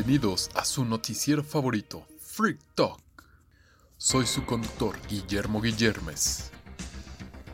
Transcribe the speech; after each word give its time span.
Bienvenidos 0.00 0.48
a 0.54 0.64
su 0.64 0.86
noticiero 0.86 1.44
favorito, 1.44 2.06
Freak 2.20 2.58
Talk. 2.74 3.02
Soy 3.98 4.24
su 4.24 4.46
conductor, 4.46 4.96
Guillermo 5.10 5.60
Guillermes. 5.60 6.50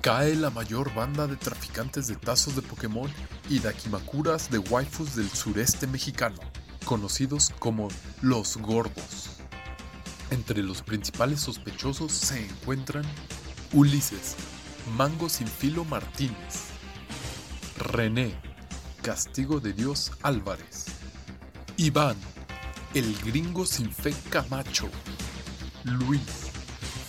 Cae 0.01 0.37
la 0.37 0.51
mayor 0.51 0.95
banda 0.95 1.27
de 1.27 1.35
traficantes 1.35 2.07
de 2.07 2.15
tazos 2.15 2.55
de 2.55 2.63
Pokémon 2.63 3.11
y 3.51 3.59
dakimakuras 3.59 4.49
de 4.49 4.59
waifus 4.59 5.17
del 5.17 5.29
sureste 5.29 5.89
mexicano, 5.89 6.39
conocidos 6.85 7.53
como 7.59 7.89
los 8.23 8.57
gordos. 8.59 9.41
Entre 10.31 10.63
los 10.63 10.83
principales 10.83 11.41
sospechosos 11.41 12.13
se 12.13 12.47
encuentran 12.47 13.05
Ulises, 13.73 14.37
Mango 14.97 15.29
sin 15.29 15.49
filo 15.49 15.85
Martínez, 15.85 16.67
René, 17.77 18.41
Castigo 19.03 19.59
de 19.59 19.73
Dios 19.73 20.13
Álvarez, 20.23 20.87
Iván, 21.77 22.17
el 22.95 23.17
gringo 23.25 23.67
sin 23.67 23.91
fe 23.91 24.15
Camacho, 24.31 24.89
Luis, 25.85 26.51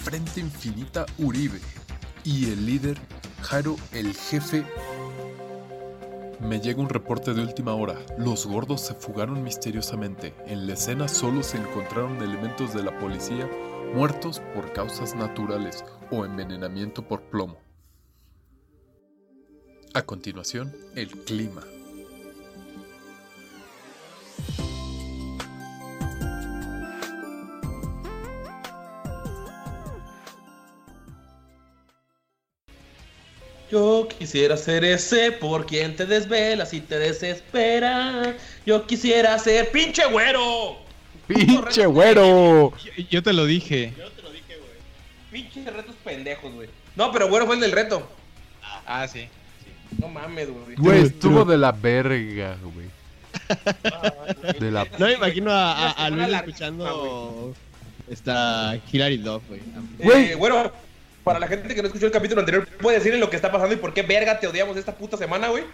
Frente 0.04 0.40
Infinita 0.40 1.06
Uribe 1.18 1.60
y 2.24 2.52
el 2.52 2.66
líder 2.66 2.98
Jaro 3.42 3.76
el 3.94 4.14
jefe. 4.14 4.66
Me 6.40 6.60
llega 6.60 6.82
un 6.82 6.90
reporte 6.90 7.34
de 7.34 7.42
última 7.42 7.74
hora. 7.74 7.98
Los 8.18 8.46
gordos 8.46 8.82
se 8.82 8.94
fugaron 8.94 9.44
misteriosamente. 9.44 10.34
En 10.46 10.68
la 10.68 10.74
escena 10.74 11.08
solo 11.08 11.44
se 11.44 11.58
encontraron 11.58 12.22
elementos 12.22 12.74
de 12.74 12.84
la 12.84 12.98
policía 13.00 13.50
muertos 13.94 14.42
por 14.54 14.74
causas 14.74 15.16
naturales 15.16 15.84
o 16.12 16.26
envenenamiento 16.26 17.08
por 17.08 17.22
plomo. 17.24 17.58
A 19.94 20.02
continuación, 20.04 20.76
el 20.96 21.10
clima. 21.10 21.64
Yo 33.72 34.08
quisiera 34.18 34.56
ser 34.56 34.84
ese 34.86 35.32
por 35.34 35.66
quien 35.66 35.96
te 35.96 36.06
desvelas 36.06 36.74
y 36.74 36.80
te 36.82 36.98
desespera. 37.00 38.36
Yo 38.66 38.86
quisiera 38.88 39.38
ser 39.40 39.70
pinche 39.72 40.06
güero. 40.06 40.78
¡Pinche 41.28 41.86
güero! 41.86 42.72
Yo, 42.78 43.04
yo 43.10 43.24
te 43.24 43.34
lo 43.34 43.46
dije. 43.46 43.94
Yo 43.98 44.10
te 44.12 44.22
lo 44.22 44.32
dije, 44.32 44.56
güey. 44.58 45.44
Pinche 45.44 45.70
retos 45.70 45.96
pendejos, 46.04 46.54
güey. 46.54 46.70
No, 46.96 47.12
pero 47.12 47.28
güero 47.28 47.46
fue 47.46 47.56
el 47.56 47.62
del 47.62 47.74
reto. 47.74 48.10
Ah, 48.86 49.06
sí. 49.08 49.28
No 50.00 50.08
mames, 50.08 50.50
güey. 50.50 50.76
Güey, 50.78 51.02
estuvo 51.04 51.44
de 51.44 51.58
la 51.58 51.72
verga, 51.74 52.58
güey. 52.74 52.88
De 54.60 54.72
la... 54.72 54.86
No 54.98 55.06
me 55.06 55.14
imagino 55.14 55.52
a, 55.52 55.90
a- 55.90 56.06
a 56.06 56.08
Una 56.10 56.28
Luis 56.28 56.40
escuchando 56.40 57.54
esta 58.10 58.80
Hilary 58.92 59.18
Duff, 59.18 59.44
güey. 59.48 59.62
Güey. 60.00 60.26
Eh, 60.32 60.36
bueno, 60.36 60.72
para 61.28 61.40
la 61.40 61.48
gente 61.48 61.76
que 61.76 61.82
no 61.82 61.88
escuchó 61.88 62.06
el 62.06 62.12
capítulo 62.14 62.40
anterior, 62.40 62.66
¿puedes 62.82 63.02
decirle 63.02 63.20
lo 63.20 63.30
que 63.30 63.36
está 63.36 63.52
pasando 63.52 63.76
y 63.76 63.78
por 63.78 63.94
qué 63.94 64.02
verga 64.02 64.40
te 64.40 64.48
odiamos 64.48 64.78
esta 64.78 64.96
puta 64.96 65.18
semana, 65.18 65.50
güey? 65.50 65.66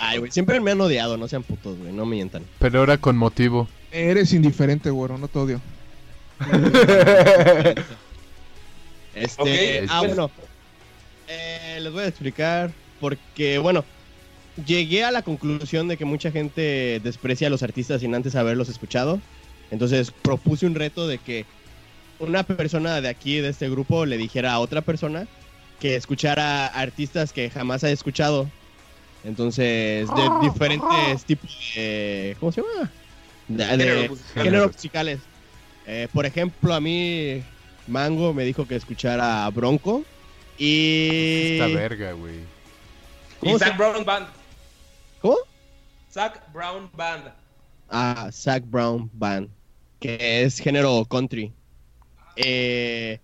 Ay, 0.00 0.18
güey, 0.18 0.30
siempre 0.30 0.60
me 0.60 0.72
han 0.72 0.80
odiado, 0.80 1.16
no 1.16 1.26
sean 1.26 1.42
putos, 1.42 1.78
güey, 1.78 1.90
no 1.90 2.04
mientan. 2.04 2.44
Pero 2.58 2.82
era 2.82 2.98
con 2.98 3.16
motivo. 3.16 3.66
Eres 3.90 4.34
indiferente, 4.34 4.90
güero, 4.90 5.16
no 5.16 5.28
te 5.28 5.38
odio. 5.38 5.60
Este, 9.14 9.82
Ok, 9.82 9.88
ah, 9.90 10.00
pues- 10.00 10.16
bueno, 10.16 10.30
eh, 11.28 11.78
les 11.80 11.92
voy 11.92 12.02
a 12.02 12.08
explicar 12.08 12.72
porque, 13.00 13.58
bueno, 13.58 13.84
llegué 14.66 15.04
a 15.04 15.12
la 15.12 15.22
conclusión 15.22 15.86
de 15.86 15.96
que 15.96 16.04
mucha 16.04 16.32
gente 16.32 17.00
desprecia 17.02 17.46
a 17.46 17.50
los 17.50 17.62
artistas 17.62 18.00
sin 18.00 18.12
antes 18.16 18.34
haberlos 18.34 18.68
escuchado. 18.68 19.20
Entonces 19.70 20.10
propuse 20.10 20.66
un 20.66 20.74
reto 20.74 21.06
de 21.06 21.18
que 21.18 21.46
una 22.18 22.42
persona 22.42 23.00
de 23.00 23.08
aquí, 23.08 23.40
de 23.40 23.48
este 23.50 23.68
grupo, 23.68 24.06
le 24.06 24.16
dijera 24.16 24.52
a 24.52 24.60
otra 24.60 24.80
persona 24.80 25.26
que 25.80 25.96
escuchara 25.96 26.66
artistas 26.66 27.32
que 27.32 27.50
jamás 27.50 27.84
haya 27.84 27.92
escuchado. 27.92 28.48
Entonces, 29.24 30.08
de 30.14 30.30
diferentes 30.42 31.24
tipos 31.24 31.50
de... 31.74 32.36
¿Cómo 32.40 32.52
se 32.52 32.62
llama? 32.62 32.90
De, 33.48 34.10
géneros 34.34 34.72
musicales. 34.72 35.20
Eh, 35.86 36.08
por 36.12 36.24
ejemplo, 36.24 36.72
a 36.72 36.80
mí 36.80 37.42
Mango 37.86 38.32
me 38.32 38.44
dijo 38.44 38.66
que 38.66 38.76
escuchara 38.76 39.48
Bronco. 39.50 40.04
Y... 40.58 41.58
Esta 41.58 41.66
verga, 41.66 42.12
güey. 42.12 42.36
Y 42.36 42.44
¿Cómo 43.40 43.58
se- 43.58 43.64
Zach 43.66 43.76
Brown 43.76 44.04
Band. 44.04 44.26
¿Cómo? 45.20 45.36
Zach 46.10 46.40
Brown 46.52 46.90
Band. 46.94 47.32
Ah, 47.90 48.30
Zach 48.32 48.62
Brown 48.66 49.10
Band, 49.12 49.50
que 50.00 50.42
es 50.44 50.58
género 50.58 51.04
country. 51.04 51.52
Eh, 52.36 53.20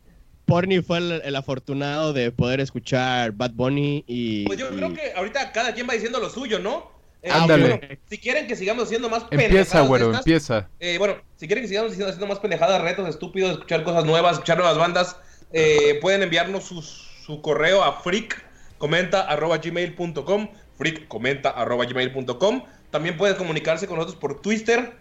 Porni 0.46 0.80
fue 0.82 0.98
el, 0.98 1.12
el 1.24 1.36
afortunado 1.36 2.12
de 2.12 2.30
poder 2.32 2.60
escuchar 2.60 3.32
Bad 3.32 3.52
Bunny 3.52 4.04
y... 4.06 4.44
Pues 4.46 4.58
yo 4.58 4.70
y- 4.72 4.76
creo 4.76 4.92
que 4.94 5.12
ahorita 5.14 5.52
cada 5.52 5.72
quien 5.74 5.88
va 5.88 5.94
diciendo 5.94 6.18
lo 6.20 6.28
suyo, 6.30 6.58
¿no? 6.58 6.90
Eh, 7.22 7.30
Ándale. 7.30 7.68
bueno, 7.78 7.98
si 8.08 8.16
quieren 8.18 8.46
que 8.46 8.56
sigamos 8.56 8.84
haciendo 8.84 9.08
más 9.10 9.22
Empieza, 9.30 9.48
pendejadas 9.48 9.82
de 9.82 9.88
güero, 9.88 10.06
estas, 10.06 10.20
empieza. 10.26 10.68
eh, 10.80 10.96
bueno, 10.98 11.16
si 11.36 11.46
quieren 11.46 11.62
que 11.62 11.68
sigamos 11.68 11.92
haciendo, 11.92 12.08
haciendo 12.08 12.26
más 12.26 12.38
pendejadas, 12.40 12.80
retos 12.82 13.06
estúpidos, 13.08 13.52
escuchar 13.52 13.84
cosas 13.84 14.04
nuevas, 14.06 14.32
escuchar 14.34 14.56
nuevas 14.56 14.78
bandas, 14.78 15.16
eh, 15.52 15.98
pueden 16.00 16.22
enviarnos 16.22 16.64
su 16.64 17.42
correo 17.42 17.84
a 17.84 18.00
freakcomenta.gmail.com 18.00 20.48
freakcomenta.gmail.com 20.78 22.62
También 22.90 23.16
pueden 23.16 23.36
comunicarse 23.36 23.86
con 23.86 23.96
nosotros 23.98 24.18
por 24.20 24.40
Twitter 24.40 24.94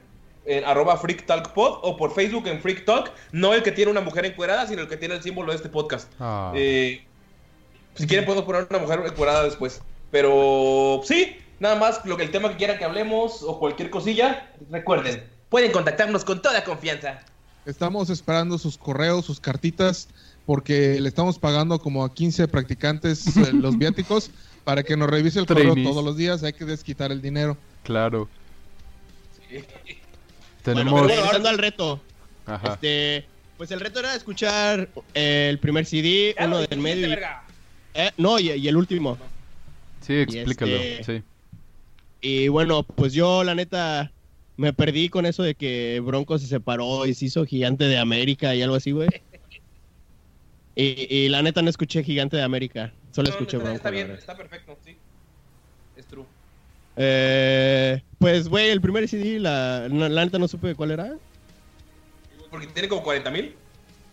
en 0.49 0.65
arroba 0.65 0.97
freaktalkpod 0.97 1.79
o 1.83 1.95
por 1.95 2.13
Facebook 2.13 2.47
en 2.47 2.59
freaktalk, 2.59 3.11
no 3.31 3.53
el 3.53 3.61
que 3.61 3.71
tiene 3.71 3.91
una 3.91 4.01
mujer 4.01 4.25
encuerada, 4.25 4.65
sino 4.67 4.81
el 4.81 4.87
que 4.87 4.97
tiene 4.97 5.15
el 5.15 5.21
símbolo 5.21 5.51
de 5.51 5.57
este 5.57 5.69
podcast. 5.69 6.11
Ah. 6.19 6.51
Eh, 6.55 7.03
si 7.93 8.07
quieren 8.07 8.25
podemos 8.25 8.45
poner 8.45 8.67
una 8.67 8.79
mujer 8.79 9.01
encuerada 9.05 9.43
después. 9.43 9.81
Pero 10.09 11.01
sí, 11.03 11.37
nada 11.59 11.75
más 11.75 12.03
lo 12.03 12.17
que 12.17 12.23
el 12.23 12.31
tema 12.31 12.49
que 12.49 12.57
quieran 12.57 12.79
que 12.79 12.85
hablemos 12.85 13.43
o 13.43 13.59
cualquier 13.59 13.91
cosilla, 13.91 14.51
recuerden, 14.71 15.23
pueden 15.49 15.71
contactarnos 15.71 16.25
con 16.25 16.41
toda 16.41 16.63
confianza. 16.63 17.19
Estamos 17.65 18.09
esperando 18.09 18.57
sus 18.57 18.77
correos, 18.77 19.25
sus 19.25 19.39
cartitas, 19.39 20.07
porque 20.47 20.99
le 20.99 21.07
estamos 21.07 21.37
pagando 21.37 21.77
como 21.77 22.03
a 22.03 22.11
15 22.11 22.47
practicantes 22.47 23.37
eh, 23.37 23.51
los 23.53 23.77
viáticos 23.77 24.31
para 24.63 24.81
que 24.81 24.97
nos 24.97 25.11
revise 25.11 25.39
el 25.39 25.45
correo 25.45 25.75
todos 25.75 26.03
los 26.03 26.17
días. 26.17 26.41
Hay 26.41 26.53
que 26.53 26.65
desquitar 26.65 27.11
el 27.11 27.21
dinero. 27.21 27.55
Claro. 27.83 28.27
Bueno, 29.51 29.67
Tenemos... 30.73 31.01
pero 31.01 31.07
regresando 31.15 31.49
al 31.49 31.57
reto. 31.57 32.01
Ajá. 32.45 32.73
Este, 32.73 33.25
pues 33.57 33.71
el 33.71 33.79
reto 33.79 33.99
era 33.99 34.15
escuchar 34.15 34.89
eh, 35.13 35.47
el 35.49 35.59
primer 35.59 35.85
CD, 35.85 36.33
Ya 36.37 36.45
uno 36.47 36.59
del 36.59 36.79
medio. 36.79 37.05
y- 37.07 37.09
verga. 37.09 37.43
eh, 37.93 38.11
no, 38.17 38.39
y, 38.39 38.51
y 38.51 38.67
el 38.67 38.77
último. 38.77 39.17
Sí, 40.01 40.13
explícalo. 40.15 40.75
este- 40.75 41.03
Sí. 41.19 41.23
Y 42.21 42.47
bueno, 42.49 42.83
pues 42.83 43.13
yo 43.13 43.43
la 43.43 43.55
neta 43.55 44.11
me 44.57 44.73
perdí 44.73 45.07
con 45.09 45.25
eso 45.25 45.41
de 45.43 45.55
que 45.55 46.01
Bronco 46.03 46.37
se 46.37 46.47
separó 46.47 47.05
y 47.05 47.13
se 47.13 47.25
hizo 47.25 47.45
Gigante 47.45 47.85
de 47.85 47.97
América 47.97 48.53
y 48.55 48.61
algo 48.61 48.75
así, 48.75 48.91
güey. 48.91 49.07
Y, 50.75 51.07
y 51.13 51.29
la 51.29 51.41
neta 51.41 51.61
no 51.61 51.69
escuché 51.69 52.03
Gigante 52.03 52.37
de 52.37 52.43
América, 52.43 52.91
solo 53.11 53.27
No, 53.29 53.33
escuché 53.35 53.57
está, 53.57 53.63
Bronco. 53.63 53.77
está 53.77 53.89
bien, 53.89 54.11
está 54.11 54.35
perfecto, 54.37 54.77
sí. 54.83 54.95
Es 55.97 56.05
true. 56.07 56.25
Eh, 56.97 58.01
pues, 58.19 58.47
güey, 58.49 58.69
el 58.69 58.81
primer 58.81 59.07
CD, 59.07 59.39
la, 59.39 59.87
la 59.89 60.25
neta 60.25 60.37
no 60.37 60.47
supe 60.47 60.75
cuál 60.75 60.91
era. 60.91 61.13
Porque 62.51 62.67
tiene 62.67 62.87
como 62.89 63.03
40 63.03 63.31
mil. 63.31 63.55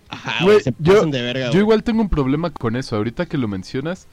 Ajá, 0.08 0.44
Güey, 0.44 0.60
se 0.60 0.72
yo- 0.78 1.04
de 1.06 1.22
verga, 1.22 1.50
Yo 1.50 1.58
igual 1.58 1.82
tengo 1.82 2.00
un 2.02 2.08
problema 2.08 2.50
con 2.50 2.76
eso. 2.76 2.94
Ahorita 2.96 3.26
que 3.26 3.38
lo 3.38 3.48
mencionas, 3.48 4.06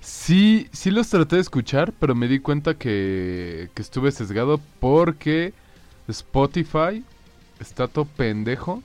sí, 0.00 0.68
sí 0.72 0.90
los 0.90 1.08
traté 1.08 1.36
de 1.36 1.42
escuchar, 1.42 1.92
pero 1.98 2.14
me 2.14 2.28
di 2.28 2.38
cuenta 2.38 2.74
que, 2.74 3.68
que 3.74 3.82
estuve 3.82 4.12
sesgado 4.12 4.60
porque 4.78 5.52
Spotify 6.08 7.02
está 7.58 7.88
todo 7.88 8.04
pendejo 8.04 8.82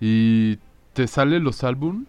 y 0.00 0.58
te 0.94 1.06
salen 1.08 1.44
los 1.44 1.62
álbums, 1.64 2.06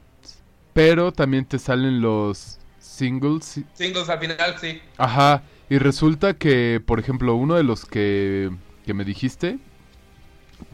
pero 0.73 1.11
también 1.11 1.43
te 1.45 1.59
salen 1.59 1.99
los 2.01 2.57
singles. 2.79 3.59
Singles 3.73 4.07
al 4.09 4.19
final, 4.19 4.55
sí. 4.61 4.79
Ajá, 4.97 5.43
y 5.73 5.79
resulta 5.79 6.35
que, 6.35 6.81
por 6.85 6.99
ejemplo, 6.99 7.35
uno 7.35 7.55
de 7.55 7.63
los 7.63 7.85
que, 7.85 8.51
que 8.85 8.93
me 8.93 9.05
dijiste, 9.05 9.59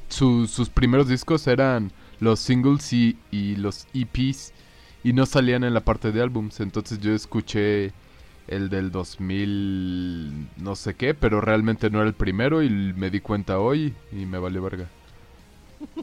su- 0.10 0.48
sus 0.48 0.69
primeros 0.69 1.07
discos 1.07 1.48
eran 1.48 1.92
los 2.19 2.40
singles 2.40 2.92
y, 2.94 3.18
y 3.31 3.56
los 3.56 3.88
EPs 3.94 4.54
y 5.04 5.13
no 5.13 5.25
salían 5.25 5.63
en 5.63 5.74
la 5.74 5.81
parte 5.86 6.12
de 6.12 6.22
álbums. 6.22 6.60
Entonces 6.60 7.00
yo 7.00 7.13
escuché 7.13 7.94
el 8.48 8.69
del 8.69 8.92
2000 8.92 10.50
no 10.57 10.75
sé 10.75 10.96
qué, 10.96 11.13
pero 11.13 11.42
realmente 11.42 11.90
no 11.90 12.00
era 12.00 12.07
el 12.07 12.16
primero 12.16 12.63
y 12.63 12.69
me 12.69 13.10
di 13.10 13.22
cuenta 13.22 13.60
hoy 13.60 13.94
y 14.12 14.25
me 14.25 14.40
valió 14.40 14.62
verga. 14.63 14.90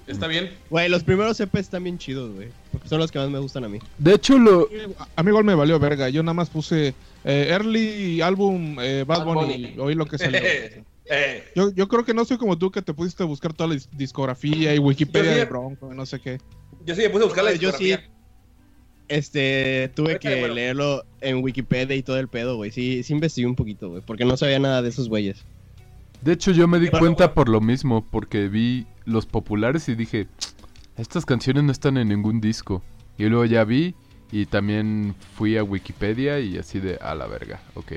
Está 0.06 0.26
bien. 0.26 0.50
Güey, 0.70 0.88
los 0.88 1.02
primeros 1.04 1.38
EPs 1.40 1.60
están 1.60 1.84
bien 1.84 1.98
chidos, 1.98 2.34
güey. 2.34 2.48
Porque 2.72 2.88
son 2.88 2.98
los 2.98 3.10
que 3.10 3.18
más 3.18 3.28
me 3.30 3.38
gustan 3.38 3.64
a 3.64 3.68
mí. 3.68 3.78
De 3.98 4.14
hecho, 4.14 4.38
lo... 4.38 4.68
A 5.16 5.22
mí 5.22 5.28
igual 5.30 5.44
me 5.44 5.54
valió 5.54 5.78
verga. 5.78 6.08
Yo 6.08 6.22
nada 6.22 6.34
más 6.34 6.48
puse 6.50 6.94
eh, 7.24 7.46
early 7.50 8.20
álbum 8.22 8.78
eh, 8.80 9.04
Bad, 9.06 9.24
Bad 9.24 9.34
Bunny. 9.34 9.74
Oí 9.78 9.94
lo 9.94 10.06
que 10.06 10.18
salió. 10.18 10.40
Eh, 11.08 11.44
Yo, 11.54 11.72
yo 11.72 11.86
creo 11.86 12.04
que 12.04 12.12
no 12.12 12.24
soy 12.24 12.36
como 12.36 12.58
tú 12.58 12.72
que 12.72 12.82
te 12.82 12.92
pusiste 12.92 13.22
a 13.22 13.26
buscar 13.26 13.52
toda 13.52 13.68
la 13.68 13.76
dis- 13.76 13.88
discografía 13.92 14.74
y 14.74 14.80
Wikipedia 14.80 15.34
sí. 15.34 15.38
de 15.38 15.44
Bronco, 15.44 15.94
no 15.94 16.04
sé 16.04 16.18
qué. 16.18 16.40
yo 16.84 16.96
sí 16.96 17.02
me 17.02 17.10
puse 17.10 17.22
a 17.22 17.26
buscar 17.26 17.44
la 17.44 17.52
Yo 17.52 17.70
sí. 17.70 17.84
discografía. 17.84 18.10
Este, 19.08 19.88
tuve 19.94 20.18
que 20.18 20.40
bueno. 20.40 20.54
leerlo 20.54 21.04
en 21.20 21.44
Wikipedia 21.44 21.94
y 21.94 22.02
todo 22.02 22.18
el 22.18 22.26
pedo, 22.26 22.56
güey. 22.56 22.72
Sí, 22.72 23.04
sí 23.04 23.12
investigué 23.12 23.46
un 23.46 23.54
poquito, 23.54 23.88
güey, 23.90 24.02
porque 24.04 24.24
no 24.24 24.36
sabía 24.36 24.58
nada 24.58 24.82
de 24.82 24.88
esos 24.88 25.08
güeyes. 25.08 25.44
De 26.22 26.32
hecho, 26.32 26.50
yo 26.50 26.66
me 26.66 26.80
di 26.80 26.88
cuenta 26.88 27.26
bueno. 27.26 27.34
por 27.34 27.48
lo 27.50 27.60
mismo, 27.60 28.04
porque 28.10 28.48
vi 28.48 28.84
los 29.06 29.24
populares 29.24 29.88
y 29.88 29.94
dije, 29.94 30.28
estas 30.98 31.24
canciones 31.24 31.64
no 31.64 31.72
están 31.72 31.96
en 31.96 32.08
ningún 32.08 32.40
disco. 32.40 32.82
Y 33.16 33.24
luego 33.24 33.46
ya 33.46 33.64
vi 33.64 33.94
y 34.30 34.46
también 34.46 35.14
fui 35.34 35.56
a 35.56 35.64
Wikipedia 35.64 36.40
y 36.40 36.58
así 36.58 36.80
de, 36.80 36.96
a 36.96 37.14
la 37.14 37.26
verga, 37.26 37.60
ok. 37.74 37.92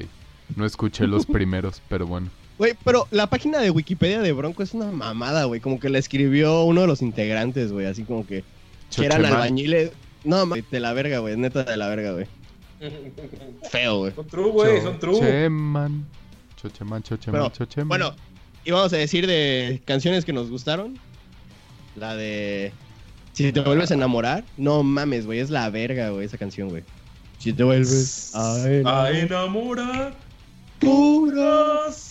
No 0.56 0.66
escuché 0.66 1.08
los 1.08 1.26
primeros, 1.26 1.82
pero 1.90 2.08
bueno. 2.08 2.30
Güey, 2.58 2.76
pero 2.84 3.08
la 3.12 3.28
página 3.28 3.60
de 3.60 3.70
Wikipedia 3.70 4.22
de 4.22 4.32
Bronco 4.34 4.64
es 4.64 4.74
una 4.74 4.92
mamada, 4.92 5.46
güey. 5.46 5.62
Como 5.62 5.80
que 5.80 5.90
la 5.90 5.98
escribió 5.98 6.64
uno 6.64 6.82
de 6.82 6.88
los 6.88 7.02
integrantes, 7.02 7.72
güey. 7.72 7.86
Así 7.86 8.04
como 8.04 8.28
que, 8.28 8.44
que 8.94 9.06
eran 9.06 9.26
albañiles. 9.26 9.92
No, 10.26 10.46
de 10.46 10.80
la 10.80 10.92
verga, 10.92 11.20
güey. 11.20 11.38
Neta 11.38 11.64
de 11.64 11.78
la 11.78 11.88
verga, 11.88 12.12
güey. 12.12 12.28
Feo, 13.72 14.00
güey. 14.00 14.14
Son 14.14 14.28
true, 14.28 14.52
güey, 14.52 14.82
son 14.82 15.00
true. 15.00 15.14
Chocheman. 15.20 16.06
Chocheman, 16.62 17.04
chocheman, 17.04 17.52
chocheman. 17.52 17.88
Bueno, 17.88 18.14
y 18.69 18.71
vamos 18.71 18.94
a 18.94 18.98
decir 18.98 19.25
de 19.25 19.81
canciones 19.83 20.25
que 20.25 20.31
nos 20.31 20.48
gustaron. 20.51 21.00
La 21.95 22.16
de 22.16 22.71
Si 23.33 23.51
te 23.51 23.62
vuelves 23.62 23.89
a 23.89 23.95
enamorar. 23.95 24.44
No 24.57 24.83
mames, 24.83 25.25
güey. 25.25 25.39
Es 25.39 25.50
la 25.50 25.68
verga, 25.71 26.10
güey, 26.12 26.27
esa 26.27 26.38
canción, 26.38 26.69
güey. 26.69 26.83
Si 27.39 27.51
te 27.51 27.63
vuelves 27.63 28.30
a 28.36 28.54
A 28.54 28.68
enamorar. 28.69 29.16
enamorar. 29.16 30.13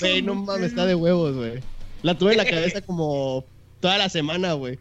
Güey, 0.00 0.22
no 0.22 0.34
mames, 0.34 0.66
está 0.70 0.84
de 0.84 0.96
huevos, 0.96 1.37
güey. 1.37 1.60
La 2.02 2.19
tuve 2.19 2.32
en 2.32 2.38
la 2.38 2.44
cabeza 2.44 2.81
como 2.81 3.44
toda 3.78 3.96
la 3.96 4.08
semana, 4.08 4.55
güey. 4.55 4.81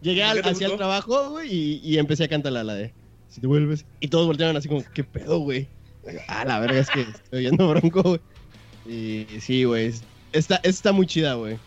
Llegué 0.00 0.22
¿Por 0.22 0.30
al, 0.30 0.52
hacia 0.54 0.68
el 0.68 0.76
trabajo, 0.78 1.30
güey, 1.32 1.52
y, 1.54 1.80
y 1.84 1.98
empecé 1.98 2.24
a 2.24 2.28
cantar 2.28 2.52
la, 2.52 2.64
la 2.64 2.74
de 2.74 2.94
Si 3.28 3.42
te 3.42 3.46
vuelves. 3.46 3.84
Y 4.00 4.08
todos 4.08 4.26
voltearon 4.26 4.56
así 4.56 4.66
como, 4.66 4.82
¿qué 4.94 5.04
pedo, 5.04 5.40
güey? 5.40 5.68
Ah, 6.26 6.46
la 6.46 6.58
verga 6.58 6.78
es 6.80 6.88
que 6.88 7.02
estoy 7.02 7.40
oyendo 7.46 7.68
bronco, 7.68 8.02
güey. 8.02 8.20
Y 8.86 9.26
sí, 9.40 9.64
güey. 9.64 9.92
Es- 10.32 10.38
Está, 10.40 10.56
está 10.62 10.92
muy 10.92 11.06
chida, 11.06 11.34
güey. 11.34 11.58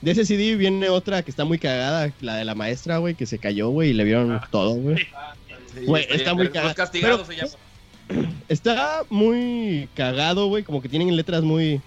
De 0.00 0.10
ese 0.10 0.24
CD 0.24 0.56
viene 0.56 0.88
otra 0.88 1.22
que 1.22 1.30
está 1.30 1.44
muy 1.44 1.58
cagada, 1.58 2.12
la 2.20 2.34
de 2.36 2.44
la 2.44 2.54
maestra, 2.56 2.98
güey, 2.98 3.14
que 3.14 3.24
se 3.26 3.38
cayó, 3.38 3.68
güey, 3.70 3.90
y 3.90 3.92
le 3.92 4.02
vieron 4.04 4.40
todo, 4.50 4.74
güey. 4.74 4.96
Sí, 4.98 5.84
Güey, 5.86 6.04
sí, 6.04 6.10
está 6.14 6.34
muy 6.34 6.44
Los 6.44 6.52
cagado. 6.52 6.74
castigados 6.74 7.26
Pero- 7.28 7.40
se 7.40 7.46
llama. 7.46 8.28
Está 8.48 9.02
muy 9.08 9.88
cagado, 9.94 10.46
güey. 10.48 10.64
Como 10.64 10.82
que 10.82 10.88
tienen 10.88 11.14
letras 11.16 11.42
muy. 11.44 11.80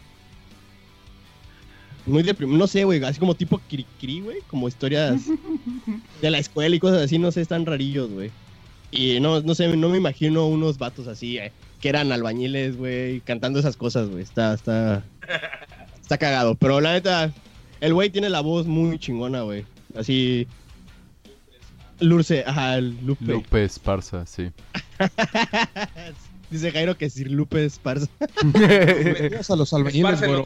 Muy 2.08 2.24
deprim... 2.24 2.58
No 2.58 2.68
sé, 2.68 2.84
güey. 2.84 3.04
Así 3.04 3.20
como 3.20 3.36
tipo 3.36 3.60
cri 3.70 4.22
güey. 4.22 4.38
Como 4.48 4.68
historias 4.68 5.24
de 6.22 6.32
la 6.32 6.40
escuela 6.40 6.76
y 6.76 6.80
cosas 6.80 7.02
así. 7.04 7.20
No 7.20 7.32
sé, 7.32 7.42
están 7.42 7.66
rarillos, 7.66 8.10
güey. 8.10 8.32
Y 8.92 9.20
no, 9.20 9.42
no 9.42 9.54
sé, 9.56 9.68
no 9.76 9.90
me 9.90 9.98
imagino 9.98 10.48
unos 10.48 10.78
vatos 10.78 11.08
así, 11.08 11.38
eh, 11.38 11.52
que 11.82 11.90
eran 11.90 12.12
albañiles, 12.12 12.78
güey, 12.78 13.20
cantando 13.22 13.60
esas 13.60 13.76
cosas, 13.76 14.10
güey. 14.10 14.24
Está, 14.24 14.54
está. 14.54 15.04
Está 16.06 16.20
cagado. 16.20 16.54
Pero 16.54 16.82
la 16.82 16.94
neta, 16.94 17.34
el 17.82 17.96
güey 17.96 18.12
tiene 18.12 18.30
la 18.30 18.42
voz 18.42 18.68
muy 18.68 19.00
chingona, 19.00 19.42
güey. 19.42 19.66
Así. 19.98 20.48
Lurce, 22.00 22.44
ajá, 22.46 22.78
el 22.78 23.04
Lupe. 23.04 23.26
Lupe 23.26 23.64
Esparza, 23.64 24.24
sí. 24.28 24.52
Dice 26.52 26.72
Jairo 26.72 26.96
que 26.96 27.10
Sir 27.10 27.32
Lupe 27.32 27.66
Esparza. 27.66 28.06
A 29.50 29.56
los 29.56 29.74
albañiles, 29.74 30.22
güey. 30.22 30.46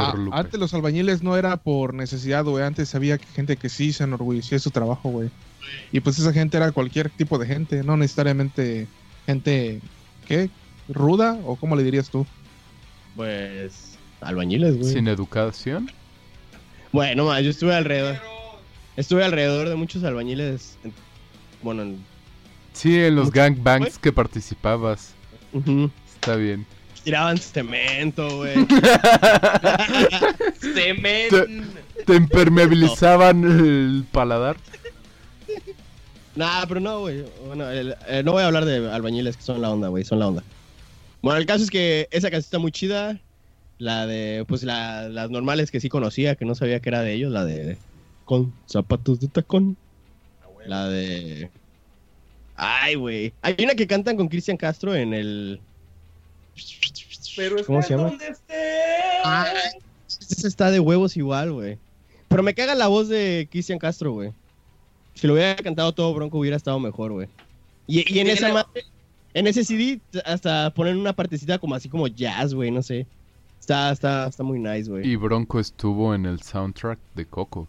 Ah, 0.00 0.16
antes 0.32 0.58
los 0.58 0.74
albañiles 0.74 1.22
no 1.22 1.36
era 1.36 1.58
por 1.58 1.94
necesidad, 1.94 2.44
güey. 2.44 2.64
Antes 2.64 2.92
había 2.96 3.18
gente 3.18 3.56
que 3.56 3.68
sí 3.68 3.92
se 3.92 4.02
enorgullecía 4.02 4.56
de 4.56 4.60
su 4.60 4.72
trabajo, 4.72 5.10
güey. 5.10 5.30
Y 5.92 6.00
pues 6.00 6.18
esa 6.18 6.32
gente 6.32 6.56
era 6.56 6.72
cualquier 6.72 7.08
tipo 7.10 7.38
de 7.38 7.46
gente, 7.46 7.84
no 7.84 7.96
necesariamente 7.96 8.88
gente, 9.26 9.80
¿qué? 10.26 10.50
¿Ruda? 10.88 11.38
¿O 11.44 11.54
cómo 11.54 11.76
le 11.76 11.84
dirías 11.84 12.10
tú? 12.10 12.26
Pues. 13.14 13.95
Albañiles, 14.26 14.78
güey. 14.78 14.92
Sin 14.92 15.08
educación. 15.08 15.90
Bueno, 16.92 17.38
yo 17.40 17.50
estuve 17.50 17.74
alrededor. 17.74 18.16
Estuve 18.96 19.24
alrededor 19.24 19.68
de 19.68 19.74
muchos 19.74 20.04
albañiles. 20.04 20.78
en- 20.84 20.92
Bueno, 21.62 21.82
en- 21.82 21.98
Sí, 22.72 22.98
en 22.98 23.16
los 23.16 23.30
gangbangs 23.30 23.98
que 23.98 24.12
participabas. 24.12 25.12
Está 26.14 26.36
bien. 26.36 26.66
tiraban 27.04 27.38
cemento, 27.38 28.38
güey. 28.38 28.54
Semen. 30.60 31.66
¿Te 32.04 32.14
impermeabilizaban 32.14 33.44
el 33.44 34.04
paladar? 34.10 34.56
nah, 36.34 36.64
pero 36.66 36.80
no, 36.80 37.00
güey. 37.00 37.24
Bueno, 37.46 37.68
el- 37.70 37.94
eh, 38.08 38.22
no 38.24 38.32
voy 38.32 38.42
a 38.42 38.46
hablar 38.46 38.64
de 38.64 38.90
albañiles 38.90 39.36
que 39.36 39.42
son 39.42 39.60
la 39.62 39.70
onda, 39.70 39.88
güey. 39.88 40.04
Son 40.04 40.18
la 40.18 40.28
onda. 40.28 40.42
Bueno, 41.22 41.38
el 41.38 41.46
caso 41.46 41.64
es 41.64 41.70
que 41.70 42.08
esa 42.10 42.30
canción 42.30 42.46
está 42.46 42.58
muy 42.58 42.72
chida. 42.72 43.18
La 43.78 44.06
de, 44.06 44.44
pues 44.48 44.62
la- 44.62 45.08
las 45.08 45.30
normales 45.30 45.70
que 45.70 45.80
sí 45.80 45.88
conocía, 45.88 46.34
que 46.34 46.44
no 46.44 46.54
sabía 46.54 46.80
que 46.80 46.88
era 46.88 47.02
de 47.02 47.12
ellos. 47.12 47.30
La 47.32 47.44
de 47.44 47.76
Con 48.24 48.52
zapatos 48.66 49.20
de 49.20 49.28
tacón. 49.28 49.76
La 50.66 50.88
de. 50.88 51.50
Ay, 52.56 52.94
güey. 52.96 53.32
Hay 53.42 53.54
una 53.62 53.74
que 53.74 53.86
cantan 53.86 54.16
con 54.16 54.28
Cristian 54.28 54.56
Castro 54.56 54.94
en 54.94 55.12
el. 55.14 55.60
Pero 57.36 57.64
¿Cómo 57.66 57.82
se 57.82 57.90
llama? 57.90 58.08
donde. 58.08 58.34
Ay, 59.24 59.78
esa 60.08 60.48
está 60.48 60.70
de 60.70 60.80
huevos 60.80 61.16
igual, 61.16 61.52
güey. 61.52 61.78
Pero 62.28 62.42
me 62.42 62.54
caga 62.54 62.74
la 62.74 62.86
voz 62.88 63.08
de 63.08 63.46
Cristian 63.50 63.78
Castro, 63.78 64.12
güey. 64.12 64.32
Si 65.14 65.26
lo 65.26 65.34
hubiera 65.34 65.54
cantado 65.56 65.92
todo 65.92 66.12
Bronco 66.14 66.38
hubiera 66.38 66.56
estado 66.56 66.80
mejor, 66.80 67.12
güey. 67.12 67.28
Y, 67.86 68.12
y 68.12 68.18
en 68.20 68.28
esa 68.28 68.52
madre- 68.52 68.84
en 69.34 69.46
ese 69.46 69.64
CD 69.64 70.00
hasta 70.24 70.70
ponen 70.70 70.96
una 70.96 71.12
partecita 71.12 71.58
como 71.58 71.74
así 71.74 71.88
como 71.88 72.08
jazz, 72.08 72.54
güey, 72.54 72.70
no 72.70 72.82
sé. 72.82 73.06
Está, 73.66 73.90
está, 73.90 74.28
está 74.28 74.44
muy 74.44 74.60
nice, 74.60 74.88
güey. 74.88 75.04
Y 75.04 75.16
Bronco 75.16 75.58
estuvo 75.58 76.14
en 76.14 76.24
el 76.24 76.40
soundtrack 76.40 77.00
de 77.16 77.26
Coco. 77.26 77.66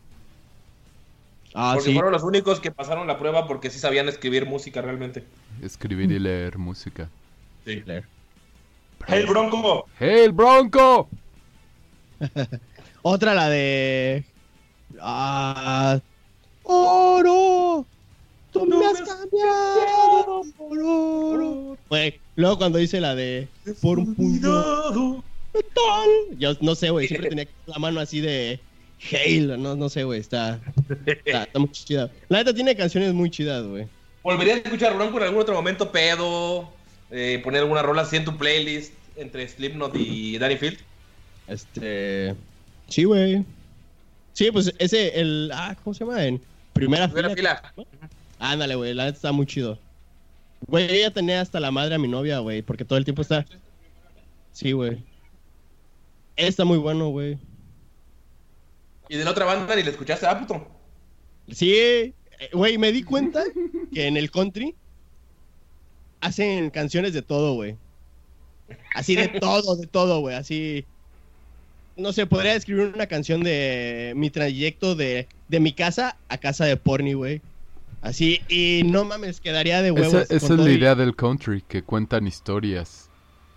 Ah, 1.55 1.71
porque 1.73 1.89
sí. 1.89 1.93
fueron 1.95 2.11
los 2.11 2.21
únicos 2.21 2.59
que 2.59 2.69
pasaron 2.69 3.07
la 3.07 3.17
prueba 3.17 3.47
porque 3.47 3.71
sí 3.71 3.79
sabían 3.79 4.07
escribir 4.07 4.45
música 4.45 4.79
realmente. 4.83 5.23
Escribir 5.59 6.11
y 6.11 6.19
leer 6.19 6.59
música. 6.59 7.09
Sí. 7.65 7.81
Claire. 7.81 8.05
¡Hey, 9.07 9.25
Bronco! 9.27 9.87
¡Hey, 9.97 10.27
Bronco! 10.27 11.09
Otra, 13.01 13.33
la 13.33 13.49
de. 13.49 14.23
Ah. 15.01 15.99
¡Oro! 16.61 17.87
¡Tú 18.51 18.67
me 18.67 18.85
has 18.85 19.01
cambiado 19.01 20.43
por 20.55 20.77
oro! 20.77 21.77
Güey, 21.89 22.19
luego 22.35 22.59
cuando 22.59 22.77
dice 22.77 23.01
la 23.01 23.15
de. 23.15 23.47
Por 23.81 23.97
un 23.97 24.13
puño. 24.13 25.23
Yo 26.37 26.53
no 26.61 26.75
sé, 26.75 26.89
güey. 26.89 27.07
Siempre 27.07 27.29
tenía 27.29 27.47
la 27.65 27.79
mano 27.79 27.99
así 27.99 28.21
de. 28.21 28.59
Hail. 29.11 29.61
No, 29.61 29.75
no 29.75 29.89
sé, 29.89 30.03
güey. 30.03 30.19
Está, 30.19 30.59
está, 31.05 31.43
está 31.43 31.59
muy 31.59 31.71
chida. 31.71 32.11
La 32.29 32.39
neta 32.39 32.53
tiene 32.53 32.75
canciones 32.75 33.13
muy 33.13 33.29
chidas, 33.29 33.65
güey. 33.65 33.87
¿Volverías 34.23 34.57
a 34.57 34.61
escuchar 34.61 34.95
Bronco 34.95 35.17
en 35.17 35.23
algún 35.23 35.41
otro 35.41 35.53
momento, 35.55 35.91
pedo? 35.91 36.69
Eh, 37.11 37.39
poner 37.43 37.61
alguna 37.61 37.81
rola 37.81 38.01
así 38.01 38.17
en 38.17 38.25
tu 38.25 38.35
playlist 38.37 38.93
entre 39.15 39.47
Slipknot 39.47 39.95
y 39.95 40.37
Danny 40.37 40.57
Field. 40.57 40.79
Este. 41.47 42.35
Sí, 42.87 43.03
güey. 43.03 43.45
Sí, 44.33 44.51
pues 44.51 44.73
ese, 44.79 45.19
el. 45.19 45.51
Ah, 45.53 45.75
¿cómo 45.83 45.93
se 45.93 46.03
llama? 46.03 46.23
En 46.25 46.41
primera, 46.73 47.07
Primera 47.07 47.33
fila. 47.35 47.61
fila. 47.75 47.85
Ándale, 48.39 48.75
güey, 48.75 48.93
la 48.93 49.05
neta 49.05 49.15
está 49.15 49.31
muy 49.31 49.45
chido. 49.45 49.79
Güey, 50.67 50.91
ella 50.91 51.11
tenía 51.11 51.41
hasta 51.41 51.59
la 51.59 51.71
madre 51.71 51.95
a 51.95 51.99
mi 51.99 52.07
novia, 52.07 52.39
güey, 52.39 52.61
porque 52.61 52.83
todo 52.85 52.97
el 52.97 53.05
tiempo 53.05 53.21
está. 53.21 53.45
Sí, 54.51 54.71
güey. 54.71 54.97
Está 56.37 56.63
muy 56.65 56.77
bueno, 56.77 57.09
güey. 57.09 57.37
Y 59.09 59.17
de 59.17 59.23
la 59.25 59.31
otra 59.31 59.45
banda 59.45 59.75
ni 59.75 59.83
le 59.83 59.91
escuchaste 59.91 60.25
a 60.25 60.39
puto. 60.39 60.67
Sí, 61.51 61.73
eh, 61.75 62.13
güey, 62.53 62.77
me 62.77 62.91
di 62.91 63.03
cuenta 63.03 63.43
que 63.93 64.07
en 64.07 64.17
el 64.17 64.29
country 64.31 64.75
hacen 66.21 66.69
canciones 66.69 67.13
de 67.13 67.21
todo, 67.21 67.53
güey. 67.55 67.75
Así 68.93 69.15
de 69.15 69.27
todo, 69.39 69.75
de 69.77 69.87
todo, 69.87 70.19
güey. 70.19 70.35
Así. 70.35 70.85
No 71.95 72.13
sé, 72.13 72.27
podría 72.27 72.53
escribir 72.53 72.91
una 72.93 73.07
canción 73.07 73.41
de 73.43 74.13
mi 74.15 74.29
trayecto 74.29 74.93
de, 74.95 75.27
de 75.47 75.59
mi 75.59 75.73
casa 75.73 76.17
a 76.29 76.37
casa 76.37 76.65
de 76.65 76.77
Porni, 76.77 77.13
güey. 77.13 77.41
Así, 78.01 78.39
y 78.47 78.83
no 78.85 79.03
mames, 79.05 79.41
quedaría 79.41 79.81
de 79.81 79.89
huevos. 79.91 80.13
Esa, 80.13 80.35
esa 80.35 80.47
con 80.49 80.59
es 80.59 80.65
la 80.67 80.71
y- 80.71 80.75
idea 80.75 80.93
del 80.93 81.15
country, 81.15 81.63
que 81.67 81.81
cuentan 81.81 82.27
historias 82.27 83.06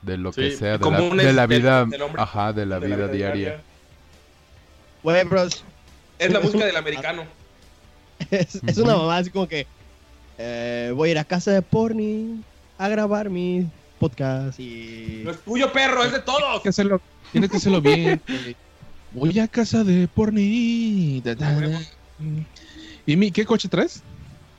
de 0.03 0.17
lo 0.17 0.33
que 0.33 0.51
sea, 0.53 0.79
de 0.79 0.91
la, 1.33 1.47
de 1.47 1.59
vida, 1.59 1.85
del 1.85 2.03
hombre. 2.03 2.23
ajá, 2.23 2.53
de 2.53 2.67
la 2.67 2.81
De 2.81 2.87
vida 2.87 3.09
diaria. 3.09 3.61
Güey, 5.03 5.25
bros. 5.25 5.65
Es 6.19 6.33
la 6.33 6.41
música 6.41 6.65
del 6.67 6.77
americano. 6.77 7.25
Es, 8.31 8.61
es 8.67 8.77
una 8.77 8.97
mamá 8.97 9.17
así 9.17 9.31
como 9.31 9.49
que 9.49 9.67
eh, 10.37 10.93
voy 10.95 11.09
a 11.09 11.13
ir 11.13 11.19
a 11.19 11.25
casa 11.25 11.53
de 11.53 11.63
Porni 11.63 12.43
a 12.77 12.87
grabar 12.89 13.31
mi 13.31 13.67
podcast 13.99 14.59
y... 14.61 15.23
No 15.25 15.31
es 15.31 15.41
tuyo, 15.41 15.73
perro, 15.73 16.05
es 16.05 16.13
de 16.13 16.21
todos. 16.21 16.41
Tienes 16.41 16.63
que 16.63 16.69
hacerlo, 16.71 17.01
tienes 17.33 17.51
que 17.51 17.57
hacerlo 17.59 17.81
bien. 17.81 18.21
Voy 19.13 19.39
a 19.41 19.49
casa 19.49 19.83
de 19.83 20.07
porni. 20.07 21.21
Da, 21.25 21.35
da, 21.35 21.61
da. 21.61 21.81
¿Y 23.07 23.17
mi, 23.17 23.33
qué 23.33 23.45
coche 23.45 23.69
traes? 23.69 24.03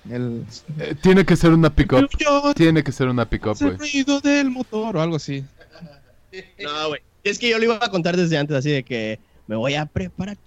El, 0.09 0.43
Eh, 0.79 0.95
tiene 1.01 1.25
que 1.25 1.35
ser 1.35 1.51
una 1.51 1.69
pick-up. 1.73 2.09
Tiene 2.55 2.83
que 2.83 2.91
ser 2.91 3.07
una 3.07 3.29
pick-up, 3.29 3.55
el 3.61 3.75
güey. 3.77 3.77
ruido 3.77 4.19
del 4.19 4.49
motor 4.49 4.97
o 4.97 5.01
algo 5.01 5.15
así. 5.17 5.43
No, 6.63 6.87
güey. 6.89 7.01
Es 7.23 7.37
que 7.37 7.49
yo 7.49 7.57
lo 7.59 7.65
iba 7.65 7.77
a 7.81 7.89
contar 7.91 8.15
desde 8.17 8.37
antes, 8.37 8.55
así 8.55 8.71
de 8.71 8.83
que 8.83 9.19
me 9.47 9.55
voy 9.57 9.75
a 9.75 9.85
preparar. 9.85 10.37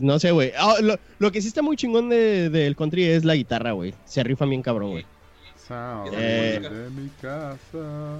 No 0.00 0.18
sé, 0.18 0.30
güey. 0.32 0.52
Ah, 0.58 0.76
lo, 0.80 0.98
lo 1.18 1.30
que 1.30 1.42
sí 1.42 1.48
está 1.48 1.60
muy 1.62 1.76
chingón 1.76 2.08
de- 2.08 2.48
del 2.50 2.74
country 2.74 3.04
es 3.04 3.24
la 3.24 3.34
guitarra, 3.34 3.72
güey. 3.72 3.92
Se 4.06 4.22
rifa 4.24 4.46
bien 4.46 4.62
cabrón, 4.62 4.92
güey. 4.92 5.04
Eh. 6.12 6.60
de 6.62 6.90
mi 6.90 7.08
casa. 7.20 8.18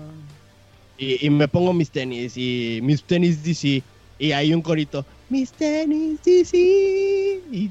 Y, 0.99 1.27
y 1.27 1.31
me 1.31 1.49
pongo 1.49 1.73
mis 1.73 1.91
tenis 1.91 2.37
y 2.37 2.81
mis 2.83 3.03
tenis 3.03 3.43
DC. 3.43 3.83
Y 4.19 4.33
hay 4.33 4.55
un 4.55 4.63
corito. 4.63 5.05
Mis 5.29 5.51
tenis 5.53 6.19
DC. 6.23 6.57
Y 7.51 7.71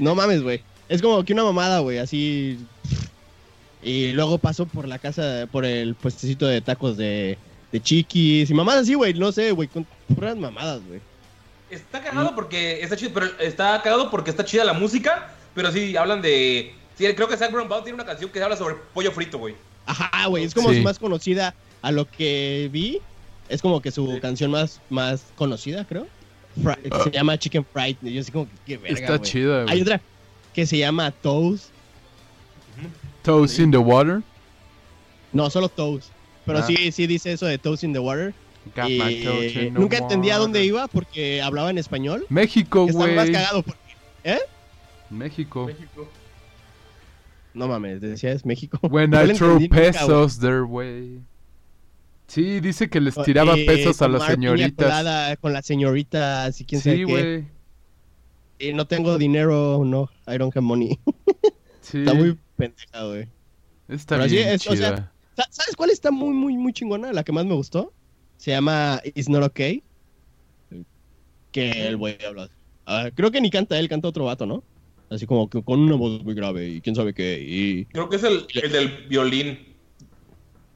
no 0.00 0.14
mames, 0.14 0.42
güey. 0.42 0.60
Es 0.88 1.02
como 1.02 1.24
que 1.24 1.32
una 1.32 1.44
mamada, 1.44 1.80
güey. 1.80 1.98
Así. 1.98 2.58
Y 3.82 4.12
luego 4.12 4.38
paso 4.38 4.66
por 4.66 4.88
la 4.88 4.98
casa, 4.98 5.48
por 5.50 5.64
el 5.64 5.94
puestecito 5.94 6.46
de 6.46 6.60
tacos 6.60 6.96
de, 6.96 7.38
de 7.72 7.80
chiquis. 7.80 8.50
Y 8.50 8.54
mamadas 8.54 8.82
así, 8.82 8.94
güey. 8.94 9.14
No 9.14 9.30
sé, 9.32 9.52
güey. 9.52 9.68
Con 9.68 9.86
puras 10.14 10.36
mamadas, 10.36 10.80
güey. 10.86 11.00
Está 11.70 12.00
cagado 12.02 12.34
porque 12.34 12.80
está 12.82 12.96
chido, 12.96 13.10
pero 13.12 13.26
está 13.40 13.80
cagado 13.82 14.10
porque 14.10 14.30
está 14.30 14.44
chida 14.44 14.64
la 14.64 14.72
música, 14.72 15.32
pero 15.52 15.72
sí 15.72 15.96
hablan 15.96 16.22
de 16.22 16.72
sí, 16.96 17.04
creo 17.14 17.26
que 17.26 17.36
Zach 17.36 17.50
Brown 17.50 17.68
Band 17.68 17.82
tiene 17.82 17.96
una 17.96 18.04
canción 18.06 18.30
que 18.30 18.40
habla 18.40 18.56
sobre 18.56 18.76
pollo 18.94 19.10
frito, 19.10 19.38
güey. 19.38 19.56
Ajá, 19.84 20.26
güey. 20.28 20.44
Es 20.44 20.54
como 20.54 20.70
Sí. 20.70 20.76
su 20.76 20.82
más 20.82 20.98
conocida 21.00 21.54
a 21.82 21.90
lo 21.90 22.08
que 22.08 22.68
vi. 22.72 23.00
Es 23.48 23.62
como 23.62 23.82
que 23.82 23.90
su 23.90 24.12
Sí. 24.14 24.20
canción 24.20 24.50
más, 24.52 24.80
más 24.90 25.24
conocida, 25.34 25.84
creo. 25.84 26.06
Fri- 26.62 27.02
se 27.04 27.10
llama 27.10 27.36
Chicken 27.36 27.64
Fried. 27.72 27.96
Yo 28.00 28.20
así 28.20 28.30
como 28.32 28.46
que 28.46 28.52
qué 28.64 28.76
verga, 28.78 28.98
Está 29.00 29.16
güey. 29.18 29.30
chida, 29.30 29.60
Hay 29.62 29.66
güey. 29.66 29.82
otra 29.82 30.00
que 30.56 30.66
se 30.66 30.78
llama 30.78 31.12
Toes. 31.12 31.70
Toes 33.22 33.58
in 33.58 33.70
the 33.70 33.76
water. 33.78 34.22
No, 35.32 35.50
solo 35.50 35.68
Toes. 35.68 36.10
Pero 36.44 36.58
Ah. 36.60 36.62
sí, 36.62 36.90
sí 36.92 37.06
dice 37.06 37.32
eso 37.32 37.46
de 37.46 37.58
Toes 37.58 37.84
in 37.84 37.92
the 37.92 37.98
Water. 37.98 38.32
Y 38.88 39.70
nunca 39.72 39.98
entendía 39.98 40.36
a 40.36 40.38
dónde 40.38 40.64
iba 40.64 40.88
porque 40.88 41.40
hablaba 41.42 41.70
en 41.70 41.78
español. 41.78 42.24
México, 42.30 42.86
Está 42.88 42.98
más 42.98 43.14
güey. 43.14 43.32
cagado 43.32 43.62
porque... 43.62 43.78
México. 45.10 45.70
No 47.54 47.68
mames, 47.68 48.00
decía 48.00 48.32
es 48.32 48.44
México. 48.44 48.78
When 48.90 49.10
No 49.10 49.24
I 49.24 49.34
throw 49.34 49.54
güey. 49.56 49.68
pesos 49.68 50.38
their 50.40 50.62
way. 50.62 51.20
Sí, 52.28 52.60
dice 52.60 52.88
que 52.90 53.00
les 53.00 53.14
tiraba 53.24 53.56
Eh, 53.56 53.66
pesos 53.66 54.02
a 54.02 54.08
las 54.08 54.24
señoritas. 54.26 54.84
colada 54.86 55.36
con 55.36 55.52
las 55.52 55.64
señoritas 55.66 56.60
y 56.60 56.64
quién 56.64 56.80
sabe 56.80 56.96
Sí, 56.96 57.04
qué. 57.06 57.44
Y 58.58 58.72
no 58.72 58.86
tengo 58.86 59.18
dinero, 59.18 59.82
no, 59.84 60.08
I 60.26 60.38
don't 60.38 60.54
have 60.56 60.64
money. 60.64 60.98
Sí. 61.82 61.98
Está 61.98 62.14
muy 62.14 62.36
pendeja, 62.56 63.04
güey. 63.04 63.28
Está 63.86 64.16
pero 64.16 64.28
bien 64.28 64.48
es- 64.48 64.66
o 64.66 64.74
sea, 64.74 65.12
¿Sabes 65.36 65.76
cuál 65.76 65.90
está 65.90 66.10
muy, 66.10 66.34
muy, 66.34 66.56
muy 66.56 66.72
chingona? 66.72 67.12
La 67.12 67.22
que 67.22 67.30
más 67.30 67.44
me 67.44 67.54
gustó. 67.54 67.92
Se 68.38 68.50
llama 68.50 69.00
It's 69.04 69.28
Not 69.28 69.44
Okay. 69.44 69.82
Que 71.52 71.86
el 71.86 71.96
güey 71.96 72.18
habla. 72.26 72.50
Ah, 72.86 73.10
creo 73.14 73.30
que 73.30 73.40
ni 73.40 73.50
canta 73.50 73.78
él, 73.78 73.88
canta 73.88 74.08
otro 74.08 74.24
vato, 74.24 74.46
¿no? 74.46 74.62
Así 75.10 75.26
como 75.26 75.48
que 75.48 75.62
con 75.62 75.80
una 75.80 75.94
voz 75.94 76.24
muy 76.24 76.34
grave 76.34 76.68
y 76.68 76.80
quién 76.80 76.96
sabe 76.96 77.14
qué. 77.14 77.40
Y. 77.40 77.84
Creo 77.86 78.08
que 78.08 78.16
es 78.16 78.24
el, 78.24 78.46
el 78.62 78.72
del 78.72 79.06
violín. 79.08 79.58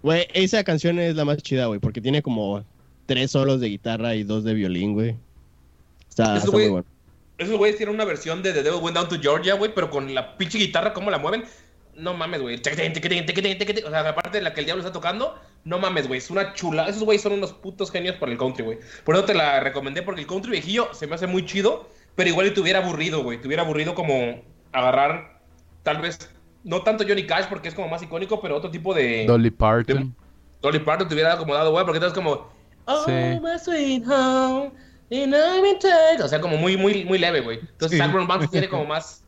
Güey, 0.03 0.27
esa 0.33 0.63
canción 0.65 0.99
es 0.99 1.17
la 1.17 1.25
más 1.25 1.39
chida, 1.39 1.67
güey, 1.67 1.81
porque 1.81 2.01
tiene 2.01 2.23
como 2.23 2.65
tres 3.07 3.33
solos 3.33 3.61
de 3.61 3.69
guitarra 3.69 4.15
y 4.15 4.23
dos 4.23 4.45
de 4.45 4.55
violín, 4.55 4.95
güey. 4.95 5.17
Está, 6.09 6.41
muy 6.53 6.69
bueno. 6.69 6.87
Esos 7.41 7.57
güeyes 7.57 7.79
tienen 7.79 7.95
una 7.95 8.05
versión 8.05 8.43
de 8.43 8.53
The 8.53 8.63
Devil 8.63 8.81
Went 8.83 8.97
Down 8.99 9.09
to 9.09 9.17
Georgia, 9.19 9.55
güey, 9.55 9.73
pero 9.75 9.89
con 9.89 10.15
la 10.15 10.37
pinche 10.37 10.59
guitarra, 10.59 10.93
¿cómo 10.93 11.11
la 11.11 11.17
mueven? 11.17 11.45
No 11.95 12.13
mames, 12.13 12.43
güey. 12.43 12.57
O 12.57 13.91
sea, 13.91 14.09
aparte 14.11 14.39
de 14.39 14.43
la 14.43 14.53
que 14.53 14.61
el 14.61 14.67
diablo 14.67 14.83
está 14.83 14.93
tocando, 14.93 15.41
no 15.65 15.79
mames, 15.79 16.07
güey. 16.07 16.19
Es 16.19 16.31
una 16.31 16.53
chula. 16.53 16.87
Esos 16.87 17.03
güeyes 17.03 17.23
son 17.23 17.33
unos 17.33 17.55
putos 17.55 17.91
genios 17.91 18.17
para 18.17 18.31
el 18.31 18.37
country, 18.37 18.63
güey. 18.63 18.79
Por 19.05 19.15
eso 19.15 19.25
te 19.25 19.33
la 19.33 19.59
recomendé, 19.61 20.03
porque 20.03 20.21
el 20.21 20.27
country 20.27 20.51
viejillo 20.53 20.93
se 20.93 21.07
me 21.07 21.15
hace 21.15 21.27
muy 21.27 21.47
chido, 21.47 21.89
pero 22.15 22.29
igual 22.29 22.47
y 22.47 22.51
te 22.51 22.61
hubiera 22.61 22.81
aburrido, 22.81 23.23
güey. 23.23 23.41
Te 23.41 23.47
hubiera 23.47 23.63
aburrido 23.63 23.95
como 23.95 24.43
agarrar, 24.73 25.41
tal 25.83 26.03
vez, 26.03 26.31
no 26.63 26.83
tanto 26.83 27.05
Johnny 27.09 27.27
Cash, 27.27 27.47
porque 27.49 27.69
es 27.69 27.75
como 27.75 27.89
más 27.89 28.03
icónico, 28.03 28.39
pero 28.43 28.57
otro 28.57 28.71
tipo 28.71 28.93
de. 28.93 29.25
Dolly 29.27 29.51
Parton. 29.51 30.15
Dolly 30.61 30.81
Parton 30.81 31.09
te 31.09 31.15
hubiera 31.15 31.33
acomodado, 31.33 31.71
güey, 31.71 31.87
porque 31.87 31.99
estás 31.99 32.13
como. 32.13 32.51
Oh, 32.85 33.05
Sí. 33.07 33.13
my 33.13 33.59
sweet 33.59 34.05
home. 34.07 34.73
And 35.11 35.35
I'm 35.35 35.65
in 35.65 35.79
touch". 35.79 36.21
O 36.25 36.29
sea, 36.29 36.41
como 36.41 36.57
muy, 36.57 36.77
muy, 36.77 37.05
muy 37.05 37.19
leve, 37.19 37.41
güey. 37.41 37.59
Entonces, 37.61 37.99
Sí. 38.01 38.13
Band 38.13 38.51
tiene 38.51 38.69
como 38.69 38.85
más. 38.85 39.25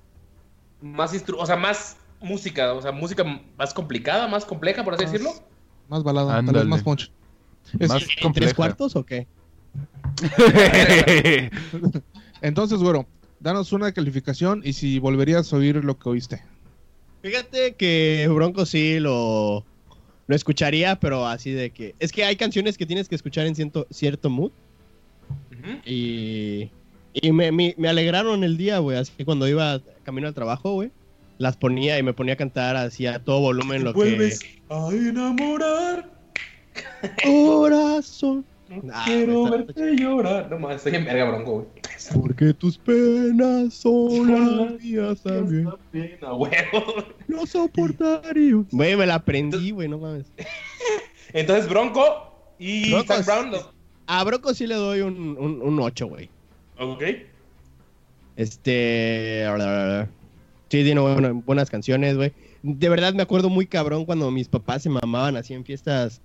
Más 0.81 1.15
instru 1.15 1.39
o 1.39 1.47
sea, 1.47 1.57
más 1.57 1.97
música. 2.21 2.73
O 2.75 2.83
sea, 2.83 2.93
música 2.93 3.25
más 3.57 3.73
complicada, 3.75 4.27
más 4.29 4.45
compleja, 4.45 4.83
por 4.85 4.95
así 4.95 5.05
Más- 5.05 5.12
decirlo. 5.12 5.33
Más 5.89 6.03
balada, 6.03 6.29
tal 6.31 6.39
Ándale. 6.41 6.59
vez 6.61 6.69
más 6.69 6.83
punch. 6.83 7.11
Es- 7.79 7.89
Más 7.89 8.05
¿En 8.21 8.33
tres 8.33 8.55
cuartos 8.55 8.97
o 8.97 9.05
qué? 9.05 9.27
Entonces, 12.41 12.79
güero, 12.81 13.07
danos 13.41 13.73
una 13.73 13.93
calificación 13.93 14.62
y 14.65 14.73
si 14.73 14.99
volverías 14.99 15.53
a 15.53 15.57
oír 15.57 15.85
lo 15.85 15.99
que 15.99 16.09
oíste. 16.09 16.43
Fíjate 17.23 17.75
que 17.75 18.29
Bronco 18.33 18.67
sí 18.67 18.99
lo, 18.99 19.65
lo 20.27 20.37
escucharía, 20.37 20.97
pero 20.99 21.27
así 21.27 21.53
de 21.53 21.71
que. 21.71 21.95
Es 22.01 22.11
que 22.12 22.25
hay 22.25 22.37
canciones 22.37 22.77
que 22.77 22.87
tienes 22.87 23.09
que 23.09 23.15
escuchar 23.15 23.47
en 23.47 23.55
cierto, 23.55 23.87
cierto 23.91 24.29
mood. 24.31 24.51
Y, 25.85 26.71
y 27.15 27.33
me, 27.33 27.53
me- 27.53 27.75
me 27.79 27.89
alegraron 27.89 28.43
el 28.45 28.57
día, 28.57 28.79
güey. 28.79 28.99
Así 28.99 29.12
que 29.17 29.25
cuando 29.25 29.47
iba 29.49 29.81
camino 30.05 30.27
al 30.29 30.35
trabajo, 30.35 30.73
güey, 30.75 30.91
las 31.39 31.57
ponía 31.57 31.99
y 31.99 32.03
me 32.03 32.12
ponía 32.12 32.35
a 32.35 32.37
cantar 32.37 32.77
así 32.77 33.07
a 33.07 33.23
todo 33.23 33.41
volumen 33.41 33.85
lo 33.85 33.93
Vuelves 33.93 34.41
a 34.71 34.89
enamorar. 34.93 36.11
que. 36.75 37.29
Corazón. 37.29 38.45
No 38.69 38.91
Ah, 38.91 39.03
quiero 39.05 39.51
verte 39.51 39.97
llorar. 39.97 40.51
No 40.51 40.59
mames, 40.59 40.79
estoy 40.79 40.95
en 40.95 41.05
verga, 41.05 41.27
bronco, 41.29 41.53
güey. 41.53 41.67
Porque 42.15 42.55
tus 42.55 42.79
penas 42.79 43.75
son 43.75 44.67
las 44.67 44.81
mías 44.83 45.21
también. 45.23 45.69
No, 47.29 47.45
soportaría. 47.47 48.65
Güey, 48.71 48.97
me 48.97 49.05
la 49.07 49.17
aprendí, 49.17 49.73
güey, 49.73 49.89
no 49.89 49.99
mames. 49.99 50.25
Entonces, 51.35 51.69
Bronco 51.69 52.55
y 52.59 52.93
Zach 53.07 53.27
Brown. 53.27 53.51
A 54.21 54.25
Bronco 54.25 54.52
sí 54.52 54.66
le 54.66 54.75
doy 54.75 55.00
un, 55.00 55.37
un, 55.38 55.62
un 55.62 55.81
8, 55.81 56.07
güey. 56.07 56.28
Ok. 56.78 57.02
Este. 58.37 59.47
Sí, 60.69 60.83
tiene 60.85 61.00
buena- 61.00 61.33
buenas 61.33 61.71
canciones, 61.71 62.16
güey. 62.16 62.33
De 62.62 62.88
verdad 62.88 63.12
me 63.14 63.23
acuerdo 63.23 63.49
muy 63.49 63.66
cabrón 63.66 64.04
cuando 64.04 64.31
mis 64.31 64.49
papás 64.49 64.83
se 64.83 64.88
mamaban 64.88 65.37
así 65.37 65.52
en 65.54 65.64
fiestas 65.64 66.21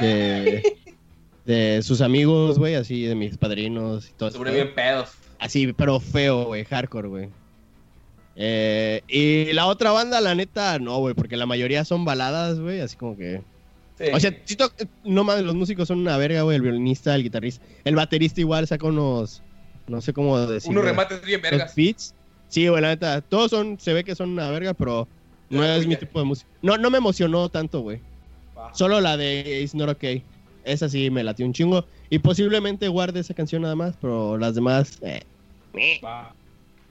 de, 0.00 0.62
de 1.46 1.80
sus 1.82 2.00
amigos, 2.00 2.58
güey, 2.58 2.74
así 2.74 3.04
de 3.04 3.14
mis 3.14 3.36
padrinos 3.38 4.08
y 4.08 4.12
todo 4.12 4.28
eso. 4.28 4.38
Sobreviven 4.38 4.74
pedos. 4.74 5.10
Así, 5.38 5.72
pero 5.72 6.00
feo, 6.00 6.44
güey, 6.46 6.64
hardcore, 6.64 7.08
güey. 7.08 7.28
Eh, 8.34 9.02
y 9.08 9.52
la 9.52 9.66
otra 9.66 9.92
banda, 9.92 10.20
la 10.20 10.34
neta, 10.34 10.78
no, 10.78 10.98
güey, 10.98 11.14
porque 11.14 11.36
la 11.36 11.46
mayoría 11.46 11.84
son 11.84 12.04
baladas, 12.04 12.58
güey, 12.60 12.80
así 12.80 12.96
como 12.96 13.16
que... 13.16 13.40
Sí. 13.98 14.04
O 14.12 14.20
sea, 14.20 14.30
to- 14.56 14.72
no 15.04 15.24
mames, 15.24 15.44
los 15.44 15.54
músicos 15.54 15.88
son 15.88 16.00
una 16.00 16.16
verga, 16.18 16.42
güey, 16.42 16.56
el 16.56 16.62
violinista, 16.62 17.14
el 17.14 17.22
guitarrista. 17.22 17.64
El 17.84 17.94
baterista 17.96 18.40
igual 18.40 18.66
saca 18.66 18.86
unos, 18.86 19.42
no 19.86 20.00
sé 20.02 20.12
cómo 20.12 20.38
decirlo. 20.38 20.80
unos 20.80 20.90
remates 20.90 21.22
bien 21.24 21.40
Los 21.42 21.50
vergas. 21.50 21.74
beats. 21.74 22.14
Sí, 22.48 22.68
güey, 22.68 22.82
la 22.82 22.88
neta, 22.88 23.20
todos 23.22 23.50
son, 23.50 23.78
se 23.80 23.92
ve 23.94 24.04
que 24.04 24.14
son 24.14 24.30
una 24.30 24.50
verga, 24.50 24.74
pero 24.74 25.08
no 25.50 25.64
es 25.64 25.86
mi 25.86 25.96
tipo 25.96 26.18
de 26.18 26.26
música. 26.26 26.48
No, 26.62 26.76
no 26.76 26.90
me 26.90 26.98
emocionó 26.98 27.48
tanto, 27.48 27.80
güey. 27.80 28.00
Solo 28.72 29.00
la 29.00 29.16
de 29.16 29.60
It's 29.62 29.74
Not 29.74 29.88
Okay. 29.90 30.22
Esa 30.64 30.88
sí 30.88 31.10
me 31.10 31.22
latió 31.24 31.46
un 31.46 31.52
chingo. 31.52 31.86
Y 32.10 32.18
posiblemente 32.18 32.88
guarde 32.88 33.20
esa 33.20 33.34
canción 33.34 33.62
nada 33.62 33.76
más, 33.76 33.94
pero 34.00 34.36
las 34.36 34.54
demás... 34.56 34.98
eh. 35.02 35.22
Va. 36.04 36.34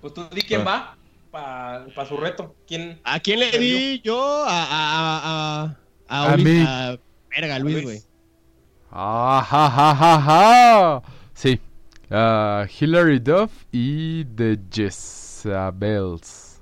Pues 0.01 0.13
tú 0.13 0.25
di 0.33 0.41
quién 0.41 0.65
va 0.65 0.95
para 1.31 1.85
su 2.07 2.15
reto. 2.17 2.55
¿Quién? 2.67 2.99
¿A 3.03 3.19
quién 3.19 3.39
le 3.39 3.51
di 3.59 4.01
yo? 4.03 4.45
A... 4.45 4.63
A, 4.63 4.67
a, 4.69 5.63
a, 5.63 5.77
A 6.07 6.35
Luis- 6.37 6.43
mí. 6.45 6.65
a- 6.67 6.97
verga, 7.35 7.59
Luis, 7.59 7.83
güey. 7.83 8.01
Ah, 8.91 9.41
ja, 9.49 9.69
ja, 9.69 9.93
ja, 9.95 10.21
ja. 10.21 11.01
Sí. 11.33 11.59
Ah, 12.11 12.65
Hilary 12.79 13.19
Duff 13.19 13.51
y 13.71 14.23
The 14.25 14.57
Jezabels. 14.71 16.61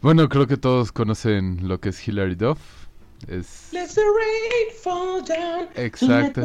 Bueno, 0.00 0.28
creo 0.28 0.46
que 0.46 0.56
todos 0.56 0.90
conocen 0.92 1.68
lo 1.68 1.78
que 1.80 1.90
es 1.90 2.06
Hilary 2.08 2.34
Duff. 2.34 2.58
Es 3.26 3.68
Let 3.72 3.88
the 3.94 4.00
rain 4.02 4.72
fall 4.82 5.22
down. 5.22 5.68
exacto. 5.74 6.42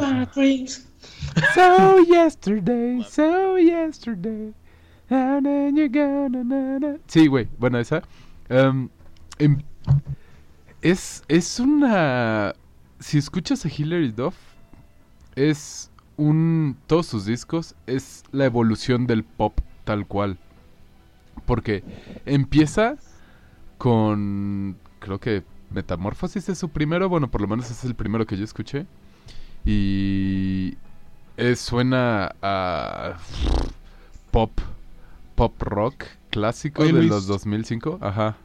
So 1.53 2.00
yesterday, 2.03 3.03
so 3.03 3.58
yesterday. 3.58 4.53
And 5.10 5.46
then 5.46 5.75
you're 5.77 5.89
gonna, 5.89 6.43
na, 6.43 6.79
na. 6.79 6.98
Sí, 7.08 7.27
güey, 7.27 7.48
bueno, 7.60 7.77
esa. 7.79 8.01
Em, 8.50 8.89
es, 10.83 11.23
es 11.27 11.59
una. 11.59 12.53
Si 12.99 13.17
escuchas 13.17 13.65
a 13.65 13.69
Hilary 13.69 14.11
Duff, 14.11 14.35
es 15.35 15.89
un... 16.15 16.77
Todos 16.87 17.07
sus 17.07 17.25
discos 17.25 17.75
es 17.87 18.23
la 18.31 18.45
evolución 18.45 19.07
del 19.07 19.23
pop 19.23 19.59
tal 19.83 20.05
cual. 20.07 20.37
Porque 21.45 21.83
empieza 22.25 22.95
con... 23.77 24.77
Creo 24.99 25.19
que 25.19 25.43
Metamorfosis 25.71 26.47
es 26.49 26.57
su 26.59 26.69
primero. 26.69 27.09
Bueno, 27.09 27.29
por 27.29 27.41
lo 27.41 27.47
menos 27.47 27.69
es 27.71 27.83
el 27.83 27.95
primero 27.95 28.25
que 28.25 28.37
yo 28.37 28.43
escuché. 28.43 28.85
Y... 29.65 30.77
es- 31.35 31.59
suena 31.59 32.35
a... 32.41 33.17
Pop. 34.31 34.51
Pop 35.35 35.61
rock 35.61 36.05
clásico 36.29 36.83
Oye, 36.83 36.93
de 36.93 36.99
Luis. 36.99 37.09
los 37.09 37.27
2005. 37.27 37.97
Ajá. 38.01 38.37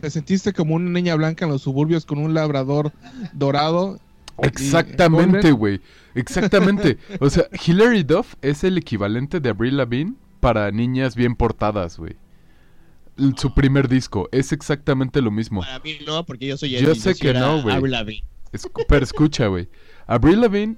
Te 0.00 0.10
sentiste 0.10 0.52
como 0.52 0.74
una 0.74 0.90
niña 0.90 1.14
blanca 1.14 1.44
en 1.44 1.50
los 1.50 1.62
suburbios 1.62 2.04
con 2.04 2.18
un 2.18 2.34
labrador 2.34 2.92
dorado. 3.32 3.98
Exactamente, 4.38 5.52
güey. 5.52 5.80
Exactamente. 6.14 6.98
O 7.20 7.30
sea, 7.30 7.44
Hilary 7.64 8.02
Duff 8.02 8.34
es 8.42 8.64
el 8.64 8.78
equivalente 8.78 9.40
de 9.40 9.50
Avril 9.50 9.76
Lavigne 9.76 10.14
para 10.40 10.70
niñas 10.70 11.14
bien 11.14 11.36
portadas, 11.36 11.98
güey. 11.98 12.16
Su 13.36 13.54
primer 13.54 13.88
disco 13.88 14.28
es 14.32 14.52
exactamente 14.52 15.20
lo 15.22 15.30
mismo. 15.30 15.60
Para 15.60 15.78
mí 15.78 15.98
no, 16.04 16.24
porque 16.26 16.48
yo 16.48 16.56
soy 16.56 16.70
Yo 16.70 16.78
Eddie, 16.80 17.00
sé 17.00 17.14
que 17.14 17.32
no, 17.32 17.62
güey. 17.62 17.76
Avril 17.76 17.92
Lavigne. 17.92 18.24
Pero 18.88 19.04
escucha, 19.04 19.46
güey. 19.46 19.68
Avril 20.06 20.40
Lavigne 20.40 20.76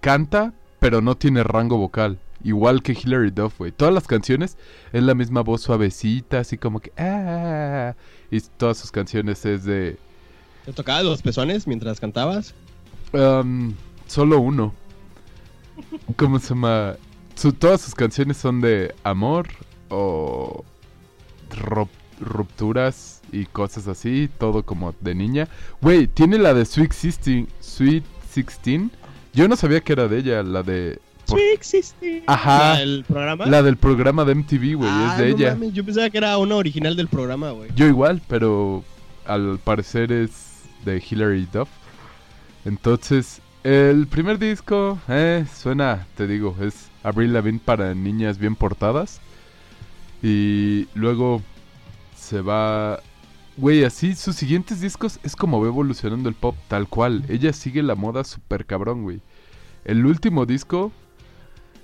canta, 0.00 0.52
pero 0.80 1.00
no 1.00 1.16
tiene 1.16 1.44
rango 1.44 1.76
vocal. 1.76 2.18
Igual 2.42 2.82
que 2.82 2.92
Hilary 2.92 3.30
Duff, 3.30 3.58
güey. 3.58 3.70
Todas 3.72 3.92
las 3.92 4.06
canciones 4.06 4.56
es 4.92 5.02
la 5.02 5.14
misma 5.14 5.42
voz 5.42 5.60
suavecita, 5.62 6.40
así 6.40 6.56
como 6.56 6.80
que... 6.80 6.92
"Ah", 6.96 7.94
y 8.30 8.40
todas 8.40 8.78
sus 8.78 8.90
canciones 8.90 9.44
es 9.44 9.64
de... 9.64 9.98
¿Te 10.64 10.72
tocabas 10.72 11.04
los 11.04 11.22
pezones 11.22 11.66
mientras 11.66 12.00
cantabas? 12.00 12.54
Um, 13.12 13.74
solo 14.06 14.40
uno. 14.40 14.72
¿Cómo 16.16 16.38
se 16.38 16.50
llama? 16.50 16.96
Su- 17.34 17.52
todas 17.52 17.80
sus 17.80 17.94
canciones 17.94 18.36
son 18.36 18.60
de 18.60 18.94
amor 19.02 19.48
o 19.88 20.64
rupturas 22.20 23.22
y 23.32 23.46
cosas 23.46 23.88
así, 23.88 24.28
todo 24.38 24.64
como 24.64 24.94
de 25.00 25.14
niña. 25.14 25.48
Güey, 25.80 26.06
tiene 26.06 26.38
la 26.38 26.54
de 26.54 26.64
Sweet 26.64 26.90
16, 26.92 27.46
Sweet 27.60 28.04
16. 28.34 28.82
Yo 29.32 29.48
no 29.48 29.56
sabía 29.56 29.80
que 29.80 29.92
era 29.92 30.08
de 30.08 30.18
ella, 30.18 30.42
la 30.42 30.62
de... 30.62 31.00
por- 31.30 31.38
16. 31.40 32.24
Ajá. 32.26 32.80
¿El 32.82 33.04
programa? 33.06 33.46
La 33.46 33.62
del 33.62 33.76
programa 33.76 34.24
de 34.24 34.34
MTV, 34.34 34.74
güey, 34.76 34.90
Ah, 34.90 35.12
es 35.12 35.18
de 35.18 35.30
no 35.30 35.36
ella. 35.36 35.50
mames, 35.54 35.72
yo 35.72 35.84
pensaba 35.84 36.10
que 36.10 36.18
era 36.18 36.36
una 36.38 36.56
original 36.56 36.96
del 36.96 37.08
programa, 37.08 37.50
güey. 37.50 37.70
Yo 37.74 37.86
igual, 37.86 38.20
pero 38.28 38.84
al 39.26 39.58
parecer 39.58 40.12
es 40.12 40.62
de 40.84 41.02
Hilary 41.08 41.46
Duff. 41.52 41.68
Entonces, 42.64 43.40
el 43.64 44.06
primer 44.06 44.38
disco, 44.38 44.98
eh, 45.08 45.44
suena, 45.54 46.06
te 46.16 46.26
digo, 46.26 46.56
es 46.60 46.88
Avril 47.02 47.32
Lavigne 47.32 47.60
para 47.64 47.94
niñas 47.94 48.38
bien 48.38 48.54
portadas. 48.56 49.20
Y 50.22 50.86
luego 50.94 51.42
se 52.16 52.40
va... 52.42 53.00
Güey, 53.56 53.84
así 53.84 54.14
sus 54.14 54.36
siguientes 54.36 54.80
discos 54.80 55.18
es 55.22 55.36
como 55.36 55.60
va 55.60 55.66
evolucionando 55.68 56.28
el 56.28 56.34
pop, 56.34 56.56
tal 56.68 56.88
cual. 56.88 57.24
Ella 57.28 57.52
sigue 57.52 57.82
la 57.82 57.94
moda 57.94 58.24
super 58.24 58.64
cabrón, 58.64 59.02
güey. 59.02 59.20
El 59.84 60.06
último 60.06 60.46
disco, 60.46 60.92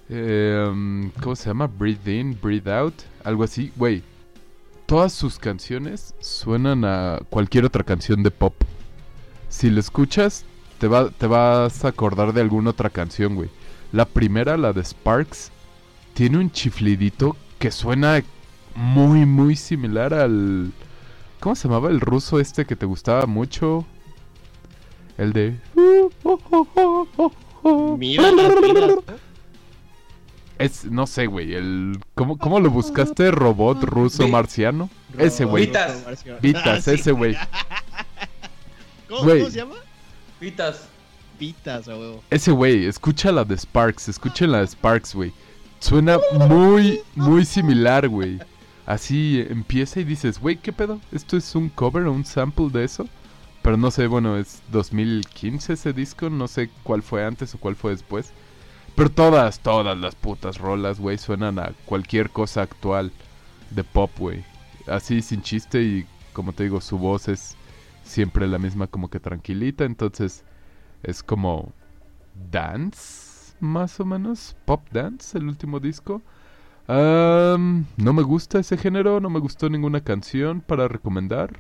eh, 0.09 1.11
¿cómo 1.23 1.37
se 1.37 1.49
llama? 1.49 1.67
Breathe 1.67 2.13
In, 2.13 2.39
Breathe 2.41 2.73
Out, 2.73 2.95
algo 3.25 3.45
así, 3.45 3.73
güey 3.77 4.03
todas 4.87 5.13
sus 5.13 5.39
canciones 5.39 6.15
suenan 6.21 6.85
a 6.85 7.21
cualquier 7.29 7.65
otra 7.65 7.83
canción 7.83 8.23
de 8.23 8.31
pop. 8.31 8.55
Si 9.49 9.69
lo 9.69 9.81
escuchas, 9.81 10.45
te, 10.79 10.89
te 11.19 11.27
vas 11.27 11.85
a 11.85 11.89
acordar 11.89 12.33
de 12.33 12.41
alguna 12.41 12.71
otra 12.71 12.89
canción, 12.89 13.35
güey. 13.35 13.51
La 13.93 14.05
primera, 14.05 14.57
la 14.57 14.73
de 14.73 14.85
Sparks, 14.85 15.51
tiene 16.15 16.39
un 16.39 16.51
chiflidito 16.51 17.37
que 17.59 17.71
suena 17.71 18.23
muy, 18.75 19.27
muy 19.27 19.57
similar 19.57 20.15
al... 20.15 20.73
¿Cómo 21.41 21.55
se 21.55 21.69
llamaba 21.69 21.91
el 21.91 22.01
ruso 22.01 22.41
este 22.41 22.65
que 22.65 22.77
te 22.77 22.87
gustaba 22.87 23.27
mucho? 23.27 23.85
El 25.19 25.33
de... 25.33 25.57
Es, 30.59 30.85
no 30.87 31.07
sé, 31.07 31.27
güey, 31.27 31.55
el... 31.55 31.99
¿Cómo, 32.15 32.39
¿Cómo 32.39 32.61
lo 32.61 32.71
buscaste? 32.71 33.31
¿Robot 33.31 33.83
ruso 33.85 34.25
Vi- 34.25 34.31
marciano? 34.31 34.89
Ese, 35.19 35.45
güey. 35.45 35.67
Vitas. 35.67 36.03
Vitas, 36.41 36.89
Ah, 36.89 36.93
ese, 36.93 37.13
güey. 37.13 37.37
¿Cómo, 39.09 39.31
se 39.51 39.51
llama? 39.51 39.75
A 41.91 41.97
huevo. 41.97 42.23
Ese 42.31 42.51
güey, 42.51 42.87
escucha 42.87 43.31
la 43.33 43.45
de 43.45 43.57
Sparks, 43.57 44.09
escuchen 44.09 44.53
la 44.53 44.61
de 44.61 44.67
Sparks, 44.69 45.15
güey. 45.15 45.33
Suena 45.79 46.19
muy, 46.49 47.01
muy 47.15 47.45
similar, 47.45 48.09
güey. 48.09 48.39
Así 48.87 49.45
empieza 49.51 50.01
y 50.01 50.05
dices, 50.05 50.39
güey, 50.41 50.57
¿qué 50.57 50.73
pedo? 50.73 51.01
¿Esto 51.13 51.37
es 51.37 51.55
un 51.55 51.69
cover 51.69 52.05
o 52.05 52.13
un 52.13 52.25
sample 52.25 52.71
de 52.71 52.85
eso? 52.85 53.07
Pero 53.63 53.77
no 53.77 53.91
sé, 53.91 54.07
bueno, 54.07 54.39
es 54.39 54.63
2015 54.71 55.73
ese 55.75 55.93
disco, 55.93 56.31
no 56.31 56.47
sé 56.49 56.71
cuál 56.85 57.03
fue 57.03 57.25
antes 57.25 57.55
o 57.55 57.59
cuál 57.59 57.75
fue 57.77 57.91
después. 57.93 58.33
Pero 58.97 59.11
todas, 59.11 59.61
todas 59.61 59.97
las 59.99 60.15
putas 60.15 60.59
rolas, 60.59 60.99
güey, 60.99 61.19
suenan 61.19 61.59
a 61.59 61.73
cualquier 61.85 62.31
cosa 62.31 62.63
actual 62.63 63.13
de 63.71 63.85
pop, 63.85 64.11
güey. 64.19 64.43
Así 64.87 65.21
sin 65.21 65.43
chiste 65.43 65.83
y 65.83 66.07
como 66.33 66.53
te 66.53 66.65
digo, 66.65 66.81
su 66.81 66.99
voz 66.99 67.29
es 67.29 67.57
siempre 68.03 68.47
la 68.47 68.59
misma 68.59 68.87
como 68.87 69.09
que 69.09 69.21
tranquilita, 69.21 69.85
entonces 69.85 70.45
es 71.03 71.23
como 71.23 71.73
dance, 72.51 73.55
más 73.61 74.01
o 74.01 74.05
menos, 74.05 74.57
pop 74.65 74.83
dance, 74.93 75.37
el 75.37 75.49
último 75.49 75.79
disco. 75.79 76.23
No 76.89 77.83
me 77.97 78.23
gusta 78.23 78.61
ese 78.61 78.77
género, 78.79 79.21
no 79.21 79.29
me 79.29 79.41
gustó 79.41 79.69
ninguna 79.69 80.01
canción 80.01 80.61
para 80.61 80.89
recomendar. 80.89 81.51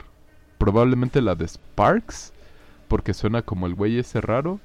Probablemente 0.56 1.20
la 1.20 1.34
de 1.34 1.48
Sparks, 1.48 2.32
porque 2.88 3.12
suena 3.12 3.42
como 3.42 3.66
el 3.66 3.74
güey 3.74 3.98
ese 3.98 4.20
raro. 4.20 4.58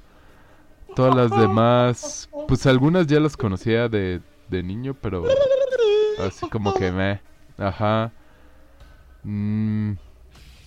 Todas 0.94 1.14
las 1.14 1.30
demás, 1.40 2.28
pues 2.48 2.66
algunas 2.66 3.06
ya 3.06 3.18
las 3.20 3.36
conocía 3.36 3.88
de, 3.88 4.20
de 4.48 4.62
niño, 4.62 4.94
pero 5.00 5.24
así 6.18 6.46
como 6.50 6.74
que 6.74 6.90
me, 6.92 7.20
ajá. 7.58 8.12
Mm, 9.24 9.92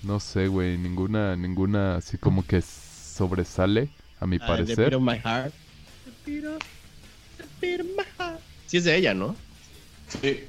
no 0.03 0.19
sé, 0.19 0.47
güey, 0.47 0.77
ninguna, 0.77 1.35
ninguna 1.35 1.95
así 1.97 2.17
como 2.17 2.45
que 2.45 2.61
sobresale, 2.61 3.89
a 4.19 4.25
mi 4.25 4.37
Ah, 4.37 4.39
The 4.39 4.47
parecer. 4.47 4.75
Beat 4.77 4.93
of 4.95 5.01
My 5.01 5.17
Heart. 5.17 5.53
The 6.25 6.31
Beat 6.31 6.45
of- 6.45 6.63
the 7.37 7.45
Beat 7.61 7.81
of 7.81 7.87
My 7.97 8.03
Heart. 8.17 8.39
Sí 8.67 8.77
es 8.77 8.83
de 8.85 8.95
ella, 8.95 9.13
¿no? 9.13 9.35
Sí. 10.21 10.39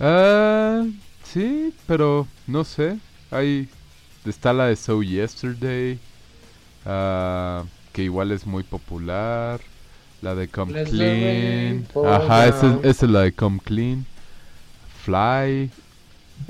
Ah, 0.00 0.84
sí, 1.24 1.72
pero 1.86 2.26
no 2.46 2.64
sé. 2.64 2.98
Ahí 3.30 3.68
está 4.26 4.52
la 4.52 4.66
de 4.66 4.76
So 4.76 5.02
Yesterday, 5.02 5.98
ah, 6.84 7.64
que 7.92 8.02
igual 8.02 8.30
es 8.32 8.46
muy 8.46 8.62
popular. 8.62 9.60
La 10.22 10.34
de 10.36 10.48
Come 10.48 10.72
Let 10.72 10.84
the 10.84 10.90
Clean. 10.90 11.88
Ajá, 12.06 12.46
esa, 12.46 12.78
es 12.84 13.02
la 13.02 13.20
de 13.22 13.32
Come 13.32 13.58
Clean. 13.64 14.06
Fly. 15.04 15.70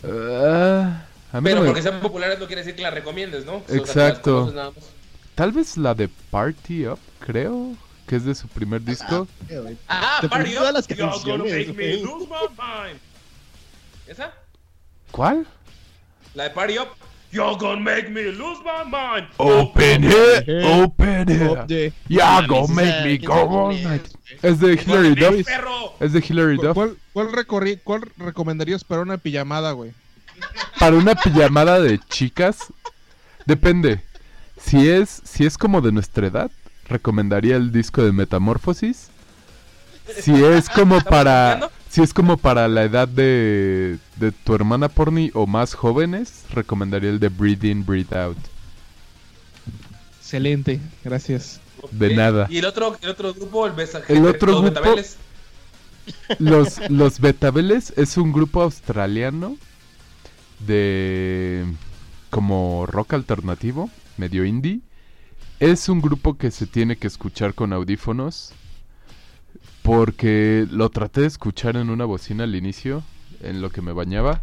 Ah, 0.05 1.05
a 1.33 1.41
mí 1.41 1.45
Pero 1.45 1.57
no 1.57 1.63
me- 1.63 1.67
porque 1.69 1.83
sean 1.83 2.01
populares 2.01 2.39
no 2.39 2.47
quiere 2.47 2.61
decir 2.63 2.77
que 2.77 2.83
las 2.83 2.93
recomiendes, 2.95 3.47
¿no? 3.47 3.57
O 3.57 3.65
sea, 3.67 3.77
Exacto. 3.77 4.53
nada 4.55 4.71
más. 4.73 4.85
Tal 5.35 5.53
vez 5.53 5.77
la 5.79 5.95
de 5.95 6.09
Party 6.31 6.87
Up, 6.87 6.99
creo, 7.21 7.75
que 8.07 8.17
es 8.17 8.25
de 8.27 8.35
su 8.35 8.47
primer 8.49 8.83
disco. 8.83 9.27
Ah, 9.89 10.19
Te 10.21 10.29
Party 10.29 10.55
pones 10.55 10.69
Up. 10.69 10.75
las 10.75 10.87
You're 10.89 11.11
gonna 11.25 11.45
make 11.45 11.73
me 11.73 11.97
lose 11.97 12.27
my 12.27 12.49
mind. 12.59 13.01
¿Esa? 14.07 14.33
¿Cuál? 15.11 15.47
La 16.35 16.45
de 16.45 16.51
Party 16.51 16.79
Up. 16.79 16.89
You're 17.33 17.57
gonna 17.59 17.81
make 17.81 18.11
me 18.11 18.25
lose 18.25 18.59
my 18.63 18.85
mind. 18.85 19.27
Open 19.39 20.05
it, 20.05 20.49
open 20.65 21.29
it. 21.31 21.67
de- 21.67 21.93
Yeah, 22.09 22.43
No 22.43 22.47
go 22.47 22.69
mames, 22.69 22.77
make 22.77 23.05
me 23.05 23.19
¿quién 23.19 23.25
go 23.31 23.69
all 23.69 23.83
night. 23.83 24.07
Es 24.43 24.61
de 24.61 24.75
Hilary 24.75 25.09
Igual, 25.17 25.37
Duff. 25.39 25.49
Es 26.01 26.13
de 26.13 26.19
Hilary 26.29 26.57
Duff. 26.59 26.75
¿Cuál, 26.75 26.97
cuál, 27.15 27.33
recorri- 27.33 27.81
¿Cuál 27.83 28.03
recomendarías 28.19 28.85
para 28.85 29.01
una 29.03 29.17
pijamada, 29.17 29.73
güey? 29.73 29.93
Para 30.79 30.97
una 30.97 31.15
pijamada 31.15 31.81
de 31.81 31.99
chicas, 32.01 32.59
depende. 33.47 34.03
Si 34.61 34.89
es, 34.91 35.23
si 35.25 35.47
es 35.47 35.57
como 35.57 35.81
de 35.81 35.91
nuestra 35.93 36.27
edad, 36.27 36.51
recomendaría 36.89 37.57
el 37.57 37.73
disco 37.73 38.03
de 38.03 38.13
Metamorfosis. 38.13 39.09
Si 40.21 40.33
es 40.45 40.69
como 40.69 40.99
¿Estamos 40.99 41.05
para? 41.05 41.71
Si 41.93 42.01
es 42.03 42.15
como 42.15 42.39
para 42.39 42.69
la 42.69 42.85
edad 42.85 43.07
de, 43.07 43.99
de 44.17 44.33
tu 44.33 44.55
hermana 44.55 44.89
Porni 44.89 45.31
o 45.35 45.47
más 45.47 45.75
jóvenes, 45.75 46.45
recomendaría 46.51 47.11
el 47.11 47.21
de 47.21 47.29
Breathe 47.29 47.69
In, 47.69 47.85
Breathe 47.85 48.17
Out. 48.19 48.39
Excelente, 50.19 50.81
gracias. 51.05 51.61
De 51.91 52.15
nada. 52.15 52.47
Y 52.49 52.59
el 52.59 52.65
otro, 52.65 52.97
el 53.03 53.11
otro 53.11 53.35
grupo, 53.35 53.67
el 53.67 53.73
Besa 53.73 54.01
El 54.09 54.25
otro 54.27 54.53
los 54.53 54.63
grupo- 54.63 54.75
Betabeles. 54.75 55.17
Los, 56.39 56.91
los 56.91 57.21
Betabeles 57.21 57.93
es 57.97 58.17
un 58.17 58.33
grupo 58.33 58.63
australiano 58.63 59.57
de 60.67 61.65
como 62.31 62.87
rock 62.87 63.13
alternativo, 63.15 63.91
medio 64.17 64.45
indie. 64.45 64.81
es 65.61 65.89
un 65.89 66.01
grupo 66.01 66.39
que 66.39 66.51
se 66.51 66.67
tiene 66.67 66.97
que 66.97 67.07
escuchar 67.07 67.55
con 67.55 67.73
audífonos. 67.73 68.53
Porque 69.83 70.67
lo 70.71 70.91
traté 70.91 71.23
de 71.23 71.27
escuchar 71.27 71.77
en 71.77 71.91
una 71.91 72.05
bocina 72.05 72.45
al 72.45 72.55
inicio, 72.55 73.03
en 73.41 73.61
lo 73.61 73.71
que 73.71 73.83
me 73.83 73.93
bañaba. 73.93 74.43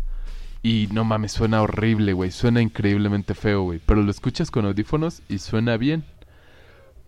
Y 0.61 0.89
no 0.91 1.05
mames, 1.05 1.31
suena 1.31 1.61
horrible, 1.61 2.11
güey. 2.13 2.31
Suena 2.31 2.61
increíblemente 2.61 3.33
feo, 3.33 3.63
güey. 3.63 3.79
Pero 3.85 4.03
lo 4.03 4.11
escuchas 4.11 4.51
con 4.51 4.65
audífonos 4.65 5.21
y 5.29 5.37
suena 5.37 5.77
bien. 5.77 6.03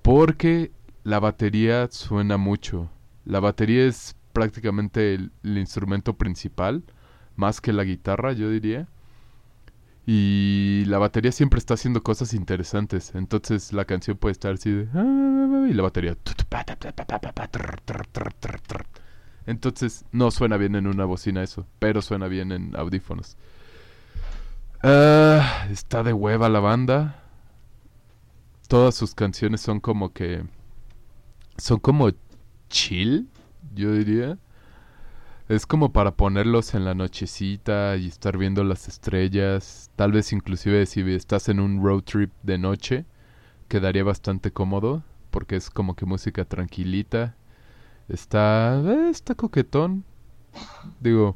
Porque 0.01 0.71
la 1.03 1.19
batería 1.19 1.89
suena 1.91 2.37
mucho. 2.37 2.89
La 3.25 3.41
batería 3.41 3.85
es 3.85 4.15
prácticamente 4.31 5.13
el, 5.13 5.31
el 5.43 5.57
instrumento 5.57 6.13
principal. 6.13 6.83
Más 7.35 7.59
que 7.59 7.73
la 7.73 7.83
guitarra, 7.83 8.31
yo 8.31 8.49
diría. 8.49 8.87
Y 10.13 10.83
la 10.87 10.97
batería 10.97 11.31
siempre 11.31 11.57
está 11.57 11.75
haciendo 11.75 12.03
cosas 12.03 12.33
interesantes. 12.33 13.15
Entonces 13.15 13.71
la 13.71 13.85
canción 13.85 14.17
puede 14.17 14.33
estar 14.33 14.55
así 14.55 14.69
de... 14.69 14.89
"Ah", 14.93 15.67
Y 15.69 15.73
la 15.73 15.83
batería... 15.83 16.17
Entonces 19.45 20.03
no 20.11 20.29
suena 20.31 20.57
bien 20.57 20.75
en 20.75 20.87
una 20.87 21.05
bocina 21.05 21.41
eso. 21.43 21.65
Pero 21.79 22.01
suena 22.01 22.27
bien 22.27 22.51
en 22.51 22.75
audífonos. 22.75 23.37
Ah, 24.83 25.65
está 25.71 26.03
de 26.03 26.11
hueva 26.11 26.49
la 26.49 26.59
banda. 26.59 27.23
Todas 28.67 28.95
sus 28.95 29.15
canciones 29.15 29.61
son 29.61 29.79
como 29.79 30.11
que... 30.11 30.43
Son 31.55 31.79
como 31.79 32.09
chill, 32.67 33.29
yo 33.73 33.93
diría. 33.93 34.37
Es 35.51 35.65
como 35.65 35.91
para 35.91 36.15
ponerlos 36.15 36.75
en 36.75 36.85
la 36.85 36.95
nochecita 36.95 37.97
y 37.97 38.07
estar 38.07 38.37
viendo 38.37 38.63
las 38.63 38.87
estrellas. 38.87 39.91
Tal 39.97 40.13
vez 40.13 40.31
inclusive 40.31 40.85
si 40.85 41.01
estás 41.11 41.49
en 41.49 41.59
un 41.59 41.83
road 41.83 42.03
trip 42.03 42.31
de 42.41 42.57
noche, 42.57 43.05
quedaría 43.67 44.05
bastante 44.05 44.51
cómodo. 44.51 45.03
Porque 45.29 45.57
es 45.57 45.69
como 45.69 45.93
que 45.93 46.05
música 46.05 46.45
tranquilita. 46.45 47.35
Está... 48.07 48.79
eh, 48.79 49.09
está 49.09 49.35
coquetón. 49.35 50.05
Digo, 51.01 51.35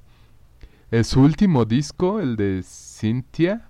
en 0.91 1.04
su 1.04 1.19
último 1.19 1.65
disco, 1.65 2.21
el 2.21 2.38
de 2.38 2.63
Cynthia, 2.63 3.67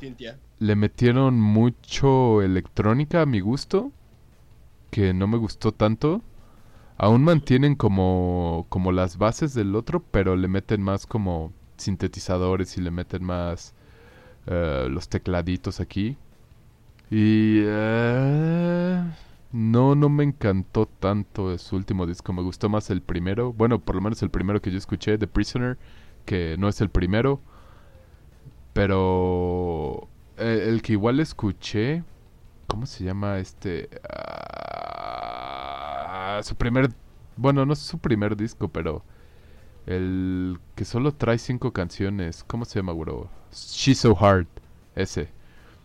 Cintia. 0.00 0.38
le 0.58 0.74
metieron 0.74 1.38
mucho 1.38 2.40
electrónica 2.40 3.20
a 3.20 3.26
mi 3.26 3.40
gusto. 3.40 3.92
Que 4.90 5.12
no 5.12 5.26
me 5.26 5.36
gustó 5.36 5.72
tanto. 5.72 6.22
Aún 6.98 7.24
mantienen 7.24 7.74
como, 7.74 8.66
como 8.68 8.92
las 8.92 9.18
bases 9.18 9.54
del 9.54 9.74
otro, 9.76 10.02
pero 10.10 10.36
le 10.36 10.48
meten 10.48 10.82
más 10.82 11.06
como 11.06 11.52
sintetizadores 11.76 12.76
y 12.78 12.80
le 12.80 12.90
meten 12.90 13.22
más 13.24 13.74
eh, 14.46 14.88
los 14.90 15.08
tecladitos 15.08 15.80
aquí. 15.80 16.16
Y 17.10 17.60
eh, 17.64 19.02
no, 19.52 19.94
no 19.94 20.08
me 20.08 20.24
encantó 20.24 20.86
tanto 20.86 21.56
su 21.58 21.76
último 21.76 22.06
disco. 22.06 22.32
Me 22.32 22.42
gustó 22.42 22.68
más 22.68 22.90
el 22.90 23.02
primero. 23.02 23.52
Bueno, 23.52 23.78
por 23.78 23.94
lo 23.96 24.00
menos 24.00 24.22
el 24.22 24.30
primero 24.30 24.60
que 24.62 24.70
yo 24.70 24.78
escuché, 24.78 25.18
The 25.18 25.26
Prisoner, 25.26 25.78
que 26.24 26.56
no 26.58 26.68
es 26.68 26.80
el 26.80 26.90
primero. 26.90 27.40
Pero 28.72 30.08
eh, 30.38 30.66
el 30.68 30.82
que 30.82 30.92
igual 30.92 31.20
escuché, 31.20 32.04
¿cómo 32.66 32.86
se 32.86 33.04
llama 33.04 33.38
este? 33.38 33.88
Su 36.42 36.56
primer, 36.56 36.90
bueno, 37.36 37.66
no 37.66 37.72
es 37.72 37.78
su 37.80 37.98
primer 37.98 38.36
disco, 38.36 38.68
pero 38.68 39.04
el 39.86 40.58
que 40.76 40.84
solo 40.84 41.12
trae 41.14 41.38
cinco 41.38 41.72
canciones, 41.72 42.44
¿cómo 42.44 42.64
se 42.64 42.78
llama, 42.80 42.92
bro? 42.94 43.30
She's 43.52 44.00
So 44.00 44.16
Hard, 44.20 44.48
ese. 44.96 45.30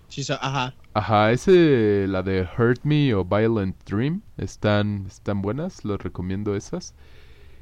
So- 0.09 0.37
ajá. 0.41 0.73
Ajá, 0.93 1.31
ese, 1.31 2.05
la 2.09 2.21
de 2.21 2.47
Hurt 2.57 2.83
Me 2.83 3.13
o 3.13 3.23
Violent 3.23 3.77
Dream, 3.85 4.21
están, 4.37 5.05
están 5.07 5.41
buenas, 5.41 5.85
los 5.85 5.99
recomiendo 6.01 6.55
esas. 6.55 6.93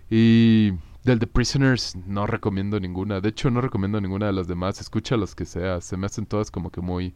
Y 0.10 0.71
del 1.04 1.19
The 1.19 1.28
Prisoners 1.28 1.95
no 2.08 2.28
recomiendo 2.28 2.80
ninguna, 2.80 3.21
de 3.21 3.30
hecho 3.30 3.52
no 3.52 3.62
recomiendo 3.62 4.02
ninguna 4.02 4.28
de 4.28 4.34
las 4.34 4.47
demás, 4.47 4.82
escucha 4.82 5.17
las 5.17 5.36
que 5.36 5.45
sea, 5.45 5.82
se 5.82 5.97
me 5.97 6.08
hacen 6.08 6.25
todas 6.25 6.52
como 6.52 6.71
que 6.71 6.82
muy 6.82 7.15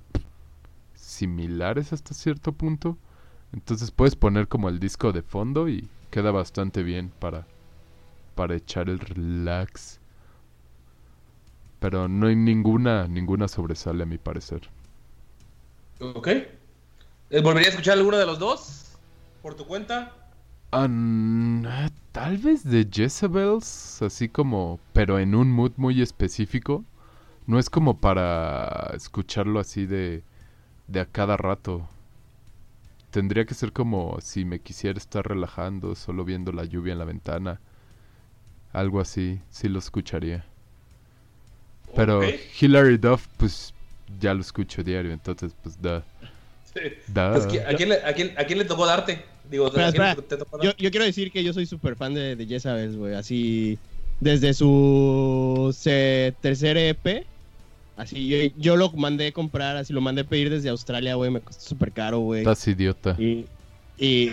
similares 0.95 1.93
hasta 1.93 2.13
cierto 2.13 2.51
punto. 2.53 2.97
Entonces 3.53 3.91
puedes 3.91 4.15
poner 4.15 4.47
como 4.47 4.67
el 4.69 4.79
disco 4.79 5.11
de 5.11 5.21
fondo 5.21 5.69
y 5.69 5.87
queda 6.09 6.31
bastante 6.31 6.83
bien 6.83 7.11
para, 7.19 7.45
para 8.35 8.55
echar 8.55 8.89
el 8.89 8.99
relax. 8.99 9.99
Pero 11.79 12.07
no 12.07 12.27
hay 12.27 12.35
ninguna, 12.35 13.07
ninguna 13.07 13.47
sobresale 13.47 14.03
a 14.03 14.07
mi 14.07 14.17
parecer. 14.17 14.61
Ok. 15.99 16.27
Eh, 16.27 17.41
¿Volvería 17.41 17.67
a 17.67 17.71
escuchar 17.71 17.97
alguno 17.97 18.17
de 18.17 18.25
los 18.25 18.39
dos? 18.39 18.97
¿Por 19.41 19.55
tu 19.55 19.65
cuenta? 19.65 20.13
Ah, 20.71 21.89
tal 22.11 22.37
vez 22.39 22.63
de 22.63 22.87
Jezebels, 22.91 24.01
así 24.01 24.29
como, 24.29 24.79
pero 24.91 25.19
en 25.19 25.35
un 25.35 25.51
mood 25.51 25.73
muy 25.77 26.01
específico. 26.01 26.83
No 27.45 27.59
es 27.59 27.69
como 27.69 27.99
para 27.99 28.91
escucharlo 28.95 29.59
así 29.59 29.85
de, 29.85 30.23
de 30.87 30.99
a 31.01 31.05
cada 31.05 31.37
rato. 31.37 31.87
Tendría 33.13 33.45
que 33.45 33.53
ser 33.53 33.71
como 33.71 34.17
si 34.21 34.43
me 34.43 34.57
quisiera 34.59 34.97
estar 34.97 35.23
relajando, 35.23 35.93
solo 35.93 36.25
viendo 36.25 36.51
la 36.51 36.65
lluvia 36.65 36.93
en 36.93 36.97
la 36.99 37.05
ventana. 37.05 37.61
Algo 38.71 38.99
así, 38.99 39.39
sí 39.51 39.69
lo 39.69 39.77
escucharía. 39.77 40.43
Pero 41.95 42.17
Ok. 42.21 42.25
Hilary 42.59 42.97
Duff, 42.97 43.27
pues 43.37 43.71
ya 44.19 44.33
lo 44.33 44.41
escucho 44.41 44.81
diario, 44.81 45.11
entonces 45.13 45.53
pues 45.61 45.79
da. 45.79 46.03
Sí. 46.73 46.79
Da. 47.07 47.33
Pues, 47.33 47.47
¿qui- 47.47 47.63
¿a, 47.63 47.75
quién 47.75 47.89
le, 47.89 48.03
a, 48.03 48.13
quién, 48.13 48.33
¿A 48.35 48.45
quién 48.45 48.57
le 48.57 48.65
tocó 48.65 48.87
darte? 48.87 49.23
Digo, 49.47 49.67
Espera, 49.67 49.89
¿a 49.89 49.91
quién 49.91 50.03
espera. 50.05 50.27
te 50.27 50.37
tocó 50.37 50.63
Yo, 50.63 50.71
yo 50.75 50.89
quiero 50.89 51.05
decir 51.05 51.31
que 51.31 51.43
yo 51.43 51.53
soy 51.53 51.67
súper 51.67 51.95
fan 51.95 52.15
de, 52.15 52.35
de 52.35 52.47
Jezabel, 52.47 52.97
güey. 52.97 53.13
Así, 53.13 53.77
desde 54.19 54.55
su 54.55 55.71
se- 55.77 56.33
tercer 56.41 56.77
EP, 56.77 57.27
así, 57.95 58.27
yo, 58.27 58.37
yo 58.57 58.75
lo 58.75 58.91
mandé 58.93 59.31
comprar, 59.33 59.77
así 59.77 59.93
lo 59.93 60.01
mandé 60.01 60.23
pedir 60.23 60.49
desde 60.49 60.69
Australia, 60.69 61.15
güey. 61.15 61.31
Me 61.31 61.41
costó 61.41 61.69
súper 61.69 61.91
caro, 61.91 62.19
güey. 62.19 62.41
Estás 62.41 62.67
idiota. 62.67 63.15
Y. 63.19 63.45
y 63.97 64.31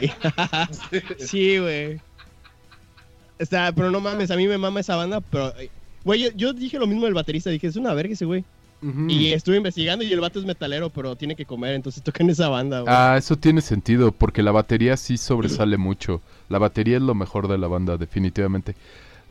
sí, 1.18 1.59
güey. 1.59 2.01
Está, 3.38 3.73
pero 3.73 3.90
no 3.90 4.01
mames, 4.01 4.31
a 4.31 4.37
mí 4.37 4.46
me 4.46 4.59
mama 4.59 4.81
esa 4.81 4.96
banda, 4.96 5.20
pero. 5.20 5.55
eh, 5.59 5.70
Güey, 6.03 6.23
yo, 6.23 6.29
yo 6.35 6.53
dije 6.55 6.79
lo 6.79 6.87
mismo 6.87 7.05
del 7.05 7.14
baterista, 7.14 7.51
dije, 7.51 7.66
es 7.66 7.77
una 7.77 7.92
verga 7.92 8.14
ese 8.14 8.25
güey. 8.25 8.44
Y 9.09 9.27
estuve 9.35 9.59
investigando 9.59 10.03
y 10.03 10.11
el 10.11 10.20
vato 10.20 10.38
es 10.38 10.46
metalero, 10.46 10.88
pero 10.88 11.14
tiene 11.14 11.37
que 11.37 11.44
comer, 11.44 11.75
entonces 11.75 12.03
toca 12.03 12.25
en 12.25 12.31
esa 12.31 12.49
banda, 12.49 12.81
güey. 12.81 12.94
Ah, 12.96 13.16
eso 13.18 13.37
tiene 13.37 13.61
sentido, 13.61 14.11
porque 14.11 14.42
la 14.42 14.53
batería 14.53 14.96
sí 14.96 15.18
sobresale 15.18 15.77
mucho. 15.77 16.23
La 16.49 16.59
batería 16.59 16.96
es 16.96 17.03
lo 17.03 17.14
mejor 17.14 17.46
de 17.49 17.59
la 17.59 17.66
banda, 17.68 17.99
definitivamente. 17.99 18.75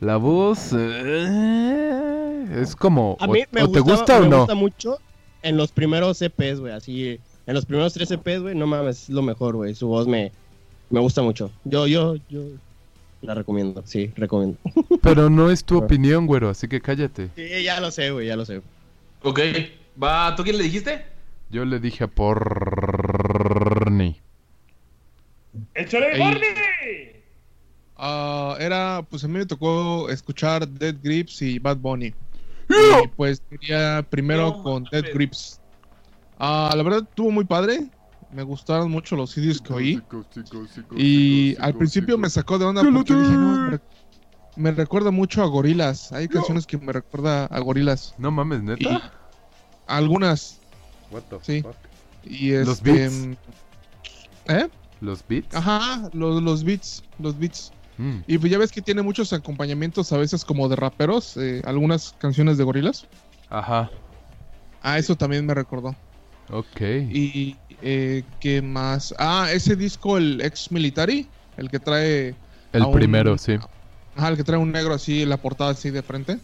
La 0.00 0.16
voz 0.16 0.72
eh, 0.76 2.46
es 2.62 2.74
como... 2.74 3.16
A 3.20 3.26
o, 3.26 3.32
mí 3.32 3.42
me, 3.52 3.62
o 3.62 3.70
te 3.70 3.80
gustaba- 3.80 3.96
gusta 3.98 4.18
o 4.18 4.22
me 4.22 4.28
no? 4.28 4.38
gusta 4.38 4.54
mucho 4.54 4.98
en 5.42 5.56
los 5.56 5.72
primeros 5.72 6.20
EPs, 6.22 6.60
güey, 6.60 6.72
así, 6.72 7.18
en 7.46 7.54
los 7.54 7.66
primeros 7.66 7.92
tres 7.92 8.10
EPs, 8.10 8.40
güey, 8.42 8.54
no 8.54 8.66
mames, 8.66 9.04
es 9.04 9.08
lo 9.10 9.22
mejor, 9.22 9.56
güey, 9.56 9.74
su 9.74 9.88
voz 9.88 10.06
me, 10.06 10.32
me 10.90 11.00
gusta 11.00 11.22
mucho. 11.22 11.50
Yo, 11.64 11.86
yo, 11.86 12.16
yo 12.30 12.42
la 13.22 13.34
recomiendo, 13.34 13.82
sí, 13.86 14.10
recomiendo. 14.16 14.56
Pero 15.02 15.28
no 15.28 15.50
es 15.50 15.64
tu 15.64 15.76
opinión, 15.78 16.26
güero, 16.26 16.48
así 16.48 16.66
que 16.68 16.80
cállate. 16.80 17.28
Sí, 17.36 17.62
ya 17.62 17.80
lo 17.80 17.90
sé, 17.90 18.10
güey, 18.10 18.26
ya 18.26 18.36
lo 18.36 18.44
sé. 18.46 18.62
Ok. 19.22 19.40
Va, 20.02 20.34
¿tú 20.34 20.44
quién 20.44 20.56
le 20.56 20.64
dijiste? 20.64 21.04
Yo 21.50 21.64
le 21.66 21.78
dije 21.78 22.04
a 22.04 22.06
Porni. 22.06 24.18
¡Échale, 25.74 26.16
Ey. 26.16 27.09
Ah, 28.02 28.56
era, 28.58 29.02
pues 29.08 29.22
a 29.24 29.28
mí 29.28 29.34
me 29.38 29.44
tocó 29.46 30.08
escuchar 30.08 30.66
Dead 30.66 30.96
Grips 31.02 31.42
y 31.42 31.58
Bad 31.58 31.76
Bunny. 31.76 32.14
Y 32.68 33.08
pues 33.16 33.42
quería 33.50 34.04
primero 34.08 34.50
No 34.50 34.62
con. 34.62 34.84
Dead 34.90 35.04
Grips. 35.12 35.60
Ah, 36.38 36.72
la 36.74 36.82
verdad 36.82 37.02
estuvo 37.08 37.30
muy 37.30 37.44
padre. 37.44 37.90
Me 38.32 38.42
gustaron 38.42 38.90
mucho 38.90 39.16
los 39.16 39.32
CDs 39.32 39.60
que 39.60 39.72
oí. 39.74 40.02
Y 40.96 41.56
al 41.60 41.74
principio 41.74 42.16
me 42.16 42.30
sacó 42.30 42.58
de 42.58 42.64
onda 42.64 42.82
porque 42.82 43.12
dije, 43.14 43.32
no, 43.32 43.56
me, 43.64 43.70
re- 43.72 43.80
me 44.56 44.70
recuerda 44.70 45.10
mucho 45.10 45.42
a 45.42 45.46
Gorilas. 45.46 46.12
Hay 46.12 46.28
canciones 46.28 46.66
que 46.66 46.78
me 46.78 46.92
recuerda 46.92 47.46
a 47.46 47.58
Gorilas. 47.60 48.14
No 48.18 48.30
mames, 48.30 48.62
neta. 48.62 49.12
Algunas. 49.86 50.58
What 51.10 51.22
the 51.28 51.36
Sí. 51.42 51.62
fuck? 51.62 51.74
Y 52.24 52.52
Los 52.52 52.68
este, 52.78 52.92
beats. 52.92 53.14
mm, 53.26 53.32
¿Eh? 54.48 54.68
¿Los 55.00 55.26
beats? 55.26 55.54
Ajá, 55.56 56.08
los, 56.12 56.42
los 56.42 56.62
beats, 56.64 57.02
los 57.18 57.38
beats. 57.38 57.72
Mm. 58.00 58.24
Y 58.26 58.38
pues 58.38 58.50
ya 58.50 58.56
ves 58.58 58.72
que 58.72 58.80
tiene 58.80 59.02
muchos 59.02 59.32
acompañamientos 59.34 60.10
a 60.12 60.16
veces 60.16 60.44
como 60.44 60.68
de 60.68 60.76
raperos, 60.76 61.36
eh, 61.36 61.60
algunas 61.66 62.14
canciones 62.18 62.56
de 62.56 62.64
gorilas. 62.64 63.06
Ajá. 63.50 63.90
Ah, 64.82 64.96
eso 64.98 65.16
también 65.16 65.44
me 65.44 65.52
recordó. 65.52 65.94
Ok. 66.50 66.80
Y 66.80 67.56
eh, 67.82 68.22
¿qué 68.40 68.62
más? 68.62 69.14
Ah, 69.18 69.48
ese 69.52 69.76
disco, 69.76 70.16
el 70.16 70.40
ex 70.40 70.72
military, 70.72 71.28
el 71.58 71.68
que 71.70 71.78
trae 71.78 72.34
El 72.72 72.82
a 72.82 72.86
un- 72.86 72.94
primero, 72.94 73.36
sí. 73.36 73.56
Ajá, 74.16 74.28
el 74.28 74.36
que 74.36 74.44
trae 74.44 74.58
un 74.58 74.72
negro 74.72 74.92
así, 74.94 75.24
la 75.24 75.36
portada 75.36 75.70
así 75.70 75.90
de 75.90 76.02
frente. 76.02 76.38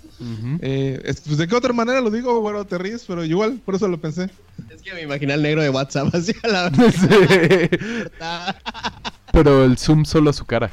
Eh, 0.60 1.00
es- 1.04 1.20
pues, 1.22 1.36
¿De 1.38 1.48
qué 1.48 1.54
otra 1.56 1.72
manera 1.72 2.00
lo 2.00 2.10
digo? 2.10 2.40
Bueno, 2.40 2.64
te 2.66 2.78
ríes, 2.78 3.04
pero 3.08 3.24
igual, 3.24 3.60
por 3.64 3.74
eso 3.74 3.88
lo 3.88 3.98
pensé. 4.00 4.28
Es 4.72 4.82
que 4.82 4.92
me 4.94 5.02
imaginé 5.02 5.32
al 5.32 5.42
negro 5.42 5.62
de 5.62 5.70
WhatsApp 5.70 6.08
así 6.14 6.32
a 6.42 6.48
la 6.48 6.70
Sí. 6.92 7.06
puerta. 7.08 8.56
Pero 9.32 9.64
el 9.64 9.76
zoom 9.76 10.04
solo 10.04 10.30
a 10.30 10.32
su 10.32 10.44
cara. 10.46 10.70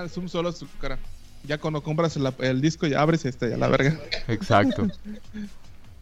El 0.00 0.10
zoom 0.10 0.28
solo 0.28 0.48
es 0.48 0.58
su 0.58 0.66
cara. 0.80 0.98
Ya 1.44 1.58
cuando 1.58 1.82
compras 1.82 2.16
el, 2.16 2.32
el 2.38 2.60
disco, 2.60 2.86
ya 2.86 3.00
abres 3.00 3.24
este, 3.24 3.50
ya 3.50 3.56
la 3.56 3.68
verga. 3.68 3.98
Exacto. 4.28 4.88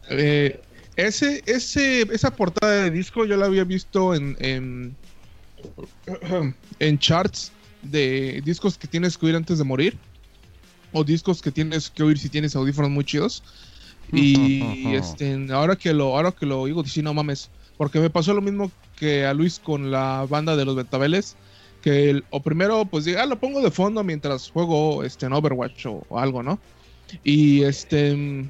Eh, 0.09 0.59
ese, 0.95 1.41
ese, 1.45 2.01
esa 2.13 2.31
portada 2.31 2.83
de 2.83 2.91
disco 2.91 3.23
yo 3.23 3.37
la 3.37 3.45
había 3.45 3.63
visto 3.63 4.13
en, 4.13 4.35
en, 4.39 4.95
en 6.79 6.99
charts 6.99 7.51
de 7.81 8.41
discos 8.43 8.77
que 8.77 8.87
tienes 8.87 9.17
que 9.17 9.27
oír 9.27 9.35
antes 9.35 9.57
de 9.57 9.63
morir. 9.63 9.97
O 10.91 11.03
discos 11.05 11.41
que 11.41 11.51
tienes 11.51 11.89
que 11.89 12.03
oír 12.03 12.19
si 12.19 12.27
tienes 12.27 12.55
audífonos 12.55 12.91
muy 12.91 13.05
chidos. 13.05 13.43
Y 14.11 14.61
este, 14.93 15.47
ahora 15.51 15.75
que 15.75 15.93
lo, 15.93 16.15
ahora 16.15 16.31
que 16.31 16.45
lo 16.45 16.59
oigo, 16.59 16.83
sí, 16.85 17.01
no 17.01 17.13
mames. 17.13 17.49
Porque 17.77 17.99
me 17.99 18.09
pasó 18.09 18.33
lo 18.33 18.41
mismo 18.41 18.71
que 18.97 19.25
a 19.25 19.33
Luis 19.33 19.59
con 19.59 19.91
la 19.91 20.25
banda 20.29 20.55
de 20.55 20.65
los 20.65 20.75
Betabeles. 20.75 21.35
Que 21.81 22.09
el- 22.11 22.23
o 22.29 22.41
primero, 22.41 22.85
pues 22.85 23.05
diga, 23.05 23.23
ah, 23.23 23.25
lo 23.25 23.39
pongo 23.39 23.61
de 23.61 23.71
fondo 23.71 24.03
mientras 24.03 24.49
juego 24.51 25.03
este, 25.03 25.25
en 25.25 25.33
Overwatch 25.33 25.85
o, 25.87 26.03
o 26.09 26.19
algo, 26.19 26.43
¿no? 26.43 26.59
Y 27.23 27.63
este. 27.63 28.47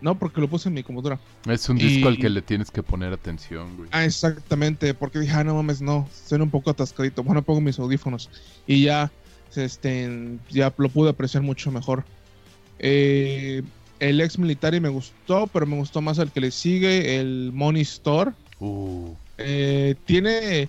No, 0.00 0.18
porque 0.18 0.40
lo 0.40 0.48
puse 0.48 0.68
en 0.68 0.74
mi 0.74 0.82
computadora. 0.82 1.18
Es 1.48 1.66
un 1.70 1.78
disco 1.78 2.08
al 2.08 2.18
que 2.18 2.28
le 2.28 2.42
tienes 2.42 2.70
que 2.70 2.82
poner 2.82 3.12
atención, 3.14 3.74
güey. 3.76 3.88
Ah, 3.92 4.04
exactamente, 4.04 4.92
porque 4.92 5.18
dije, 5.18 5.32
ah, 5.32 5.44
no 5.44 5.54
mames, 5.54 5.80
no, 5.80 6.06
suena 6.26 6.44
un 6.44 6.50
poco 6.50 6.68
atascadito. 6.70 7.22
Bueno, 7.22 7.40
pongo 7.42 7.62
mis 7.62 7.78
audífonos 7.78 8.28
y 8.66 8.82
ya, 8.82 9.10
este, 9.56 10.36
ya 10.50 10.74
lo 10.76 10.88
pude 10.90 11.08
apreciar 11.08 11.42
mucho 11.42 11.72
mejor. 11.72 12.04
Eh, 12.78 13.62
el 14.00 14.20
ex 14.20 14.38
militar 14.38 14.78
me 14.80 14.88
gustó, 14.90 15.46
pero 15.46 15.64
me 15.66 15.76
gustó 15.76 16.02
más 16.02 16.18
el 16.18 16.30
que 16.30 16.40
le 16.40 16.50
sigue, 16.50 17.18
el 17.18 17.50
Money 17.54 17.82
Store. 17.82 18.32
Uh, 18.60 19.10
Eh, 19.38 19.94
tiene, 20.04 20.68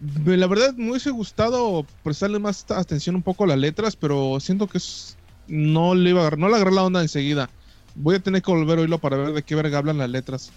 la 0.00 0.46
verdad, 0.46 0.74
me 0.74 0.90
hubiese 0.90 1.10
gustado 1.10 1.86
prestarle 2.02 2.38
más 2.38 2.64
atención 2.70 3.16
un 3.16 3.22
poco 3.22 3.44
a 3.44 3.46
las 3.46 3.58
letras, 3.58 3.96
pero 3.96 4.38
siento 4.40 4.66
que 4.66 4.78
es- 4.78 5.16
no 5.48 5.94
le 5.94 6.10
iba 6.10 6.18
a 6.20 6.22
agarrar, 6.22 6.38
no 6.38 6.48
le 6.48 6.56
agarré 6.56 6.72
la 6.72 6.82
onda 6.84 7.00
enseguida. 7.02 7.48
Voy 7.94 8.16
a 8.16 8.20
tener 8.20 8.42
que 8.42 8.50
volver 8.50 8.78
a 8.78 8.80
oírlo 8.82 8.98
para 8.98 9.16
ver 9.16 9.32
de 9.32 9.42
qué 9.42 9.54
verga 9.54 9.78
hablan 9.78 9.98
las 9.98 10.10
letras. 10.10 10.50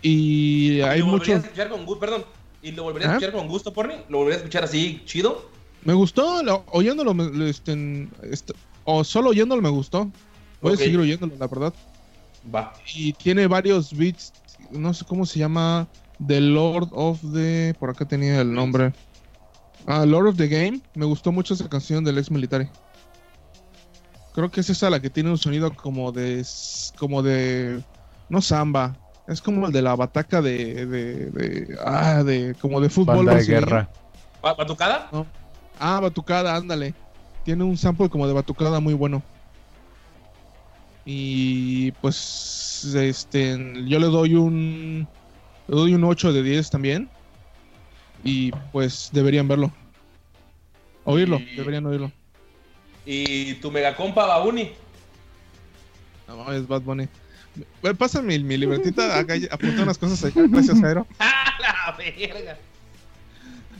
Y 0.00 0.80
hay 0.80 1.00
¿Lo 1.00 1.06
volverías 1.06 1.10
muchos. 1.10 1.28
a 1.28 1.46
escuchar 1.46 1.68
con 1.70 1.86
gusto, 1.86 2.00
perdón? 2.00 2.24
¿Y 2.62 2.72
lo 2.72 2.82
volverías 2.84 3.10
a 3.10 3.12
¿Ah? 3.14 3.16
escuchar 3.18 3.38
con 3.38 3.48
gusto, 3.48 3.72
Porni? 3.72 3.94
¿Lo 4.08 4.18
volverías 4.18 4.42
a 4.42 4.44
escuchar 4.44 4.64
así, 4.64 5.02
chido? 5.04 5.48
Me 5.84 5.92
gustó, 5.94 6.42
lo- 6.42 6.64
oyéndolo, 6.72 7.14
este, 7.46 8.08
este, 8.22 8.52
o 8.84 9.04
solo 9.04 9.30
oyéndolo 9.30 9.62
me 9.62 9.68
gustó. 9.68 10.10
Voy 10.60 10.74
a 10.74 10.76
seguir 10.76 10.98
oyéndolo, 10.98 11.34
la 11.38 11.46
verdad. 11.48 11.74
Va. 12.52 12.72
Y 12.94 13.12
tiene 13.12 13.46
varios 13.46 13.96
beats, 13.96 14.32
no 14.70 14.94
sé 14.94 15.04
cómo 15.04 15.26
se 15.26 15.38
llama, 15.40 15.88
The 16.26 16.40
Lord 16.40 16.88
of 16.92 17.20
the... 17.32 17.74
Por 17.78 17.90
acá 17.90 18.04
tenía 18.04 18.40
el 18.40 18.52
nombre. 18.52 18.92
Ah, 19.86 20.06
Lord 20.06 20.28
of 20.28 20.36
the 20.36 20.48
Game. 20.48 20.80
Me 20.94 21.04
gustó 21.04 21.32
mucho 21.32 21.54
esa 21.54 21.68
canción 21.68 22.04
del 22.04 22.18
ex 22.18 22.30
militar. 22.30 22.68
Creo 24.32 24.50
que 24.50 24.60
es 24.60 24.70
esa 24.70 24.88
la 24.90 25.00
que 25.00 25.10
tiene 25.10 25.30
un 25.30 25.38
sonido 25.38 25.74
como 25.74 26.12
de... 26.12 26.44
como 26.96 27.22
de... 27.22 27.82
no 28.28 28.40
samba. 28.40 28.96
Es 29.26 29.40
como 29.40 29.66
el 29.66 29.72
de 29.72 29.82
la 29.82 29.96
bataca 29.96 30.40
de... 30.42 30.86
de, 30.86 31.30
de- 31.30 31.78
ah, 31.84 32.22
de... 32.22 32.54
como 32.60 32.80
de 32.80 32.88
fútbol. 32.88 33.16
banda 33.16 33.32
de 33.32 33.36
brasileño. 33.36 33.66
guerra. 33.66 33.88
¿Va- 34.44 34.54
¿Batucada? 34.54 35.10
Ah, 35.78 36.00
batucada, 36.00 36.54
ándale. 36.54 36.94
Tiene 37.44 37.64
un 37.64 37.76
sample 37.76 38.08
como 38.08 38.26
de 38.28 38.32
batucada 38.32 38.78
muy 38.78 38.94
bueno. 38.94 39.22
Y 41.04 41.90
pues 41.92 42.84
este 42.94 43.58
yo 43.86 43.98
le 43.98 44.06
doy 44.06 44.36
un 44.36 45.08
le 45.72 45.78
doy 45.78 45.94
un 45.94 46.04
8 46.04 46.34
de 46.34 46.42
10 46.42 46.68
también. 46.70 47.08
Y 48.22 48.52
pues 48.72 49.08
deberían 49.12 49.48
verlo. 49.48 49.72
Oírlo, 51.04 51.38
Y- 51.38 51.56
deberían 51.56 51.86
oírlo. 51.86 52.12
¿Y 53.06 53.54
tu 53.54 53.70
megacompa 53.72 54.26
Babuni? 54.26 54.70
No, 56.28 56.52
es 56.52 56.68
Bad 56.68 56.82
Bunny. 56.82 57.08
Pasa 57.98 58.20
mi, 58.22 58.38
mi 58.38 58.56
libretita, 58.56 59.18
acá 59.18 59.34
apunté 59.50 59.82
unas 59.82 59.98
cosas 59.98 60.22
ahí. 60.24 60.32
Gracias, 60.34 60.78
Jairo. 60.80 61.06
¡Ah, 61.18 61.52
la 61.58 61.96
verga! 61.96 62.56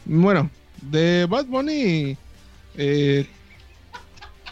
Bueno, 0.07 0.51
de 0.81 1.27
Bad 1.27 1.47
Bunny, 1.47 2.17
eh, 2.77 3.27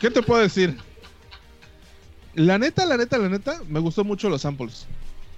¿qué 0.00 0.10
te 0.10 0.22
puedo 0.22 0.40
decir? 0.42 0.76
La 2.34 2.58
neta, 2.58 2.86
la 2.86 2.96
neta, 2.96 3.18
la 3.18 3.28
neta, 3.28 3.60
me 3.68 3.80
gustó 3.80 4.04
mucho 4.04 4.28
los 4.30 4.42
samples. 4.42 4.86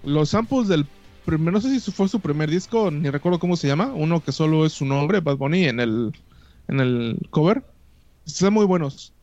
Los 0.04 0.30
samples 0.30 0.68
del 0.68 0.84
primer, 1.24 1.52
no 1.52 1.60
sé 1.60 1.78
si 1.78 1.90
fue 1.92 2.08
su 2.08 2.20
primer 2.20 2.50
disco, 2.50 2.90
ni 2.90 3.08
recuerdo 3.10 3.38
cómo 3.38 3.56
se 3.56 3.68
llama, 3.68 3.92
uno 3.94 4.22
que 4.22 4.32
solo 4.32 4.66
es 4.66 4.72
su 4.72 4.84
nombre, 4.84 5.20
Bad 5.20 5.36
Bunny, 5.36 5.64
en 5.64 5.80
el, 5.80 6.12
en 6.68 6.80
el 6.80 7.18
cover. 7.30 7.64
Están 8.26 8.52
muy 8.52 8.66
buenos. 8.66 9.14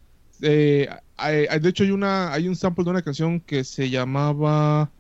Eh, 0.42 0.88
hay- 1.18 1.46
hay- 1.50 1.60
de 1.60 1.70
hecho, 1.70 1.84
hay 1.84 1.92
una, 1.92 2.34
hay 2.34 2.48
un 2.48 2.56
sample 2.56 2.84
de 2.86 2.90
una 2.92 3.02
canción 3.02 3.40
que 3.42 3.64
se 3.64 3.90
llamaba, 3.90 4.92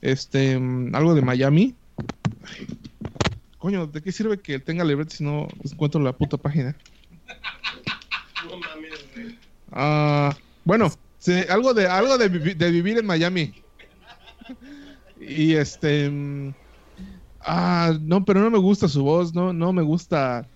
este, 0.00 0.54
algo 0.92 1.14
de 1.14 1.22
Miami. 1.22 1.74
Coño, 3.58 3.86
¿de 3.86 4.02
qué 4.02 4.12
sirve 4.12 4.38
que 4.40 4.58
tenga 4.60 4.84
libreta 4.84 5.14
si 5.14 5.24
no 5.24 5.48
encuentro 5.64 6.00
la 6.00 6.12
puta 6.12 6.36
página? 6.36 6.76
Ah, 9.72 10.36
bueno, 10.64 10.90
algo 11.48 11.74
de 11.74 11.86
algo 11.86 12.16
de, 12.18 12.28
de 12.28 12.70
vivir 12.70 12.98
en 12.98 13.06
Miami. 13.06 13.52
Y 15.28 15.54
este 15.54 16.08
mm, 16.10 16.54
ah, 17.40 17.92
no, 18.00 18.24
pero 18.24 18.40
no 18.40 18.50
me 18.50 18.58
gusta 18.58 18.88
su 18.88 19.02
voz, 19.02 19.34
no 19.34 19.52
no 19.52 19.72
me 19.72 19.82
gusta 19.82 20.46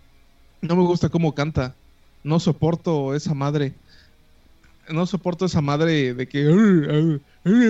no 0.63 0.77
me 0.77 0.83
gusta 0.83 1.09
cómo 1.09 1.35
canta. 1.35 1.75
No 2.25 2.39
soporto 2.39 3.15
esa 3.15 3.35
madre. 3.35 3.75
No 4.89 5.07
soporto 5.07 5.45
esa 5.45 5.61
madre 5.61 6.15
de 6.15 6.29
que 6.29 7.21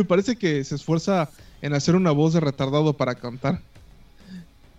parece 0.06 0.36
que 0.36 0.62
se 0.64 0.74
esfuerza 0.74 1.30
en 1.62 1.74
hacer 1.74 1.94
una 1.94 2.10
voz 2.10 2.34
de 2.34 2.40
retardado 2.40 2.92
para 2.94 3.14
cantar. 3.14 3.60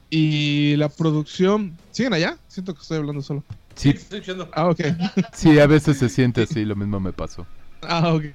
Y 0.09 0.75
la 0.75 0.89
producción, 0.89 1.75
¿siguen 1.91 2.13
allá? 2.13 2.37
Siento 2.47 2.75
que 2.75 2.81
estoy 2.81 2.97
hablando 2.99 3.23
solo. 3.23 3.43
Sí, 3.75 3.89
Estoy. 3.89 4.21
Ah, 4.53 4.69
ok. 4.69 4.81
sí, 5.33 5.57
a 5.59 5.65
veces 5.65 5.97
se 5.97 6.09
siente 6.09 6.43
así, 6.43 6.65
lo 6.65 6.75
mismo 6.75 6.99
me 6.99 7.13
pasó. 7.13 7.47
Ah, 7.81 8.13
ok. 8.13 8.25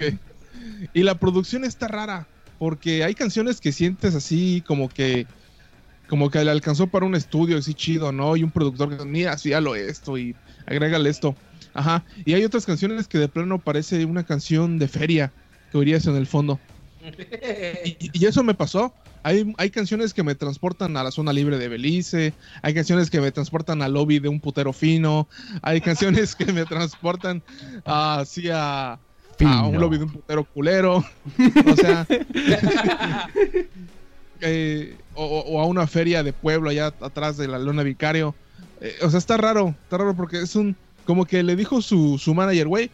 Y 0.93 1.03
la 1.03 1.15
producción 1.19 1.65
está 1.65 1.87
rara, 1.87 2.27
porque 2.59 3.05
hay 3.05 3.15
canciones 3.15 3.61
que 3.61 3.73
sientes 3.73 4.15
así 4.15 4.63
como 4.67 4.89
que 4.89 5.27
como 6.09 6.31
que 6.31 6.43
le 6.43 6.51
alcanzó 6.51 6.87
para 6.87 7.05
un 7.05 7.15
estudio 7.15 7.59
así 7.59 7.75
chido, 7.75 8.13
¿no? 8.13 8.35
Y 8.37 8.43
un 8.43 8.51
productor 8.51 8.97
que 8.97 9.05
mira, 9.05 9.33
así 9.33 9.51
lo 9.51 9.75
esto 9.75 10.17
y 10.17 10.35
agrégale 10.67 11.11
esto. 11.11 11.37
Ajá. 11.75 12.03
Y 12.25 12.33
hay 12.33 12.45
otras 12.45 12.65
canciones 12.65 13.07
que 13.07 13.19
de 13.19 13.29
plano 13.29 13.59
parece 13.59 14.05
una 14.07 14.25
canción 14.25 14.79
de 14.79 14.89
feria 14.89 15.33
que 15.71 15.79
oirías 15.79 16.07
en 16.07 16.17
el 16.17 16.27
fondo. 16.27 16.59
Y, 17.85 18.11
y 18.13 18.27
eso 18.27 18.43
me 18.43 18.55
pasó. 18.55 18.93
Hay, 19.23 19.55
hay 19.59 19.71
canciones 19.71 20.15
que 20.15 20.23
me 20.23 20.35
transportan 20.35 20.97
a 20.97 21.03
la 21.03 21.11
zona 21.11 21.33
libre 21.33 21.59
de 21.59 21.69
Belice, 21.69 22.33
hay 22.63 22.75
canciones 22.75 23.11
que 23.11 23.21
me 23.21 23.33
transportan 23.33 23.83
al 23.83 23.93
lobby 23.93 24.19
de 24.19 24.29
un 24.29 24.41
putero 24.41 24.73
fino, 24.73 25.29
hay 25.63 25.81
canciones 25.81 26.35
que 26.37 26.53
me 26.53 26.65
transportan 26.65 27.43
ah, 27.85 28.21
así 28.21 28.49
a, 28.51 28.99
a 29.45 29.63
un 29.65 29.71
Fino. 29.73 29.81
lobby 29.81 29.99
de 29.99 30.05
un 30.05 30.13
putero 30.13 30.45
culero. 30.45 31.05
O 31.67 31.77
sea, 31.77 32.07
eh, 34.41 34.97
o, 35.15 35.25
o 35.25 35.61
a 35.61 35.67
una 35.67 35.87
feria 35.87 36.23
de 36.23 36.33
pueblo 36.33 36.71
allá 36.71 36.93
atrás 37.01 37.37
de 37.37 37.49
la 37.49 37.59
lona 37.59 37.83
Vicario. 37.83 38.35
Eh, 38.81 38.97
o 39.03 39.11
sea, 39.11 39.19
está 39.19 39.37
raro, 39.37 39.75
está 39.85 39.99
raro 39.99 40.15
porque 40.15 40.41
es 40.43 40.55
un. 40.57 40.77
Como 41.05 41.25
que 41.25 41.43
le 41.43 41.57
dijo 41.57 41.81
su, 41.81 42.19
su 42.19 42.35
manager, 42.35 42.69
güey, 42.69 42.91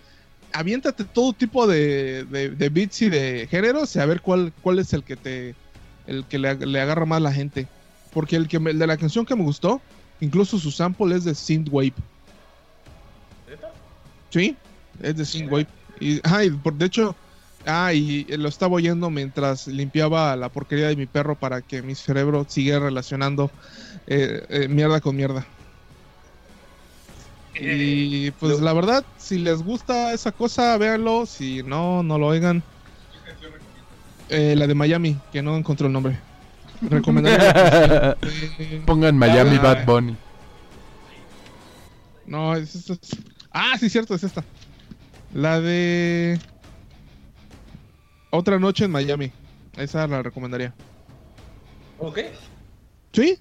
aviéntate 0.52 1.02
todo 1.04 1.33
tipo 1.33 1.66
de, 1.66 2.24
de, 2.24 2.50
de 2.50 2.68
beats 2.68 3.02
y 3.02 3.11
de 3.11 3.48
géneros 3.50 3.94
y 3.96 3.98
a 3.98 4.07
ver 4.07 4.20
cuál, 4.20 4.52
cuál 4.62 4.78
es 4.78 4.92
el 4.92 5.02
que 5.02 5.16
te. 5.16 5.54
el 6.07 6.24
que 6.26 6.38
le, 6.38 6.54
le 6.54 6.80
agarra 6.80 7.07
más 7.07 7.20
la 7.20 7.33
gente. 7.33 7.66
Porque 8.12 8.37
el 8.37 8.46
que 8.46 8.61
me- 8.61 8.70
el 8.70 8.78
de 8.78 8.87
la 8.87 8.96
canción 8.96 9.26
que 9.26 9.35
me 9.35 9.42
gustó, 9.42 9.80
incluso 10.20 10.59
su 10.59 10.70
sample 10.70 11.16
es 11.16 11.24
de 11.24 11.35
Synthwave. 11.35 11.92
Sí, 14.30 14.57
es 15.02 15.16
de 15.16 15.24
Synthwave. 15.24 15.66
Y, 16.00 16.20
ajá, 16.26 16.44
y 16.44 16.50
por, 16.50 16.74
de 16.74 16.87
hecho, 16.87 17.14
ah, 17.66 17.92
y 17.92 18.24
lo 18.37 18.48
estaba 18.48 18.74
oyendo 18.74 19.11
mientras 19.11 19.66
limpiaba 19.66 20.35
la 20.37 20.48
porquería 20.48 20.88
de 20.88 20.96
mi 20.96 21.07
perro 21.07 21.35
para 21.37 21.62
que 21.62 21.83
mi 21.83 21.94
cerebro 21.94 22.44
siguiera 22.48 22.80
relacionando 22.80 23.50
eh, 24.07 24.44
eh, 24.48 24.68
mierda 24.68 25.00
con 25.00 25.16
mierda. 25.16 25.46
Y 27.59 28.33
pues 28.33 28.59
la 28.61 28.72
verdad, 28.72 29.04
si 29.16 29.38
les 29.38 29.62
gusta 29.62 30.12
esa 30.12 30.33
cosa, 30.33 30.76
véanlo. 30.76 31.24
Si 31.24 31.62
no, 31.62 32.02
no 32.02 32.18
lo 32.18 32.26
oigan. 32.26 32.62
Eh, 34.28 34.54
la 34.57 34.66
de 34.66 34.74
Miami, 34.74 35.16
que 35.33 35.40
no 35.42 35.57
encontró 35.57 35.87
el 35.87 35.92
nombre. 35.92 36.18
Recomendaría. 36.83 38.16
Eh, 38.59 38.83
Pongan 38.87 39.16
Miami 39.16 39.57
Ah. 39.59 39.62
Bad 39.62 39.85
Bunny. 39.87 40.16
no, 42.26 42.57
es 42.57 42.74
esta. 42.74 42.94
Ah, 43.52 43.76
sí, 43.78 43.88
cierto, 43.88 44.14
es 44.16 44.24
esta. 44.24 44.42
La 45.35 45.61
de 45.61 46.38
Otra 48.31 48.59
noche 48.59 48.85
en 48.85 48.92
Miami. 48.92 49.33
Esa 49.77 50.07
la 50.07 50.23
recomendaría. 50.23 50.75
¿Ok? 51.99 52.18
¿Sí? 53.12 53.38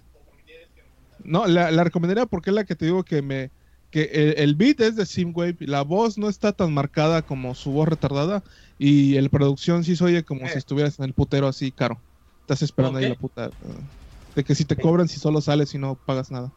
No, 1.24 1.48
la, 1.48 1.72
la 1.72 1.84
recomendaría 1.84 2.26
porque 2.26 2.50
es 2.50 2.56
la 2.56 2.66
que 2.66 2.76
te 2.76 2.86
digo 2.86 3.04
que 3.04 3.22
me 3.22 3.52
que 3.92 4.10
el, 4.12 4.34
el 4.40 4.56
beat 4.56 4.82
es 4.82 4.96
de 4.96 5.06
Simwave, 5.06 5.56
la 5.60 5.84
voz 5.84 6.18
no 6.18 6.28
está 6.28 6.52
tan 6.52 6.74
marcada 6.74 7.22
como 7.22 7.54
su 7.54 7.72
voz 7.72 7.88
retardada 7.88 8.44
y 8.80 9.18
el 9.18 9.30
producción 9.30 9.84
sí 9.84 9.96
se 9.96 10.04
oye 10.04 10.24
como 10.24 10.48
Eh. 10.48 10.50
si 10.50 10.58
estuvieras 10.58 10.98
en 10.98 11.06
el 11.06 11.14
putero 11.14 11.48
así 11.48 11.72
caro. 11.72 12.02
Estás 12.42 12.64
esperando 12.64 12.98
ahí 13.00 13.08
la 13.10 13.16
puta. 13.16 13.52
de 14.36 14.44
que 14.44 14.56
si 14.56 14.66
te 14.66 14.76
cobran 14.76 15.08
si 15.08 15.20
solo 15.20 15.42
sales 15.42 15.74
y 15.76 15.78
no 15.78 15.96
pagas 15.96 16.32
nada. 16.32 16.52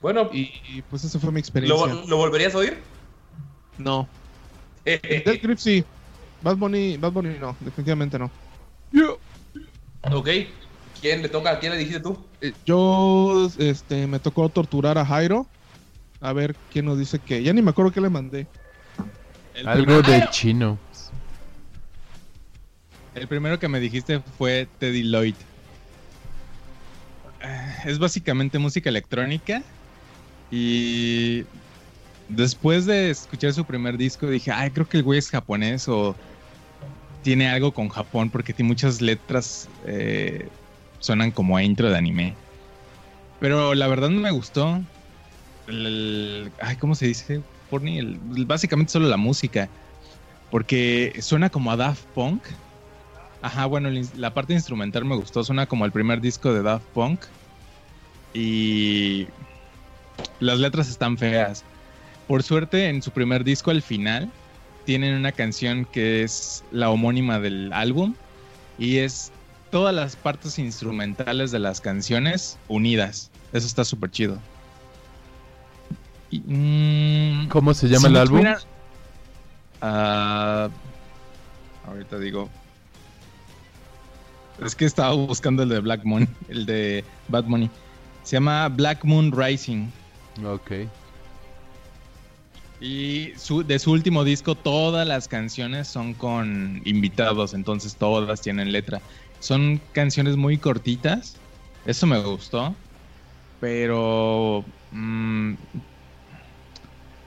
Bueno, 0.00 0.28
Y, 0.32 0.52
y, 0.68 0.82
pues 0.88 1.04
esa 1.04 1.18
fue 1.18 1.32
mi 1.32 1.40
experiencia. 1.40 1.86
¿lo, 1.86 2.06
lo 2.06 2.16
volverías 2.16 2.54
a 2.54 2.58
oír? 2.58 2.78
No. 3.78 4.08
Death 4.84 5.42
Grip 5.42 5.58
sí. 5.58 5.84
Bad 6.42 6.56
Bunny, 6.56 6.96
Bad 6.96 7.12
Bunny 7.12 7.36
no, 7.40 7.56
definitivamente 7.60 8.18
no. 8.18 8.30
ok. 10.02 10.28
¿Quién 11.00 11.22
le 11.22 11.28
toca? 11.28 11.50
¿A 11.50 11.58
quién 11.58 11.72
le 11.72 11.78
dijiste 11.78 12.00
tú? 12.00 12.16
Eh, 12.40 12.52
Yo 12.64 13.50
este 13.58 14.06
me 14.06 14.18
tocó 14.18 14.48
torturar 14.48 14.96
a 14.98 15.04
Jairo. 15.04 15.46
A 16.20 16.32
ver 16.32 16.54
quién 16.72 16.84
nos 16.86 16.98
dice 16.98 17.18
que. 17.18 17.42
Ya 17.42 17.52
ni 17.52 17.62
me 17.62 17.70
acuerdo 17.70 17.90
qué 17.92 18.00
le 18.00 18.08
mandé. 18.08 18.46
El 19.54 19.66
Algo 19.68 19.84
primero- 19.84 20.02
de 20.02 20.28
chino. 20.30 20.78
El 23.14 23.28
primero 23.28 23.58
que 23.58 23.68
me 23.68 23.80
dijiste 23.80 24.20
fue 24.38 24.68
Teddy 24.78 25.02
Lloyd. 25.02 25.34
Eh, 27.42 27.74
Es 27.86 27.98
básicamente 27.98 28.58
música 28.58 28.88
electrónica. 28.88 29.62
Y 30.50 31.44
después 32.28 32.86
de 32.86 33.10
escuchar 33.10 33.52
su 33.52 33.64
primer 33.64 33.96
disco 33.96 34.28
dije, 34.28 34.50
ay, 34.52 34.70
creo 34.70 34.88
que 34.88 34.98
el 34.98 35.02
güey 35.02 35.18
es 35.18 35.30
japonés 35.30 35.88
o 35.88 36.14
tiene 37.22 37.48
algo 37.48 37.72
con 37.72 37.88
Japón 37.88 38.30
porque 38.30 38.52
tiene 38.52 38.68
muchas 38.68 39.00
letras 39.00 39.68
eh, 39.86 40.48
suenan 41.00 41.30
como 41.30 41.56
a 41.56 41.62
intro 41.62 41.90
de 41.90 41.96
anime. 41.96 42.34
Pero 43.40 43.74
la 43.74 43.86
verdad 43.88 44.10
no 44.10 44.20
me 44.20 44.30
gustó. 44.30 44.80
Ay, 45.68 46.76
¿cómo 46.78 46.94
se 46.94 47.06
dice? 47.06 47.40
Porni? 47.70 48.00
Básicamente 48.46 48.92
solo 48.92 49.08
la 49.08 49.16
música. 49.16 49.68
Porque 50.50 51.16
suena 51.20 51.50
como 51.50 51.70
a 51.70 51.76
Daft 51.76 52.04
Punk. 52.14 52.42
Ajá, 53.42 53.66
bueno, 53.66 53.90
la 54.16 54.32
parte 54.32 54.52
instrumental 54.54 55.04
me 55.04 55.16
gustó. 55.16 55.44
Suena 55.44 55.66
como 55.66 55.84
el 55.84 55.92
primer 55.92 56.20
disco 56.20 56.52
de 56.54 56.62
Daft 56.62 56.86
Punk. 56.94 57.20
Y 58.32 59.26
las 60.40 60.58
letras 60.58 60.88
están 60.88 61.16
feas. 61.18 61.64
Por 62.28 62.42
suerte, 62.42 62.88
en 62.88 63.02
su 63.02 63.10
primer 63.10 63.44
disco, 63.44 63.70
al 63.70 63.82
final, 63.82 64.30
tienen 64.84 65.14
una 65.14 65.32
canción 65.32 65.84
que 65.84 66.22
es 66.22 66.64
la 66.72 66.90
homónima 66.90 67.38
del 67.40 67.72
álbum. 67.72 68.14
Y 68.78 68.98
es 68.98 69.32
todas 69.70 69.94
las 69.94 70.16
partes 70.16 70.58
instrumentales 70.58 71.50
de 71.50 71.58
las 71.58 71.80
canciones 71.80 72.58
unidas. 72.68 73.30
Eso 73.52 73.66
está 73.66 73.84
súper 73.84 74.10
chido. 74.10 74.38
Y, 76.30 76.40
mm, 76.40 77.48
¿Cómo 77.48 77.72
se 77.74 77.86
llama 77.88 78.08
si 78.08 78.14
el 78.14 78.16
álbum? 78.16 78.38
tuviera- 78.40 78.60
Ah, 79.80 80.68
ahorita 81.86 82.18
digo. 82.18 82.48
Es 84.64 84.74
que 84.74 84.86
estaba 84.86 85.12
buscando 85.14 85.62
el 85.62 85.68
de 85.68 85.80
Black 85.80 86.02
Moon, 86.04 86.26
el 86.48 86.64
de 86.66 87.04
Bad 87.28 87.44
Money. 87.44 87.70
Se 88.22 88.36
llama 88.36 88.68
Black 88.68 89.04
Moon 89.04 89.30
Rising. 89.32 89.88
Ok. 90.44 90.72
Y 92.80 93.32
su- 93.36 93.64
de 93.64 93.78
su 93.78 93.90
último 93.92 94.22
disco, 94.24 94.54
todas 94.54 95.06
las 95.06 95.28
canciones 95.28 95.88
son 95.88 96.12
con 96.12 96.82
invitados, 96.84 97.54
entonces 97.54 97.96
todas 97.96 98.42
tienen 98.42 98.70
letra. 98.72 99.00
Son 99.40 99.80
canciones 99.92 100.36
muy 100.36 100.58
cortitas, 100.58 101.36
eso 101.86 102.06
me 102.06 102.18
gustó, 102.20 102.74
pero 103.60 104.64
mm, 104.92 105.54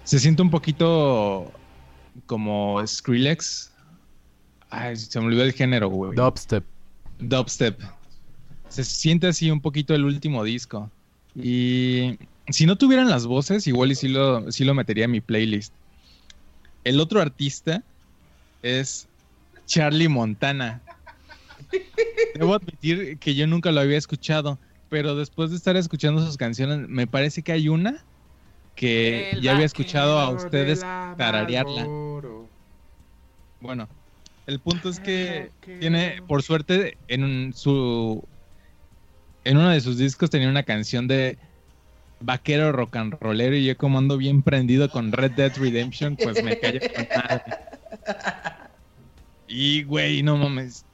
se 0.04 0.20
siente 0.20 0.42
un 0.42 0.52
poquito 0.52 1.52
como 2.28 2.86
Skrillex. 2.86 3.72
Ay, 4.70 4.98
se 4.98 5.20
me 5.20 5.28
olvidó 5.28 5.44
el 5.44 5.54
género, 5.54 5.90
güey. 5.90 6.16
Dubstep. 6.16 6.64
Dubstep. 7.20 7.80
Se 8.68 8.84
siente 8.84 9.28
así 9.28 9.50
un 9.50 9.62
poquito 9.62 9.96
el 9.96 10.06
último 10.06 10.44
disco. 10.44 10.92
Y 11.36 12.18
si 12.52 12.66
no 12.66 12.78
tuvieran 12.78 13.10
las 13.10 13.26
voces, 13.26 13.68
igual 13.68 13.92
y 13.92 13.96
sí 13.96 14.08
lo, 14.08 14.52
sí 14.52 14.64
lo 14.64 14.74
metería 14.74 15.06
en 15.06 15.12
mi 15.12 15.22
playlist. 15.22 15.74
El 16.84 17.00
otro 17.00 17.22
artista 17.22 17.84
es 18.62 19.08
Charlie 19.66 20.08
Montana. 20.08 20.82
Debo 22.36 22.56
admitir 22.56 23.18
que 23.20 23.36
yo 23.36 23.48
nunca 23.48 23.72
lo 23.72 23.82
había 23.82 23.98
escuchado, 23.98 24.60
pero 24.90 25.16
después 25.16 25.52
de 25.52 25.58
estar 25.58 25.76
escuchando 25.76 26.26
sus 26.26 26.38
canciones, 26.38 26.88
me 26.88 27.08
parece 27.08 27.44
que 27.44 27.52
hay 27.52 27.70
una 27.70 28.06
que 28.76 29.38
ya 29.42 29.54
había 29.54 29.66
escuchado 29.66 30.20
a 30.20 30.30
ustedes 30.30 30.80
tararearla. 31.18 31.86
Bueno, 33.60 33.90
el 34.48 34.60
punto 34.62 34.90
es 34.90 35.00
que 35.00 35.52
tiene, 35.80 36.22
por 36.28 36.42
suerte, 36.44 36.98
en 37.08 37.54
su 37.54 38.26
en 39.44 39.58
uno 39.58 39.70
de 39.70 39.82
sus 39.82 39.98
discos 39.98 40.30
tenía 40.30 40.50
una 40.50 40.64
canción 40.64 41.08
de 41.08 41.38
vaquero 42.22 42.72
rock 42.72 42.96
and 42.98 43.16
rollero 43.20 43.56
y 43.56 43.66
yo 43.66 43.78
como 43.78 43.98
ando 43.98 44.18
bien 44.18 44.42
prendido 44.42 44.90
con 44.90 45.12
Red 45.12 45.32
Dead 45.32 45.56
Redemption, 45.58 46.16
pues 46.16 46.44
me 46.44 46.60
callo 46.60 46.80
con 46.96 47.08
madre. 47.16 47.44
Y 49.48 49.84
güey, 49.84 50.22
no 50.22 50.38
mames. 50.38 50.86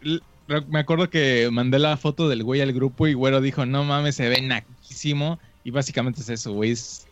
Me 0.67 0.79
acuerdo 0.79 1.09
que 1.09 1.49
mandé 1.51 1.77
la 1.77 1.97
foto 1.97 2.29
del 2.29 2.43
güey 2.43 2.61
al 2.61 2.71
grupo 2.71 3.07
y 3.07 3.13
güero 3.13 3.41
dijo, 3.41 3.65
no 3.65 3.83
mames, 3.83 4.15
se 4.15 4.29
ve 4.29 4.41
naquísimo. 4.41 5.39
Y 5.63 5.71
básicamente 5.71 6.21
es 6.21 6.29
eso, 6.29 6.53
güey. 6.53 6.71
Es 6.71 7.05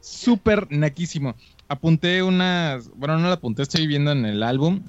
súper 0.00 0.66
naquísimo. 0.70 1.36
Apunté 1.68 2.22
unas, 2.22 2.90
bueno, 2.96 3.18
no 3.18 3.28
la 3.28 3.34
apunté, 3.34 3.62
estoy 3.62 3.86
viendo 3.86 4.10
en 4.10 4.24
el 4.24 4.42
álbum. 4.42 4.82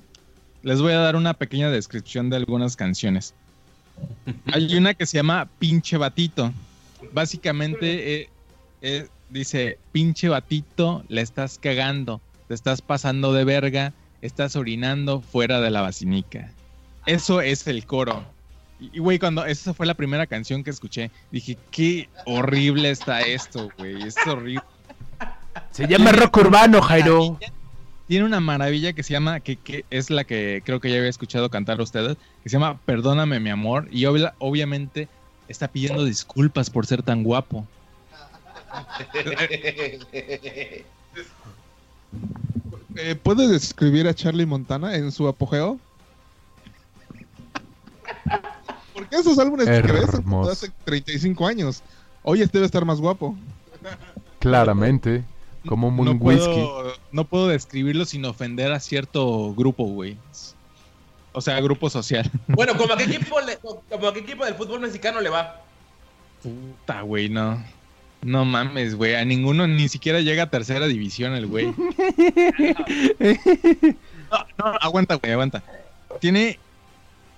Les 0.64 0.82
voy 0.82 0.94
a 0.94 1.00
dar 1.00 1.16
una 1.16 1.34
pequeña 1.34 1.70
descripción 1.70 2.30
de 2.30 2.38
algunas 2.38 2.76
canciones. 2.76 3.34
Hay 4.54 4.76
una 4.76 4.94
que 4.94 5.06
se 5.06 5.18
llama 5.18 5.50
Pinche 5.60 5.98
Batito. 5.98 6.54
Básicamente 7.14 8.22
eh, 8.22 8.30
eh, 8.82 9.08
dice, 9.30 9.78
pinche 9.92 10.30
batito, 10.30 11.04
le 11.08 11.22
estás 11.22 11.58
cagando, 11.60 12.22
te 12.48 12.54
estás 12.54 12.82
pasando 12.82 13.34
de 13.34 13.44
verga, 13.44 13.94
estás 14.22 14.56
orinando 14.56 15.22
fuera 15.22 15.62
de 15.62 15.70
la 15.72 15.82
basinica. 15.82 16.52
Eso 17.06 17.42
es 17.42 17.68
el 17.68 17.86
coro. 17.86 18.24
Y 18.80 19.00
güey, 19.00 19.20
cuando 19.20 19.46
esa 19.46 19.74
fue 19.74 19.86
la 19.86 19.94
primera 19.94 20.26
canción 20.28 20.64
que 20.64 20.70
escuché, 20.70 21.12
dije, 21.32 21.58
qué 21.72 22.10
horrible 22.26 22.90
está 22.92 23.22
esto, 23.22 23.70
güey, 23.78 24.02
es 24.04 24.16
horrible. 24.26 24.62
Se 25.72 25.88
llama 25.88 26.12
rock 26.12 26.38
urbano, 26.38 26.82
Jairo. 26.82 27.38
Tiene 28.08 28.26
una 28.26 28.40
maravilla 28.40 28.94
que 28.94 29.04
se 29.04 29.14
llama, 29.14 29.40
que, 29.40 29.56
que 29.58 29.86
es 29.92 30.10
la 30.10 30.24
que 30.24 30.64
creo 30.66 30.80
que 30.80 30.90
ya 30.90 30.98
había 30.98 31.10
escuchado 31.10 31.50
cantar 31.50 31.80
a 31.80 31.84
ustedes, 31.84 32.18
que 32.42 32.50
se 32.50 32.54
llama 32.56 32.80
Perdóname 32.86 33.40
mi 33.40 33.50
amor, 33.52 33.88
y 33.92 34.06
obvia- 34.06 34.34
obviamente 34.40 35.08
está 35.48 35.68
pidiendo 35.68 36.04
disculpas 36.06 36.70
por 36.72 36.88
ser 36.88 37.04
tan 37.04 37.24
guapo. 37.24 37.68
Eh, 42.96 43.16
¿Puedes 43.22 43.50
describir 43.50 44.08
a 44.08 44.14
Charlie 44.14 44.46
Montana 44.46 44.96
en 44.96 45.12
su 45.12 45.28
apogeo? 45.28 45.80
Porque 48.94 49.16
esos 49.16 49.38
álbumes 49.40 49.66
que 49.68 49.82
ves 49.82 50.14
Hermoso. 50.14 50.52
hace 50.52 50.72
35 50.84 51.48
años. 51.48 51.82
Hoy 52.24 52.42
este 52.42 52.58
debe 52.58 52.66
estar 52.66 52.84
más 52.86 53.00
guapo. 53.00 53.36
Claramente. 54.40 55.24
Como 55.68 55.88
un 55.90 55.96
no 56.06 56.12
whisky. 56.12 56.46
puedo, 56.48 56.94
no 57.12 57.26
puedo 57.26 57.48
describirlo 57.48 58.06
sin 58.06 58.26
ofender 58.26 58.72
a 58.72 58.80
cierto 58.80 59.54
grupo, 59.54 59.86
güey. 59.86 60.18
O 61.32 61.42
sea, 61.42 61.60
grupo 61.62 61.90
social. 61.90 62.30
Bueno, 62.48 62.76
¿como 62.76 62.94
a 62.94 62.98
qué 62.98 63.04
equipo, 63.04 63.40
le- 63.42 63.58
como 63.58 64.08
a 64.08 64.14
qué 64.14 64.20
equipo 64.20 64.44
del 64.46 64.56
fútbol 64.56 64.80
mexicano 64.82 65.22
le 65.22 65.30
va? 65.30 65.62
Puta, 66.42 67.02
güey, 67.02 67.30
no. 67.30 67.64
No 68.22 68.44
mames, 68.46 68.96
güey. 68.96 69.16
A 69.16 69.24
ninguno 69.26 69.66
ni 69.68 69.88
siquiera 69.88 70.20
llega 70.22 70.44
a 70.44 70.50
tercera 70.50 70.88
división 70.88 71.34
el 71.34 71.48
güey. 71.48 71.74
No, 74.32 74.46
no, 74.60 74.66
aguanta, 74.82 75.16
güey, 75.16 75.32
aguanta. 75.34 75.64
Tiene. 76.22 76.60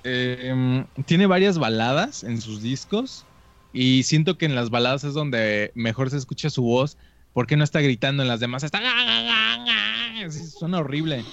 eh, 0.03 0.83
tiene 1.05 1.25
varias 1.25 1.57
baladas 1.57 2.25
en 2.25 2.41
sus 2.41 2.61
discos. 2.61 3.25
Y 3.71 4.03
siento 4.03 4.37
que 4.37 4.45
en 4.45 4.55
las 4.55 4.69
baladas 4.69 5.05
es 5.05 5.13
donde 5.13 5.71
mejor 5.73 6.09
se 6.09 6.17
escucha 6.17 6.49
su 6.49 6.63
voz. 6.63 6.97
Porque 7.31 7.55
no 7.55 7.63
está 7.63 7.79
gritando 7.79 8.23
en 8.23 8.27
las 8.27 8.41
demás. 8.41 8.63
Está. 8.63 8.81
Suena 10.57 10.79
horrible. 10.79 11.23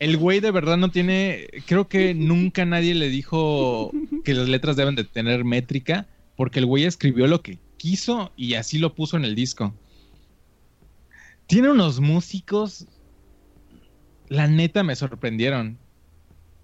El 0.00 0.16
güey 0.16 0.40
de 0.40 0.50
verdad 0.50 0.76
no 0.76 0.90
tiene. 0.90 1.46
Creo 1.66 1.86
que 1.86 2.12
nunca 2.12 2.64
nadie 2.64 2.94
le 2.96 3.08
dijo 3.08 3.92
que 4.24 4.34
las 4.34 4.48
letras 4.48 4.74
deben 4.74 4.96
de 4.96 5.04
tener 5.04 5.44
métrica. 5.44 6.06
Porque 6.34 6.58
el 6.58 6.66
güey 6.66 6.84
escribió 6.84 7.28
lo 7.28 7.40
que 7.40 7.58
quiso 7.76 8.32
y 8.36 8.54
así 8.54 8.78
lo 8.78 8.94
puso 8.94 9.16
en 9.16 9.24
el 9.24 9.34
disco. 9.34 9.74
tiene 11.46 11.70
unos 11.70 12.00
músicos, 12.00 12.86
la 14.28 14.46
neta 14.48 14.82
me 14.82 14.96
sorprendieron. 14.96 15.78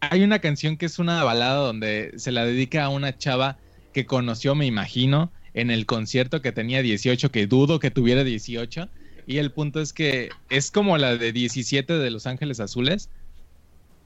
Hay 0.00 0.24
una 0.24 0.40
canción 0.40 0.76
que 0.76 0.86
es 0.86 0.98
una 0.98 1.22
balada 1.22 1.56
donde 1.56 2.12
se 2.16 2.32
la 2.32 2.44
dedica 2.44 2.84
a 2.84 2.88
una 2.88 3.16
chava 3.16 3.58
que 3.92 4.06
conoció, 4.06 4.54
me 4.54 4.66
imagino, 4.66 5.30
en 5.54 5.70
el 5.70 5.86
concierto 5.86 6.42
que 6.42 6.50
tenía 6.50 6.82
18, 6.82 7.30
que 7.30 7.46
dudo 7.46 7.78
que 7.78 7.90
tuviera 7.90 8.24
18. 8.24 8.88
Y 9.26 9.36
el 9.36 9.52
punto 9.52 9.80
es 9.80 9.92
que 9.92 10.30
es 10.50 10.72
como 10.72 10.98
la 10.98 11.16
de 11.16 11.32
17 11.32 11.98
de 11.98 12.10
Los 12.10 12.26
Ángeles 12.26 12.58
Azules, 12.58 13.08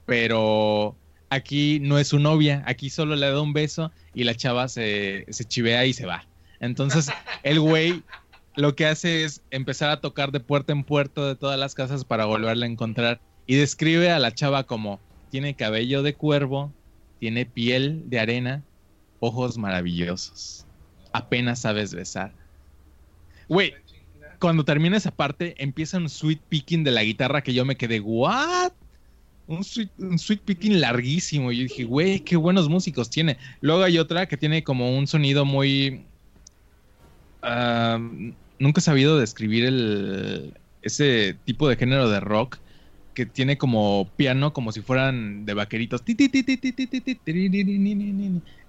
pero 0.05 0.95
aquí 1.29 1.79
no 1.81 1.97
es 1.97 2.09
su 2.09 2.19
novia, 2.19 2.63
aquí 2.67 2.91
solo 2.91 3.15
le 3.15 3.27
da 3.27 3.41
un 3.41 3.53
beso 3.53 3.91
y 4.13 4.25
la 4.25 4.35
chava 4.35 4.67
se, 4.67 5.25
se 5.29 5.45
chivea 5.45 5.85
y 5.85 5.93
se 5.93 6.05
va. 6.05 6.26
Entonces 6.59 7.09
el 7.43 7.59
güey 7.59 8.03
lo 8.55 8.75
que 8.75 8.87
hace 8.87 9.23
es 9.23 9.41
empezar 9.51 9.89
a 9.89 10.01
tocar 10.01 10.31
de 10.31 10.39
puerta 10.39 10.73
en 10.73 10.83
puerta 10.83 11.25
de 11.25 11.35
todas 11.35 11.59
las 11.59 11.75
casas 11.75 12.03
para 12.03 12.25
volverla 12.25 12.65
a 12.65 12.69
encontrar 12.69 13.21
y 13.45 13.55
describe 13.55 14.11
a 14.11 14.19
la 14.19 14.33
chava 14.33 14.63
como 14.63 14.99
tiene 15.29 15.55
cabello 15.55 16.01
de 16.03 16.15
cuervo, 16.15 16.73
tiene 17.19 17.45
piel 17.45 18.09
de 18.09 18.19
arena, 18.19 18.63
ojos 19.19 19.57
maravillosos, 19.57 20.65
apenas 21.11 21.61
sabes 21.61 21.93
besar. 21.93 22.33
Güey, 23.47 23.73
cuando 24.39 24.65
termina 24.65 24.97
esa 24.97 25.11
parte 25.11 25.55
empieza 25.57 25.97
un 25.97 26.09
sweet 26.09 26.41
picking 26.49 26.83
de 26.83 26.91
la 26.91 27.03
guitarra 27.03 27.41
que 27.41 27.53
yo 27.53 27.65
me 27.65 27.77
quedé, 27.77 27.99
¿what? 27.99 28.71
Un 29.47 29.63
sweet, 29.63 29.89
un 29.97 30.19
sweet 30.19 30.41
picking 30.41 30.81
larguísimo. 30.81 31.51
Y 31.51 31.57
yo 31.57 31.63
dije, 31.63 31.83
güey, 31.85 32.19
qué 32.19 32.35
buenos 32.35 32.67
músicos 32.67 33.09
tiene. 33.09 33.37
Luego 33.61 33.83
hay 33.83 33.97
otra 33.97 34.27
que 34.27 34.35
tiene 34.35 34.63
como 34.63 34.97
un 34.97 35.07
sonido 35.07 35.45
muy 35.45 36.03
nunca 38.59 38.79
he 38.79 38.81
sabido 38.81 39.19
describir 39.19 39.65
el, 39.65 40.53
ese 40.81 41.35
tipo 41.45 41.67
de 41.67 41.75
género 41.75 42.09
de 42.09 42.19
rock 42.19 42.57
que 43.13 43.25
tiene 43.25 43.57
como 43.57 44.09
piano, 44.15 44.53
como 44.53 44.71
si 44.71 44.81
fueran 44.81 45.45
de 45.45 45.53
vaqueritos. 45.55 46.03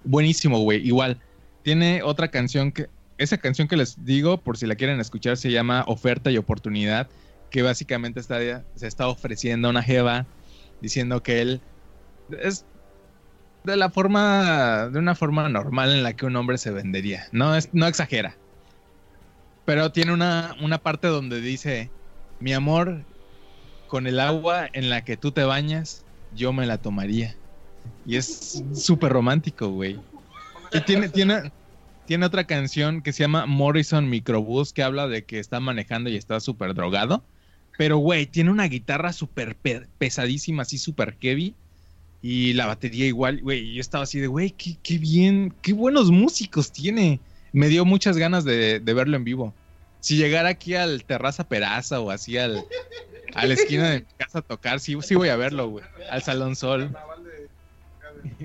Buenísimo, 0.05 0.59
güey. 0.61 0.87
Igual, 0.87 1.19
tiene 1.63 2.03
otra 2.03 2.29
canción 2.29 2.73
que... 2.73 2.87
Esa 3.19 3.37
canción 3.37 3.67
que 3.67 3.77
les 3.77 4.05
digo, 4.05 4.39
por 4.39 4.57
si 4.57 4.67
la 4.67 4.77
quieren 4.77 5.01
escuchar, 5.01 5.37
se 5.37 5.51
llama 5.51 5.85
Oferta 5.89 6.31
y 6.31 6.39
Oportunidad, 6.39 7.09
que 7.51 7.63
básicamente 7.63 8.21
está, 8.21 8.39
se 8.75 8.87
está 8.87 9.09
ofreciendo 9.09 9.69
a 9.69 9.73
una 9.73 9.83
jeva 9.83 10.25
diciendo 10.81 11.23
que 11.23 11.41
él 11.43 11.61
es 12.41 12.65
de 13.65 13.77
la 13.77 13.91
forma, 13.91 14.89
de 14.89 14.99
una 14.99 15.15
forma 15.15 15.49
normal 15.49 15.93
en 15.93 16.03
la 16.03 16.15
que 16.15 16.27
un 16.27 16.37
hombre 16.37 16.59
se 16.59 16.71
vendería. 16.71 17.27
No, 17.33 17.55
es, 17.55 17.69
no 17.73 17.87
exagera, 17.87 18.37
pero 19.69 19.93
tiene 19.93 20.15
una, 20.15 20.57
una 20.63 20.79
parte 20.79 21.09
donde 21.09 21.43
dice, 21.43 21.93
mi 22.39 22.55
amor, 22.55 23.07
con 23.87 24.07
el 24.07 24.19
agua 24.19 24.71
en 24.73 24.89
la 24.89 25.05
que 25.05 25.19
tú 25.19 25.33
te 25.33 25.45
bañas, 25.45 26.07
yo 26.31 26.55
me 26.55 26.65
la 26.65 26.81
tomaría. 26.81 27.39
Y 28.03 28.17
es 28.17 28.65
súper 28.73 29.13
romántico, 29.13 29.69
güey. 29.69 30.07
Y 30.73 30.81
tiene, 30.87 31.11
tiene, 31.11 31.53
tiene 32.07 32.25
otra 32.25 32.47
canción 32.47 33.03
que 33.03 33.13
se 33.13 33.25
llama 33.25 33.45
Morrison 33.45 34.09
Microbus, 34.09 34.73
que 34.73 34.83
habla 34.83 35.07
de 35.07 35.27
que 35.27 35.39
está 35.39 35.61
manejando 35.61 36.09
y 36.09 36.17
está 36.17 36.41
súper 36.41 36.73
drogado. 36.73 37.29
Pero, 37.77 37.99
güey, 37.99 38.27
tiene 38.27 38.51
una 38.51 38.69
guitarra 38.69 39.13
súper 39.13 39.59
pe- 39.61 39.91
pesadísima, 39.99 40.63
así 40.63 40.79
súper 40.79 41.19
heavy. 41.21 41.59
Y 42.23 42.55
la 42.55 42.67
batería 42.67 43.07
igual, 43.07 43.43
güey. 43.43 43.75
Yo 43.75 43.83
estaba 43.83 44.05
así 44.05 44.19
de, 44.21 44.29
güey, 44.29 44.53
qué, 44.53 44.81
qué 44.83 44.99
bien, 44.99 45.59
qué 45.63 45.75
buenos 45.75 46.11
músicos 46.11 46.73
tiene. 46.73 47.23
Me 47.53 47.69
dio 47.69 47.85
muchas 47.85 48.17
ganas 48.17 48.45
de, 48.45 48.81
de 48.81 48.95
verlo 48.95 49.17
en 49.17 49.25
vivo. 49.25 49.55
Si 50.01 50.17
llegara 50.17 50.51
aquí 50.51 50.75
al 50.75 51.05
Terraza 51.05 51.45
Peraza 51.49 52.01
o 52.01 52.11
así 52.11 52.39
al, 52.39 52.65
a 53.35 53.47
la 53.47 53.55
esquina 53.55 53.91
de 53.91 54.01
mi 54.01 54.07
casa 54.17 54.39
a 54.41 54.43
tocar, 54.43 54.81
sí, 54.81 54.97
sí 55.03 55.15
voy 55.15 55.29
a 55.29 55.37
verlo, 55.37 55.69
güey. 55.69 55.85
Al 56.11 56.23
Salón 56.23 56.55
Sol. 56.57 56.95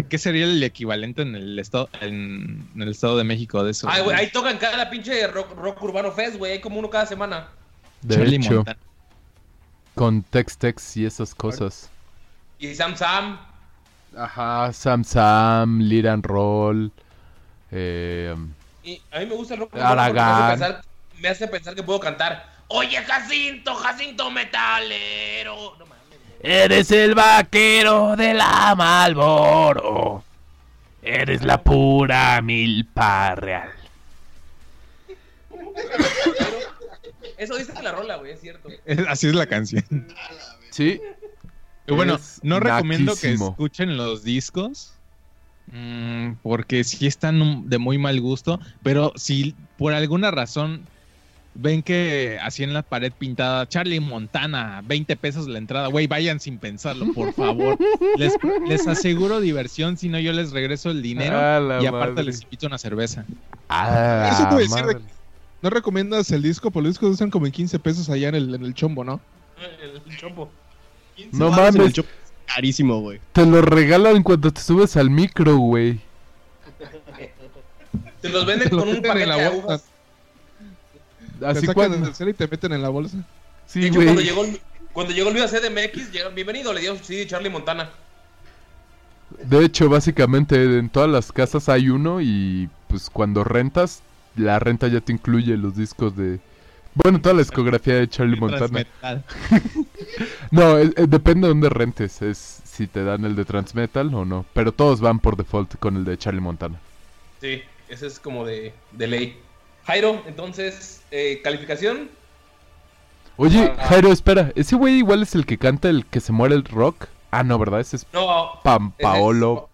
¿Qué 0.10 0.18
sería 0.18 0.46
el 0.46 0.62
equivalente 0.64 1.24
en 1.24 1.36
el 1.36 1.58
estado, 1.60 1.90
en, 2.02 2.68
en 2.76 2.82
el 2.82 2.90
estado 2.90 3.18
de 3.18 3.24
México 3.24 3.64
de 3.64 3.72
eso? 3.72 3.88
Ay, 3.90 4.04
güey, 4.04 4.16
ahí 4.16 4.30
tocan 4.32 4.58
cada 4.58 4.90
pinche 4.90 5.28
rock, 5.28 5.56
rock 5.58 5.82
urbano 5.84 6.12
fest, 6.12 6.38
güey. 6.38 6.54
Hay 6.54 6.62
como 6.62 6.80
uno 6.80 6.90
cada 6.90 7.06
semana. 7.06 7.48
De 8.02 8.16
Charlie 8.16 8.36
hecho, 8.38 8.56
Montana. 8.56 8.80
con 9.96 10.24
Tex-Tex 10.24 10.98
y 10.98 11.06
esas 11.06 11.34
cosas. 11.36 11.90
Y 12.60 12.74
Sam 12.76 12.96
Sam. 12.96 13.40
Ajá, 14.16 14.72
Sam 14.74 15.04
Sam, 15.04 15.80
Liran 15.80 16.22
Roll. 16.24 16.92
Eh, 17.72 18.36
Y 18.84 19.02
a 19.12 19.20
mí 19.20 19.26
me 19.26 19.36
gusta 19.36 19.54
el 19.54 19.62
rock 19.62 19.76
Aragán. 19.78 20.14
me 20.16 20.32
hace, 20.32 20.52
pensar, 20.52 20.82
me 21.20 21.28
hace 21.30 21.48
pensar 21.48 21.76
que 21.76 21.84
puedo 21.84 22.00
cantar. 22.00 22.46
Oye, 22.68 22.98
Jacinto, 22.98 23.76
Jacinto 23.76 24.30
Metalero. 24.32 25.76
No 25.78 25.86
mames. 25.86 26.04
Eres 26.42 26.92
el 26.92 27.16
vaquero 27.16 28.16
de 28.16 28.34
la 28.34 28.74
Malboro. 28.76 30.24
Eres 31.02 31.44
la 31.44 31.62
pura 31.62 32.42
milpa 32.42 33.36
real. 33.36 33.70
Eso 37.38 37.58
dice 37.58 37.74
la 37.82 37.92
rola, 37.92 38.18
güey, 38.18 38.32
es 38.32 38.42
cierto. 38.42 38.70
Así 39.08 39.28
es 39.28 39.36
la 39.36 39.46
canción. 39.48 39.84
sí, 40.70 41.02
Y 41.88 41.94
bueno, 41.94 42.20
no 42.42 42.60
recomiendo 42.60 43.16
que 43.16 43.34
escuchen 43.34 43.98
los 43.98 44.24
discos. 44.24 44.93
Mm, 45.72 46.34
porque 46.42 46.84
sí 46.84 47.08
están 47.08 47.70
de 47.70 47.78
muy 47.78 47.98
mal 47.98 48.20
gusto. 48.22 48.60
Pero 48.82 49.14
si 49.16 49.56
por 49.78 49.94
alguna 49.94 50.32
razón 50.32 50.82
ven 51.56 51.84
que 51.84 52.40
así 52.42 52.64
en 52.64 52.74
la 52.74 52.82
pared 52.82 53.12
pintada 53.12 53.68
Charlie 53.68 54.00
Montana, 54.00 54.82
20 54.86 55.16
pesos 55.18 55.48
la 55.48 55.60
entrada, 55.60 55.88
güey, 55.88 56.08
vayan 56.08 56.40
sin 56.40 56.58
pensarlo, 56.58 57.14
por 57.14 57.34
favor. 57.34 57.78
Les, 58.18 58.34
les 58.68 58.88
aseguro 58.88 59.40
diversión, 59.40 59.98
si 59.98 60.10
no 60.10 60.20
yo 60.20 60.34
les 60.34 60.52
regreso 60.52 60.92
el 60.92 61.02
dinero. 61.02 61.36
Y 61.82 61.86
aparte 61.86 62.16
madre. 62.16 62.24
les 62.26 62.42
invito 62.42 62.68
una 62.68 62.78
cerveza. 62.78 63.26
Ah, 63.70 64.30
Eso 64.32 64.44
te 64.44 64.44
iba 64.44 64.56
a 64.56 64.60
decir 64.60 64.86
de 64.86 64.94
madre. 64.94 65.14
No 65.62 65.70
recomiendas 65.70 66.30
el 66.32 66.42
disco, 66.42 66.72
porque 66.72 66.88
los 66.88 66.96
discos 66.96 67.14
están 67.14 67.30
como 67.30 67.46
en 67.46 67.54
15 67.54 67.80
pesos 67.80 68.10
allá 68.10 68.30
en 68.30 68.36
el, 68.36 68.54
en 68.54 68.66
el 68.66 68.74
chombo, 68.74 69.04
¿no? 69.04 69.22
El 69.82 70.18
chombo. 70.18 70.52
No 71.32 71.48
en 71.48 71.54
el 71.54 71.74
mames, 71.74 71.94
shop. 71.94 72.06
Carísimo, 72.48 73.00
güey. 73.02 73.20
te 73.32 73.46
lo 73.46 73.62
regalan 73.62 74.22
cuando 74.24 74.52
te 74.52 74.62
subes 74.62 74.96
al 74.98 75.10
micro, 75.10 75.56
güey. 75.58 76.00
Te 78.22 78.30
los 78.30 78.46
venden 78.46 78.70
Te 78.70 78.76
con 78.76 78.88
un 78.88 78.94
meten 78.96 79.06
en 79.06 79.12
paquete 79.12 79.26
la 79.28 79.36
de 79.38 79.44
bolsa. 79.50 79.60
agujas. 79.62 79.84
Te 81.40 81.46
Así 81.48 81.60
sacan 81.66 81.74
cuando... 81.74 82.12
del 82.12 82.30
y 82.30 82.34
te 82.34 82.48
meten 82.48 82.74
en 82.74 82.82
la 82.82 82.90
bolsa. 82.90 83.18
De 83.18 83.24
Sí, 83.66 83.86
hecho, 83.86 83.96
cuando 83.96 84.14
güey. 84.14 84.26
llegó, 84.26 84.44
el- 84.46 84.62
cuando 84.94 85.14
llegó 85.14 85.30
el 85.30 85.34
video 85.36 85.48
a 85.48 85.52
CDMX, 85.52 86.12
llegó- 86.12 86.30
bienvenido, 86.32 86.74
le 86.74 86.82
dio 86.82 86.96
CD 86.98 87.26
Charlie 87.28 87.50
Montana. 87.50 87.90
De 89.44 89.66
hecho, 89.66 89.90
básicamente 89.90 90.78
en 90.78 90.90
todas 90.90 91.10
las 91.10 91.32
casas 91.32 91.68
hay 91.70 91.90
uno 91.90 92.22
y 92.22 92.70
pues 92.88 93.10
cuando 93.10 93.44
rentas, 93.44 94.04
la 94.36 94.60
renta 94.60 94.88
ya 94.88 95.02
te 95.02 95.12
incluye 95.12 95.58
los 95.58 95.76
discos 95.76 96.16
de... 96.16 96.40
Bueno, 96.96 97.20
toda 97.20 97.34
la 97.36 97.42
discografía 97.42 97.96
de 97.96 98.08
Charlie 98.08 98.40
Montana. 98.40 98.68
Transmetal. 98.68 99.24
No, 100.52 100.78
eh, 100.78 100.92
depende 101.08 101.48
de 101.48 101.54
dónde 101.54 101.70
rentes, 101.70 102.22
es 102.22 102.62
si 102.66 102.86
te 102.88 103.04
dan 103.04 103.26
el 103.26 103.36
de 103.36 103.46
Transmetal 103.46 104.14
o 104.14 104.26
no. 104.26 104.46
Pero 104.54 104.72
todos 104.72 105.02
van 105.02 105.20
por 105.20 105.36
default 105.36 105.76
con 105.80 105.96
el 105.98 106.06
de 106.06 106.18
Charlie 106.18 106.42
Montana. 106.42 106.80
Sí, 107.42 107.62
ese 107.90 108.08
es 108.08 108.20
como 108.20 108.46
de, 108.46 108.74
de 108.92 109.08
ley. 109.08 109.38
Jairo, 109.86 110.22
entonces, 110.28 111.02
eh, 111.12 111.42
calificación. 111.44 112.10
Oye, 113.38 113.74
Ah. 113.78 113.86
Jairo, 113.88 114.12
espera, 114.12 114.52
¿ese 114.56 114.76
güey 114.76 114.96
igual 115.00 115.24
es 115.24 115.34
el 115.34 115.46
que 115.48 115.58
canta 115.58 115.90
el 115.90 116.06
que 116.06 116.20
se 116.20 116.32
muere 116.32 116.54
el 116.56 116.64
rock? 116.66 117.08
Ah, 117.32 117.42
no, 117.44 117.58
¿verdad? 117.58 117.80
Ese 117.80 117.96
es 117.96 118.08
No, 118.14 118.60
Pam, 118.64 118.94
ese 118.98 119.08
es 119.08 119.12
Paolo, 119.12 119.70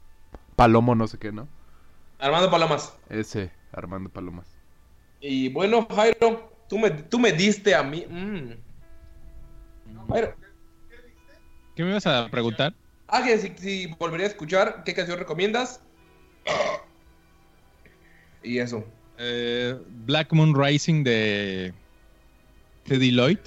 Palomo, 0.56 0.96
no 0.96 1.08
sé 1.08 1.18
qué, 1.18 1.32
¿no? 1.34 1.48
Armando 2.20 2.50
Palomas. 2.50 2.94
Ese, 3.10 3.52
Armando 3.74 4.10
Palomas. 4.10 4.46
Y 5.20 5.50
bueno, 5.50 5.86
Jairo, 5.94 6.50
tú 6.70 6.78
me, 6.80 6.92
tú 6.92 7.20
me 7.20 7.34
diste 7.34 7.76
a 7.76 7.84
mí. 7.84 8.06
mm. 8.10 8.54
Jairo, 10.10 10.34
¿Qué 11.76 11.84
me 11.84 11.90
ibas 11.90 12.08
a 12.08 12.30
preguntar? 12.30 12.74
ah, 13.08 13.24
que 13.24 13.38
si, 13.38 13.54
si 13.58 13.88
volvería 14.00 14.28
a 14.28 14.30
escuchar, 14.30 14.84
¿qué 14.86 14.94
canción 14.94 15.20
recomiendas? 15.20 15.82
Y 18.44 18.60
eso. 18.60 18.86
Eh, 19.18 19.78
Black 20.06 20.32
Moon 20.32 20.54
Rising 20.56 21.04
de 21.04 21.74
Teddy 22.84 23.12
Lloyd. 23.12 23.40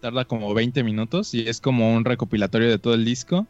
Tarda 0.00 0.24
como 0.24 0.52
20 0.54 0.84
minutos 0.84 1.32
y 1.34 1.48
es 1.48 1.60
como 1.60 1.94
un 1.94 2.04
recopilatorio 2.04 2.68
de 2.68 2.78
todo 2.78 2.94
el 2.94 3.04
disco. 3.04 3.46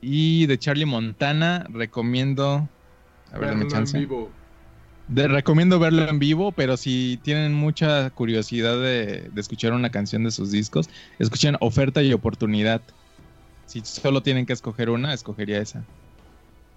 Y 0.00 0.46
de 0.46 0.58
Charlie 0.58 0.86
Montana 0.86 1.66
recomiendo... 1.70 2.68
A 3.32 3.38
ver, 3.38 3.50
dame 3.50 3.68
chance. 3.68 4.06
De- 5.10 5.28
recomiendo 5.28 5.78
verlo 5.78 6.08
en 6.08 6.18
vivo, 6.18 6.52
pero 6.52 6.76
si 6.76 7.18
tienen 7.22 7.52
mucha 7.52 8.10
curiosidad 8.10 8.80
de, 8.80 9.28
de 9.32 9.40
escuchar 9.40 9.72
una 9.72 9.90
canción 9.90 10.24
de 10.24 10.30
sus 10.30 10.50
discos, 10.50 10.88
escuchen 11.18 11.56
Oferta 11.60 12.02
y 12.02 12.12
Oportunidad. 12.12 12.82
Si 13.66 13.80
solo 13.84 14.22
tienen 14.22 14.46
que 14.46 14.52
escoger 14.52 14.90
una, 14.90 15.14
escogería 15.14 15.58
esa. 15.58 15.84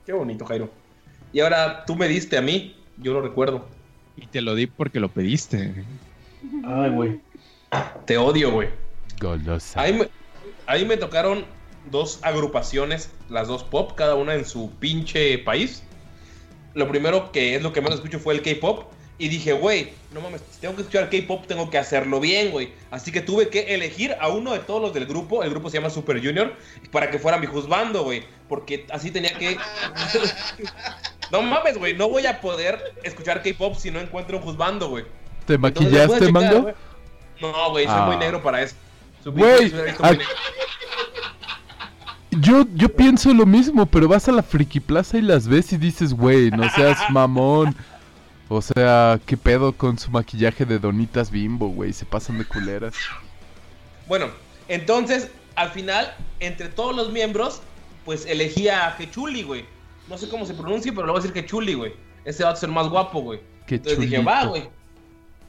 Qué 0.06 0.14
bonito, 0.14 0.46
Jairo. 0.46 0.70
Y 1.32 1.40
ahora 1.40 1.86
tú 1.86 1.96
me 1.96 2.08
diste 2.08 2.38
a 2.38 2.42
mí, 2.42 2.76
yo 2.98 3.14
lo 3.14 3.22
recuerdo. 3.22 3.66
Y 4.16 4.28
te 4.28 4.42
lo 4.42 4.54
di 4.54 4.68
porque 4.68 5.00
lo 5.00 5.10
pediste. 5.10 5.86
Ay, 6.66 6.90
güey. 6.92 7.20
Te 8.06 8.18
odio, 8.18 8.52
güey. 8.52 8.70
Golosa. 9.20 9.82
Ahí 9.82 9.94
me, 9.94 10.08
ahí 10.68 10.86
me 10.86 10.98
tocaron 10.98 11.46
dos 11.90 12.20
agrupaciones, 12.22 13.10
las 13.30 13.48
dos 13.48 13.64
pop, 13.64 13.94
cada 13.96 14.16
una 14.16 14.36
en 14.36 14.46
su 14.46 14.72
pinche 14.80 15.38
país. 15.40 15.84
Lo 16.74 16.88
primero 16.88 17.32
que 17.32 17.56
es 17.56 17.62
lo 17.62 17.72
que 17.74 17.82
más 17.82 17.94
escucho 17.94 18.20
fue 18.20 18.34
el 18.34 18.42
K-pop. 18.42 18.92
Y 19.20 19.28
dije, 19.30 19.54
güey, 19.54 19.94
no 20.12 20.22
mames, 20.22 20.42
si 20.52 20.60
tengo 20.60 20.76
que 20.76 20.82
escuchar 20.82 21.08
K-pop, 21.10 21.46
tengo 21.46 21.70
que 21.70 21.78
hacerlo 21.78 22.20
bien, 22.20 22.50
güey. 22.50 22.74
Así 22.90 23.12
que 23.12 23.22
tuve 23.22 23.48
que 23.50 23.76
elegir 23.76 24.16
a 24.20 24.28
uno 24.30 24.54
de 24.54 24.60
todos 24.60 24.82
los 24.82 24.92
del 24.94 25.06
grupo. 25.06 25.44
El 25.44 25.52
grupo 25.52 25.70
se 25.70 25.78
llama 25.78 25.92
Super 25.92 26.18
Junior. 26.24 26.56
Para 26.92 27.12
que 27.12 27.20
fuera 27.20 27.38
mi 27.38 27.46
juzgando, 27.46 28.04
güey. 28.04 28.24
Porque 28.50 28.88
así 28.92 29.12
tenía 29.12 29.38
que. 29.38 29.56
no 31.32 31.44
mames, 31.44 31.78
güey. 31.78 31.96
No 31.96 32.10
voy 32.10 32.26
a 32.26 32.42
poder 32.42 32.96
escuchar 33.04 33.44
K-pop 33.44 33.76
si 33.76 33.92
no 33.92 34.00
encuentro 34.00 34.38
un 34.38 34.44
juzgando, 34.44 34.90
güey. 34.90 35.06
¿Te 35.46 35.54
Entonces, 35.54 35.60
¿me 35.62 35.72
puedes 35.72 35.92
maquillaste, 35.92 36.26
checar, 36.26 36.32
Mango? 36.32 36.62
güey? 36.64 36.74
No, 37.40 37.70
güey, 37.72 37.86
soy 37.86 37.96
Ah. 37.98 38.06
muy 38.08 38.18
negro 38.18 38.42
para 38.42 38.62
eso. 38.64 38.76
Güey, 39.26 39.70
soy 39.70 39.80
muy 39.80 39.92
ah, 40.00 40.12
negro. 40.12 40.26
Yo, 42.40 42.66
yo 42.74 42.90
pienso 42.90 43.34
lo 43.34 43.46
mismo, 43.46 43.86
pero 43.86 44.08
vas 44.08 44.28
a 44.28 44.32
la 44.32 44.44
Friki 44.44 44.80
Plaza 44.80 45.18
y 45.18 45.22
las 45.22 45.48
ves 45.48 45.74
y 45.74 45.78
dices, 45.78 46.14
güey, 46.14 46.52
no 46.52 46.70
seas 46.70 46.98
mamón. 47.10 47.76
O 48.50 48.62
sea, 48.62 49.20
¿qué 49.26 49.38
pedo 49.38 49.74
con 49.74 49.98
su 49.98 50.12
maquillaje 50.12 50.66
de 50.66 50.80
donitas 50.80 51.32
bimbo, 51.32 51.70
güey? 51.70 51.94
Se 51.94 52.06
pasan 52.06 52.38
de 52.38 52.46
culeras. 52.46 52.94
Bueno, 54.08 54.28
entonces, 54.68 55.32
al 55.56 55.70
final, 55.72 56.14
entre 56.40 56.70
todos 56.70 56.96
los 56.96 57.12
miembros, 57.12 57.62
pues 58.06 58.26
elegí 58.26 58.68
a 58.70 58.96
Hechuli, 58.98 59.44
güey. 59.44 59.66
No 60.10 60.18
sé 60.18 60.30
cómo 60.30 60.46
se 60.46 60.54
pronuncia, 60.54 60.92
pero 60.94 61.08
le 61.08 61.14
voy 61.14 61.20
a 61.20 61.24
decir 61.24 61.38
Hechuli, 61.38 61.74
güey. 61.74 61.94
Ese 62.26 62.44
va 62.44 62.52
a 62.52 62.56
ser 62.56 62.70
más 62.70 62.90
guapo, 62.90 63.22
güey. 63.22 63.40
Qué 63.66 63.76
Entonces 63.76 64.00
dije, 64.00 64.20
va, 64.22 64.46
güey. 64.46 64.70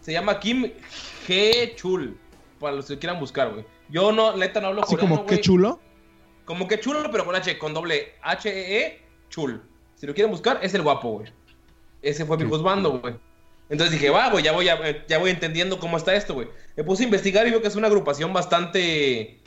Se 0.00 0.12
llama 0.12 0.38
Kim 0.38 0.70
Hechul. 1.28 2.16
Para 2.60 2.76
los 2.76 2.86
que 2.86 2.98
quieran 2.98 3.18
buscar, 3.18 3.52
güey. 3.52 3.64
Yo 3.88 4.12
no, 4.12 4.36
neta, 4.36 4.60
no 4.60 4.68
hablo 4.68 4.82
Así 4.82 4.94
coreano, 4.94 5.16
como 5.16 5.26
qué 5.26 5.40
chulo. 5.40 5.80
Como 6.44 6.68
que 6.68 6.78
chulo, 6.80 7.10
pero 7.10 7.24
con 7.24 7.34
H, 7.34 7.58
con 7.58 7.72
doble 7.74 8.14
H-E-E, 8.22 9.00
chul. 9.30 9.62
Si 9.94 10.06
lo 10.06 10.14
quieren 10.14 10.30
buscar, 10.30 10.58
es 10.62 10.74
el 10.74 10.82
guapo, 10.82 11.10
güey. 11.18 11.32
Ese 12.02 12.24
fue 12.26 12.36
mi 12.36 12.44
juzgando, 12.44 12.98
güey. 12.98 13.14
Entonces 13.70 13.92
dije, 13.92 14.10
va, 14.10 14.28
güey, 14.30 14.44
ya 14.44 14.52
voy, 14.52 14.68
a- 14.68 15.06
ya 15.06 15.18
voy 15.18 15.30
entendiendo 15.30 15.78
cómo 15.80 15.96
está 15.96 16.14
esto, 16.14 16.34
güey. 16.34 16.48
Me 16.76 16.84
puse 16.84 17.02
a 17.02 17.06
investigar 17.06 17.46
y 17.46 17.50
veo 17.50 17.62
que 17.62 17.68
es 17.68 17.76
una 17.76 17.86
agrupación 17.86 18.32
bastante 18.32 19.40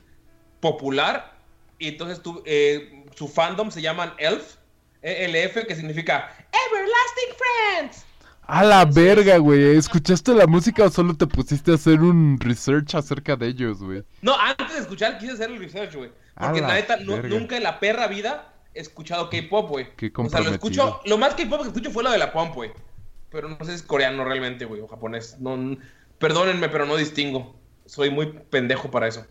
popular. 0.59 1.37
Y 1.79 1.89
entonces 1.89 2.21
tu- 2.23 2.41
eh, 2.45 3.05
su 3.15 3.27
fandom 3.27 3.69
se 3.69 3.81
llaman 3.81 4.13
ELF, 4.17 4.55
E-L-F, 5.03 5.67
que 5.67 5.75
significa 5.75 6.35
Everlasting 6.51 7.35
Friends. 7.37 8.05
A 8.47 8.63
la 8.63 8.85
verga, 8.85 9.37
güey. 9.37 9.75
¿Escuchaste 9.77 10.33
la 10.33 10.47
música 10.47 10.85
o 10.85 10.89
solo 10.89 11.13
te 11.15 11.27
pusiste 11.27 11.71
a 11.71 11.75
hacer 11.75 11.99
un 11.99 12.39
research 12.39 12.95
acerca 12.95 13.35
de 13.35 13.47
ellos, 13.49 13.83
güey? 13.83 14.03
No, 14.21 14.35
antes 14.39 14.73
de 14.73 14.79
escuchar 14.81 15.19
quise 15.19 15.33
hacer 15.33 15.51
el 15.51 15.59
research, 15.59 15.93
güey. 15.95 16.09
Porque 16.39 16.61
la 16.61 16.73
neta, 16.75 16.97
no- 16.97 17.17
nunca 17.23 17.57
en 17.57 17.63
la 17.63 17.79
perra 17.79 18.07
vida 18.07 18.53
he 18.73 18.79
escuchado 18.81 19.29
K-pop, 19.29 19.69
güey. 19.69 19.88
O 20.15 20.29
sea, 20.29 20.41
lo 20.41 20.51
escucho. 20.51 21.01
Lo 21.05 21.17
más 21.17 21.33
K-pop 21.33 21.61
que 21.61 21.67
escucho 21.67 21.91
fue 21.91 22.03
lo 22.03 22.11
de 22.11 22.17
la 22.17 22.31
Pump, 22.31 22.53
güey. 22.53 22.71
Pero 23.29 23.49
no 23.49 23.57
sé 23.59 23.65
si 23.65 23.71
es 23.73 23.83
coreano 23.83 24.23
realmente, 24.23 24.65
güey, 24.65 24.81
o 24.81 24.88
japonés. 24.88 25.38
No, 25.39 25.77
perdónenme, 26.19 26.69
pero 26.69 26.85
no 26.85 26.95
distingo. 26.95 27.55
Soy 27.85 28.09
muy 28.09 28.27
pendejo 28.27 28.91
para 28.91 29.07
eso. 29.07 29.25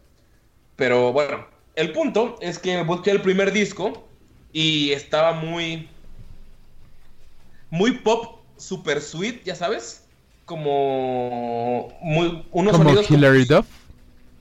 Pero 0.74 1.12
bueno, 1.12 1.46
el 1.76 1.92
punto 1.92 2.36
es 2.40 2.58
que 2.58 2.82
busqué 2.82 3.10
el 3.10 3.22
primer 3.22 3.52
disco 3.52 4.06
y 4.52 4.90
estaba 4.92 5.32
muy. 5.32 5.88
Muy 7.70 7.92
pop, 7.98 8.40
super 8.56 9.00
sweet, 9.00 9.42
ya 9.44 9.54
sabes. 9.54 10.04
Como. 10.44 11.96
Muy, 12.00 12.46
unos 12.52 12.76
Como 12.76 13.00
Hilary 13.00 13.44
Duff. 13.44 13.66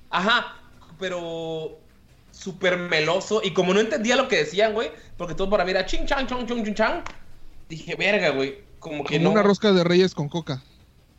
Ajá, 0.10 0.56
pero 1.00 1.80
súper 2.46 2.78
meloso. 2.78 3.42
Y 3.44 3.52
como 3.54 3.74
no 3.74 3.80
entendía 3.80 4.16
lo 4.16 4.28
que 4.28 4.38
decían, 4.38 4.74
güey, 4.74 4.92
porque 5.18 5.34
todo 5.34 5.50
para 5.50 5.66
mí 5.66 5.72
era 5.72 5.86
ching 5.86 6.06
chang 6.06 6.28
chong 6.28 6.46
chong 6.46 6.64
ching 6.64 6.76
chang, 6.76 7.04
dije, 7.68 7.96
verga, 7.96 8.30
güey, 8.30 8.60
como 8.80 9.04
que 9.04 9.16
Como 9.16 9.26
no. 9.26 9.32
una 9.32 9.42
rosca 9.44 9.74
de 9.74 9.84
reyes 9.84 10.14
con 10.14 10.30
coca. 10.30 10.64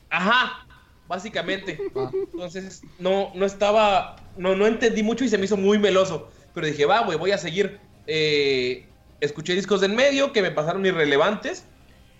Ajá, 0.08 0.64
básicamente. 1.08 1.78
Entonces, 2.32 2.82
no, 3.00 3.32
no 3.34 3.44
estaba, 3.44 4.14
no, 4.36 4.54
no 4.54 4.66
entendí 4.68 5.02
mucho 5.02 5.24
y 5.24 5.28
se 5.28 5.36
me 5.36 5.46
hizo 5.46 5.56
muy 5.56 5.78
meloso. 5.78 6.30
Pero 6.54 6.68
dije, 6.68 6.86
va, 6.86 7.00
güey, 7.04 7.18
voy 7.18 7.32
a 7.32 7.38
seguir. 7.38 7.80
Eh, 8.06 8.86
escuché 9.20 9.54
discos 9.54 9.80
del 9.80 9.92
medio 9.94 10.32
que 10.32 10.42
me 10.42 10.52
pasaron 10.52 10.86
irrelevantes. 10.86 11.64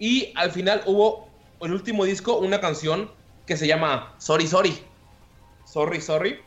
Y 0.01 0.33
al 0.35 0.51
final 0.51 0.83
hubo, 0.87 1.29
el 1.61 1.73
último 1.73 2.05
disco, 2.05 2.39
una 2.39 2.61
canción 2.61 3.11
que 3.47 3.57
se 3.57 3.69
llama 3.69 4.15
Sorry, 4.19 4.49
Sorry. 4.49 4.77
Sorry, 5.65 6.01
Sorry. 6.01 6.41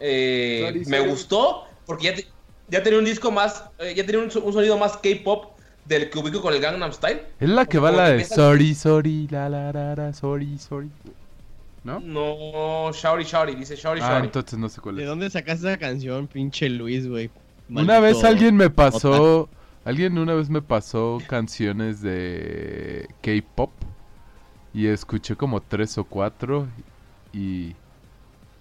Eh, 0.00 0.62
Sorry, 0.64 0.78
me 0.86 0.98
sorry. 0.98 1.10
gustó 1.10 1.67
porque 1.88 2.04
ya, 2.06 2.14
te- 2.14 2.28
ya 2.68 2.82
tenía 2.84 2.98
un 3.00 3.04
disco 3.06 3.32
más, 3.32 3.64
eh, 3.78 3.94
ya 3.96 4.06
tenía 4.06 4.20
un, 4.20 4.26
un 4.26 4.52
sonido 4.52 4.78
más 4.78 4.98
K-pop 4.98 5.56
del 5.84 6.10
que 6.10 6.18
ubico 6.18 6.40
con 6.42 6.54
el 6.54 6.60
Gangnam 6.60 6.92
Style. 6.92 7.22
Es 7.40 7.48
la 7.48 7.66
que 7.66 7.78
O 7.78 7.82
sea, 7.82 7.90
va 7.90 7.96
la 7.96 8.10
de 8.10 8.24
sorry, 8.24 8.74
sorry, 8.74 9.26
la 9.28 9.48
la 9.48 9.72
la 9.72 9.94
la, 9.96 10.12
sorry, 10.12 10.58
sorry. 10.58 10.90
¿No? 11.84 12.00
No, 12.00 12.92
Shouty, 12.92 13.24
Shouty, 13.24 13.54
dice 13.54 13.76
Shouty, 13.76 14.00
Ah, 14.02 14.08
Shouty. 14.14 14.26
entonces 14.26 14.58
no 14.58 14.68
sé 14.68 14.80
cuál 14.80 14.96
¿De 14.96 15.02
es. 15.02 15.08
dónde 15.08 15.30
sacaste 15.30 15.66
esa 15.68 15.78
canción, 15.78 16.28
pinche 16.28 16.68
Luis, 16.68 17.08
güey? 17.08 17.30
Una 17.70 18.00
vez 18.00 18.24
alguien 18.24 18.56
me 18.56 18.70
pasó, 18.70 19.48
alguien 19.84 20.18
una 20.18 20.34
vez 20.34 20.50
me 20.50 20.62
pasó 20.62 21.18
canciones 21.28 22.02
de 22.02 23.08
K-pop 23.22 23.70
y 24.74 24.86
escuché 24.86 25.36
como 25.36 25.60
tres 25.62 25.98
o 25.98 26.04
cuatro 26.04 26.68
y 27.32 27.74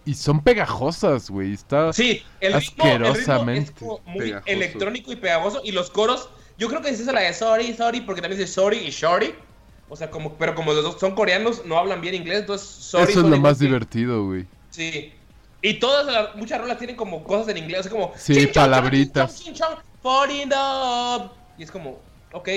y 0.08 0.14
son 0.16 0.42
pegajosas, 0.42 1.30
güey. 1.30 1.54
Está 1.54 1.92
Sí, 1.94 2.24
el 2.40 2.54
ritmo, 2.54 2.86
el 2.86 2.92
ritmo 3.00 3.06
es 3.08 3.20
Asquerosamente 3.20 3.74
como 3.74 4.00
muy 4.06 4.20
pegajoso. 4.28 4.52
electrónico 4.52 5.12
y 5.12 5.16
pegajoso. 5.18 5.62
Y 5.64 5.72
los 5.74 5.90
coros, 5.90 6.30
yo 6.58 6.70
creo 6.70 6.82
que 6.82 6.90
es 6.90 7.00
esa 7.00 7.12
la 7.12 7.22
de 7.22 7.34
sorry, 7.34 7.74
sorry, 7.74 8.02
porque 8.02 8.22
también 8.22 8.40
dice 8.40 8.52
sorry 8.52 8.78
y 8.80 8.90
shorty. 8.92 9.34
O 9.90 9.96
sea, 9.96 10.10
como, 10.10 10.34
pero 10.36 10.56
como 10.56 10.74
los 10.74 10.84
dos 10.84 11.00
son 11.00 11.16
coreanos, 11.16 11.66
no 11.66 11.78
hablan 11.78 12.02
bien 12.02 12.16
inglés, 12.16 12.40
entonces 12.42 12.68
sorry. 12.68 13.12
eso 13.12 13.20
es 13.22 13.26
sorry, 13.26 13.30
lo 13.30 13.42
más 13.42 13.58
sorry. 13.58 13.68
divertido, 13.68 14.26
güey. 14.26 14.46
Sí. 14.70 15.14
Y 15.62 15.76
todas 15.76 16.06
las, 16.06 16.36
muchas 16.36 16.60
rolas 16.62 16.78
tienen 16.78 16.96
como 16.96 17.24
cosas 17.24 17.50
en 17.50 17.58
inglés, 17.58 17.80
o 17.80 17.84
sea, 17.84 17.92
como... 17.92 18.14
Sí, 18.18 18.48
palabritas. 18.48 19.44
Y 21.58 21.64
es 21.64 21.72
como, 21.72 22.00
ok. 22.32 22.50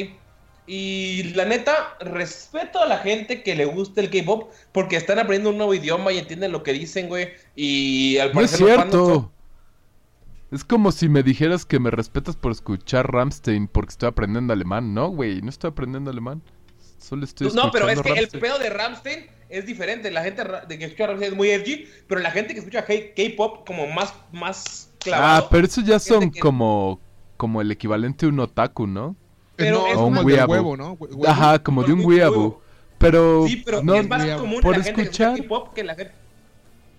Y 0.73 1.25
la 1.35 1.47
neta, 1.47 1.97
respeto 1.99 2.81
a 2.81 2.87
la 2.87 2.99
gente 2.99 3.43
que 3.43 3.57
le 3.57 3.65
gusta 3.65 4.01
el 4.01 4.09
K-pop 4.09 4.53
porque 4.71 4.95
están 4.95 5.19
aprendiendo 5.19 5.51
un 5.51 5.57
nuevo 5.57 5.75
idioma 5.75 6.13
y 6.13 6.19
entienden 6.19 6.53
lo 6.53 6.63
que 6.63 6.73
dicen, 6.73 7.09
güey. 7.09 7.31
Y 7.57 8.19
al 8.19 8.33
No 8.33 8.41
es 8.41 8.53
parecer 8.53 8.61
los 8.69 8.77
fans 8.77 8.91
cierto. 8.93 9.33
Es 10.53 10.63
como 10.63 10.93
si 10.93 11.09
me 11.09 11.25
dijeras 11.25 11.65
que 11.67 11.81
me 11.81 11.91
respetas 11.91 12.37
por 12.37 12.53
escuchar 12.53 13.13
Ramstein 13.13 13.67
porque 13.67 13.91
estoy 13.91 14.11
aprendiendo 14.11 14.53
alemán. 14.53 14.95
No, 14.95 15.09
güey, 15.09 15.43
no 15.43 15.49
estoy 15.49 15.71
aprendiendo 15.71 16.09
alemán. 16.09 16.41
Solo 16.99 17.25
estoy 17.25 17.49
escuchando 17.49 17.67
No, 17.67 17.73
pero 17.73 17.89
es 17.89 18.01
que 18.01 18.13
el 18.13 18.29
pedo 18.29 18.61
de 18.61 18.71
Ramstein 18.71 19.27
es 19.49 19.67
diferente. 19.67 20.09
La 20.13 20.23
gente 20.23 20.45
que 20.69 20.85
escucha 20.85 21.09
Ramstein 21.09 21.33
es 21.33 21.37
muy 21.37 21.51
edgy, 21.51 21.89
pero 22.07 22.21
la 22.21 22.31
gente 22.31 22.55
que 22.55 22.61
escucha 22.61 22.85
K-pop 22.87 23.67
como 23.67 23.89
más, 23.89 24.15
más 24.31 24.93
clavado. 25.01 25.47
Ah, 25.47 25.49
pero 25.51 25.67
eso 25.67 25.81
ya 25.81 25.99
son 25.99 26.31
que- 26.31 26.39
como 26.39 27.01
como 27.37 27.61
el 27.61 27.73
equivalente 27.73 28.27
a 28.27 28.29
un 28.29 28.39
otaku, 28.39 28.87
¿no? 28.87 29.17
Pero 29.65 29.79
no, 29.79 29.87
es 29.87 29.95
como 29.95 30.21
weeaboo. 30.23 30.53
huevo, 30.53 30.77
¿no? 30.77 30.99
Ajá, 31.27 31.59
como 31.63 31.83
de 31.83 31.93
un 31.93 32.05
weeaboo. 32.05 32.37
huevo. 32.39 32.63
Pero 32.99 33.47
Sí, 33.47 33.63
pero 33.65 33.83
no, 33.83 33.95
es 33.95 34.07
más 34.09 34.27
común 34.39 34.61
por 34.61 34.77
la 34.77 34.83
gente 34.85 35.03
escuchar. 35.03 35.29
escucha 35.35 35.43
K-pop 35.49 35.75
que 35.75 35.85
la 35.85 35.95
gente 35.95 36.13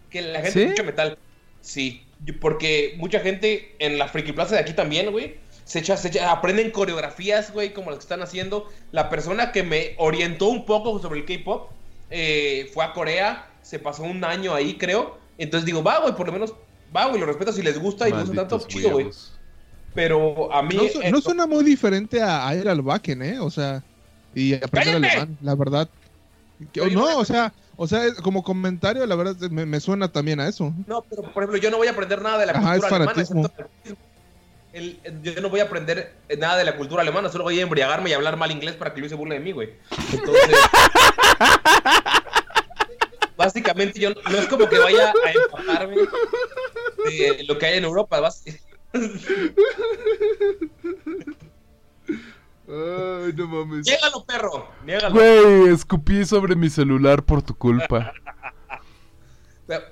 que 0.10 0.22
la 0.22 0.40
gente 0.42 0.52
¿Sí? 0.52 0.62
escucha 0.64 0.84
metal. 0.84 1.18
Sí, 1.62 2.04
porque 2.40 2.96
mucha 2.98 3.20
gente 3.20 3.76
en 3.80 3.98
la 3.98 4.08
Friki 4.08 4.32
Plaza 4.34 4.56
de 4.56 4.62
aquí 4.62 4.74
también, 4.74 5.12
güey, 5.12 5.36
se 5.64 5.80
echa, 5.80 5.96
se 5.96 6.10
echa- 6.10 6.32
aprenden 6.32 6.72
coreografías, 6.72 7.54
güey, 7.54 7.72
como 7.74 7.92
las 7.92 8.00
que 8.00 8.04
están 8.04 8.22
haciendo. 8.22 8.68
La 8.92 9.10
persona 9.10 9.52
que 9.52 9.64
me 9.64 9.94
orientó 9.98 10.48
un 10.48 10.66
poco 10.66 11.00
sobre 11.00 11.20
el 11.20 11.26
K-pop 11.26 11.70
eh, 12.10 12.70
fue 12.74 12.84
a 12.84 12.94
Corea, 12.94 13.48
se 13.62 13.80
pasó 13.80 14.04
un 14.04 14.24
año 14.26 14.54
ahí, 14.54 14.78
creo. 14.78 15.18
Entonces 15.38 15.66
digo, 15.66 15.82
va, 15.84 16.00
güey, 16.00 16.14
por 16.16 16.26
lo 16.28 16.34
menos, 16.34 16.54
va, 16.96 17.06
güey, 17.06 17.20
lo 17.20 17.26
respeto 17.28 17.54
si 17.54 17.62
les 17.62 17.80
gusta 17.80 18.10
y 18.10 18.12
les 18.12 18.26
gusta 18.28 18.48
tanto, 18.48 18.68
chido, 18.68 18.92
güey. 18.92 19.08
Pero 19.94 20.52
a 20.54 20.62
mí. 20.64 20.76
No, 20.76 20.88
su- 20.88 21.02
eh, 21.02 21.12
no 21.12 21.22
suena 21.22 21.46
muy 21.46 21.64
diferente 21.64 22.22
a, 22.22 22.54
ir 22.56 22.68
al 22.70 22.80
Wacken, 22.82 23.22
¿eh? 23.22 23.40
O 23.40 23.50
sea, 23.50 23.84
y 24.34 24.54
aprender 24.54 24.94
¡Cállate! 25.02 25.08
alemán, 25.18 25.38
la 25.42 25.56
verdad. 25.56 25.90
Que- 26.72 26.92
no, 26.92 27.18
o 27.18 27.26
sea, 27.26 27.54
o 27.76 27.88
sea, 27.88 28.14
como 28.24 28.44
comentario, 28.44 29.06
la 29.06 29.16
verdad 29.16 29.36
me, 29.50 29.66
me 29.66 29.80
suena 29.80 30.08
también 30.12 30.40
a 30.40 30.48
eso. 30.48 30.74
No, 30.88 31.02
pero 31.02 31.24
por 31.24 31.44
ejemplo, 31.44 31.58
yo 31.62 31.72
no 31.72 31.78
voy 31.78 31.88
a 31.88 31.92
aprender 31.92 32.22
nada 32.22 32.38
de 32.38 32.46
la 32.46 32.54
Ajá, 32.54 32.78
cultura 32.78 32.96
alemana. 32.98 33.24
el- 34.74 35.00
el- 35.04 35.22
yo 35.24 35.42
no 35.42 35.50
voy 35.50 35.60
a 35.60 35.64
aprender 35.64 36.14
nada 36.38 36.58
de 36.58 36.64
la 36.64 36.78
cultura 36.78 37.02
alemana, 37.02 37.30
solo 37.30 37.44
voy 37.44 37.60
a 37.60 37.64
embriagarme 37.64 38.10
y 38.10 38.14
hablar 38.14 38.38
mal 38.38 38.52
inglés 38.52 38.76
para 38.76 38.94
que 38.94 39.00
Luis 39.02 39.10
se 39.10 39.16
burle 39.18 39.36
de 39.36 39.42
mí, 39.42 39.52
güey. 39.52 39.72
Entonces. 40.14 40.56
básicamente, 43.38 44.00
yo 44.00 44.12
no 44.12 44.38
es 44.38 44.46
como 44.48 44.70
que 44.70 44.78
vaya 44.78 45.12
a 45.26 45.32
empaparme 45.32 45.96
de 47.06 47.44
lo 47.48 47.58
que 47.58 47.66
hay 47.66 47.78
en 47.80 47.86
Europa. 47.86 48.20
bas- 48.22 48.44
Ay, 52.68 53.34
no 53.36 53.48
mames. 53.48 53.86
Niégalo, 53.88 54.24
perro. 54.26 54.68
Niégalo. 54.86 55.14
Güey, 55.16 55.74
escupí 55.74 56.26
sobre 56.26 56.56
mi 56.56 56.70
celular 56.70 57.24
por 57.24 57.42
tu 57.42 57.56
culpa. 57.56 58.14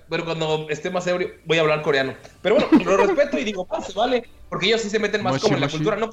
Pero, 0.10 0.26
cuando 0.26 0.68
esté 0.70 0.90
más 0.90 1.08
ebrio, 1.08 1.32
voy 1.46 1.58
a 1.58 1.62
hablar 1.62 1.82
coreano. 1.82 2.14
Pero 2.42 2.56
bueno, 2.56 2.84
lo 2.84 2.98
respeto 2.98 3.38
y 3.38 3.46
digo, 3.46 3.66
"Ah, 3.70 3.82
se 3.82 3.94
vale. 3.94 4.28
Porque 4.50 4.68
ellos 4.68 4.82
sí 4.82 4.90
se 4.90 5.00
meten 5.00 5.24
más 5.24 5.34
Moshi, 5.34 5.44
como 5.44 5.56
en 5.56 5.62
la 5.62 5.68
moshi. 5.68 5.78
cultura, 5.78 5.96
¿no? 5.96 6.10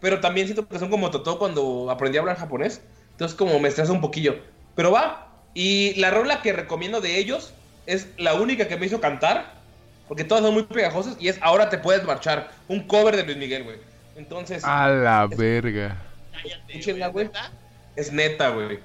Pero 0.00 0.20
también 0.20 0.46
siento 0.46 0.66
que 0.66 0.78
son 0.78 0.88
como 0.90 1.10
Totó 1.10 1.38
cuando 1.38 1.90
aprendí 1.90 2.16
a 2.16 2.20
hablar 2.20 2.36
japonés. 2.38 2.82
Entonces, 3.10 3.36
como 3.36 3.58
me 3.60 3.68
estresa 3.68 3.92
un 3.92 4.00
poquillo. 4.00 4.36
Pero 4.74 4.90
va. 4.90 5.28
Y 5.54 5.94
la 6.00 6.10
rola 6.10 6.40
que 6.42 6.52
recomiendo 6.52 7.00
de 7.00 7.18
ellos 7.18 7.52
es 7.86 8.08
la 8.16 8.34
única 8.34 8.68
que 8.68 8.76
me 8.76 8.86
hizo 8.86 9.00
cantar. 9.00 9.62
Porque 10.08 10.24
todas 10.24 10.44
son 10.44 10.54
muy 10.54 10.62
pegajosas. 10.64 11.16
Y 11.18 11.28
es 11.28 11.38
Ahora 11.40 11.68
te 11.70 11.78
puedes 11.78 12.04
marchar. 12.04 12.50
Un 12.68 12.80
cover 12.86 13.16
de 13.16 13.24
Luis 13.24 13.36
Miguel, 13.36 13.64
güey. 13.64 13.76
Entonces, 14.16 14.62
A 14.64 14.88
la 14.88 15.26
verga. 15.26 15.96
escúchenla, 16.68 17.08
güey. 17.08 17.30
Es 17.96 18.12
neta, 18.12 18.50
güey. 18.50 18.78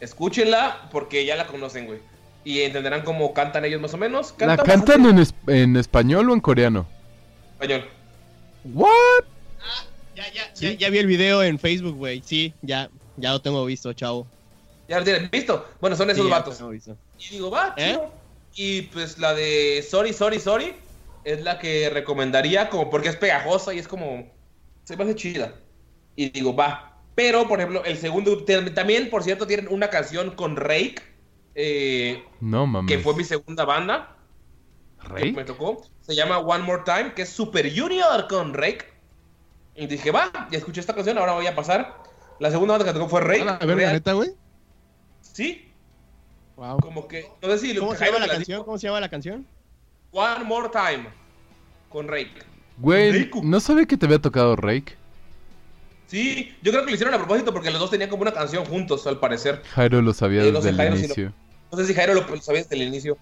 Escúchenla 0.00 0.88
porque 0.92 1.24
ya 1.24 1.36
la 1.36 1.46
conocen, 1.46 1.86
güey. 1.86 1.98
Y 2.44 2.60
entenderán 2.62 3.02
cómo 3.02 3.34
cantan 3.34 3.64
ellos 3.64 3.80
más 3.80 3.92
o 3.94 3.98
menos. 3.98 4.34
¿La 4.38 4.56
Cantan 4.56 5.04
en, 5.06 5.18
es- 5.18 5.34
en 5.48 5.76
español 5.76 6.30
o 6.30 6.34
en 6.34 6.40
coreano? 6.40 6.86
español. 7.54 7.88
¿What? 8.64 9.24
Ya, 10.14 10.24
ya, 10.32 10.52
ya, 10.54 10.72
ya 10.72 10.90
vi 10.90 10.98
el 10.98 11.06
video 11.06 11.42
en 11.42 11.58
Facebook, 11.58 11.96
güey. 11.96 12.22
Sí, 12.24 12.52
ya, 12.62 12.88
ya 13.16 13.32
lo 13.32 13.40
tengo 13.40 13.64
visto, 13.64 13.92
chavo. 13.92 14.26
¿Ya 14.88 14.98
lo 14.98 15.04
tienen 15.04 15.28
visto? 15.30 15.66
Bueno, 15.80 15.96
son 15.96 16.10
esos 16.10 16.24
Sí, 16.24 16.30
vatos. 16.30 16.60
Y 17.18 17.28
digo, 17.30 17.50
va, 17.50 17.74
¿Eh? 17.76 17.90
chido. 17.92 18.12
Y 18.60 18.82
pues 18.82 19.18
la 19.18 19.34
de 19.34 19.86
Sorry, 19.88 20.12
Sorry, 20.12 20.40
Sorry 20.40 20.74
es 21.24 21.42
la 21.42 21.60
que 21.60 21.90
recomendaría 21.90 22.68
como 22.70 22.90
porque 22.90 23.08
es 23.08 23.16
pegajosa 23.16 23.72
y 23.72 23.78
es 23.78 23.86
como... 23.86 24.28
Se 24.82 24.96
me 24.96 25.04
hace 25.04 25.14
chida. 25.14 25.54
Y 26.16 26.30
digo, 26.30 26.56
va. 26.56 26.96
Pero, 27.14 27.46
por 27.46 27.60
ejemplo, 27.60 27.84
el 27.84 27.96
segundo... 27.98 28.44
También, 28.74 29.10
por 29.10 29.22
cierto, 29.22 29.46
tienen 29.46 29.68
una 29.70 29.90
canción 29.90 30.32
con 30.32 30.56
Rake. 30.56 30.96
eh, 31.54 32.24
No 32.40 32.66
mames. 32.66 32.88
que 32.90 33.00
fue 33.02 33.14
mi 33.14 33.22
segunda 33.22 33.64
banda. 33.64 34.16
que 35.02 35.08
¿Rey? 35.08 35.32
me 35.32 35.44
tocó. 35.44 35.82
Se 36.00 36.16
llama 36.16 36.38
One 36.38 36.64
More 36.64 36.82
Time, 36.84 37.14
que 37.14 37.22
es 37.22 37.28
Super 37.28 37.70
Junior 37.72 38.26
con 38.28 38.54
Rake. 38.54 38.86
Y 39.76 39.86
dije, 39.86 40.10
va, 40.10 40.48
ya 40.50 40.58
escuché 40.58 40.80
esta 40.80 40.94
canción, 40.94 41.16
ahora 41.18 41.34
voy 41.34 41.46
a 41.46 41.54
pasar. 41.54 42.02
La 42.40 42.50
segunda 42.50 42.74
banda 42.76 42.86
que 42.92 42.98
tocó 42.98 43.08
fue 43.08 43.20
Rake. 43.20 43.42
A 43.42 43.44
la 43.44 43.58
verga, 43.58 43.74
Real- 43.74 43.92
neta, 43.92 44.12
güey. 44.14 44.30
Sí, 45.20 45.67
Wow. 46.58 46.78
como 46.80 47.06
que. 47.08 47.26
No 47.40 47.48
sé 47.50 47.58
si 47.58 47.72
lo 47.72 47.80
¿Cómo 47.82 47.94
se 47.94 48.04
llama 48.04 48.18
la 48.18 48.28
canción? 48.28 48.64
¿Cómo 48.64 48.78
se 48.78 48.86
llama 48.88 49.00
la 49.00 49.08
canción? 49.08 49.46
One 50.10 50.44
More 50.44 50.68
Time 50.70 51.06
con 51.88 52.08
Rake. 52.08 52.32
Güey, 52.78 53.30
no 53.42 53.60
sabía 53.60 53.86
que 53.86 53.96
te 53.96 54.06
había 54.06 54.18
tocado 54.18 54.56
Rake. 54.56 54.94
Sí, 56.08 56.54
yo 56.62 56.72
creo 56.72 56.84
que 56.84 56.90
lo 56.90 56.94
hicieron 56.94 57.14
a 57.14 57.18
propósito 57.18 57.52
porque 57.52 57.70
los 57.70 57.78
dos 57.80 57.90
tenían 57.90 58.08
como 58.10 58.22
una 58.22 58.32
canción 58.32 58.64
juntos, 58.64 59.06
al 59.06 59.18
parecer. 59.20 59.62
Jairo 59.74 60.00
lo 60.02 60.12
sabía 60.14 60.42
Eh, 60.42 60.50
no 60.52 60.60
desde 60.60 60.70
el 60.70 60.76
lo- 60.90 60.96
inicio. 60.96 61.32
No 61.70 61.78
sé 61.78 61.86
si 61.86 61.94
Jairo 61.94 62.14
lo, 62.14 62.26
lo 62.26 62.40
sabía 62.40 62.62
desde 62.62 62.76
el 62.76 62.82
inicio. 62.82 63.18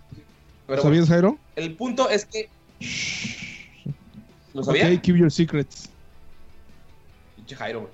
Pero 0.66 0.82
bueno, 0.82 0.82
¿Sabías, 0.82 1.08
Jairo? 1.08 1.38
el 1.56 1.74
punto 1.74 2.08
es 2.08 2.24
que. 2.24 2.48
¿Lo 4.54 4.62
sabía? 4.62 4.86
Ok, 4.88 5.00
keep 5.02 5.16
your 5.16 5.30
secrets. 5.30 5.90
Pinche 7.36 7.56
Jairo, 7.56 7.80
güey. 7.80 7.92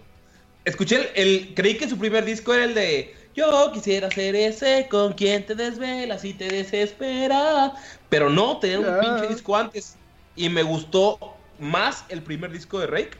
Escuché 0.64 0.96
el, 0.96 1.08
el- 1.16 1.54
Creí 1.54 1.76
que 1.76 1.88
su 1.88 1.98
primer 1.98 2.24
disco 2.24 2.54
era 2.54 2.64
el 2.64 2.74
de. 2.74 3.14
Yo 3.34 3.72
quisiera 3.72 4.10
ser 4.10 4.36
ese 4.36 4.88
con 4.90 5.14
quien 5.14 5.46
te 5.46 5.54
desvelas 5.54 6.24
y 6.24 6.34
te 6.34 6.48
desespera. 6.48 7.72
Pero 8.08 8.28
no, 8.28 8.58
tenía 8.58 8.80
un 8.80 9.00
pinche 9.00 9.28
disco 9.28 9.56
antes. 9.56 9.96
Y 10.36 10.48
me 10.48 10.62
gustó 10.62 11.18
más 11.58 12.04
el 12.08 12.22
primer 12.22 12.52
disco 12.52 12.78
de 12.78 12.86
Rake. 12.86 13.18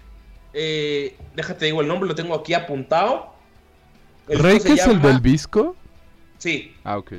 Eh, 0.53 1.17
déjate 1.35 1.67
digo 1.67 1.81
el 1.81 1.89
nombre, 1.89 2.09
lo 2.09 2.15
tengo 2.15 2.35
aquí 2.35 2.53
apuntado. 2.53 3.33
El 4.29 4.39
disco 4.43 4.49
¿Rake 4.49 4.73
es 4.75 4.87
el 4.87 5.01
del 5.01 5.21
visco? 5.21 5.77
Sí. 6.39 6.75
Ah, 6.85 6.99
ok. 6.99 7.15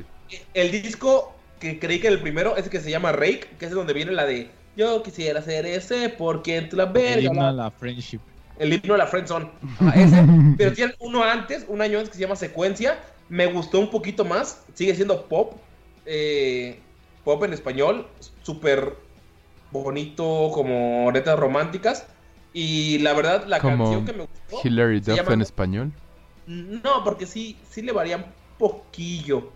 El 0.52 0.70
disco 0.70 1.34
que 1.58 1.78
creí 1.78 2.00
que 2.00 2.08
era 2.08 2.16
el 2.16 2.22
primero 2.22 2.56
es 2.56 2.64
el 2.64 2.70
que 2.70 2.80
se 2.80 2.90
llama 2.90 3.12
Rake, 3.12 3.48
que 3.58 3.66
es 3.66 3.72
donde 3.72 3.92
viene 3.92 4.12
la 4.12 4.24
de. 4.24 4.50
Yo 4.76 5.02
quisiera 5.02 5.40
ser 5.42 5.66
ese 5.66 6.08
por 6.08 6.42
quien 6.42 6.68
tú 6.68 6.76
la 6.76 6.86
verga. 6.86 7.22
himno 7.22 7.40
bla, 7.40 7.48
a 7.48 7.52
la 7.52 7.70
friendship. 7.70 8.20
El 8.58 8.72
himno 8.72 8.94
de 8.94 8.98
la 8.98 9.06
Friendzone. 9.06 9.50
Ese. 9.94 10.24
Pero 10.58 10.72
tienen 10.72 10.94
uno 11.00 11.22
antes, 11.24 11.64
un 11.68 11.80
año 11.80 11.98
antes 11.98 12.10
que 12.10 12.16
se 12.16 12.22
llama 12.22 12.36
Secuencia. 12.36 12.98
Me 13.28 13.46
gustó 13.46 13.80
un 13.80 13.90
poquito 13.90 14.24
más. 14.24 14.64
Sigue 14.74 14.94
siendo 14.94 15.26
pop. 15.26 15.54
eh, 16.06 16.80
pop 17.24 17.42
en 17.44 17.52
español. 17.54 18.06
Súper 18.42 18.96
bonito, 19.70 20.50
como 20.52 21.10
letras 21.12 21.38
románticas. 21.38 22.06
Y 22.52 22.98
la 22.98 23.12
verdad, 23.14 23.46
la 23.46 23.58
Como 23.58 23.84
canción 23.84 24.04
que 24.04 24.12
me 24.12 24.26
gustó. 24.26 24.60
Hilary 24.68 25.00
Duff 25.00 25.16
llama- 25.16 25.32
en 25.32 25.42
español. 25.42 25.92
No, 26.46 27.02
porque 27.02 27.26
sí, 27.26 27.58
sí 27.70 27.82
le 27.82 27.92
varía 27.92 28.18
un 28.18 28.26
poquillo. 28.58 29.50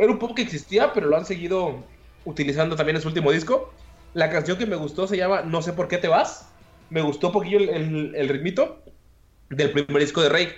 Era 0.00 0.12
un 0.12 0.18
pop 0.18 0.34
que 0.34 0.42
existía, 0.42 0.92
pero 0.92 1.06
lo 1.08 1.16
han 1.16 1.24
seguido 1.26 1.82
utilizando 2.24 2.76
también 2.76 2.96
en 2.96 3.02
su 3.02 3.08
último 3.08 3.32
disco. 3.32 3.72
La 4.14 4.30
canción 4.30 4.56
que 4.58 4.66
me 4.66 4.76
gustó 4.76 5.06
se 5.06 5.16
llama 5.16 5.42
No 5.42 5.62
sé 5.62 5.72
por 5.72 5.88
qué 5.88 5.98
te 5.98 6.08
vas. 6.08 6.48
Me 6.90 7.02
gustó 7.02 7.28
un 7.28 7.32
poquillo 7.32 7.58
el, 7.58 7.68
el, 7.68 8.14
el 8.14 8.28
ritmito 8.28 8.82
del 9.50 9.72
primer 9.72 10.02
disco 10.02 10.22
de 10.22 10.28
Rey. 10.28 10.48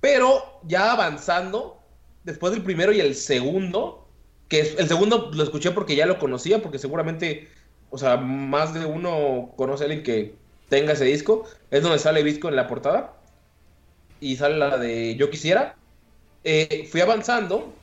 Pero 0.00 0.60
ya 0.64 0.92
avanzando, 0.92 1.78
después 2.24 2.52
del 2.52 2.62
primero 2.62 2.92
y 2.92 3.00
el 3.00 3.14
segundo, 3.14 4.08
que 4.48 4.60
es, 4.60 4.78
el 4.78 4.88
segundo 4.88 5.30
lo 5.32 5.42
escuché 5.42 5.70
porque 5.70 5.94
ya 5.94 6.06
lo 6.06 6.18
conocía, 6.18 6.62
porque 6.62 6.78
seguramente, 6.78 7.48
o 7.90 7.98
sea, 7.98 8.16
más 8.16 8.74
de 8.74 8.84
uno 8.86 9.52
conoce 9.56 9.84
a 9.84 9.86
alguien 9.86 10.02
que 10.02 10.34
tenga 10.68 10.94
ese 10.94 11.04
disco. 11.04 11.46
Es 11.70 11.82
donde 11.82 11.98
sale 11.98 12.22
Visco 12.22 12.48
en 12.48 12.56
la 12.56 12.66
portada 12.66 13.14
y 14.20 14.36
sale 14.36 14.56
la 14.56 14.78
de 14.78 15.16
Yo 15.16 15.30
Quisiera. 15.30 15.76
Eh, 16.44 16.88
fui 16.90 17.02
avanzando 17.02 17.74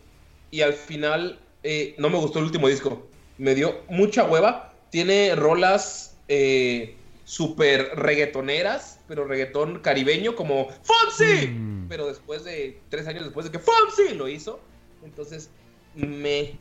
y 0.50 0.62
al 0.62 0.74
final 0.74 1.40
eh, 1.64 1.94
no 2.00 2.10
me 2.10 2.18
gustó 2.18 2.40
el 2.40 2.46
último 2.46 2.68
disco. 2.68 3.08
Me 3.38 3.54
dio 3.54 3.82
mucha 3.90 4.26
hueva. 4.26 4.74
Tiene 4.90 5.36
rolas 5.36 6.18
eh, 6.28 6.97
súper 7.28 7.92
reggaetoneras, 7.98 9.02
pero 9.06 9.26
reggaetón 9.26 9.80
caribeño 9.80 10.34
como 10.34 10.70
Fonsi. 10.82 11.48
Mm. 11.48 11.88
Pero 11.90 12.08
después 12.08 12.46
de 12.46 12.80
tres 12.88 13.06
años 13.06 13.26
después 13.26 13.46
de 13.46 13.52
que 13.52 13.60
Fonsi 13.60 14.16
lo 14.16 14.30
hizo, 14.30 14.62
entonces 15.04 15.50
me... 15.94 16.58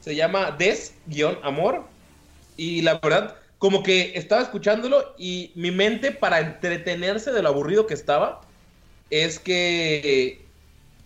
Se 0.00 0.14
llama 0.14 0.52
Des-Amor. 0.52 1.82
Y 2.56 2.82
la 2.82 3.00
verdad, 3.00 3.36
como 3.58 3.82
que 3.82 4.12
estaba 4.14 4.42
escuchándolo 4.42 5.12
y 5.18 5.50
mi 5.56 5.72
mente 5.72 6.12
para 6.12 6.38
entretenerse 6.38 7.32
de 7.32 7.42
lo 7.42 7.48
aburrido 7.48 7.88
que 7.88 7.94
estaba, 7.94 8.42
es 9.10 9.40
que 9.40 10.44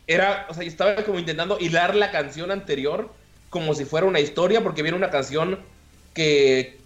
era, 0.06 0.46
o 0.50 0.54
sea, 0.54 0.62
yo 0.62 0.68
estaba 0.68 0.96
como 1.04 1.18
intentando 1.18 1.58
hilar 1.58 1.94
la 1.94 2.10
canción 2.10 2.50
anterior 2.50 3.10
como 3.48 3.74
si 3.74 3.86
fuera 3.86 4.06
una 4.06 4.20
historia, 4.20 4.62
porque 4.62 4.82
viene 4.82 4.98
una 4.98 5.10
canción 5.10 5.58
que 6.12 6.78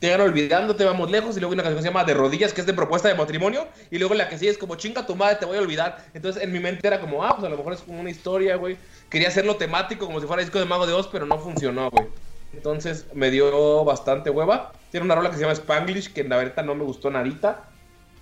te 0.00 0.14
olvidando, 0.14 0.76
te 0.76 0.84
vamos 0.84 1.10
lejos, 1.10 1.36
y 1.36 1.40
luego 1.40 1.54
una 1.54 1.62
canción 1.62 1.78
que 1.78 1.82
se 1.82 1.88
llama 1.88 2.04
De 2.04 2.14
Rodillas, 2.14 2.52
que 2.52 2.60
es 2.60 2.66
de 2.66 2.72
propuesta 2.72 3.08
de 3.08 3.14
matrimonio, 3.14 3.66
y 3.90 3.98
luego 3.98 4.14
la 4.14 4.28
que 4.28 4.38
sigue 4.38 4.50
es 4.50 4.58
como 4.58 4.76
chinga 4.76 5.06
tu 5.06 5.16
madre, 5.16 5.36
te 5.36 5.46
voy 5.46 5.58
a 5.58 5.60
olvidar. 5.60 6.04
Entonces 6.14 6.42
en 6.42 6.52
mi 6.52 6.60
mente 6.60 6.86
era 6.86 7.00
como, 7.00 7.24
ah, 7.24 7.34
pues 7.34 7.46
a 7.46 7.50
lo 7.50 7.56
mejor 7.56 7.72
es 7.72 7.80
como 7.80 8.00
una 8.00 8.10
historia, 8.10 8.56
güey. 8.56 8.76
Quería 9.10 9.28
hacerlo 9.28 9.56
temático 9.56 10.06
como 10.06 10.20
si 10.20 10.26
fuera 10.26 10.42
disco 10.42 10.58
de 10.58 10.66
Mago 10.66 10.86
de 10.86 10.92
Oz, 10.92 11.08
pero 11.08 11.26
no 11.26 11.38
funcionó, 11.38 11.90
güey. 11.90 12.06
Entonces 12.52 13.06
me 13.12 13.30
dio 13.30 13.84
bastante 13.84 14.30
hueva. 14.30 14.72
Tiene 14.90 15.04
una 15.04 15.14
rola 15.14 15.30
que 15.30 15.36
se 15.36 15.42
llama 15.42 15.52
Spanglish, 15.52 16.12
que 16.12 16.24
la 16.24 16.36
verdad 16.36 16.64
no 16.64 16.74
me 16.74 16.84
gustó 16.84 17.10
nadita. 17.10 17.68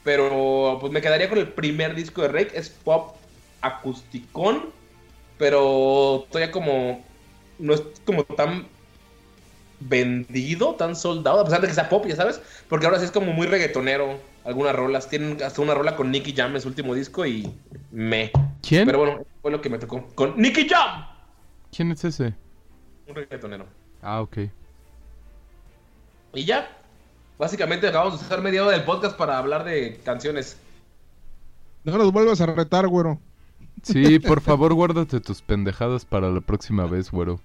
Pero 0.03 0.79
pues 0.81 0.93
me 0.93 1.01
quedaría 1.01 1.29
con 1.29 1.39
el 1.39 1.49
primer 1.49 1.95
disco 1.95 2.23
de 2.23 2.29
Rake. 2.29 2.59
Es 2.59 2.71
pop 2.71 3.17
acusticón. 3.61 4.71
Pero 5.39 6.27
todavía 6.31 6.53
como. 6.53 7.05
No 7.59 7.75
es 7.75 7.83
como 8.05 8.25
tan 8.25 8.67
vendido, 9.81 10.75
tan 10.75 10.97
soldado. 10.97 11.41
A 11.41 11.45
pesar 11.45 11.61
de 11.61 11.69
que 11.69 11.75
sea 11.75 11.89
pop, 11.89 12.05
ya 12.07 12.17
sabes. 12.17 12.41
Porque 12.69 12.87
ahora 12.87 12.99
sí 12.99 13.05
es 13.05 13.11
como 13.11 13.33
muy 13.33 13.47
reggaetonero. 13.47 14.19
Algunas 14.45 14.75
rolas. 14.75 15.09
Tienen 15.09 15.43
hasta 15.43 15.63
una 15.63 15.75
rola 15.75 15.97
con 15.97 16.11
Nicky 16.11 16.33
Jam 16.33 16.55
en 16.55 16.61
su 16.61 16.69
último 16.69 16.95
disco 16.95 17.27
y 17.27 17.53
me. 17.91 18.31
¿Quién? 18.63 18.87
Pero 18.87 18.99
bueno, 18.99 19.25
fue 19.43 19.51
lo 19.51 19.61
que 19.61 19.71
me 19.71 19.79
tocó. 19.79 20.07
Con 20.15 20.41
Nicky 20.41 20.69
Jam. 20.69 21.07
¿Quién 21.75 21.91
es 21.93 22.05
ese? 22.05 22.35
Un 23.09 23.15
reggaetonero. 23.15 23.67
Ah, 24.03 24.21
ok. 24.21 24.39
Y 26.35 26.45
ya. 26.45 26.69
Básicamente 27.39 27.87
acabamos 27.87 28.19
de 28.19 28.25
usar 28.25 28.41
media 28.41 28.63
hora 28.63 28.73
del 28.73 28.85
podcast 28.85 29.17
para 29.17 29.37
hablar 29.37 29.65
de 29.65 30.01
canciones. 30.05 30.59
No 31.85 31.99
nos 31.99 32.11
vuelvas 32.13 32.41
a 32.41 32.47
retar, 32.47 32.89
güero. 32.89 33.21
Sí, 33.83 34.19
por 34.19 34.41
favor, 34.41 34.75
guárdate 34.75 35.21
tus 35.21 35.43
pendejadas 35.43 36.05
para 36.05 36.31
la 36.31 36.41
próxima 36.41 36.87
vez, 36.87 37.11
güero. 37.11 37.41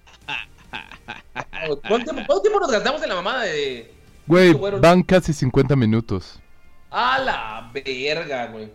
¿Cuánto 1.88 2.12
tiempo, 2.12 2.22
cuánto 2.26 2.40
tiempo 2.42 2.60
nos 2.60 2.70
gastamos 2.70 3.02
en 3.02 3.08
la 3.08 3.14
mamada 3.16 3.42
de. 3.44 3.92
Güey, 4.26 4.52
van 4.80 5.02
casi 5.02 5.32
50 5.32 5.74
minutos. 5.76 6.38
A 6.90 7.18
la 7.18 7.70
verga, 7.72 8.46
güey. 8.48 8.70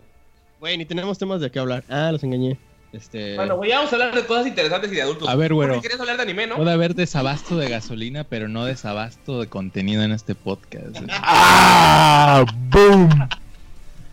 Güey, 0.60 0.76
ni 0.76 0.84
tenemos 0.84 1.16
temas 1.18 1.40
de 1.40 1.50
qué 1.50 1.58
hablar. 1.58 1.84
Ah, 1.88 2.10
los 2.12 2.22
engañé. 2.24 2.58
Este. 2.92 3.36
Bueno, 3.36 3.56
güey, 3.56 3.70
ya 3.70 3.76
vamos 3.76 3.92
a 3.92 3.96
hablar 3.96 4.14
de 4.14 4.24
cosas 4.26 4.46
interesantes 4.46 4.90
y 4.90 4.94
de 4.96 5.02
adultos. 5.02 5.28
A 5.28 5.34
ver. 5.36 5.52
Porque 5.52 5.80
querías 5.82 6.00
hablar 6.00 6.16
de 6.16 6.22
anime, 6.22 6.46
¿no? 6.46 6.56
Puede 6.56 6.72
haber 6.72 6.94
desabasto 6.94 7.56
de 7.58 7.68
gasolina, 7.68 8.24
pero 8.24 8.48
no 8.48 8.64
desabasto 8.64 9.40
de 9.40 9.46
contenido 9.46 10.02
en 10.02 10.12
este 10.12 10.34
podcast. 10.34 10.96
¡Ah! 11.10 12.44
¡Boom! 12.70 13.28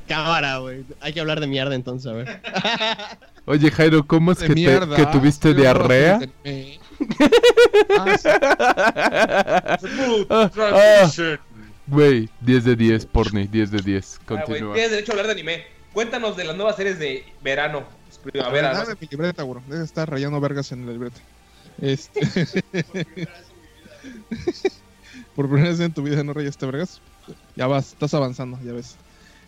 Cámara, 0.08 0.58
güey. 0.58 0.84
Hay 1.02 1.14
que 1.14 1.20
hablar 1.20 1.39
de 1.39 1.48
mierda 1.48 1.74
entonces, 1.74 2.12
a 2.12 2.14
ver. 2.14 2.41
Oye, 3.46 3.72
Jairo, 3.72 4.06
¿cómo 4.06 4.34
es 4.34 4.39
De 4.39 4.48
que, 4.48 4.54
te- 4.54 4.96
que 4.96 5.06
tuviste 5.08 5.54
diarrea? 5.56 6.18
horror 6.18 6.30
anime. 6.43 6.80
Ah, 7.98 8.18
sí. 8.18 8.30
Ah, 10.30 10.50
transition. 10.54 11.39
Güey, 11.88 12.30
10 12.41 12.64
de 12.64 12.76
10, 12.76 13.06
porni, 13.06 13.48
10 13.48 13.72
de 13.72 13.82
10. 13.82 14.16
Ah, 14.16 14.20
güey, 14.28 14.43
Continúa. 14.46 14.74
tienes 14.74 14.91
derecho 14.91 15.12
a 15.12 15.14
hablar 15.14 15.28
de 15.28 15.34
anime. 15.34 15.64
Cuéntanos 15.93 16.36
de 16.36 16.43
las 16.46 16.56
nuevas 16.56 16.76
series 16.76 17.00
de 17.00 17.24
verano, 17.43 17.84
primavera. 18.24 18.74
¿no? 18.74 18.80
Dame 18.80 18.96
mi 19.00 19.08
libreta, 19.08 19.43
güey. 19.43 19.62
Deja 19.68 19.80
de 19.80 19.86
estar 19.86 20.10
rayando 20.10 20.39
vergas 20.41 20.72
en 20.72 20.86
la 20.86 20.91
libreta. 20.93 21.20
Este. 21.82 22.22
Por 25.36 25.48
primera 25.48 25.70
vez 25.70 25.80
en 25.80 25.93
tu 25.93 26.04
vida 26.04 26.24
no 26.24 26.34
rayaste 26.34 26.66
vergas. 26.66 27.02
Ya 27.56 27.68
vas, 27.68 27.93
estás 27.93 28.14
avanzando, 28.14 28.60
ya 28.64 28.74
ves. 28.74 28.96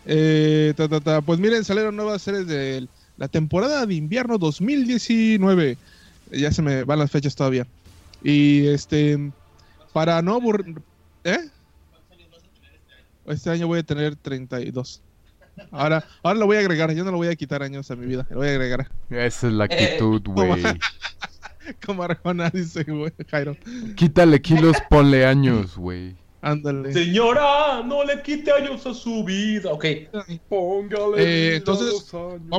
Eh, 0.05 0.73
ta, 0.75 0.87
ta, 0.87 0.99
ta. 0.99 1.21
Pues 1.21 1.39
miren, 1.39 1.63
salieron 1.63 1.95
nuevas 1.95 2.21
series 2.21 2.47
de 2.47 2.87
la 3.17 3.27
temporada 3.27 3.85
de 3.85 3.95
invierno 3.95 4.37
2019. 4.37 5.77
Ya 6.31 6.51
se 6.51 6.61
me 6.61 6.83
van 6.83 6.99
las 6.99 7.11
fechas 7.11 7.35
todavía. 7.35 7.67
Y 8.23 8.67
este. 8.67 9.31
Para 9.93 10.21
no 10.21 10.35
aburrir. 10.35 10.81
¿Eh? 11.23 11.49
Este 13.25 13.49
año 13.49 13.67
voy 13.67 13.79
a 13.79 13.83
tener 13.83 14.15
32. 14.15 15.01
Ahora, 15.71 16.03
ahora 16.23 16.39
lo 16.39 16.45
voy 16.45 16.57
a 16.57 16.59
agregar. 16.59 16.91
Yo 16.93 17.03
no 17.03 17.11
lo 17.11 17.17
voy 17.17 17.27
a 17.27 17.35
quitar 17.35 17.63
años 17.63 17.89
a 17.91 17.95
mi 17.95 18.05
vida. 18.05 18.25
Lo 18.29 18.37
voy 18.37 18.47
a 18.47 18.51
agregar. 18.51 18.89
Esa 19.09 19.47
es 19.47 19.53
la 19.53 19.65
actitud, 19.65 20.21
güey. 20.25 20.63
Como 21.85 22.03
Arjona 22.03 22.49
dice, 22.49 22.83
güey, 22.83 23.11
Jairo. 23.29 23.57
Quítale 23.95 24.41
kilos, 24.41 24.77
ponle 24.89 25.25
años, 25.25 25.75
güey. 25.75 26.15
Ándale. 26.47 26.93
Señora, 26.93 27.83
no 27.83 28.03
le 28.05 28.21
quite 28.21 28.51
años 28.51 28.85
a 28.85 28.93
su 28.93 29.23
vida. 29.23 29.71
Ok. 29.71 29.85
Póngale. 30.47 31.15
Eh, 31.17 31.55
entonces, 31.57 32.09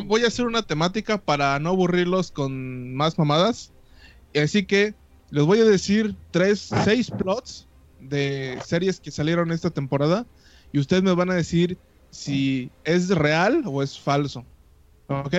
voy 0.05 0.25
a 0.25 0.27
hacer 0.27 0.45
una 0.45 0.63
temática 0.63 1.17
para 1.19 1.59
no 1.59 1.71
aburrirlos 1.71 2.31
con 2.31 2.95
más 2.95 3.19
mamadas. 3.19 3.73
Así 4.35 4.67
que 4.67 4.95
les 5.31 5.45
voy 5.45 5.61
a 5.61 5.65
decir 5.65 6.15
tres, 6.31 6.69
seis 6.85 7.11
plots 7.11 7.67
de 7.99 8.59
series 8.65 9.01
que 9.01 9.11
salieron 9.11 9.51
esta 9.53 9.71
temporada. 9.71 10.27
Y 10.71 10.79
ustedes 10.79 11.03
me 11.03 11.15
van 11.15 11.31
a 11.31 11.35
decir 11.35 11.79
si 12.11 12.71
es 12.85 13.09
real 13.09 13.63
o 13.65 13.83
es 13.83 13.99
falso. 13.99 14.45
¿Ok? 15.07 15.35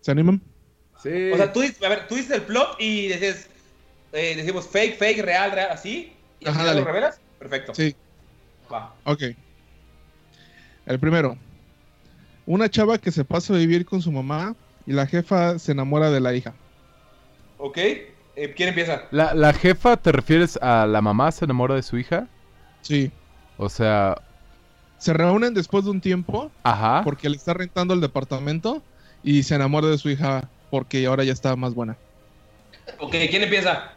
¿Se 0.00 0.10
animan? 0.12 0.40
Sí. 1.02 1.32
O 1.32 1.36
sea, 1.36 1.52
tú, 1.52 1.60
dices- 1.62 1.82
a 1.82 1.88
ver, 1.88 2.06
tú 2.06 2.14
dices 2.14 2.30
el 2.30 2.42
plot 2.42 2.76
y 2.78 3.08
dices, 3.08 3.48
eh, 4.12 4.34
decimos 4.36 4.66
fake, 4.68 4.96
fake, 4.98 5.22
real, 5.22 5.50
real, 5.50 5.70
así. 5.72 6.12
Y 6.38 6.46
al 6.46 6.54
Ajá, 6.54 6.74
lo 6.74 6.84
revelas. 6.84 7.20
Perfecto. 7.38 7.74
Sí. 7.74 7.94
Va. 8.72 8.94
Ok. 9.04 9.22
El 10.86 10.98
primero. 10.98 11.36
Una 12.46 12.68
chava 12.70 12.98
que 12.98 13.10
se 13.10 13.24
pasa 13.24 13.54
a 13.54 13.58
vivir 13.58 13.84
con 13.84 14.00
su 14.00 14.10
mamá 14.10 14.54
y 14.86 14.92
la 14.92 15.06
jefa 15.06 15.58
se 15.58 15.72
enamora 15.72 16.10
de 16.10 16.20
la 16.20 16.34
hija. 16.34 16.54
Ok. 17.58 17.76
Eh, 17.78 18.54
¿Quién 18.56 18.70
empieza? 18.70 19.02
¿La, 19.10 19.34
¿La 19.34 19.52
jefa 19.52 19.96
te 19.96 20.12
refieres 20.12 20.56
a 20.62 20.86
la 20.86 21.02
mamá 21.02 21.30
se 21.32 21.44
enamora 21.44 21.74
de 21.74 21.82
su 21.82 21.98
hija? 21.98 22.26
Sí. 22.82 23.10
O 23.58 23.68
sea, 23.68 24.16
Se 24.98 25.12
reúnen 25.12 25.52
después 25.54 25.84
de 25.84 25.90
un 25.90 26.00
tiempo 26.00 26.50
ajá. 26.62 27.02
porque 27.04 27.28
le 27.28 27.36
está 27.36 27.52
rentando 27.54 27.94
el 27.94 28.00
departamento 28.00 28.82
y 29.22 29.42
se 29.42 29.54
enamora 29.56 29.88
de 29.88 29.98
su 29.98 30.08
hija 30.10 30.48
porque 30.70 31.04
ahora 31.06 31.24
ya 31.24 31.32
está 31.32 31.54
más 31.56 31.74
buena. 31.74 31.96
Ok, 32.98 33.10
¿quién 33.30 33.42
empieza? 33.42 33.92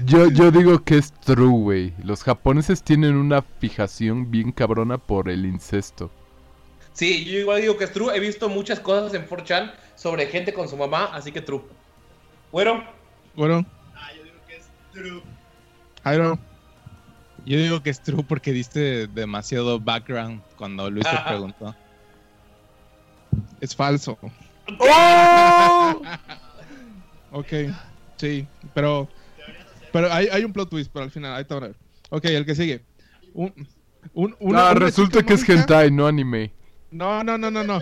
Yo, 0.00 0.28
yo 0.30 0.50
digo 0.50 0.82
que 0.82 0.98
es 0.98 1.12
true, 1.12 1.48
güey. 1.48 1.94
Los 2.02 2.22
japoneses 2.22 2.82
tienen 2.82 3.16
una 3.16 3.42
fijación 3.42 4.30
bien 4.30 4.52
cabrona 4.52 4.98
por 4.98 5.28
el 5.28 5.46
incesto. 5.46 6.10
Sí, 6.92 7.24
yo 7.24 7.38
igual 7.38 7.60
digo 7.60 7.76
que 7.76 7.84
es 7.84 7.92
true. 7.92 8.14
He 8.16 8.20
visto 8.20 8.48
muchas 8.48 8.80
cosas 8.80 9.12
en 9.14 9.28
4chan 9.28 9.72
sobre 9.94 10.26
gente 10.26 10.52
con 10.52 10.68
su 10.68 10.76
mamá, 10.76 11.10
así 11.12 11.30
que 11.32 11.40
true. 11.40 11.62
Bueno, 12.50 12.82
Bueno. 13.34 13.66
Jairo. 16.02 16.38
Yo 17.44 17.58
digo 17.58 17.82
que 17.82 17.90
es 17.90 18.00
true 18.02 18.24
porque 18.24 18.52
diste 18.52 19.06
demasiado 19.08 19.78
background 19.78 20.42
cuando 20.56 20.90
Luis 20.90 21.04
te 21.04 21.16
preguntó. 21.26 21.74
Es 23.60 23.74
falso. 23.76 24.18
Ok, 27.32 27.48
sí, 28.16 28.46
pero 28.72 29.08
pero 29.96 30.12
hay, 30.12 30.26
hay 30.30 30.44
un 30.44 30.52
plot 30.52 30.68
twist, 30.68 30.90
pero 30.92 31.04
al 31.06 31.10
final, 31.10 31.34
ahí 31.34 31.44
te 31.44 31.54
van 31.54 31.64
a 31.64 31.66
ver. 31.68 31.76
Ok, 32.10 32.24
el 32.26 32.44
que 32.44 32.54
sigue. 32.54 32.82
Un, 33.32 33.52
un- 34.12 34.36
una- 34.40 34.68
ah, 34.68 34.70
una 34.72 34.74
resulta 34.80 35.18
chica 35.20 35.26
que 35.26 35.34
es 35.34 35.40
mágica- 35.40 35.60
hentai, 35.60 35.90
no 35.90 36.06
anime. 36.06 36.52
No, 36.90 37.24
no, 37.24 37.38
no, 37.38 37.50
no, 37.50 37.64
no. 37.64 37.80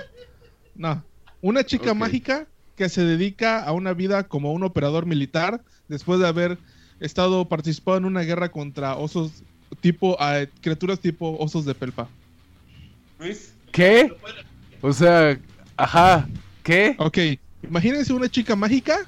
No. 0.77 1.05
Una 1.41 1.65
chica 1.65 1.93
mágica 1.95 2.47
que 2.77 2.89
se 2.89 3.05
dedica 3.05 3.65
a 3.65 3.73
una 3.73 3.93
vida 3.95 4.29
como 4.29 4.53
un 4.53 4.63
operador 4.63 5.07
militar 5.07 5.61
después 5.89 6.21
de 6.21 6.27
haber 6.29 6.59
estado 7.01 7.45
participando 7.49 7.99
en 7.99 8.05
una 8.07 8.23
guerra 8.23 8.51
contra 8.51 8.97
osos 8.97 9.43
tipo 9.81 10.17
ah, 10.21 10.47
criaturas 10.61 11.01
tipo 11.01 11.37
osos 11.39 11.65
de 11.65 11.75
pelpa. 11.75 12.09
Luis. 13.19 13.53
¿Qué? 13.73 14.13
O 14.81 14.93
sea, 14.93 15.39
ajá. 15.77 16.29
¿Qué? 16.63 16.95
Ok, 16.99 17.19
imagínense 17.63 18.13
una 18.13 18.29
chica 18.29 18.55
mágica. 18.57 19.07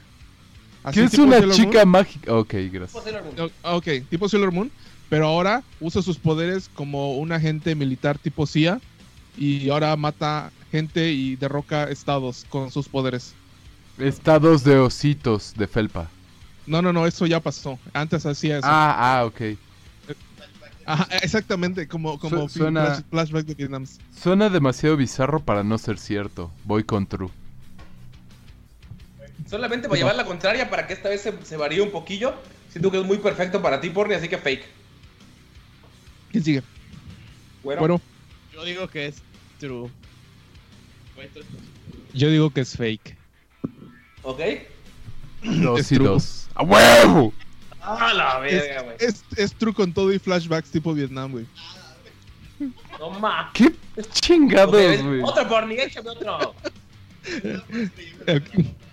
Así 0.86 0.98
¿Qué 1.00 1.04
es 1.04 1.10
tipo 1.10 1.24
una 1.24 1.38
Sailor 1.38 1.54
chica 1.54 1.78
Moon. 1.84 1.88
mágica? 1.90 2.34
Ok, 2.34 2.54
gracias. 2.72 2.92
¿Cómo 2.92 3.04
Sailor 3.04 3.24
Moon? 3.24 3.52
O- 3.62 3.76
Ok, 3.76 3.86
tipo 4.08 4.28
Sailor 4.28 4.52
Moon, 4.52 4.70
pero 5.10 5.26
ahora 5.26 5.62
usa 5.80 6.00
sus 6.02 6.16
poderes 6.18 6.70
como 6.74 7.16
un 7.18 7.32
agente 7.32 7.74
militar 7.74 8.18
tipo 8.18 8.46
CIA 8.46 8.80
y 9.36 9.68
ahora 9.68 9.94
mata 9.96 10.50
gente 10.72 11.12
y 11.12 11.36
derroca 11.36 11.84
estados 11.90 12.46
con 12.48 12.70
sus 12.70 12.88
poderes. 12.88 13.34
Estados 13.98 14.64
de 14.64 14.78
ositos 14.78 15.54
de 15.56 15.66
felpa. 15.66 16.08
No, 16.66 16.82
no, 16.82 16.92
no, 16.92 17.06
eso 17.06 17.26
ya 17.26 17.38
pasó. 17.40 17.78
Antes 17.92 18.26
hacía 18.26 18.58
eso. 18.58 18.66
Ah, 18.68 19.18
ah, 19.20 19.24
ok. 19.26 19.40
Ajá, 20.88 21.08
exactamente, 21.22 21.88
como, 21.88 22.18
como 22.18 22.48
Su- 22.48 22.58
suena- 22.58 22.86
flash- 22.86 23.04
flashback 23.10 23.46
de 23.46 23.54
Vietnam. 23.54 23.86
Suena 24.20 24.48
demasiado 24.48 24.96
bizarro 24.96 25.40
para 25.40 25.64
no 25.64 25.78
ser 25.78 25.98
cierto. 25.98 26.50
Voy 26.64 26.84
con 26.84 27.06
true. 27.06 27.30
Solamente 29.48 29.88
para 29.88 29.98
llevar 29.98 30.16
la 30.16 30.24
contraria 30.24 30.68
para 30.70 30.86
que 30.86 30.92
esta 30.94 31.08
vez 31.08 31.20
se, 31.20 31.32
se 31.44 31.56
varíe 31.56 31.80
un 31.80 31.90
poquillo. 31.90 32.34
Siento 32.70 32.90
que 32.90 32.98
es 33.00 33.04
muy 33.06 33.18
perfecto 33.18 33.62
para 33.62 33.80
ti, 33.80 33.90
Porni, 33.90 34.14
así 34.14 34.28
que 34.28 34.38
fake. 34.38 34.64
¿Quién 36.32 36.44
sigue? 36.44 36.62
Bueno, 37.62 37.80
Bueno, 37.80 38.00
Yo 38.52 38.64
digo 38.64 38.88
que 38.88 39.06
es 39.06 39.16
true. 39.58 39.88
Yo 42.12 42.30
digo 42.30 42.50
que 42.50 42.60
es 42.62 42.76
fake. 42.76 43.16
ok. 44.22 44.40
Dos 45.42 45.80
Es 45.80 45.92
y 45.92 45.94
true. 45.96 46.06
dos. 46.08 46.48
¡A 46.54 46.62
huevo! 46.62 47.32
A 47.80 48.12
la 48.14 48.46
es, 48.48 48.52
verga, 48.62 48.82
güey. 48.82 48.96
es, 48.98 49.22
es 49.36 49.54
true 49.54 49.72
con 49.72 49.92
todo 49.92 50.12
y 50.12 50.18
flashbacks 50.18 50.70
tipo 50.70 50.92
Vietnam, 50.92 51.30
güey. 51.30 51.46
No 52.98 53.10
ma. 53.20 53.50
¿Qué 53.54 53.72
chingados, 54.12 54.72
güey? 54.72 55.22
Otro 55.22 55.46
Porni, 55.46 55.74
échame 55.76 56.10
otro. 56.10 56.54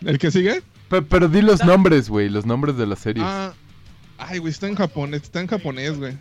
¿El, 0.05 0.17
que 0.19 0.31
sigue? 0.31 0.61
Pe- 0.89 1.01
Pero 1.01 1.27
di 1.27 1.41
los 1.41 1.63
nombres, 1.63 2.09
güey. 2.09 2.29
Los 2.29 2.45
nombres 2.45 2.77
de 2.77 2.85
las 2.87 2.99
series. 2.99 3.25
Ah, 3.27 3.53
ay, 4.17 4.39
güey, 4.39 4.51
está 4.51 4.67
en 4.67 4.75
japonés, 4.75 5.23
está 5.23 5.41
en 5.41 5.47
japonés, 5.47 5.97
güey. 5.97 6.13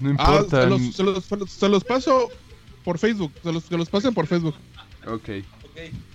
no 0.00 0.10
Ah, 0.10 0.12
importa. 0.12 0.62
se 0.62 0.66
los, 0.68 0.94
se, 0.94 1.02
los, 1.02 1.24
se 1.24 1.36
los- 1.36 1.50
se 1.50 1.68
los 1.68 1.84
paso 1.84 2.28
por 2.84 2.98
Facebook, 2.98 3.32
se 3.42 3.52
los, 3.52 3.64
se 3.64 3.76
los 3.76 3.88
pasen 3.88 4.14
por 4.14 4.26
Facebook. 4.26 4.54
Ok. 5.06 5.28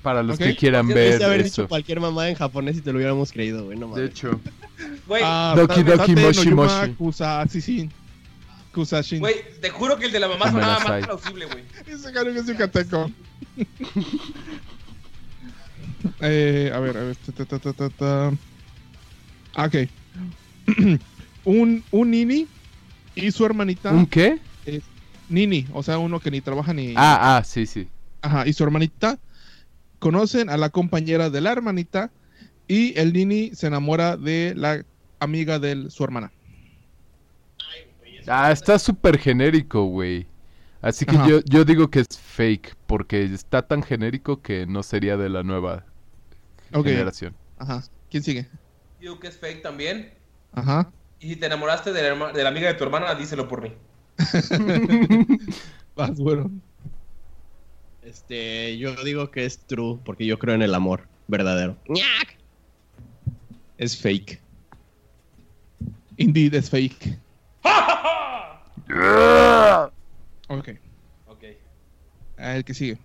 Para 0.01 0.22
los 0.24 0.36
Ok. 0.36 0.43
que 0.43 0.55
quieran 0.57 0.88
Debiste 0.88 1.20
ver 1.20 1.24
haber 1.24 1.43
dicho 1.45 1.68
cualquier 1.70 2.01
mamada 2.01 2.28
en 2.30 2.36
japonés 2.36 2.76
y 2.78 2.82
te 2.82 2.91
lo 2.91 2.97
hubiéramos 2.97 3.32
creído, 3.32 3.64
güey, 3.66 3.78
no 3.78 3.88
De 3.88 3.91
mames. 3.93 4.09
hecho. 4.09 4.39
Güey, 5.07 5.22
Ah, 5.26 5.53
Doki 5.55 5.84
Doki 5.84 5.97
Tate 5.97 6.16
no 6.16 6.22
Moshi 6.28 6.49
Yuma 6.49 6.66
Moshi. 6.66 6.93
Kusashin. 6.95 7.91
Kusashin. 8.74 9.20
güey, 9.20 9.36
te 9.61 9.70
juro 9.70 9.97
que 9.97 10.07
el 10.07 10.11
de 10.11 10.20
la 10.20 10.28
mamá 10.28 10.51
sonaba 10.51 10.80
más 10.80 11.05
plausible, 11.05 11.45
güey. 11.45 11.64
Ese 11.88 12.11
caro 12.11 12.34
que 12.34 12.39
es 12.39 12.45
yucateco. 12.47 13.09
eh, 16.22 16.72
a 16.74 16.80
ver, 16.80 16.97
a 16.97 17.04
ver. 17.04 17.16
ta, 17.16 17.32
ta, 17.32 17.45
ta, 17.45 17.60
ta, 17.60 17.74
ta, 17.74 17.89
ta. 17.89 18.32
Ah, 19.56 19.66
Ok. 19.66 19.89
un, 21.45 21.84
un 21.91 22.12
Nini 22.12 22.47
y 23.16 23.32
su 23.32 23.45
hermanita. 23.45 23.91
¿Un 23.91 24.06
qué? 24.06 24.39
Nini, 25.30 25.66
o 25.74 25.84
sea, 25.84 25.97
uno 25.97 26.20
que 26.20 26.32
ni 26.32 26.41
trabaja 26.41 26.74
ni. 26.74 26.93
Ah, 26.95 27.38
ah, 27.38 27.43
sí, 27.43 27.66
sí. 27.66 27.88
Ajá, 28.22 28.47
y 28.47 28.54
su 28.54 28.64
hermanita 28.64 29.20
conocen 29.99 30.49
a 30.49 30.58
la 30.58 30.70
compañera 30.70 31.30
de 31.30 31.41
la 31.41 31.51
hermanita 31.51 32.12
y 32.68 32.97
el 32.99 33.14
Nini 33.14 33.51
se 33.54 33.68
enamora 33.68 34.18
de 34.18 34.54
la 34.56 34.86
amiga 35.20 35.60
de 35.60 35.89
su 35.89 36.04
hermana. 36.04 36.32
Ah, 38.28 38.51
está 38.51 38.80
súper 38.80 39.18
genérico, 39.18 39.86
güey. 39.86 40.28
Así 40.82 41.06
que 41.06 41.16
yo, 41.28 41.39
yo 41.45 41.64
digo 41.64 41.89
que 41.89 42.01
es 42.01 42.20
fake, 42.20 42.76
porque 42.88 43.24
está 43.24 43.62
tan 43.62 43.84
genérico 43.84 44.41
que 44.41 44.66
no 44.66 44.84
sería 44.84 45.16
de 45.16 45.30
la 45.30 45.43
nueva 45.43 45.86
Ok. 46.80 46.86
generación. 46.88 47.36
Ajá. 47.57 47.84
¿Quién 48.09 48.24
sigue? 48.24 48.47
Digo 48.99 49.19
que 49.19 49.28
es 49.28 49.38
fake 49.38 49.61
también. 49.61 50.13
Ajá. 50.53 50.91
Y 51.19 51.30
si 51.30 51.36
te 51.36 51.45
enamoraste 51.45 51.91
de 51.93 52.01
la, 52.01 52.07
herma- 52.15 52.32
de 52.34 52.43
la 52.43 52.49
amiga 52.49 52.67
de 52.67 52.74
tu 52.76 52.84
hermana, 52.84 53.13
díselo 53.15 53.47
por 53.47 53.61
mí. 53.61 53.74
Vas, 55.95 56.17
bueno. 56.19 56.51
Este, 58.01 58.78
yo 58.78 58.95
digo 59.03 59.32
que 59.32 59.45
es 59.45 59.59
true 59.59 59.99
porque 60.03 60.26
yo 60.26 60.38
creo 60.38 60.55
en 60.55 60.61
el 60.61 60.76
amor 60.76 61.07
verdadero. 61.28 61.78
Es 63.78 63.97
fake. 63.99 64.41
Indeed 66.17 66.53
es 66.55 66.69
fake. 66.69 67.17
Yeah. 68.88 69.91
Ok. 70.49 70.69
Ok. 71.28 71.43
Ah, 72.38 72.55
El 72.57 72.65
que 72.65 72.74
sigue. 72.74 72.97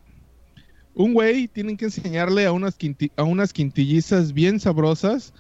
Un 0.99 1.15
güey 1.15 1.47
tienen 1.47 1.77
que 1.77 1.85
enseñarle 1.85 2.45
a 2.45 2.51
unas, 2.51 2.77
quinti- 2.77 3.13
a 3.17 3.23
unas 3.23 3.53
quintillizas 3.53 4.33
bien 4.33 4.59
sabrosas 4.59 5.33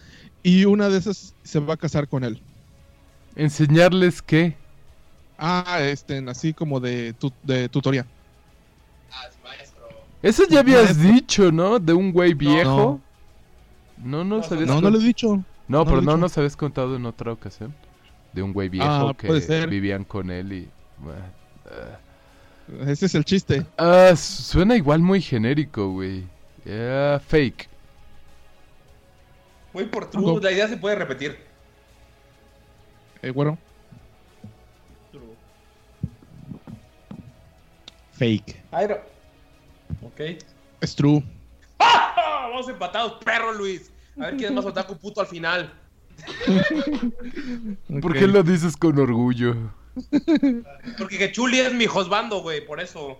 y 0.44 0.64
una 0.66 0.88
de 0.88 0.98
esas 0.98 1.34
se 1.42 1.58
va 1.58 1.74
a 1.74 1.76
casar 1.76 2.06
con 2.06 2.22
él. 2.22 2.40
¿Enseñarles 3.34 4.22
qué? 4.22 4.56
Ah, 5.36 5.80
este, 5.82 6.24
así 6.28 6.54
como 6.54 6.78
de, 6.78 7.12
tu- 7.12 7.32
de 7.42 7.68
tutoría. 7.68 8.06
Eso 10.22 10.44
ya 10.48 10.60
habías 10.60 11.00
dicho, 11.00 11.50
¿no? 11.52 11.78
De 11.78 11.92
un 11.92 12.12
güey 12.12 12.34
viejo. 12.34 13.00
No, 13.98 14.24
no, 14.24 14.38
No. 14.38 14.42
No, 14.42 14.48
con- 14.48 14.82
no 14.84 14.90
lo 14.90 14.98
he 15.00 15.02
dicho. 15.04 15.36
No, 15.66 15.78
no 15.78 15.84
pero 15.84 15.96
no 15.96 16.12
dicho. 16.12 16.16
nos 16.18 16.38
habías 16.38 16.56
contado 16.56 16.94
en 16.96 17.04
otra 17.04 17.32
ocasión. 17.32 17.74
De 18.32 18.42
un 18.42 18.52
güey 18.52 18.68
viejo 18.68 18.86
Ah, 19.10 19.14
que 19.18 19.26
puede 19.26 19.40
ser. 19.40 19.68
vivían 19.68 20.04
con 20.04 20.30
él 20.30 20.52
y. 20.52 20.68
bueno, 20.98 21.20
ah. 21.66 21.98
Ese 22.86 23.06
es 23.06 23.14
el 23.14 23.24
chiste. 23.24 23.64
Ah, 23.76 24.14
suena 24.16 24.76
igual 24.76 25.00
muy 25.00 25.20
genérico, 25.20 25.92
güey. 25.92 26.24
Yeah, 26.64 27.20
fake. 27.26 27.68
Voy 29.72 29.84
por 29.86 30.10
true. 30.10 30.24
No. 30.24 30.40
La 30.40 30.52
idea 30.52 30.68
se 30.68 30.76
puede 30.76 30.96
repetir. 30.96 31.38
Eh, 33.22 33.30
bueno, 33.30 33.58
Fake. 38.18 38.60
Airo. 38.72 39.00
Ok. 40.02 40.20
es 40.80 40.96
true. 40.96 41.22
¡Ah! 41.78 42.48
Vamos 42.50 42.68
empatados, 42.68 43.24
perro 43.24 43.52
Luis. 43.52 43.92
A 44.16 44.26
ver 44.26 44.36
quién 44.36 44.50
es 44.50 44.56
más 44.56 44.64
otaku 44.64 44.96
puto 44.96 45.20
al 45.20 45.28
final. 45.28 45.72
¿Por 48.02 48.12
qué 48.14 48.26
lo 48.26 48.42
dices 48.42 48.76
con 48.76 48.98
orgullo? 48.98 49.54
Porque 50.98 51.18
que 51.18 51.32
Chuli 51.32 51.58
es 51.60 51.72
mi 51.74 51.86
josbando, 51.86 52.40
güey, 52.42 52.64
por 52.64 52.80
eso. 52.80 53.18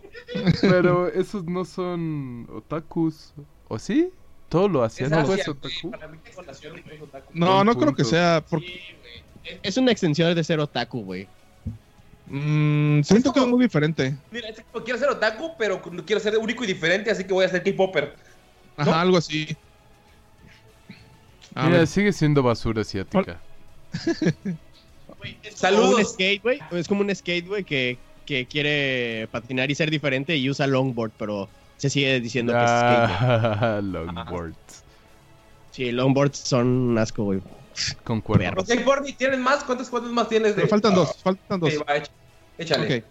Pero 0.60 1.08
esos 1.08 1.44
no 1.44 1.64
son 1.64 2.48
otakus. 2.52 3.32
¿O 3.68 3.78
sí? 3.78 4.10
Todo 4.48 4.68
lo 4.68 4.82
hacían 4.82 5.10
no 5.10 5.34
es 5.34 5.46
otaku. 5.48 5.92
No, 7.34 7.64
no 7.64 7.76
creo 7.78 7.94
que 7.94 8.04
sea. 8.04 8.42
por- 8.48 8.62
Es 9.62 9.76
una 9.76 9.92
extensión 9.92 10.34
de 10.34 10.44
ser 10.44 10.60
otaku, 10.60 11.02
güey. 11.02 11.28
Mm, 12.26 13.02
siento 13.02 13.32
que 13.32 13.40
es 13.40 13.46
muy 13.46 13.62
diferente. 13.64 14.14
Mira, 14.30 14.48
es 14.48 14.62
como 14.70 14.84
quiero 14.84 14.98
ser 14.98 15.08
otaku, 15.08 15.52
pero 15.58 15.80
quiero 16.04 16.20
ser 16.20 16.36
único 16.36 16.64
y 16.64 16.66
diferente, 16.66 17.10
así 17.10 17.24
que 17.24 17.32
voy 17.32 17.44
a 17.44 17.48
ser 17.48 17.62
K-Popper. 17.62 18.14
Ajá, 18.76 19.00
algo 19.00 19.16
así. 19.16 19.56
A 21.54 21.64
Mira, 21.66 21.78
ver, 21.78 21.86
sigue 21.86 22.12
siendo 22.12 22.42
basura 22.42 22.82
asiática. 22.82 23.40
Como 25.18 25.32
Saludos. 25.54 25.94
un 25.98 26.04
skate, 26.04 26.42
güey. 26.42 26.60
Es 26.72 26.88
como 26.88 27.00
un 27.00 27.14
skate, 27.14 27.46
güey, 27.46 27.64
que, 27.64 27.98
que 28.24 28.46
quiere 28.46 29.28
patinar 29.30 29.70
y 29.70 29.74
ser 29.74 29.90
diferente 29.90 30.36
y 30.36 30.48
usa 30.48 30.66
longboard, 30.66 31.12
pero 31.18 31.48
se 31.76 31.90
sigue 31.90 32.20
diciendo 32.20 32.52
que 32.52 32.58
es 32.58 32.64
skate. 32.64 33.10
Ah, 33.20 33.80
longboards. 33.84 34.84
Sí, 35.70 35.92
longboards 35.92 36.38
son 36.38 36.66
un 36.66 36.98
asco, 36.98 37.24
güey. 37.24 37.40
Concuerdo. 38.04 38.64
Borny, 38.84 39.12
¿tienes 39.12 39.38
más? 39.38 39.62
¿Cuántos 39.64 39.88
cuántos 39.88 40.12
más 40.12 40.28
tienes? 40.28 40.54
pero 40.54 40.68
faltan 40.68 40.94
dos, 40.94 41.16
faltan 41.22 41.60
dos. 41.60 41.72
Va, 41.88 42.02
échale. 42.58 42.98
Ok. 42.98 43.04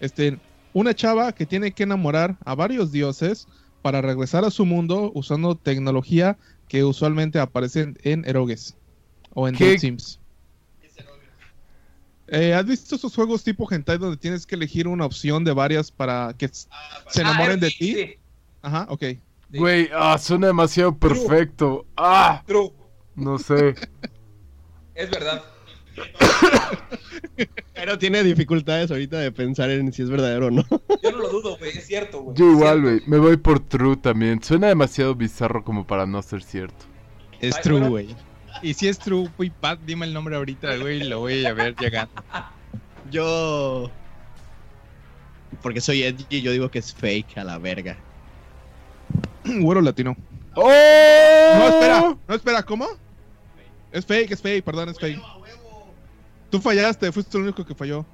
Este, 0.00 0.38
una 0.72 0.94
chava 0.94 1.32
que 1.32 1.46
tiene 1.46 1.72
que 1.72 1.84
enamorar 1.84 2.36
a 2.44 2.54
varios 2.54 2.92
dioses 2.92 3.46
para 3.82 4.00
regresar 4.00 4.44
a 4.44 4.50
su 4.50 4.64
mundo 4.66 5.12
usando 5.14 5.54
tecnología 5.54 6.36
que 6.68 6.84
usualmente 6.84 7.38
aparecen 7.38 7.96
en 8.02 8.24
erogues 8.28 8.76
o 9.34 9.48
en 9.48 9.54
¿Qué? 9.54 9.70
Dead 9.70 9.78
Sims. 9.78 10.20
Eh, 12.30 12.52
¿Has 12.54 12.66
visto 12.66 12.94
esos 12.96 13.14
juegos 13.14 13.42
tipo 13.42 13.66
hentai 13.70 13.98
donde 13.98 14.16
tienes 14.16 14.46
que 14.46 14.54
elegir 14.54 14.86
una 14.86 15.06
opción 15.06 15.44
de 15.44 15.52
varias 15.52 15.90
para 15.90 16.34
que 16.36 16.48
se 16.48 16.68
enamoren 17.20 17.56
Ah, 17.58 17.60
de 17.60 17.70
sí, 17.70 17.78
ti? 17.78 17.94
sí. 17.94 18.14
Ajá, 18.62 18.86
ok. 18.90 19.04
Güey, 19.50 19.88
ah, 19.94 20.18
suena 20.18 20.48
demasiado 20.48 20.96
perfecto. 20.96 21.86
Ah, 21.96 22.42
True. 22.46 22.70
no 23.14 23.38
sé. 23.38 23.74
Es 24.94 25.08
verdad. 25.10 25.42
Pero 27.74 27.98
tiene 27.98 28.24
dificultades 28.24 28.90
ahorita 28.90 29.18
de 29.18 29.30
pensar 29.30 29.70
en 29.70 29.92
si 29.92 30.02
es 30.02 30.10
verdadero 30.10 30.46
o 30.46 30.50
no. 30.50 30.64
Yo 31.02 31.12
no 31.12 31.18
lo 31.18 31.28
dudo, 31.28 31.56
güey. 31.58 31.70
Es 31.70 31.86
cierto, 31.86 32.20
güey. 32.22 32.36
Yo 32.36 32.50
igual, 32.50 32.82
güey. 32.82 33.00
Me 33.06 33.18
voy 33.18 33.36
por 33.36 33.60
True 33.60 33.96
también. 33.96 34.42
Suena 34.42 34.66
demasiado 34.66 35.14
bizarro 35.14 35.62
como 35.64 35.86
para 35.86 36.04
no 36.04 36.20
ser 36.22 36.42
cierto. 36.42 36.84
Es 37.40 37.54
Ay, 37.56 37.62
true, 37.62 37.74
bueno. 37.78 37.90
güey. 37.90 38.16
Y 38.62 38.74
si 38.74 38.88
es 38.88 38.98
true, 38.98 39.28
güey, 39.36 39.50
Pat, 39.50 39.78
dime 39.86 40.06
el 40.06 40.12
nombre 40.14 40.36
ahorita, 40.36 40.76
güey, 40.76 41.00
y 41.02 41.04
lo 41.04 41.20
voy 41.20 41.44
a 41.46 41.52
ver 41.54 41.74
llegando. 41.76 42.12
Yo. 43.10 43.90
Porque 45.62 45.80
soy 45.80 46.02
edgy, 46.02 46.42
yo 46.42 46.52
digo 46.52 46.70
que 46.70 46.78
es 46.78 46.92
fake 46.94 47.38
a 47.38 47.44
la 47.44 47.58
verga. 47.58 47.96
Güero 49.44 49.80
latino. 49.80 50.16
¡Oh! 50.54 50.62
No, 50.62 51.68
espera, 51.68 52.00
no, 52.28 52.34
espera, 52.34 52.62
¿cómo? 52.62 52.86
Es 53.92 54.04
fake, 54.04 54.32
es 54.32 54.42
fake, 54.42 54.64
perdón, 54.64 54.88
es 54.90 54.98
fake. 54.98 55.20
Tú 56.50 56.60
fallaste, 56.60 57.10
fuiste 57.12 57.36
el 57.38 57.44
único 57.44 57.64
que 57.64 57.74
falló. 57.74 58.04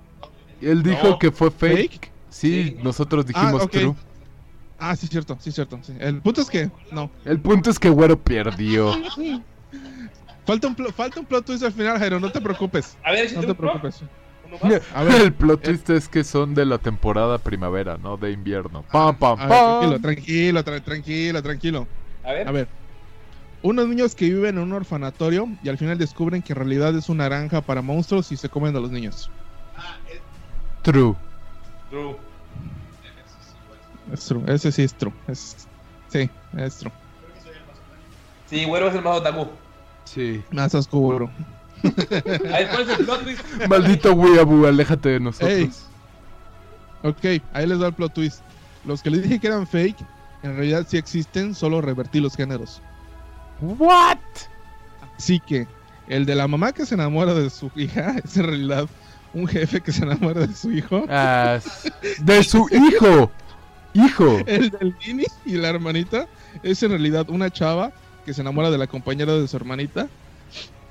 Él 0.61 0.83
dijo 0.83 1.09
No. 1.11 1.19
que 1.19 1.31
fue 1.31 1.51
fake. 1.51 1.77
¿Fake? 1.93 2.11
Sí, 2.31 2.65
Sí. 2.65 2.77
nosotros 2.83 3.27
dijimos 3.27 3.61
Ah, 3.63 3.65
ok. 3.65 3.71
True. 3.71 3.95
Ah, 4.79 4.97
sí, 4.97 5.07
cierto, 5.07 5.37
sí, 5.41 5.53
cierto. 5.53 5.79
sí. 5.83 5.95
El 5.99 6.21
punto 6.21 6.41
es 6.41 6.51
que, 6.51 6.71
no. 6.93 7.11
El 7.25 7.41
punto 7.41 7.71
es 7.71 7.79
que 7.79 7.89
Güero 7.91 8.19
perdió. 8.21 8.93
Falta 10.47 10.69
un, 10.69 10.77
falta 10.77 11.21
un 11.21 11.27
plot 11.27 11.47
twist 11.47 11.63
al 11.65 11.73
final, 11.73 11.99
Jairo, 11.99 12.21
no 12.21 12.31
te 12.31 12.41
preocupes. 12.41 12.97
A 13.03 13.13
ver, 13.13 13.25
No 13.25 13.31
échate 13.41 13.47
te 13.47 13.55
preocupes. 13.55 14.01
A 14.95 15.03
ver. 15.03 15.23
El 15.23 15.33
plot 15.33 15.63
twist 15.63 15.89
es 15.91 16.09
que 16.09 16.23
son 16.23 16.55
de 16.55 16.65
la 16.67 16.79
temporada 16.79 17.39
primavera, 17.39 17.97
no 17.97 18.17
de 18.17 18.31
invierno. 18.33 18.83
Pam, 18.93 19.17
pam, 19.17 19.39
ver, 19.39 19.49
pam. 19.49 19.81
tranquilo, 19.81 20.01
tranquilo, 20.01 20.65
tra- 20.65 20.83
tranquilo, 20.85 21.43
tranquilo. 21.43 21.89
A 22.25 22.33
ver. 22.33 22.49
A 22.49 22.53
ver. 22.53 22.69
Unos 23.63 23.89
niños 23.89 24.15
que 24.15 24.27
viven 24.27 24.57
en 24.59 24.63
un 24.65 24.73
orfanatorio 24.75 25.49
y 25.63 25.71
al 25.71 25.79
final 25.79 25.97
descubren 25.97 26.43
que 26.43 26.53
en 26.53 26.59
realidad 26.59 26.95
es 26.95 27.09
una 27.09 27.25
granja 27.25 27.63
para 27.63 27.81
monstruos 27.81 28.31
y 28.31 28.37
se 28.37 28.51
comen 28.51 28.77
a 28.77 28.81
los 28.81 28.91
niños. 28.91 29.31
True. 30.83 31.15
True. 31.89 32.17
Es 34.13 34.27
true, 34.27 34.43
ese 34.49 34.71
sí 34.71 34.83
es 34.83 34.93
true. 34.95 35.13
Es, 35.27 35.67
sí, 36.09 36.29
es 36.59 36.77
true. 36.77 36.93
Sí, 38.51 38.65
güero 38.67 38.89
es 38.89 38.95
el 38.95 39.01
más 39.03 39.17
otaku. 39.17 39.49
Sí. 40.05 40.43
Más 40.51 40.75
oscuro. 40.75 41.31
A 41.85 42.59
ver, 42.59 42.69
¿cuál 42.71 42.83
es 42.83 42.99
el 42.99 43.05
plot 43.05 43.25
twist? 43.25 43.43
Maldito 43.69 44.13
Weeaboo, 44.15 44.67
aléjate 44.67 45.09
de 45.11 45.21
nosotros. 45.21 45.51
Ey. 45.53 45.71
Ok, 47.03 47.43
ahí 47.53 47.67
les 47.67 47.79
da 47.79 47.89
el 47.89 47.93
plot 47.93 48.15
twist. 48.15 48.43
Los 48.85 49.03
que 49.03 49.11
les 49.11 49.23
dije 49.23 49.39
que 49.39 49.47
eran 49.47 49.67
fake, 49.67 49.97
en 50.43 50.57
realidad 50.57 50.87
sí 50.89 50.97
existen, 50.97 51.55
solo 51.55 51.81
revertí 51.81 52.21
los 52.21 52.37
géneros. 52.37 52.81
What? 53.61 54.19
Así 55.17 55.41
que 55.41 55.67
el 56.09 56.27
de 56.27 56.35
la 56.35 56.49
mamá 56.49 56.73
que 56.73 56.87
se 56.87 56.95
enamora 56.95 57.35
de 57.35 57.51
su 57.51 57.71
hija 57.77 58.17
es 58.25 58.37
en 58.37 58.45
realidad 58.47 58.89
un 59.33 59.47
jefe 59.47 59.81
que 59.81 59.93
se 59.93 60.05
enamora 60.05 60.47
de 60.47 60.55
su 60.55 60.71
hijo. 60.71 61.05
Ah, 61.09 61.59
de 62.21 62.45
su 62.45 62.69
hijo. 62.71 63.31
Hijo. 63.95 64.39
El 64.47 64.71
del 64.71 64.95
Nini 65.07 65.25
y 65.45 65.53
la 65.53 65.69
hermanita 65.69 66.27
es 66.63 66.83
en 66.83 66.91
realidad 66.91 67.31
una 67.31 67.51
chava 67.51 67.93
que 68.25 68.35
se 68.35 68.41
enamora 68.41 68.71
de 68.71 68.79
la 68.79 68.87
compañera 68.87 69.33
de 69.35 69.47
su 69.47 69.57
hermanita. 69.57 70.09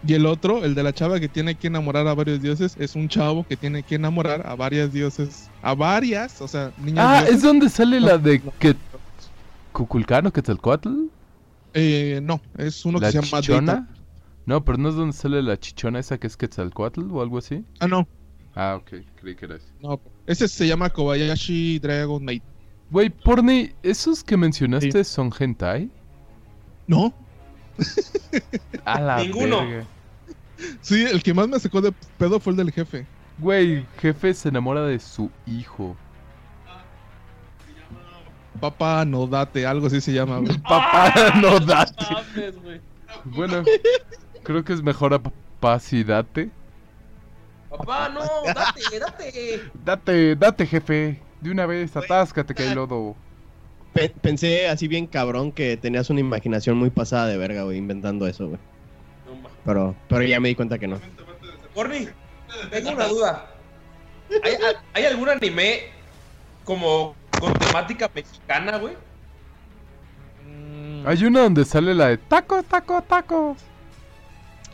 Y 0.05 0.13
el 0.15 0.25
otro, 0.25 0.65
el 0.65 0.75
de 0.75 0.83
la 0.83 0.93
chava 0.93 1.19
que 1.19 1.29
tiene 1.29 1.55
que 1.55 1.67
enamorar 1.67 2.07
a 2.07 2.13
varios 2.13 2.41
dioses, 2.41 2.75
es 2.77 2.95
un 2.95 3.07
chavo 3.07 3.45
que 3.47 3.55
tiene 3.55 3.83
que 3.83 3.95
enamorar 3.95 4.45
a 4.45 4.53
varias 4.55 4.91
dioses. 4.91 5.49
A 5.61 5.73
varias, 5.75 6.41
o 6.41 6.47
sea, 6.47 6.71
niñas 6.77 7.05
Ah, 7.07 7.17
dioses. 7.21 7.35
es 7.35 7.41
donde 7.41 7.69
sale 7.69 7.99
la 8.01 8.17
de 8.17 8.41
que 8.59 8.75
Cuculcano, 9.71 10.31
Quetzalcoatl. 10.31 10.89
Eh, 11.73 12.19
no, 12.21 12.41
es 12.57 12.85
uno 12.85 12.99
la 12.99 13.07
que 13.07 13.13
se 13.13 13.21
llama 13.21 13.41
chichona. 13.41 13.89
No, 14.45 14.63
pero 14.65 14.77
no 14.77 14.89
es 14.89 14.95
donde 14.95 15.13
sale 15.15 15.41
la 15.41 15.57
chichona 15.57 15.99
esa 15.99 16.17
que 16.17 16.27
es 16.27 16.35
Quetzalcoatl 16.37 17.09
o 17.11 17.21
algo 17.21 17.37
así. 17.37 17.63
Ah, 17.79 17.87
no, 17.87 18.07
Ah, 18.55 18.75
ok, 18.79 19.03
creí 19.15 19.35
que 19.35 19.45
era 19.45 19.55
eso. 19.55 19.65
no. 19.81 19.99
Ese 20.27 20.47
se 20.47 20.67
llama 20.67 20.89
Kobayashi 20.89 21.79
Dragon 21.79 22.23
Maid. 22.23 22.41
Güey, 22.91 23.09
Porni, 23.09 23.71
¿esos 23.81 24.23
que 24.23 24.37
mencionaste 24.37 25.03
son 25.05 25.31
hentai? 25.37 25.89
No, 26.85 27.13
A 28.85 28.99
la 28.99 29.17
Ninguno. 29.17 29.67
verga. 29.67 29.85
sí, 30.81 31.03
el 31.05 31.23
que 31.23 31.33
más 31.33 31.47
me 31.47 31.59
sacó 31.59 31.81
de 31.81 31.91
pedo 32.17 32.39
fue 32.39 32.51
el 32.51 32.57
del 32.57 32.71
jefe. 32.71 33.05
Güey, 33.39 33.85
jefe 33.99 34.33
se 34.33 34.49
enamora 34.49 34.83
de 34.85 34.99
su 34.99 35.29
hijo. 35.47 35.95
Papá, 38.59 39.03
no 39.05 39.25
date, 39.27 39.65
algo 39.65 39.87
así 39.87 39.99
se 39.99 40.13
llama. 40.13 40.37
güey. 40.39 40.57
Papá, 40.61 41.33
no 41.41 41.59
date. 41.59 42.05
Bueno, 43.25 43.63
creo 44.43 44.63
que 44.63 44.73
es 44.73 44.81
mejor 44.81 45.13
a 45.13 45.19
papá 45.19 45.79
si 45.79 46.03
date. 46.03 46.49
Papá, 47.69 48.09
no, 48.09 48.21
date, 48.53 48.99
date. 48.99 49.61
Date, 49.83 50.35
date, 50.35 50.65
jefe. 50.67 51.21
De 51.41 51.51
una 51.51 51.65
vez, 51.65 51.95
atáscate 51.97 52.53
que 52.53 52.63
hay 52.63 52.75
lodo. 52.75 53.15
Pe- 53.93 54.09
pensé 54.21 54.67
así 54.67 54.87
bien 54.87 55.05
cabrón 55.07 55.51
que 55.51 55.77
tenías 55.77 56.09
una 56.09 56.19
imaginación 56.19 56.77
muy 56.77 56.89
pasada 56.89 57.27
de 57.27 57.37
verga, 57.37 57.63
güey, 57.63 57.77
inventando 57.77 58.25
eso, 58.27 58.47
güey. 58.47 58.59
No, 59.25 59.49
Pero, 59.65 59.95
pero 60.09 60.23
ya 60.23 60.39
me 60.39 60.49
di 60.49 60.55
cuenta 60.55 60.79
que 60.79 60.87
no. 60.87 60.99
Corny, 61.75 62.07
tengo 62.71 62.91
una 62.91 63.07
duda. 63.07 63.47
¿Hay, 64.43 64.53
hay 64.93 65.05
algún 65.05 65.29
anime 65.29 65.83
como 66.63 67.15
con 67.39 67.53
temática 67.53 68.09
mexicana, 68.13 68.77
güey? 68.77 68.95
Hay 71.05 71.23
una 71.25 71.41
donde 71.41 71.65
sale 71.65 71.93
la 71.93 72.07
de 72.07 72.17
taco, 72.17 72.63
taco, 72.63 73.01
taco. 73.01 73.57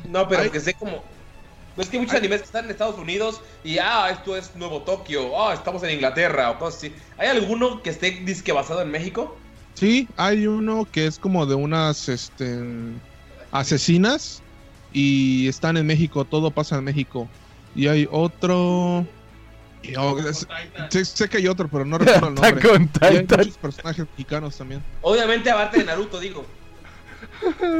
No, 0.07 0.27
pero 0.27 0.43
Hay- 0.43 0.49
que 0.49 0.59
sé 0.59 0.73
como. 0.75 1.03
Es 1.79 1.89
que 1.89 1.97
hay 1.97 2.01
muchos 2.01 2.17
animes 2.17 2.41
que 2.41 2.45
están 2.45 2.65
en 2.65 2.71
Estados 2.71 2.97
Unidos 2.97 3.41
y, 3.63 3.77
ah, 3.77 4.09
esto 4.11 4.35
es 4.35 4.53
Nuevo 4.55 4.81
Tokio, 4.81 5.41
ah, 5.41 5.53
estamos 5.53 5.81
en 5.83 5.91
Inglaterra 5.91 6.51
o 6.51 6.59
cosas 6.59 6.77
así. 6.79 6.93
¿Hay 7.17 7.29
alguno 7.29 7.81
que 7.81 7.89
esté 7.91 8.11
disque 8.11 8.51
basado 8.51 8.81
en 8.81 8.91
México? 8.91 9.37
Sí, 9.75 10.07
hay 10.17 10.45
uno 10.45 10.85
que 10.91 11.07
es 11.07 11.17
como 11.17 11.45
de 11.45 11.55
unas 11.55 12.09
este, 12.09 12.59
asesinas 13.51 14.41
y 14.91 15.47
están 15.47 15.77
en 15.77 15.87
México, 15.87 16.25
todo 16.25 16.51
pasa 16.51 16.77
en 16.77 16.83
México. 16.83 17.29
Y 17.75 17.87
hay 17.87 18.07
otro... 18.11 19.05
y, 19.81 19.95
oh, 19.95 20.19
es- 20.19 20.47
sé, 20.89 21.05
sé 21.05 21.29
que 21.29 21.37
hay 21.37 21.47
otro, 21.47 21.69
pero 21.69 21.85
no 21.85 21.97
recuerdo 21.99 22.27
el 22.27 22.35
nombre. 22.35 22.61
Taco 22.61 22.73
on 22.73 22.89
Y 23.01 23.05
hay 23.05 23.25
muchos 23.25 23.57
personajes 23.57 24.05
mexicanos 24.17 24.57
también. 24.57 24.83
Obviamente, 25.01 25.49
aparte 25.49 25.77
de 25.79 25.85
Naruto, 25.85 26.19
digo. 26.19 26.45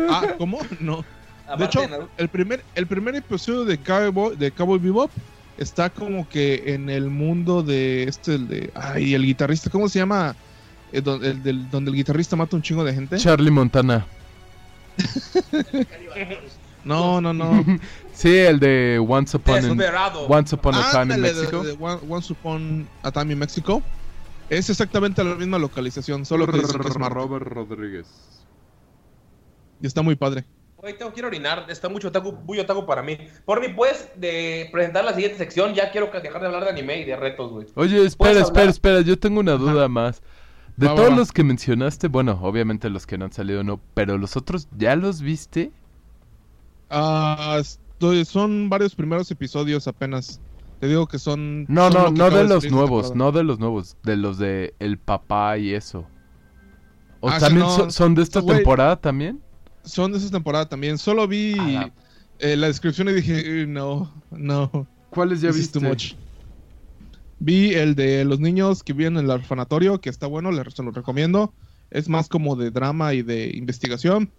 Ah, 0.09 0.35
¿cómo? 0.37 0.59
No. 0.79 1.03
De 1.57 1.65
hecho, 1.65 1.81
el 2.17 2.29
primer, 2.29 2.63
el 2.75 2.87
primer 2.87 3.15
episodio 3.15 3.65
de 3.65 3.77
Cowboy, 3.77 4.35
de 4.35 4.51
Cowboy 4.51 4.79
Bebop 4.79 5.11
está 5.57 5.89
como 5.89 6.27
que 6.29 6.73
en 6.73 6.89
el 6.89 7.09
mundo 7.09 7.63
de 7.63 8.03
este, 8.03 8.35
el 8.35 8.47
de... 8.47 8.71
Ay, 8.75 9.13
el 9.13 9.23
guitarrista, 9.25 9.69
¿cómo 9.69 9.89
se 9.89 9.99
llama? 9.99 10.35
Eh, 10.91 11.01
el 11.05 11.43
del- 11.43 11.69
donde 11.69 11.91
el 11.91 11.97
guitarrista 11.97 12.35
mata 12.35 12.55
un 12.55 12.61
chingo 12.61 12.83
de 12.83 12.93
gente. 12.93 13.17
Charlie 13.17 13.51
Montana. 13.51 14.05
No, 16.83 17.19
no, 17.21 17.33
no. 17.33 17.65
Sí, 18.13 18.35
el 18.35 18.59
de 18.59 18.99
Once 18.99 19.37
Upon, 19.37 19.63
in-. 19.63 19.81
Once 20.27 20.53
Upon 20.53 20.75
a 20.75 20.91
Time 20.91 21.15
in 21.15 21.21
de- 21.21 21.33
Mexico. 21.33 21.63
de 21.63 21.71
One- 21.71 21.99
Once 22.09 22.33
Upon 22.33 22.87
a 23.01 23.11
Time 23.11 23.31
in 23.33 23.39
Mexico. 23.39 23.81
Es 24.49 24.69
exactamente 24.69 25.23
la 25.23 25.35
misma 25.35 25.57
localización, 25.57 26.25
solo 26.25 26.45
que 26.47 26.53
que 26.53 26.65
es 26.65 26.97
Marte. 26.97 27.15
Robert 27.15 27.47
Rodríguez. 27.47 28.07
Y 29.81 29.87
está 29.87 30.01
muy 30.01 30.15
padre. 30.15 30.43
Güey, 30.82 30.97
tengo 30.97 31.11
que 31.11 31.19
ir 31.19 31.25
a 31.25 31.27
orinar. 31.27 31.65
Está 31.67 31.89
mucho 31.89 32.07
otaku, 32.07 32.32
muy 32.45 32.59
otaku 32.59 32.86
para 32.86 33.01
mí. 33.03 33.17
Por 33.45 33.59
mí, 33.59 33.67
puedes 33.75 34.09
de 34.15 34.69
presentar 34.71 35.03
la 35.03 35.13
siguiente 35.13 35.38
sección. 35.38 35.73
Ya 35.73 35.91
quiero 35.91 36.07
dejar 36.07 36.39
de 36.41 36.47
hablar 36.47 36.63
de 36.63 36.69
anime 36.69 37.01
y 37.01 37.05
de 37.05 37.15
retos, 37.17 37.51
güey. 37.51 37.67
Oye, 37.75 38.05
espera, 38.05 38.32
¿Puedes 38.32 38.43
espera, 38.47 38.69
espera, 38.69 39.01
yo 39.01 39.19
tengo 39.19 39.41
una 39.41 39.53
duda 39.53 39.88
más. 39.89 40.21
De 40.77 40.88
Va, 40.88 40.95
todos 40.95 41.11
va. 41.11 41.15
los 41.17 41.34
que 41.34 41.43
mencionaste, 41.43 42.07
bueno, 42.07 42.39
obviamente 42.41 42.89
los 42.89 43.05
que 43.05 43.17
no 43.17 43.25
han 43.25 43.34
salido 43.34 43.63
no, 43.65 43.82
pero 43.93 44.17
los 44.17 44.38
otros, 44.38 44.69
¿ya 44.77 44.95
los 44.95 45.21
viste? 45.21 45.73
Ah, 46.89 47.57
estoy- 47.59 48.23
son 48.23 48.69
varios 48.69 48.95
primeros 48.95 49.30
episodios 49.32 49.88
apenas. 49.88 50.39
Te 50.80 50.88
digo 50.88 51.07
que 51.07 51.19
son. 51.19 51.65
No, 51.67 51.91
son 51.91 52.15
no, 52.15 52.30
no 52.30 52.36
de 52.36 52.45
los 52.45 52.71
nuevos, 52.71 53.13
no 53.13 53.34
de 53.34 53.43
los 53.43 53.59
nuevos, 53.59 53.97
de 54.03 54.15
los 54.15 54.38
de 54.38 54.73
El 54.80 54.97
Papá 54.97 55.57
y 55.57 55.73
eso. 55.73 56.05
¿O 57.19 57.30
Ah, 57.30 57.38
también 57.38 57.65
no, 57.65 57.75
son, 57.75 57.91
son 57.91 58.15
de 58.15 58.21
esta 58.21 58.41
temporada 58.41 58.95
también? 58.95 59.41
Son 59.89 60.11
de 60.11 60.17
esa 60.19 60.29
temporada 60.29 60.67
también. 60.67 60.97
Solo 60.97 61.27
vi 61.27 61.55
la- 61.55 61.91
eh, 62.39 62.55
la 62.55 62.67
descripción 62.67 63.09
y 63.09 63.13
dije, 63.13 63.61
"Eh, 63.63 63.67
no, 63.67 64.11
no. 64.31 64.87
¿Cuáles 65.09 65.41
ya 65.41 65.49
this 65.49 65.57
is 65.57 65.63
viste? 65.63 65.79
too 65.79 65.87
much". 65.87 66.13
Vi 67.39 67.73
el 67.73 67.95
de 67.95 68.25
los 68.25 68.39
niños 68.39 68.83
que 68.83 68.93
viven 68.93 69.17
en 69.17 69.25
el 69.25 69.31
orfanatorio, 69.31 70.01
que 70.01 70.09
está 70.09 70.27
bueno, 70.27 70.51
les 70.51 70.73
se 70.73 70.83
lo 70.83 70.91
recomiendo. 70.91 71.53
Es 71.89 72.07
más 72.09 72.27
como 72.27 72.55
de 72.55 72.69
drama 72.71 73.13
y 73.13 73.21
de 73.23 73.49
investigación. 73.55 74.31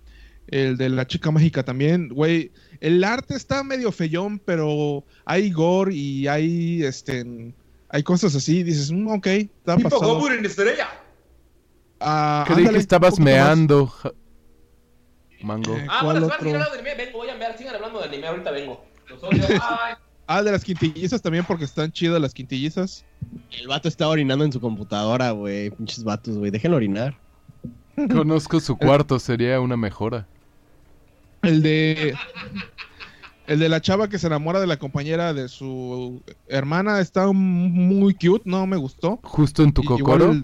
El 0.47 0.77
de 0.77 0.89
la 0.89 1.07
chica 1.07 1.31
mágica 1.31 1.63
también, 1.63 2.09
güey. 2.09 2.53
El 2.81 3.03
arte 3.05 3.35
está 3.35 3.63
medio 3.63 3.93
feyón, 3.93 4.39
pero 4.39 5.05
hay 5.25 5.51
gore 5.51 5.95
y 5.95 6.27
hay 6.27 6.83
este 6.83 7.55
hay 7.89 8.03
cosas 8.03 8.35
así. 8.37 8.63
Dices, 8.63 8.91
"Mm, 8.93 9.09
ok, 9.09 9.27
está 9.27 9.77
Tipo 9.77 9.91
pasado. 9.91 10.15
Goku 10.15 10.29
en 10.29 10.45
estrella. 10.45 10.89
Ah, 12.01 12.45
Creí 12.47 12.59
ándale, 12.61 12.79
que 12.79 12.83
estabas 12.83 13.19
más. 13.19 13.59
Mango. 15.43 15.77
Eh, 15.77 15.87
Ah, 15.89 16.01
¿Cuál 16.03 16.21
bueno, 16.21 16.27
si 16.39 16.45
van 16.45 16.57
a 16.57 16.65
otro? 16.67 16.73
de 16.73 16.79
anime, 16.81 17.05
vengo, 17.05 17.19
voy 17.19 17.29
a 17.29 17.35
ver, 17.37 17.57
sigan 17.59 17.75
hablando 17.77 17.99
de 18.01 18.05
anime, 18.07 18.27
ahorita 18.27 18.51
vengo. 18.51 18.85
Los 19.09 19.23
odio. 19.23 19.43
Ay. 19.63 19.95
Ah, 20.27 20.43
de 20.43 20.53
las 20.53 20.65
quintillizas 20.65 21.21
también, 21.23 21.45
porque 21.45 21.65
están 21.65 21.91
chidas 21.91 22.21
las 22.21 22.33
quintillizas. 22.33 23.05
El 23.51 23.67
vato 23.67 23.89
está 23.89 24.07
orinando 24.09 24.45
en 24.45 24.53
su 24.53 24.61
computadora, 24.61 25.33
güey. 25.33 25.71
Pinches 25.71 26.05
vatos, 26.05 26.39
güey. 26.39 26.51
Déjenlo 26.53 26.77
orinar. 26.77 27.17
Conozco 27.97 28.61
su 28.61 28.77
cuarto, 28.77 29.19
sería 29.19 29.61
una 29.61 29.77
mejora. 29.77 30.27
El 31.43 31.63
de. 31.63 32.15
El 33.49 33.59
de 33.59 33.69
la 33.69 33.81
chava 33.81 34.09
que 34.09 34.19
se 34.21 34.29
enamora 34.29 34.61
de 34.61 34.69
la 34.69 34.77
compañera 34.79 35.35
de 35.35 35.49
su 35.49 36.23
hermana 36.47 37.01
está 37.01 37.27
muy 37.33 38.15
cute, 38.15 38.43
no 38.45 38.65
me 38.69 38.77
gustó. 38.77 39.19
Justo 39.25 39.65
en 39.65 39.73
tu 39.73 39.83
cocoro, 39.83 40.37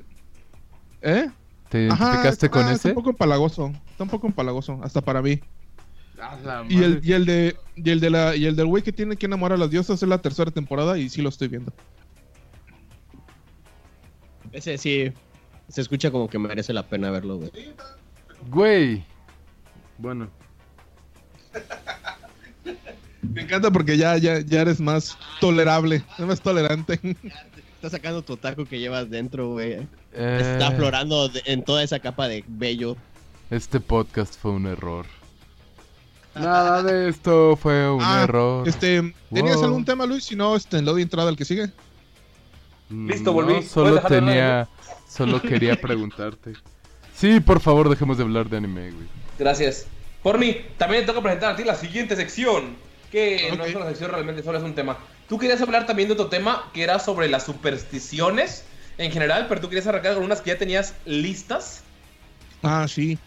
¿Eh? 1.02 1.30
¿Te 1.68 1.88
Ajá, 1.90 2.04
identificaste 2.04 2.50
con 2.50 2.62
está- 2.62 2.72
ese? 2.72 2.76
Está 2.76 2.88
un 2.90 2.94
poco 2.96 3.10
empalagoso. 3.10 3.72
Está 3.90 4.04
un 4.04 4.10
poco 4.10 4.26
empalagoso, 4.26 4.80
hasta 4.82 5.00
para 5.00 5.22
mí. 5.22 5.40
Y 6.68 6.82
el, 6.82 7.00
y 7.04 7.12
el 7.12 7.26
de. 7.26 7.56
Y 7.76 7.90
el 7.90 8.00
de 8.00 8.10
la. 8.10 8.34
Y 8.36 8.46
el 8.46 8.56
del 8.56 8.66
güey 8.66 8.82
que 8.82 8.92
tiene 8.92 9.16
que 9.16 9.26
enamorar 9.26 9.56
a 9.56 9.60
las 9.60 9.70
diosas 9.70 10.02
es 10.02 10.08
la 10.08 10.18
tercera 10.18 10.50
temporada 10.50 10.96
y 10.98 11.08
sí 11.10 11.20
lo 11.20 11.28
estoy 11.28 11.48
viendo. 11.48 11.72
Ese 14.52 14.78
sí. 14.78 15.12
Se 15.68 15.80
escucha 15.80 16.10
como 16.10 16.28
que 16.28 16.38
merece 16.38 16.72
la 16.72 16.84
pena 16.88 17.10
verlo, 17.10 17.38
güey. 17.38 17.50
Güey. 18.48 19.04
Bueno. 19.98 20.28
Me 23.22 23.42
encanta 23.42 23.70
porque 23.70 23.96
ya, 23.98 24.16
ya, 24.16 24.40
ya 24.40 24.60
eres 24.62 24.80
más 24.80 25.18
tolerable, 25.40 26.02
eres 26.16 26.26
más 26.28 26.40
tolerante. 26.40 26.98
Está 27.76 27.90
sacando 27.90 28.22
tu 28.22 28.36
taco 28.36 28.64
que 28.64 28.78
llevas 28.78 29.10
dentro, 29.10 29.50
güey. 29.50 29.72
eh, 30.12 30.38
Está 30.40 30.68
aflorando 30.68 31.30
en 31.44 31.62
toda 31.62 31.82
esa 31.82 31.98
capa 32.00 32.26
de 32.28 32.42
vello. 32.48 32.96
Este 33.50 33.80
podcast 33.80 34.34
fue 34.40 34.50
un 34.52 34.66
error. 34.66 35.06
Nada 36.34 36.82
de 36.82 37.08
esto 37.08 37.56
fue 37.56 37.90
un 37.90 38.02
Ah, 38.02 38.22
error. 38.24 38.66
Este, 38.68 39.14
¿tenías 39.32 39.56
Wow. 39.56 39.64
algún 39.66 39.84
tema, 39.84 40.04
Luis? 40.06 40.24
Si 40.24 40.36
no, 40.36 40.56
este, 40.56 40.78
le 40.78 40.82
doy 40.90 41.02
entrada 41.02 41.28
al 41.28 41.36
que 41.36 41.44
sigue. 41.44 41.70
Listo, 42.90 43.30
No, 43.30 43.32
volví. 43.34 43.52
¿Puedes 43.54 43.70
Solo 43.70 44.00
tenía. 44.02 44.68
Solo 45.08 45.40
quería 45.40 45.76
preguntarte. 45.80 46.54
Sí, 47.14 47.40
por 47.40 47.60
favor, 47.60 47.88
dejemos 47.88 48.16
de 48.18 48.24
hablar 48.24 48.48
de 48.50 48.58
anime, 48.58 48.90
güey. 48.90 49.06
Gracias. 49.38 49.86
Porni, 50.22 50.56
también 50.76 51.02
te 51.02 51.06
toca 51.08 51.22
presentar 51.22 51.52
a 51.54 51.56
ti 51.56 51.64
la 51.64 51.74
siguiente 51.74 52.16
sección. 52.16 52.76
Que 53.10 53.54
no 53.56 53.64
es 53.64 53.74
una 53.74 53.86
sección 53.86 54.10
realmente, 54.10 54.42
solo 54.42 54.58
es 54.58 54.64
un 54.64 54.74
tema. 54.74 54.98
Tú 55.26 55.38
querías 55.38 55.60
hablar 55.60 55.86
también 55.86 56.08
de 56.08 56.14
otro 56.14 56.28
tema 56.28 56.70
que 56.72 56.82
era 56.82 56.98
sobre 56.98 57.28
las 57.28 57.44
supersticiones 57.44 58.68
en 58.96 59.10
general, 59.12 59.46
pero 59.48 59.60
tú 59.60 59.68
querías 59.68 59.86
arrancar 59.86 60.14
con 60.14 60.24
unas 60.24 60.40
que 60.40 60.50
ya 60.50 60.58
tenías 60.58 61.00
listas. 61.04 61.84
Ah, 62.62 62.86
sí. 62.88 63.22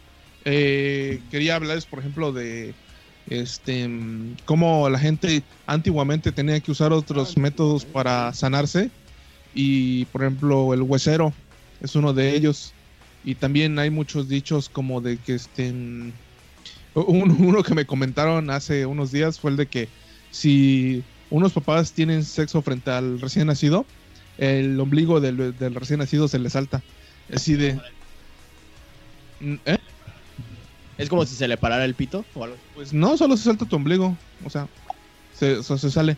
Eh, 0.45 1.25
quería 1.29 1.55
hablarles, 1.55 1.85
por 1.87 1.99
ejemplo, 1.99 2.31
de 2.33 2.77
este 3.25 3.87
mm, 3.87 4.37
cómo 4.45 4.89
la 4.89 4.99
gente 4.99 5.47
antiguamente 5.65 6.31
tenía 6.31 6.59
que 6.61 6.71
usar 6.71 6.91
otros 6.93 7.37
métodos 7.37 7.85
para 7.85 8.33
sanarse. 8.33 8.93
Y, 9.51 10.05
por 10.07 10.23
ejemplo, 10.23 10.73
el 10.73 10.83
huesero 10.83 11.37
es 11.79 11.95
uno 11.95 12.13
de 12.13 12.35
ellos. 12.35 12.77
Y 13.23 13.35
también 13.37 13.79
hay 13.79 13.91
muchos 13.91 14.29
dichos 14.29 14.69
como 14.69 15.01
de 15.01 15.21
que 15.21 15.35
este 15.35 15.73
mm, 15.73 16.19
un- 16.93 17.31
uno 17.47 17.63
que 17.63 17.75
me 17.75 17.85
comentaron 17.85 18.49
hace 18.49 18.85
unos 18.85 19.11
días 19.11 19.39
fue 19.39 19.51
el 19.51 19.57
de 19.57 19.69
que 19.69 19.93
si 20.29 21.07
unos 21.29 21.53
papás 21.53 21.93
tienen 21.93 22.23
sexo 22.23 22.61
frente 22.61 22.91
al 22.91 23.19
recién 23.19 23.47
nacido, 23.47 23.85
el 24.37 24.79
ombligo 24.79 25.19
del, 25.19 25.57
del 25.57 25.75
recién 25.75 25.99
nacido 25.99 26.27
se 26.27 26.39
le 26.39 26.49
salta. 26.49 26.81
Así 27.33 27.55
de. 27.55 27.79
¿Eh? 29.65 29.77
Es 30.97 31.09
como 31.09 31.25
si 31.25 31.35
se 31.35 31.47
le 31.47 31.57
parara 31.57 31.85
el 31.85 31.95
pito 31.95 32.25
o 32.35 32.43
algo. 32.43 32.57
Pues 32.75 32.93
no, 32.93 33.17
solo 33.17 33.37
se 33.37 33.43
salta 33.43 33.65
tu 33.65 33.75
ombligo. 33.75 34.17
O 34.43 34.49
sea, 34.49 34.67
se, 35.33 35.63
se 35.63 35.91
sale. 35.91 36.17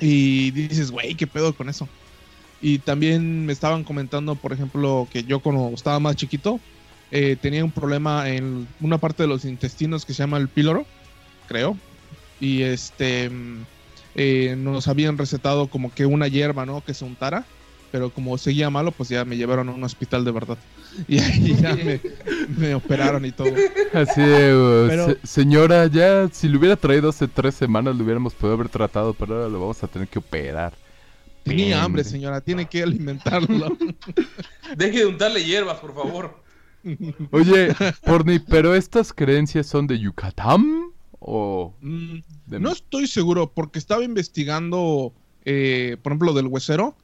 Y 0.00 0.50
dices, 0.52 0.90
güey, 0.90 1.14
¿qué 1.14 1.26
pedo 1.26 1.54
con 1.54 1.68
eso? 1.68 1.88
Y 2.60 2.78
también 2.78 3.46
me 3.46 3.52
estaban 3.52 3.84
comentando, 3.84 4.36
por 4.36 4.52
ejemplo, 4.52 5.08
que 5.10 5.24
yo 5.24 5.40
cuando 5.40 5.70
estaba 5.74 5.98
más 5.98 6.16
chiquito, 6.16 6.60
eh, 7.10 7.36
tenía 7.40 7.64
un 7.64 7.72
problema 7.72 8.28
en 8.28 8.68
una 8.80 8.98
parte 8.98 9.24
de 9.24 9.28
los 9.28 9.44
intestinos 9.44 10.04
que 10.04 10.14
se 10.14 10.22
llama 10.22 10.38
el 10.38 10.48
píloro, 10.48 10.86
creo. 11.48 11.76
Y 12.42 12.62
este, 12.62 13.30
eh, 14.16 14.56
nos 14.58 14.88
habían 14.88 15.16
recetado 15.16 15.68
como 15.68 15.94
que 15.94 16.06
una 16.06 16.26
hierba, 16.26 16.66
¿no? 16.66 16.84
Que 16.84 16.92
se 16.92 17.04
untara. 17.04 17.44
Pero 17.92 18.08
como 18.10 18.36
seguía 18.38 18.68
malo, 18.70 18.90
pues 18.90 19.10
ya 19.10 19.24
me 19.26 19.36
llevaron 19.36 19.68
a 19.68 19.72
un 19.72 19.84
hospital 19.84 20.24
de 20.24 20.30
verdad. 20.32 20.58
Y 21.08 21.18
ahí 21.20 21.56
ya 21.60 21.74
me, 21.74 22.00
me 22.58 22.74
operaron 22.74 23.24
y 23.24 23.32
todo. 23.32 23.48
Así 23.94 24.20
de, 24.20 24.86
Pero- 24.88 25.06
se- 25.06 25.18
señora, 25.26 25.86
ya 25.86 26.28
si 26.32 26.48
lo 26.48 26.58
hubiera 26.58 26.76
traído 26.76 27.10
hace 27.10 27.28
tres 27.28 27.54
semanas 27.54 27.94
lo 27.96 28.02
hubiéramos 28.04 28.34
podido 28.34 28.54
haber 28.54 28.68
tratado, 28.68 29.14
pero 29.14 29.36
ahora 29.36 29.48
lo 29.48 29.60
vamos 29.60 29.82
a 29.84 29.86
tener 29.86 30.08
que 30.08 30.18
operar. 30.18 30.72
Tenía 31.44 31.66
Bien, 31.66 31.78
hambre, 31.78 32.04
señora, 32.04 32.40
tiene 32.40 32.66
que 32.66 32.82
alimentarlo. 32.82 33.76
Deje 34.76 34.98
de 34.98 35.06
untarle 35.06 35.44
hierbas, 35.44 35.78
por 35.78 35.94
favor. 35.94 36.36
Oye, 37.30 37.74
Porni, 38.04 38.38
¿pero 38.38 38.74
estas 38.74 39.12
creencias 39.12 39.66
son 39.66 39.86
de 39.86 39.98
Yucatán 39.98 40.81
¿O 41.24 41.72
Mm, 41.80 42.18
de- 42.46 42.60
No 42.60 42.70
estoy 42.72 43.06
seguro, 43.06 43.52
porque 43.52 43.78
estaba 43.78 44.02
investigando, 44.02 45.12
eh, 45.44 45.96
por 46.02 46.12
ejemplo, 46.12 46.26
lo 46.32 46.34
del 46.34 46.46
huesero. 46.48 46.96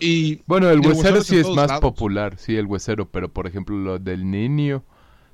Y 0.00 0.40
Bueno, 0.46 0.68
el 0.70 0.80
huesero 0.80 0.96
huesero 0.96 1.18
es 1.18 1.26
sí 1.26 1.36
es 1.38 1.48
más 1.48 1.68
lados. 1.68 1.80
popular, 1.80 2.36
sí, 2.38 2.56
el 2.56 2.66
huesero, 2.66 3.08
pero 3.08 3.28
por 3.28 3.46
ejemplo 3.46 3.76
lo 3.76 3.98
del 3.98 4.28
niño, 4.30 4.82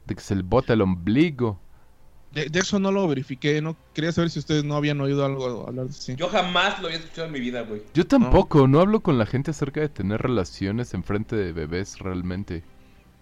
de 0.06 0.14
que 0.14 0.20
se 0.20 0.34
le 0.36 0.42
bota 0.42 0.72
el 0.74 0.82
ombligo. 0.82 1.58
de, 2.32 2.48
de 2.48 2.60
eso 2.60 2.78
no 2.78 2.92
lo 2.92 3.08
verifiqué. 3.08 3.60
No 3.60 3.76
quería 3.92 4.12
saber 4.12 4.30
si 4.30 4.38
ustedes 4.38 4.62
no 4.62 4.76
habían 4.76 5.00
oído 5.00 5.24
algo 5.24 5.66
hablar 5.66 5.86
de 5.86 5.92
sí. 5.92 6.14
Yo 6.16 6.28
jamás 6.28 6.80
lo 6.80 6.86
había 6.86 6.98
escuchado 7.00 7.26
en 7.26 7.32
mi 7.32 7.40
vida, 7.40 7.62
güey. 7.62 7.82
Yo 7.92 8.06
tampoco, 8.06 8.68
no 8.68 8.78
hablo 8.80 9.00
con 9.00 9.18
la 9.18 9.26
gente 9.26 9.50
acerca 9.50 9.80
de 9.80 9.88
tener 9.88 10.20
relaciones 10.22 10.94
en 10.94 11.02
frente 11.02 11.34
de 11.34 11.52
bebés 11.52 11.98
realmente. 11.98 12.62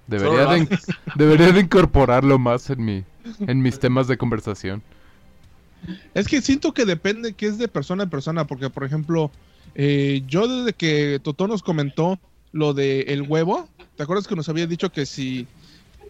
Debería 0.09 0.45
de, 0.47 0.79
debería 1.17 1.53
de 1.53 1.61
incorporarlo 1.61 2.39
más 2.39 2.69
en 2.71 2.85
mi 2.85 3.05
en 3.41 3.61
mis 3.63 3.79
temas 3.79 4.07
de 4.09 4.17
conversación. 4.17 4.83
Es 6.15 6.27
que 6.27 6.43
siento 6.43 6.73
que 6.75 6.85
depende 6.85 7.35
que 7.35 7.47
es 7.47 7.59
de 7.59 7.69
persona 7.69 8.05
a 8.05 8.07
persona, 8.11 8.47
porque 8.47 8.69
por 8.69 8.85
ejemplo, 8.85 9.31
eh, 9.75 10.23
yo 10.27 10.49
desde 10.49 10.73
que 10.73 11.21
Totó 11.23 11.47
nos 11.47 11.63
comentó 11.63 12.19
lo 12.53 12.75
de 12.75 13.03
el 13.03 13.23
huevo, 13.23 13.69
¿te 13.97 14.03
acuerdas 14.03 14.27
que 14.27 14.35
nos 14.35 14.49
había 14.49 14.67
dicho 14.67 14.91
que 14.91 15.07
si 15.07 15.47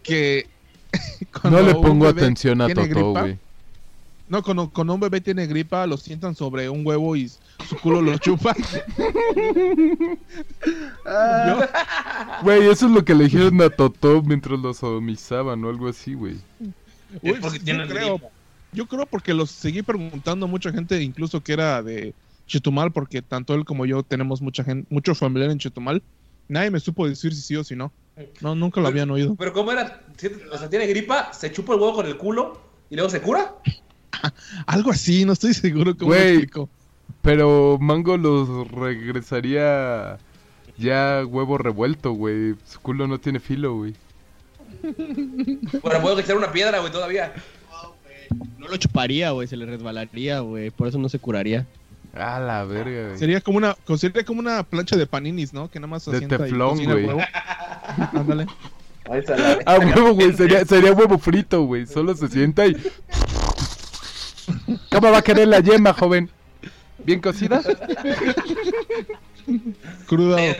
que 0.01 0.47
No 1.43 1.61
le 1.61 1.75
pongo 1.75 2.07
atención 2.07 2.61
a 2.61 2.67
Totó, 2.73 3.11
güey. 3.21 3.37
No, 4.27 4.43
cuando, 4.43 4.69
cuando 4.69 4.93
un 4.93 4.99
bebé 4.99 5.21
tiene 5.21 5.47
gripa, 5.47 5.87
lo 5.87 5.97
sientan 5.97 6.35
sobre 6.35 6.69
un 6.69 6.85
huevo 6.85 7.15
y 7.15 7.29
su 7.67 7.75
culo 7.81 7.99
lo 8.01 8.15
chupa. 8.19 8.55
Yo- 11.05 11.59
Güey, 12.43 12.67
eso 12.69 12.85
es 12.85 12.91
lo 12.91 13.03
que 13.03 13.15
le 13.15 13.25
dijeron 13.25 13.61
a 13.61 13.69
Totó 13.69 14.21
mientras 14.21 14.59
lo 14.59 14.73
sodomizaban 14.73 15.63
o 15.63 15.69
algo 15.69 15.87
así, 15.89 16.13
güey. 16.13 16.37
Uy, 17.21 17.31
Es 17.31 17.39
porque 17.39 17.59
yo 17.59 17.63
tienen 17.65 17.87
creo, 17.87 18.17
gripa. 18.17 18.33
yo 18.73 18.85
creo 18.87 19.05
porque 19.05 19.33
los 19.33 19.51
seguí 19.51 19.81
preguntando 19.81 20.45
a 20.45 20.49
mucha 20.49 20.71
gente, 20.71 21.01
incluso 21.01 21.41
que 21.41 21.53
era 21.53 21.81
de 21.83 22.13
Chetumal, 22.47 22.91
porque 22.91 23.21
tanto 23.21 23.53
él 23.53 23.65
como 23.65 23.85
yo 23.85 24.03
tenemos 24.03 24.41
mucha 24.41 24.63
gente, 24.63 24.87
mucho 24.89 25.13
familiar 25.15 25.51
en 25.51 25.59
Chetumal. 25.59 26.01
Nadie 26.47 26.71
me 26.71 26.79
supo 26.79 27.07
decir 27.07 27.33
si 27.35 27.41
sí 27.41 27.55
o 27.55 27.63
si 27.63 27.75
no. 27.75 27.91
No, 28.41 28.55
nunca 28.55 28.81
lo 28.81 28.87
habían 28.87 29.09
oído. 29.11 29.35
Pero 29.35 29.53
¿cómo 29.53 29.71
era? 29.71 30.01
O 30.51 30.57
sea, 30.57 30.69
tiene 30.69 30.87
gripa, 30.87 31.31
se 31.31 31.51
chupa 31.51 31.73
el 31.73 31.79
huevo 31.79 31.93
con 31.95 32.05
el 32.07 32.17
culo 32.17 32.59
y 32.89 32.95
luego 32.95 33.09
se 33.09 33.21
cura. 33.21 33.55
Algo 34.67 34.91
así, 34.91 35.25
no 35.25 35.33
estoy 35.33 35.53
seguro 35.53 35.95
cómo 35.95 36.07
Güey. 36.11 36.29
explico. 36.31 36.69
Pero 37.21 37.77
Mango 37.79 38.17
los 38.17 38.69
regresaría 38.71 40.17
ya 40.77 41.23
huevo 41.25 41.57
revuelto, 41.57 42.11
güey. 42.13 42.55
Su 42.65 42.79
culo 42.81 43.07
no 43.07 43.19
tiene 43.19 43.39
filo, 43.39 43.75
güey. 43.75 43.93
Bueno, 44.81 46.01
puedo 46.01 46.19
echar 46.19 46.37
una 46.37 46.51
piedra, 46.51 46.79
güey, 46.79 46.91
todavía. 46.91 47.33
No 48.57 48.67
lo 48.67 48.77
chuparía, 48.77 49.31
güey, 49.31 49.47
se 49.47 49.57
le 49.57 49.65
resbalaría, 49.65 50.39
güey, 50.39 50.69
por 50.69 50.87
eso 50.87 50.97
no 50.97 51.09
se 51.09 51.19
curaría. 51.19 51.65
A 52.13 52.39
la 52.39 52.63
verga, 52.65 53.07
güey. 53.07 53.17
Sería 53.17 53.41
como 53.41 53.57
una, 53.57 53.75
sería 53.97 54.23
como 54.23 54.39
una 54.39 54.63
plancha 54.63 54.95
de 54.97 55.05
paninis, 55.05 55.53
¿no? 55.53 55.69
Que 55.69 55.79
nada 55.79 55.87
más 55.89 56.05
De 56.05 56.21
teflón, 56.21 56.83
güey. 56.83 57.07
Ándale. 58.13 58.47
Ah, 59.65 59.79
huevo, 59.79 60.13
güey. 60.13 60.33
Sería, 60.33 60.65
sería 60.65 60.91
huevo 60.91 61.17
frito, 61.17 61.63
güey. 61.63 61.85
Solo 61.87 62.15
se 62.15 62.27
sienta 62.27 62.67
y. 62.67 62.75
¿Cómo 64.91 65.11
va 65.11 65.19
a 65.19 65.21
querer 65.21 65.47
la 65.47 65.59
yema, 65.59 65.93
joven? 65.93 66.29
¿Bien 67.03 67.19
cocida? 67.19 67.61
Cruda 70.07 70.37
o. 70.37 70.55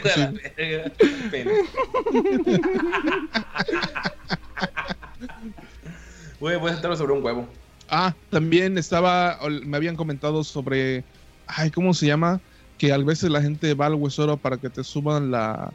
Güey, 6.40 6.58
voy 6.58 6.70
a 6.70 6.74
sentarme 6.74 6.98
sobre 6.98 7.14
un 7.14 7.24
huevo. 7.24 7.48
Ah, 7.90 8.14
también 8.30 8.78
estaba, 8.78 9.40
me 9.66 9.76
habían 9.76 9.96
comentado 9.96 10.44
sobre, 10.44 11.04
ay, 11.48 11.72
¿cómo 11.72 11.94
se 11.94 12.06
llama? 12.06 12.40
Que 12.78 12.94
a 12.94 12.98
veces 12.98 13.30
la 13.32 13.42
gente 13.42 13.74
va 13.74 13.88
al 13.88 13.96
huesero 13.96 14.38
para 14.38 14.58
que 14.58 14.70
te 14.70 14.84
suban 14.84 15.32
la, 15.32 15.74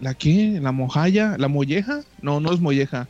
¿la 0.00 0.14
qué? 0.14 0.58
¿La 0.60 0.72
mojalla? 0.72 1.36
¿La 1.38 1.48
molleja? 1.48 2.02
No, 2.20 2.40
no 2.40 2.52
es 2.52 2.60
molleja. 2.60 3.08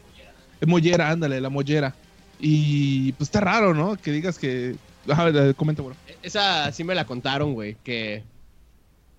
Es 0.61 0.69
mollera, 0.69 1.11
ándale, 1.11 1.41
la 1.41 1.49
mollera. 1.49 1.95
Y 2.39 3.13
pues 3.13 3.29
está 3.29 3.41
raro, 3.41 3.75
¿no? 3.75 3.97
Que 3.97 4.13
digas 4.13 4.39
que... 4.39 4.77
Ajá, 5.09 5.29
eh, 5.31 5.55
comenta, 5.57 5.83
bueno. 5.83 5.97
Esa 6.23 6.71
sí 6.73 6.85
me 6.85 6.95
la 6.95 7.07
contaron, 7.07 7.55
güey, 7.55 7.77
que, 7.83 8.23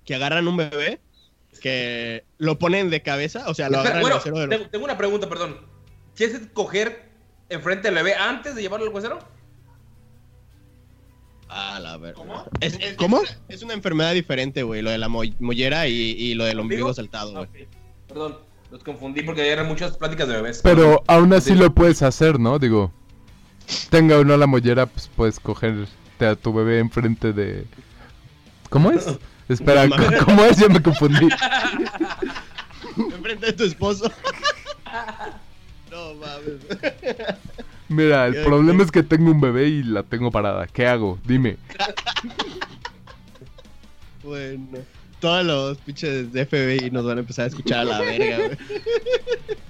que 0.05 0.15
agarran 0.15 0.47
un 0.47 0.57
bebé, 0.57 0.99
que 1.61 2.23
lo 2.37 2.57
ponen 2.59 2.89
de 2.89 3.01
cabeza, 3.01 3.49
o 3.49 3.53
sea, 3.53 3.69
lo 3.69 3.77
Espera, 3.77 3.99
agarran 3.99 4.01
bueno, 4.23 4.41
el 4.43 4.49
de 4.49 4.57
los- 4.57 4.71
tengo, 4.71 4.85
una 4.85 4.97
pregunta, 4.97 5.27
perdón. 5.29 5.57
¿Quieres 6.15 6.41
coger 6.53 7.09
enfrente 7.49 7.87
del 7.87 7.95
bebé 7.95 8.15
antes 8.15 8.55
de 8.55 8.61
llevarlo 8.61 8.87
al 8.87 8.93
huesero? 8.93 9.19
Ah, 11.49 11.79
la 11.81 11.97
verdad. 11.97 12.15
¿Cómo? 12.17 12.45
Es, 12.61 12.77
es- 12.79 12.95
¿Cómo? 12.95 13.21
Es 13.23 13.29
una, 13.31 13.39
es 13.49 13.63
una 13.63 13.73
enfermedad 13.73 14.13
diferente, 14.13 14.63
güey, 14.63 14.81
lo 14.81 14.91
de 14.91 14.97
la 14.99 15.09
mo- 15.09 15.23
mollera 15.39 15.87
y, 15.87 15.93
y 15.93 16.33
lo 16.35 16.45
del 16.45 16.59
ombligo 16.59 16.93
saltado, 16.93 17.33
güey. 17.33 17.67
Perdón, 18.07 18.37
los 18.71 18.83
confundí 18.83 19.23
porque 19.23 19.47
eran 19.49 19.67
muchas 19.67 19.97
pláticas 19.97 20.27
de 20.27 20.35
bebés. 20.35 20.61
Pero 20.63 21.03
aún 21.07 21.33
así 21.33 21.55
lo 21.55 21.73
puedes 21.73 22.01
hacer, 22.03 22.39
¿no? 22.39 22.59
Digo, 22.59 22.91
tenga 23.89 24.17
o 24.19 24.23
no 24.23 24.37
la 24.37 24.45
mollera, 24.45 24.85
pues 24.85 25.09
puedes 25.15 25.39
cogerte 25.39 26.25
a 26.25 26.35
tu 26.35 26.53
bebé 26.53 26.79
enfrente 26.79 27.33
de... 27.33 27.65
¿Cómo 28.69 28.91
es? 28.91 29.05
Espera, 29.49 29.87
No. 29.87 29.95
¿cómo 30.25 30.45
es? 30.45 30.57
Ya 30.57 30.69
me 30.69 30.81
confundí. 30.81 31.27
Enfrente 32.97 33.47
de 33.47 33.53
tu 33.53 33.63
esposo. 33.65 34.11
no 35.91 36.13
mames. 36.15 36.61
Mira, 37.87 38.27
el 38.27 38.43
problema 38.43 38.83
es 38.83 38.91
que 38.91 39.01
tengo 39.03 39.31
un 39.31 39.41
bebé 39.41 39.67
y 39.67 39.83
la 39.83 40.03
tengo 40.03 40.29
parada. 40.31 40.67
¿Qué 40.67 40.85
hago? 40.87 41.17
Dime. 41.25 41.57
Bueno, 44.23 44.67
todos 45.19 45.45
los 45.45 45.77
pinches 45.79 46.31
de 46.31 46.45
FBI 46.45 46.91
nos 46.91 47.05
van 47.05 47.17
a 47.17 47.21
empezar 47.21 47.45
a 47.45 47.47
escuchar 47.47 47.79
a 47.79 47.83
la 47.85 47.99
verga, 48.01 48.37
güey. 48.37 48.57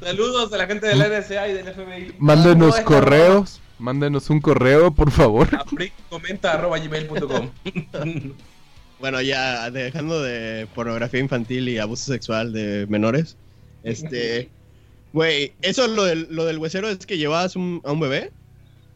Saludos 0.02 0.52
a 0.52 0.58
la 0.58 0.68
gente 0.68 0.88
del 0.88 1.00
NSA 1.00 1.48
y 1.48 1.54
del 1.54 1.66
FBI. 1.74 2.16
Mándenos 2.20 2.78
No, 2.78 2.84
correos. 2.86 3.62
Mándenos 3.78 4.30
un 4.30 4.42
correo, 4.42 4.92
por 4.92 5.10
favor. 5.12 5.48
a 5.56 5.64
frickcomenta@gmail.com. 5.64 7.50
Bueno, 9.00 9.22
ya 9.22 9.72
dejando 9.72 10.22
de 10.22 10.68
pornografía 10.76 11.20
infantil 11.20 11.70
y 11.70 11.78
abuso 11.78 12.12
sexual 12.12 12.52
de 12.52 12.86
menores. 12.88 13.38
Este. 13.84 14.49
Güey, 15.14 15.53
eso 15.61 15.88
lo 15.88 16.03
del, 16.03 16.28
lo 16.30 16.45
del 16.45 16.57
huesero 16.60 16.90
es 16.90 17.06
que 17.06 17.18
llevas 17.18 17.56
un- 17.56 17.82
a 17.86 17.91
un 17.94 17.99
bebé 17.99 18.32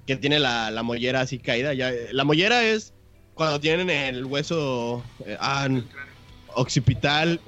que 0.06 0.16
tiene 0.18 0.40
la, 0.40 0.70
la 0.72 0.84
mollera 0.84 1.22
así 1.22 1.40
caída. 1.40 1.74
Ya, 1.74 1.92
la 2.12 2.24
mollera 2.24 2.64
es 2.64 2.94
cuando 3.34 3.60
tienen 3.60 3.90
el 3.90 4.26
hueso 4.26 5.04
eh, 5.26 5.38
ah, 5.40 5.68
occipital. 6.56 7.40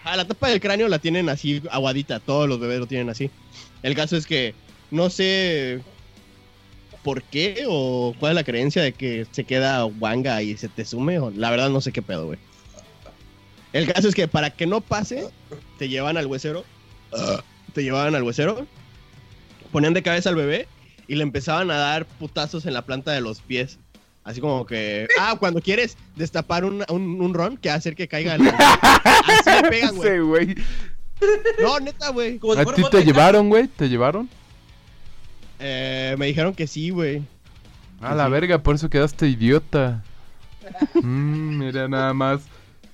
Ajá, 0.00 0.16
la 0.16 0.26
tapa 0.26 0.48
del 0.48 0.60
cráneo 0.60 0.88
la 0.88 0.98
tienen 1.00 1.28
así 1.28 1.60
aguadita. 1.70 2.20
Todos 2.20 2.48
los 2.48 2.58
bebés 2.60 2.78
lo 2.78 2.86
tienen 2.86 3.10
así. 3.10 3.30
El 3.82 3.94
caso 3.94 4.16
es 4.16 4.26
que 4.26 4.54
no 4.90 5.10
sé 5.10 5.80
por 7.02 7.22
qué 7.22 7.64
o 7.68 8.14
cuál 8.18 8.32
es 8.32 8.36
la 8.36 8.44
creencia 8.44 8.82
de 8.82 8.92
que 8.92 9.26
se 9.30 9.44
queda 9.44 9.82
guanga 9.82 10.42
y 10.42 10.56
se 10.56 10.68
te 10.68 10.84
sume. 10.84 11.18
O, 11.18 11.30
la 11.30 11.50
verdad 11.50 11.70
no 11.70 11.80
sé 11.80 11.92
qué 11.92 12.02
pedo, 12.02 12.26
güey. 12.26 12.38
El 13.72 13.92
caso 13.92 14.08
es 14.08 14.14
que 14.14 14.28
para 14.28 14.50
que 14.50 14.66
no 14.66 14.80
pase, 14.80 15.28
te 15.78 15.88
llevan 15.88 16.16
al 16.16 16.26
huesero. 16.26 16.64
Te 17.72 17.82
llevaban 17.82 18.14
al 18.14 18.22
huesero. 18.22 18.66
Ponían 19.72 19.94
de 19.94 20.02
cabeza 20.02 20.30
al 20.30 20.36
bebé 20.36 20.66
y 21.06 21.14
le 21.16 21.22
empezaban 21.22 21.70
a 21.70 21.76
dar 21.76 22.06
putazos 22.06 22.66
en 22.66 22.74
la 22.74 22.82
planta 22.82 23.12
de 23.12 23.20
los 23.20 23.40
pies. 23.40 23.78
Así 24.24 24.40
como 24.40 24.66
que. 24.66 25.08
Ah, 25.18 25.36
cuando 25.38 25.60
quieres 25.60 25.96
destapar 26.16 26.64
un, 26.64 26.84
un, 26.90 27.20
un 27.20 27.34
ron 27.34 27.56
que 27.56 27.70
hacer 27.70 27.94
que 27.94 28.08
caiga 28.08 28.34
el. 28.34 28.42
Así 28.48 29.50
le 29.62 29.68
pegan, 29.70 29.96
güey. 29.96 30.48
Sí. 30.48 30.54
No, 31.60 31.80
neta, 31.80 32.10
güey. 32.10 32.38
¿A 32.56 32.64
ti 32.74 32.82
te 32.90 33.04
llevaron, 33.04 33.48
güey? 33.48 33.68
¿Te 33.68 33.88
llevaron? 33.88 34.28
Eh, 35.58 36.14
me 36.18 36.26
dijeron 36.26 36.54
que 36.54 36.66
sí, 36.66 36.90
güey. 36.90 37.22
A 38.00 38.14
la 38.14 38.28
verga, 38.28 38.62
por 38.62 38.74
eso 38.76 38.88
quedaste 38.90 39.28
idiota. 39.28 40.02
Mm, 40.94 41.58
mira 41.58 41.88
nada 41.88 42.12
más. 42.12 42.42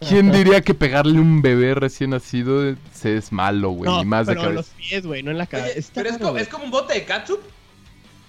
¿Quién 0.09 0.31
diría 0.31 0.61
que 0.61 0.75
pegarle 0.75 1.19
un 1.19 1.43
bebé 1.43 1.75
recién 1.75 2.11
nacido 2.11 2.77
se 2.93 3.17
es 3.17 3.33
malo, 3.33 3.71
güey? 3.71 3.91
No, 3.91 3.99
Ni 4.01 4.05
más 4.05 4.27
de 4.29 4.35
pero 4.35 4.51
en 4.51 4.55
los 4.57 4.67
cabeza. 4.67 4.89
pies, 4.89 5.07
güey, 5.07 5.23
no 5.25 5.31
en 5.33 5.39
la 5.39 5.45
Oye, 5.45 5.51
cabeza. 5.51 5.91
Pero 5.95 6.09
es 6.09 6.15
raro, 6.17 6.27
como, 6.27 6.39
es 6.39 6.49
como 6.49 6.65
un 6.65 6.71
bote 6.71 6.95
de 6.95 7.05
ketchup. 7.05 7.41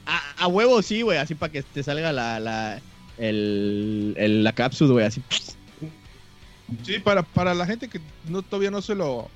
A, 0.07 0.43
a 0.43 0.47
huevo 0.47 0.81
sí, 0.81 1.01
güey, 1.03 1.17
así 1.19 1.35
para 1.35 1.51
que 1.51 1.61
te 1.61 1.83
salga 1.83 2.11
la, 2.11 2.39
la, 2.39 2.81
el, 3.19 4.15
el- 4.17 4.43
la 4.43 4.53
cápsula, 4.53 4.93
güey, 4.93 5.05
así. 5.05 5.21
Sí, 6.83 6.97
para, 6.99 7.21
para 7.23 7.53
la 7.53 7.65
gente 7.67 7.87
que 7.87 7.99
no, 8.27 8.41
todavía 8.41 8.71
no 8.71 8.81
se 8.81 8.95
lo 8.95 9.29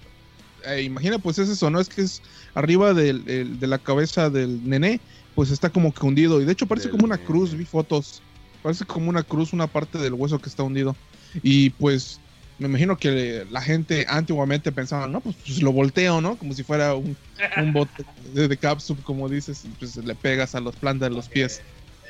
eh, 0.65 0.81
imagina, 0.81 1.19
pues 1.19 1.37
es 1.39 1.49
eso, 1.49 1.69
¿no? 1.69 1.79
Es 1.79 1.89
que 1.89 2.01
es 2.01 2.21
arriba 2.53 2.93
del, 2.93 3.23
el- 3.27 3.59
de 3.59 3.67
la 3.67 3.77
cabeza 3.77 4.29
del 4.29 4.67
nené, 4.67 4.99
pues 5.35 5.51
está 5.51 5.69
como 5.69 5.93
que 5.93 6.05
hundido. 6.05 6.41
Y 6.41 6.45
de 6.45 6.51
hecho 6.51 6.65
parece 6.67 6.87
Del 6.87 6.91
como 6.97 7.05
una 7.05 7.17
cruz, 7.17 7.53
vi 7.55 7.65
fotos. 7.65 8.21
Parece 8.63 8.85
como 8.85 9.09
una 9.09 9.23
cruz, 9.23 9.53
una 9.53 9.67
parte 9.67 9.97
del 9.97 10.13
hueso 10.13 10.39
que 10.39 10.49
está 10.49 10.63
hundido. 10.63 10.95
Y 11.43 11.69
pues 11.71 12.19
me 12.57 12.67
imagino 12.67 12.97
que 12.97 13.45
la 13.51 13.61
gente 13.61 14.05
antiguamente 14.09 14.71
pensaba, 14.73 15.07
no, 15.07 15.21
pues, 15.21 15.37
pues 15.45 15.61
lo 15.61 15.71
volteo, 15.71 16.19
¿no? 16.19 16.35
Como 16.37 16.53
si 16.53 16.63
fuera 16.63 16.93
un, 16.95 17.15
un 17.55 17.71
bote 17.73 18.03
de, 18.33 18.49
de 18.49 18.57
capsup, 18.57 19.01
como 19.03 19.29
dices, 19.29 19.63
y 19.63 19.69
pues 19.69 19.95
le 19.95 20.13
pegas 20.15 20.55
a 20.55 20.59
las 20.59 20.75
plantas 20.75 21.09
de 21.09 21.15
los 21.15 21.29
pies 21.29 21.61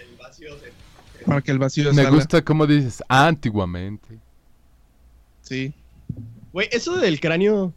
El 0.10 0.18
vacío 0.18 0.50
se- 0.60 1.26
para 1.26 1.42
que 1.42 1.52
el 1.52 1.60
vacío 1.60 1.90
Me 1.90 1.96
salga. 2.04 2.10
gusta 2.12 2.42
cómo 2.44 2.66
dices 2.66 3.04
antiguamente. 3.10 4.18
Sí. 5.44 5.72
Güey, 6.52 6.68
eso 6.72 6.98
del 6.98 7.20
cráneo. 7.20 7.74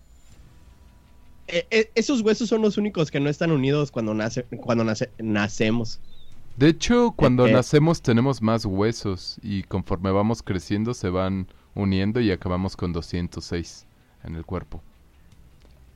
Eh, 1.49 1.67
eh, 1.71 1.91
esos 1.95 2.21
huesos 2.23 2.49
son 2.49 2.63
los 2.63 2.79
únicos 2.79 3.11
que 3.11 3.21
no 3.21 3.29
están 3.29 3.51
unidos 3.51 3.91
cuando 3.91 4.15
nace, 4.15 4.45
cuando 4.45 4.85
nace, 4.85 5.11
nacemos. 5.19 6.01
De 6.57 6.69
hecho, 6.69 7.13
cuando 7.17 7.47
Eh, 7.47 7.53
nacemos 7.53 8.03
tenemos 8.03 8.43
más 8.43 8.65
huesos 8.65 9.37
y 9.43 9.63
conforme 9.63 10.11
vamos 10.11 10.43
creciendo 10.43 10.93
se 10.95 11.09
van 11.09 11.47
uniendo 11.75 12.21
y 12.21 12.31
acabamos 12.31 12.77
con 12.77 12.93
206 12.93 13.87
en 14.25 14.35
el 14.37 14.45
cuerpo. 14.45 14.83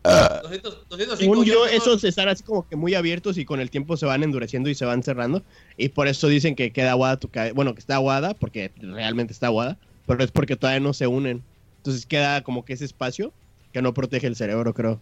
200, 0.05 0.87
205, 0.89 1.17
Según 1.17 1.45
yo, 1.45 1.65
tengo- 1.65 1.67
esos 1.67 2.05
están 2.05 2.29
así 2.29 2.45
como 2.45 2.67
que 2.69 2.77
muy 2.77 2.95
abiertos 2.95 3.39
y 3.39 3.45
con 3.45 3.61
el 3.61 3.71
tiempo 3.71 3.97
se 3.97 4.07
van 4.07 4.23
endureciendo 4.23 4.71
y 4.71 4.75
se 4.77 4.85
van 4.85 5.03
cerrando. 5.03 5.43
Y 5.77 5.89
por 5.89 6.07
eso 6.07 6.29
dicen 6.29 6.55
que 6.55 6.73
queda 6.73 6.93
aguada 6.93 7.17
tu 7.17 7.29
cabeza. 7.29 7.55
Bueno, 7.55 7.75
que 7.75 7.81
está 7.81 7.97
aguada, 7.97 8.35
porque 8.35 8.71
realmente 8.79 9.33
está 9.33 9.49
aguada, 9.49 9.79
pero 10.07 10.23
es 10.23 10.31
porque 10.31 10.55
todavía 10.57 10.79
no 10.81 10.93
se 10.93 11.09
unen. 11.09 11.43
Entonces 11.79 12.07
queda 12.07 12.43
como 12.43 12.65
que 12.65 12.75
ese 12.75 12.85
espacio 12.85 13.33
que 13.73 13.83
no 13.83 13.93
protege 13.95 14.29
el 14.29 14.37
cerebro, 14.37 14.75
creo. 14.75 15.01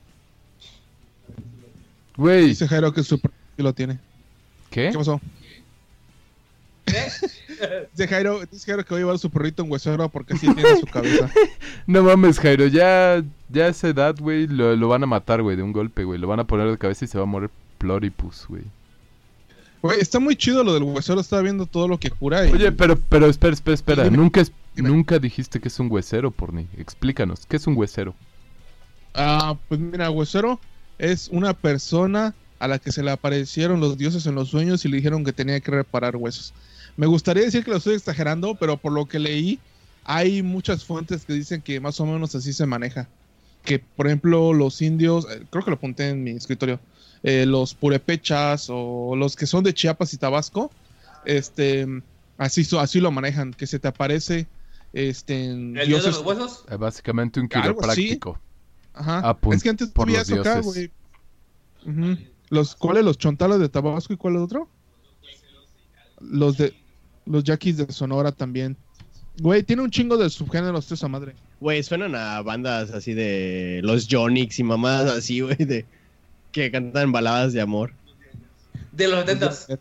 Güey, 2.16 2.48
Dice 2.48 2.68
Jairo 2.68 2.92
que 2.92 3.02
sí 3.02 3.20
lo 3.56 3.72
tiene. 3.72 3.98
¿qué? 4.70 4.90
¿Qué 4.90 4.98
pasó? 4.98 5.20
¿Eh? 6.86 7.08
Dice 7.92 8.08
Jairo, 8.08 8.40
dice 8.50 8.66
Jairo 8.66 8.84
que 8.84 8.94
va 8.94 8.98
a 8.98 9.00
llevar 9.00 9.18
su 9.18 9.30
perrito 9.30 9.62
en 9.62 9.70
huesero 9.70 10.08
porque 10.08 10.34
así 10.34 10.52
tiene 10.52 10.76
su 10.76 10.86
cabeza. 10.86 11.30
No 11.86 12.02
mames, 12.02 12.38
Jairo, 12.38 12.66
ya, 12.66 13.22
ya 13.48 13.64
a 13.64 13.68
esa 13.68 13.88
edad, 13.88 14.16
güey, 14.18 14.46
lo, 14.46 14.74
lo 14.74 14.88
van 14.88 15.02
a 15.02 15.06
matar, 15.06 15.42
güey, 15.42 15.56
de 15.56 15.62
un 15.62 15.72
golpe, 15.72 16.04
güey. 16.04 16.18
Lo 16.18 16.26
van 16.26 16.40
a 16.40 16.46
poner 16.46 16.68
de 16.70 16.78
cabeza 16.78 17.04
y 17.04 17.08
se 17.08 17.18
va 17.18 17.24
a 17.24 17.26
morir 17.26 17.50
Ploripus, 17.78 18.46
güey. 18.48 18.62
Güey, 19.82 20.00
está 20.00 20.18
muy 20.18 20.34
chido 20.36 20.64
lo 20.64 20.74
del 20.74 20.82
huesero, 20.82 21.20
estaba 21.20 21.42
viendo 21.42 21.66
todo 21.66 21.88
lo 21.88 21.98
que 21.98 22.10
cura 22.10 22.46
y... 22.46 22.52
Oye, 22.52 22.72
pero, 22.72 22.96
pero, 22.96 23.26
espera, 23.26 23.52
espera, 23.52 23.74
espera. 23.74 24.04
Dime. 24.04 24.16
Nunca, 24.16 24.42
Dime. 24.74 24.88
nunca 24.88 25.18
dijiste 25.18 25.60
que 25.60 25.68
es 25.68 25.78
un 25.78 25.90
huesero, 25.90 26.30
Porni. 26.30 26.66
Explícanos, 26.78 27.46
¿qué 27.46 27.56
es 27.56 27.66
un 27.66 27.76
huesero? 27.76 28.14
Ah, 29.14 29.56
pues 29.68 29.78
mira, 29.78 30.10
huesero 30.10 30.58
es 30.98 31.28
una 31.32 31.54
persona 31.54 32.34
a 32.58 32.68
la 32.68 32.78
que 32.78 32.92
se 32.92 33.02
le 33.02 33.10
aparecieron 33.10 33.80
los 33.80 33.98
dioses 33.98 34.26
en 34.26 34.34
los 34.34 34.48
sueños 34.48 34.84
y 34.84 34.88
le 34.88 34.96
dijeron 34.96 35.24
que 35.24 35.32
tenía 35.32 35.60
que 35.60 35.70
reparar 35.70 36.16
huesos. 36.16 36.54
Me 36.96 37.06
gustaría 37.06 37.42
decir 37.42 37.64
que 37.64 37.70
lo 37.70 37.76
estoy 37.78 37.94
exagerando, 37.94 38.54
pero 38.54 38.76
por 38.76 38.92
lo 38.92 39.06
que 39.06 39.18
leí, 39.18 39.58
hay 40.04 40.42
muchas 40.42 40.84
fuentes 40.84 41.24
que 41.24 41.32
dicen 41.32 41.60
que 41.60 41.80
más 41.80 41.98
o 42.00 42.06
menos 42.06 42.34
así 42.34 42.52
se 42.52 42.66
maneja. 42.66 43.08
Que, 43.64 43.78
por 43.78 44.06
ejemplo, 44.06 44.52
los 44.52 44.80
indios, 44.82 45.26
eh, 45.30 45.42
creo 45.50 45.64
que 45.64 45.70
lo 45.70 45.76
apunté 45.76 46.10
en 46.10 46.22
mi 46.22 46.32
escritorio, 46.32 46.78
eh, 47.22 47.46
los 47.46 47.74
purepechas 47.74 48.66
o 48.70 49.16
los 49.16 49.34
que 49.34 49.46
son 49.46 49.64
de 49.64 49.74
Chiapas 49.74 50.12
y 50.12 50.18
Tabasco, 50.18 50.70
este, 51.24 51.86
así, 52.36 52.66
así 52.78 53.00
lo 53.00 53.10
manejan, 53.10 53.54
que 53.54 53.66
se 53.66 53.78
te 53.78 53.88
aparece, 53.88 54.46
este, 54.92 55.46
¿El 55.46 55.72
dios 55.86 56.04
de 56.04 56.10
los 56.10 56.20
huesos? 56.20 56.64
Eh, 56.70 56.76
Básicamente 56.76 57.40
un 57.40 57.48
Algo 57.52 57.80
así. 57.84 58.02
quiropráctico. 58.04 58.38
Ajá. 58.94 59.20
Apun- 59.34 59.54
es 59.54 59.62
que 59.62 59.68
antes 59.70 59.88
por 59.88 60.08
los 60.10 60.30
acá, 60.30 60.60
güey. 60.60 60.90
Ujú. 61.86 62.16
Los, 62.50 62.74
¿Cuáles? 62.76 63.04
Los 63.04 63.18
chontales 63.18 63.58
de 63.58 63.68
Tabasco 63.68 64.12
y 64.12 64.16
cuál 64.16 64.36
es 64.36 64.42
otro? 64.42 64.68
Los 66.20 66.56
de 66.56 66.74
los 67.26 67.42
yaquis 67.44 67.76
de 67.76 67.90
Sonora 67.92 68.32
también. 68.32 68.76
Güey, 69.40 69.62
tiene 69.62 69.82
un 69.82 69.90
chingo 69.90 70.16
de 70.16 70.30
subgéneros 70.30 70.90
esa 70.92 71.08
madre. 71.08 71.34
Güey, 71.60 71.82
suenan 71.82 72.14
a 72.14 72.40
bandas 72.42 72.90
así 72.90 73.14
de 73.14 73.80
los 73.82 74.06
Jonix 74.08 74.58
y 74.58 74.62
mamadas 74.62 75.10
así, 75.10 75.40
güey, 75.40 75.56
de 75.56 75.84
que 76.52 76.70
cantan 76.70 77.10
baladas 77.10 77.52
de 77.52 77.60
amor. 77.60 77.92
De 78.92 79.08
los 79.08 79.24
70 79.24 79.80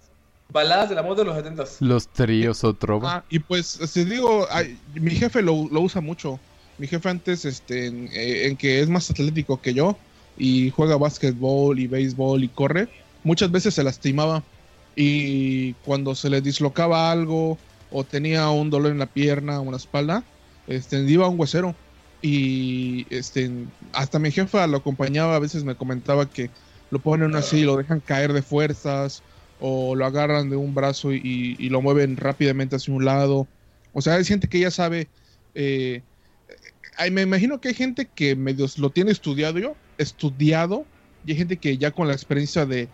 Baladas 0.51 0.89
del 0.89 0.99
amor 0.99 1.17
de 1.17 1.25
los 1.25 1.35
70 1.35 1.63
Los 1.79 2.07
tríos 2.07 2.63
o 2.63 2.73
trova. 2.73 3.17
Ah, 3.17 3.23
y 3.29 3.39
pues, 3.39 3.79
te 3.93 4.05
digo, 4.05 4.47
ay, 4.51 4.77
mi 4.93 5.11
jefe 5.11 5.41
lo, 5.41 5.67
lo 5.71 5.81
usa 5.81 5.99
mucho. 6.01 6.39
Mi 6.77 6.87
jefe 6.87 7.09
antes, 7.09 7.45
este, 7.45 7.85
en, 7.87 8.07
eh, 8.11 8.47
en 8.47 8.57
que 8.57 8.81
es 8.81 8.89
más 8.89 9.09
atlético 9.09 9.61
que 9.61 9.73
yo 9.73 10.03
y 10.35 10.69
juega 10.71 10.97
básquetbol 10.97 11.79
y 11.79 11.87
béisbol 11.87 12.43
y 12.43 12.51
corre, 12.51 12.89
muchas 13.21 13.51
veces 13.51 13.75
se 13.75 13.83
lastimaba 13.83 14.47
y 14.95 15.75
cuando 15.75 16.15
se 16.15 16.29
le 16.29 16.41
dislocaba 16.41 17.11
algo 17.11 17.63
o 17.89 18.07
tenía 18.07 18.49
un 18.49 18.69
dolor 18.69 18.91
en 18.91 18.99
la 18.99 19.11
pierna 19.11 19.59
o 19.61 19.65
en 19.65 19.71
la 19.71 19.77
espalda, 19.77 20.27
este, 20.65 20.99
iba 21.09 21.25
a 21.25 21.29
un 21.29 21.39
huesero 21.39 21.79
y 22.21 23.05
este, 23.15 23.69
hasta 23.91 24.17
mi 24.19 24.31
jefa 24.31 24.65
lo 24.67 24.77
acompañaba, 24.77 25.35
a 25.35 25.39
veces 25.39 25.63
me 25.63 25.75
comentaba 25.77 26.31
que 26.31 26.53
lo 26.89 27.01
ponen 27.01 27.35
así 27.35 27.63
lo 27.63 27.77
dejan 27.77 28.01
caer 28.01 28.33
de 28.33 28.43
fuerzas 28.43 29.23
o 29.57 29.95
lo 29.95 30.05
agarran 30.05 30.49
de 30.49 30.55
un 30.55 30.73
brazo 30.73 31.13
y, 31.13 31.21
y 31.59 31.69
lo 31.69 31.81
mueven 31.81 32.17
rápidamente 32.17 32.75
hacia 32.75 32.93
un 32.93 33.05
lado. 33.05 33.51
O 33.91 34.01
sea, 34.01 34.15
hay 34.15 34.25
gente 34.25 34.47
que 34.49 34.59
ya 34.59 34.71
sabe. 34.71 35.11
eh, 35.53 36.03
me 37.11 37.21
imagino 37.21 37.59
que 37.59 37.69
hay 37.69 37.73
gente 37.73 38.07
que 38.13 38.35
medio 38.35 38.67
lo 38.77 38.89
tiene 38.89 39.11
estudiado 39.11 39.59
yo, 39.59 39.75
estudiado, 39.97 40.85
y 41.25 41.31
hay 41.31 41.37
gente 41.37 41.57
que 41.57 41.77
ya 41.77 41.91
con 41.91 42.07
la 42.07 42.13
experiencia 42.13 42.65
de, 42.65 42.87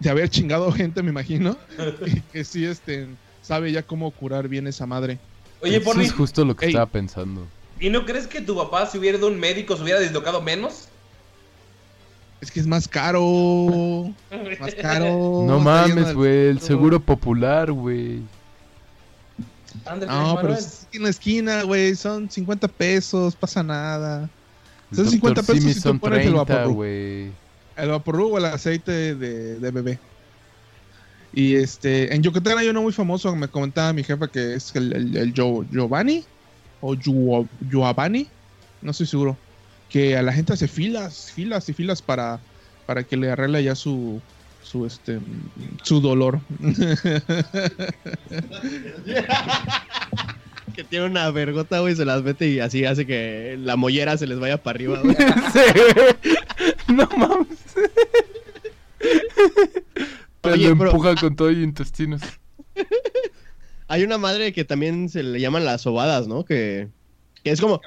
de 0.00 0.10
haber 0.10 0.28
chingado 0.28 0.70
gente, 0.72 1.02
me 1.02 1.10
imagino, 1.10 1.56
que 2.32 2.44
sí 2.44 2.64
este, 2.64 3.06
sabe 3.42 3.72
ya 3.72 3.82
cómo 3.82 4.10
curar 4.10 4.48
bien 4.48 4.66
esa 4.66 4.86
madre. 4.86 5.18
Oye, 5.60 5.76
Eso 5.76 5.84
Porni, 5.84 6.04
es 6.04 6.12
justo 6.12 6.44
lo 6.44 6.56
que 6.56 6.66
Ey. 6.66 6.70
estaba 6.72 6.86
pensando. 6.86 7.46
¿y 7.80 7.90
no 7.90 8.04
crees 8.04 8.26
que 8.26 8.40
tu 8.40 8.56
papá, 8.56 8.86
si 8.86 8.98
hubiera 8.98 9.18
ido 9.18 9.28
a 9.28 9.30
un 9.30 9.38
médico, 9.38 9.76
se 9.76 9.82
hubiera 9.82 10.00
dislocado 10.00 10.42
menos? 10.42 10.88
Es 12.40 12.50
que 12.50 12.60
es 12.60 12.66
más 12.66 12.86
caro. 12.86 13.20
Más 14.60 14.74
caro. 14.76 15.44
No 15.46 15.58
mames, 15.58 16.14
güey, 16.14 16.48
el 16.48 16.60
seguro 16.60 17.00
popular, 17.00 17.72
güey. 17.72 18.20
No, 20.06 20.38
pero 20.40 20.54
es 20.54 20.86
en 20.92 21.02
la 21.02 21.08
esquina, 21.10 21.62
güey, 21.62 21.94
son 21.94 22.30
50 22.30 22.68
pesos, 22.68 23.34
pasa 23.36 23.62
nada. 23.62 24.28
Son 24.92 25.04
El 25.04 25.10
50 25.10 25.40
Dr. 25.42 25.46
pesos 25.46 25.62
Simi 25.62 25.74
si 25.74 25.80
son 25.80 25.96
tú 25.98 26.00
pones 26.00 26.18
el 26.26 26.32
30, 26.32 26.44
Vaporub. 26.54 26.74
güey. 26.74 27.30
El 27.76 27.88
Vaporub 27.90 28.32
o 28.32 28.38
el 28.38 28.44
aceite 28.46 29.14
de, 29.14 29.58
de 29.58 29.70
bebé. 29.70 29.98
Y 31.32 31.54
este, 31.56 32.14
en 32.14 32.22
Yucatán 32.22 32.56
hay 32.58 32.68
uno 32.68 32.82
muy 32.82 32.92
famoso, 32.92 33.34
me 33.36 33.48
comentaba 33.48 33.92
mi 33.92 34.02
jefa 34.02 34.28
que 34.28 34.54
es 34.54 34.74
el, 34.74 34.92
el, 34.94 35.16
el 35.16 35.34
Gio- 35.34 35.66
Giovanni 35.70 36.24
o 36.80 36.94
Gio- 36.94 37.46
Giovanni, 37.70 38.26
no 38.80 38.90
estoy 38.92 39.06
seguro. 39.06 39.36
Que 39.90 40.16
a 40.16 40.22
la 40.22 40.32
gente 40.32 40.52
hace 40.54 40.68
filas, 40.68 41.30
filas 41.34 41.68
y 41.68 41.72
filas 41.74 42.00
para, 42.02 42.40
para 42.86 43.04
que 43.04 43.16
le 43.16 43.30
arregle 43.30 43.62
ya 43.62 43.74
su, 43.74 44.20
su, 44.68 44.84
este, 44.86 45.18
su 45.82 46.00
dolor. 46.00 46.40
Que 50.74 50.84
tiene 50.84 51.06
una 51.06 51.28
vergota, 51.32 51.80
güey, 51.80 51.96
se 51.96 52.04
las 52.04 52.22
mete 52.22 52.46
y 52.48 52.60
así 52.60 52.84
hace 52.84 53.04
que 53.04 53.56
la 53.58 53.74
mollera 53.74 54.16
se 54.16 54.28
les 54.28 54.38
vaya 54.38 54.62
para 54.62 54.76
arriba, 54.76 55.00
güey. 55.02 55.16
Sí, 55.52 55.60
güey. 55.74 56.96
No 56.96 57.08
mames. 57.16 57.58
Te 60.40 60.50
Oye, 60.50 60.68
lo 60.68 60.78
pero- 60.78 60.90
empuja 60.90 61.14
con 61.16 61.34
todo 61.34 61.50
y 61.50 61.62
intestinos. 61.64 62.22
Hay 63.88 64.04
una 64.04 64.18
madre 64.18 64.52
que 64.52 64.64
también 64.64 65.08
se 65.08 65.22
le 65.24 65.40
llaman 65.40 65.64
las 65.64 65.80
sobadas, 65.82 66.28
¿no? 66.28 66.44
Que, 66.44 66.88
que 67.42 67.50
es 67.50 67.60
como 67.60 67.80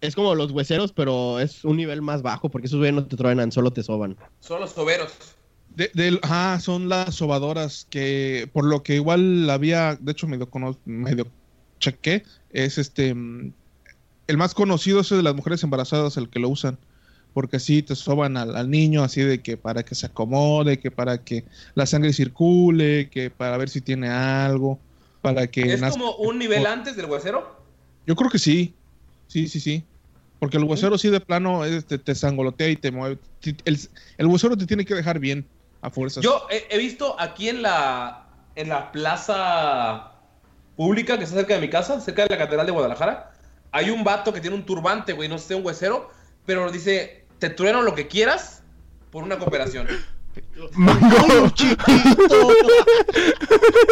es 0.00 0.14
como 0.14 0.34
los 0.34 0.50
hueseros, 0.52 0.92
pero 0.92 1.40
es 1.40 1.64
un 1.64 1.76
nivel 1.76 2.02
más 2.02 2.20
bajo 2.22 2.50
porque 2.50 2.66
esos 2.66 2.78
güeyes 2.78 2.94
no 2.94 3.06
te 3.06 3.16
truenan, 3.16 3.50
solo 3.52 3.72
te 3.72 3.82
soban. 3.82 4.16
Son 4.40 4.60
los 4.60 4.72
soberos. 4.72 5.12
De, 5.78 5.90
del- 5.94 6.18
ah, 6.24 6.58
son 6.60 6.88
las 6.88 7.14
sobadoras 7.14 7.86
que 7.88 8.50
por 8.52 8.64
lo 8.64 8.82
que 8.82 8.96
igual 8.96 9.48
había, 9.48 9.94
de 9.94 10.10
hecho 10.10 10.26
medio, 10.26 10.50
medio 10.84 11.32
chequé, 11.78 12.24
es 12.50 12.78
este, 12.78 13.14
mm, 13.14 13.54
el 14.26 14.36
más 14.38 14.54
conocido 14.54 15.00
es 15.00 15.10
el 15.12 15.18
de 15.18 15.22
las 15.22 15.36
mujeres 15.36 15.62
embarazadas, 15.62 16.16
el 16.16 16.30
que 16.30 16.40
lo 16.40 16.48
usan, 16.48 16.78
porque 17.32 17.58
así 17.58 17.82
te 17.84 17.94
soban 17.94 18.36
al, 18.36 18.56
al 18.56 18.70
niño, 18.70 19.04
así 19.04 19.22
de 19.22 19.40
que 19.40 19.56
para 19.56 19.84
que 19.84 19.94
se 19.94 20.06
acomode, 20.06 20.80
que 20.80 20.90
para 20.90 21.22
que 21.24 21.44
la 21.76 21.86
sangre 21.86 22.12
circule, 22.12 23.08
que 23.10 23.30
para 23.30 23.56
ver 23.56 23.68
si 23.68 23.80
tiene 23.80 24.08
algo, 24.08 24.80
para 25.22 25.46
que 25.46 25.62
¿Es 25.74 25.80
nazca- 25.80 25.92
como 25.92 26.16
un 26.16 26.40
nivel 26.40 26.66
antes 26.66 26.96
del 26.96 27.06
huesero? 27.06 27.56
Yo 28.04 28.16
creo 28.16 28.30
que 28.30 28.40
sí, 28.40 28.74
sí, 29.28 29.46
sí, 29.48 29.60
sí. 29.60 29.84
Porque 30.40 30.56
el 30.56 30.64
huesero 30.64 30.98
sí 30.98 31.08
de 31.10 31.20
plano 31.20 31.64
es- 31.64 31.86
te, 31.86 31.98
te 31.98 32.14
sangolotea 32.16 32.68
y 32.68 32.76
te 32.76 32.90
mueve. 32.90 33.18
El, 33.64 33.78
el 34.18 34.26
huesero 34.26 34.56
te 34.56 34.66
tiene 34.66 34.84
que 34.84 34.94
dejar 34.94 35.20
bien, 35.20 35.48
a 35.80 35.90
fuerzas. 35.90 36.22
Yo 36.22 36.46
he, 36.50 36.66
he 36.70 36.78
visto 36.78 37.16
aquí 37.18 37.48
en 37.48 37.62
la, 37.62 38.26
en 38.54 38.68
la 38.68 38.92
plaza 38.92 40.12
pública 40.76 41.18
que 41.18 41.24
está 41.24 41.36
cerca 41.36 41.54
de 41.54 41.60
mi 41.60 41.70
casa, 41.70 42.00
cerca 42.00 42.22
de 42.22 42.28
la 42.30 42.38
Catedral 42.38 42.66
de 42.66 42.72
Guadalajara, 42.72 43.32
hay 43.72 43.90
un 43.90 44.04
vato 44.04 44.32
que 44.32 44.40
tiene 44.40 44.56
un 44.56 44.64
turbante, 44.64 45.12
güey, 45.12 45.28
no 45.28 45.38
sé, 45.38 45.54
un 45.54 45.64
huesero, 45.64 46.10
pero 46.46 46.70
dice, 46.70 47.24
te 47.38 47.50
trueno 47.50 47.82
lo 47.82 47.94
que 47.94 48.08
quieras 48.08 48.62
por 49.10 49.22
una 49.22 49.38
cooperación. 49.38 49.88
Mango. 50.74 51.50
chiquito! 51.50 52.48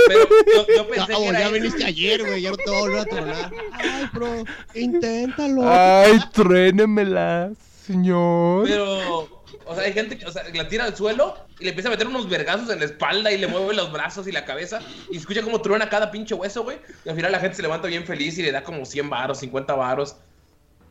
Pero 0.07 0.29
yo, 0.55 0.67
yo 0.77 0.89
pensé 0.89 1.13
que 1.13 1.27
era 1.27 1.41
ya 1.41 1.47
eso. 1.47 1.53
viniste 1.53 1.85
ayer, 1.85 2.25
güey. 2.25 2.43
Ya 2.43 2.51
no 2.51 2.57
te 2.57 2.71
voy 2.71 2.77
a 2.77 2.81
volver 2.81 2.99
a 2.99 3.05
tronar. 3.05 3.53
Ay, 3.73 4.09
bro, 4.13 4.45
inténtalo. 4.75 5.63
Ay, 5.69 6.21
truénemela, 6.33 7.51
señor. 7.85 8.69
Pero, 8.69 9.36
o 9.67 9.75
sea, 9.75 9.85
hay 9.85 9.93
gente 9.93 10.17
que 10.17 10.25
o 10.25 10.31
sea, 10.31 10.45
la 10.55 10.69
tira 10.69 10.85
al 10.85 10.97
suelo 10.97 11.35
y 11.59 11.65
le 11.65 11.71
empieza 11.71 11.89
a 11.89 11.91
meter 11.91 12.07
unos 12.07 12.29
vergazos 12.29 12.71
en 12.71 12.79
la 12.79 12.85
espalda 12.85 13.33
y 13.33 13.39
le 13.39 13.49
mueve 13.49 13.75
los 13.75 13.93
brazos 13.93 14.27
y 14.29 14.33
la 14.33 14.45
cabeza 14.45 14.81
y 15.11 15.17
escucha 15.17 15.43
como 15.43 15.61
truena 15.61 15.89
cada 15.89 16.11
pinche 16.11 16.35
hueso, 16.35 16.63
güey. 16.63 16.79
Y 17.05 17.09
al 17.09 17.17
final 17.17 17.33
la 17.33 17.41
gente 17.41 17.57
se 17.57 17.63
levanta 17.63 17.89
bien 17.89 18.07
feliz 18.07 18.39
y 18.39 18.43
le 18.43 18.53
da 18.53 18.63
como 18.63 18.85
100 18.85 19.11
varos, 19.11 19.39
50 19.39 19.75
varos. 19.75 20.17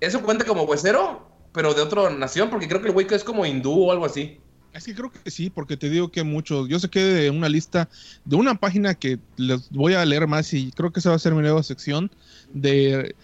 Eso 0.01 0.21
cuenta 0.21 0.45
como 0.45 0.63
huesero, 0.63 1.27
pero 1.53 1.73
de 1.73 1.81
otra 1.81 2.09
nación, 2.09 2.49
porque 2.49 2.67
creo 2.67 2.81
que 2.81 2.87
el 2.87 2.93
güey 2.93 3.07
que 3.07 3.15
es 3.15 3.23
como 3.23 3.45
hindú 3.45 3.85
o 3.85 3.91
algo 3.91 4.05
así. 4.05 4.39
Es 4.73 4.83
que 4.83 4.93
creo 4.93 5.09
que 5.09 5.31
sí, 5.31 5.49
porque 5.49 5.77
te 5.77 5.89
digo 5.89 6.11
que 6.11 6.23
muchos. 6.23 6.67
Yo 6.67 6.77
saqué 6.79 6.99
de 7.01 7.29
una 7.29 7.47
lista 7.47 7.87
de 8.25 8.35
una 8.35 8.55
página 8.55 8.93
que 8.93 9.19
les 9.37 9.69
voy 9.69 9.93
a 9.93 10.03
leer 10.03 10.27
más 10.27 10.53
y 10.53 10.69
creo 10.71 10.91
que 10.91 10.99
esa 10.99 11.11
va 11.11 11.15
a 11.15 11.19
ser 11.19 11.33
mi 11.33 11.41
nueva 11.41 11.63
sección 11.63 12.11
de 12.53 13.15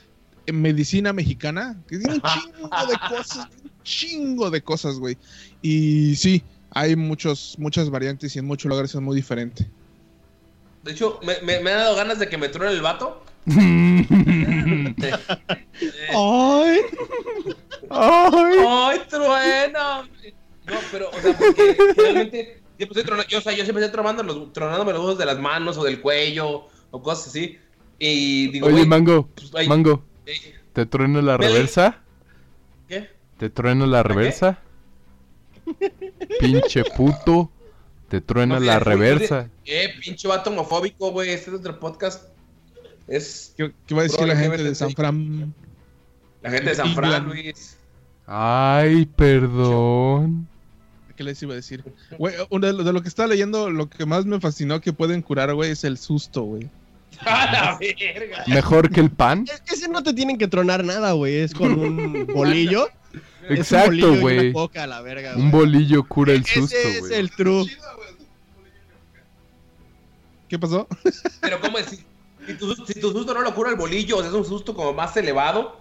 medicina 0.47 1.13
mexicana, 1.13 1.81
que 1.87 1.97
tiene 1.97 2.15
un 2.15 2.21
chingo 2.21 2.87
de 2.87 2.97
cosas, 3.09 3.47
un 3.63 3.71
chingo 3.83 4.49
de 4.49 4.61
cosas, 4.61 4.99
güey. 4.99 5.17
Y 5.61 6.15
sí, 6.15 6.43
hay 6.71 6.95
muchos, 6.95 7.55
muchas 7.59 7.89
variantes 7.89 8.35
y 8.35 8.39
en 8.39 8.45
muchos 8.45 8.69
lugares 8.69 8.95
es 8.95 9.01
muy 9.01 9.15
diferente. 9.15 9.69
De 10.83 10.91
hecho, 10.93 11.19
me, 11.23 11.39
me, 11.41 11.59
me 11.59 11.71
ha 11.71 11.77
dado 11.77 11.95
ganas 11.95 12.17
de 12.19 12.27
que 12.27 12.37
me 12.37 12.49
truene 12.49 12.73
el 12.73 12.81
vato. 12.81 13.23
Eh, 13.47 14.07
Ay, 16.13 16.79
Ay. 17.89 18.55
¡Ay, 18.67 19.01
truena! 19.09 20.09
No, 20.65 20.77
pero, 20.91 21.09
o 21.09 21.21
sea, 21.21 21.37
porque 21.37 21.77
realmente 21.97 22.61
siempre 22.77 22.99
estoy 22.99 23.03
tronando, 23.03 23.29
yo, 23.29 23.39
o 23.39 23.41
sea, 23.41 23.51
yo 23.51 23.63
siempre 23.63 23.83
estoy 23.83 23.93
tronando 23.93 24.23
los, 24.23 24.53
tronándome 24.53 24.93
los 24.93 25.01
ojos 25.01 25.17
de 25.17 25.25
las 25.25 25.39
manos 25.39 25.77
o 25.77 25.83
del 25.83 26.01
cuello 26.01 26.67
o 26.91 27.01
cosas 27.01 27.27
así. 27.27 27.57
Y 27.99 28.47
digo, 28.47 28.67
Oye, 28.67 28.85
Mango, 28.85 29.27
pues, 29.35 29.51
ay, 29.55 29.67
Mango, 29.67 30.03
¿te 30.73 30.85
trueno 30.85 31.21
la 31.21 31.37
reversa? 31.37 31.99
¿Qué? 32.87 33.09
¿Te 33.37 33.49
trueno 33.49 33.85
la 33.85 34.03
reversa? 34.03 34.59
Pinche 36.39 36.83
puto. 36.95 37.49
Te 38.09 38.19
truena 38.19 38.59
No, 38.59 38.65
la 38.65 38.79
reversa. 38.79 39.49
Eh, 39.65 39.89
pinche 40.03 40.27
vato 40.27 40.49
homofóbico, 40.49 41.11
güey. 41.11 41.29
Este 41.29 41.49
es 41.49 41.55
otro 41.55 41.79
podcast. 41.79 42.27
Es 43.07 43.53
¿Qué, 43.55 43.71
qué 43.87 43.95
va 43.95 44.01
a 44.01 44.03
decir 44.03 44.27
la 44.27 44.33
¿qué 44.35 44.41
gente 44.41 44.63
de? 44.63 44.75
San 44.75 44.91
Fran? 44.91 45.53
la 46.41 46.51
gente 46.51 46.69
de 46.71 46.75
San 46.75 46.93
Fran. 46.93 47.25
Luis. 47.25 47.77
Ay, 48.25 49.05
perdón. 49.05 50.47
¿Qué 51.15 51.23
les 51.23 51.41
iba 51.43 51.53
a 51.53 51.55
decir? 51.55 51.83
Güey, 52.17 52.35
uno 52.49 52.67
de 52.67 52.73
lo, 52.73 52.83
de 52.83 52.93
lo 52.93 53.01
que 53.01 53.07
estaba 53.07 53.27
leyendo, 53.27 53.69
lo 53.69 53.89
que 53.89 54.05
más 54.05 54.25
me 54.25 54.39
fascinó 54.39 54.81
que 54.81 54.91
pueden 54.91 55.21
curar, 55.21 55.53
güey, 55.53 55.71
es 55.71 55.83
el 55.83 55.97
susto, 55.97 56.41
güey. 56.43 56.69
¡A 57.25 57.51
la 57.51 57.77
verga! 57.79 58.43
¿Mejor 58.47 58.89
que 58.91 58.99
el 58.99 59.11
pan? 59.11 59.45
es 59.51 59.61
que 59.61 59.75
ese 59.75 59.87
no 59.87 60.01
te 60.03 60.13
tienen 60.13 60.37
que 60.37 60.47
tronar 60.47 60.83
nada, 60.83 61.11
güey. 61.13 61.37
Es 61.37 61.53
con 61.53 61.73
un 61.79 62.25
bolillo. 62.33 62.87
Es 63.49 63.59
Exacto, 63.59 64.15
güey. 64.19 64.49
una 64.49 64.53
coca 64.53 64.83
a 64.83 64.87
la 64.87 65.01
verga, 65.01 65.35
Un 65.35 65.51
bolillo 65.51 66.03
cura 66.03 66.33
el 66.33 66.41
Ese 66.41 66.59
susto, 66.61 66.77
es 66.77 66.99
güey. 67.01 67.13
el 67.13 67.31
true. 67.31 67.65
¿Qué 70.47 70.59
pasó? 70.59 70.87
Pero, 71.41 71.59
¿cómo 71.61 71.77
es? 71.77 71.85
Si, 71.87 71.97
si 72.45 72.53
tu, 72.55 72.75
si 72.85 72.99
tu 72.99 73.11
susto 73.11 73.33
no 73.33 73.41
lo 73.41 73.53
cura 73.55 73.69
el 73.69 73.75
bolillo, 73.77 74.17
o 74.17 74.19
sea, 74.19 74.29
es 74.29 74.35
un 74.35 74.45
susto 74.45 74.73
como 74.75 74.93
más 74.93 75.15
elevado. 75.17 75.79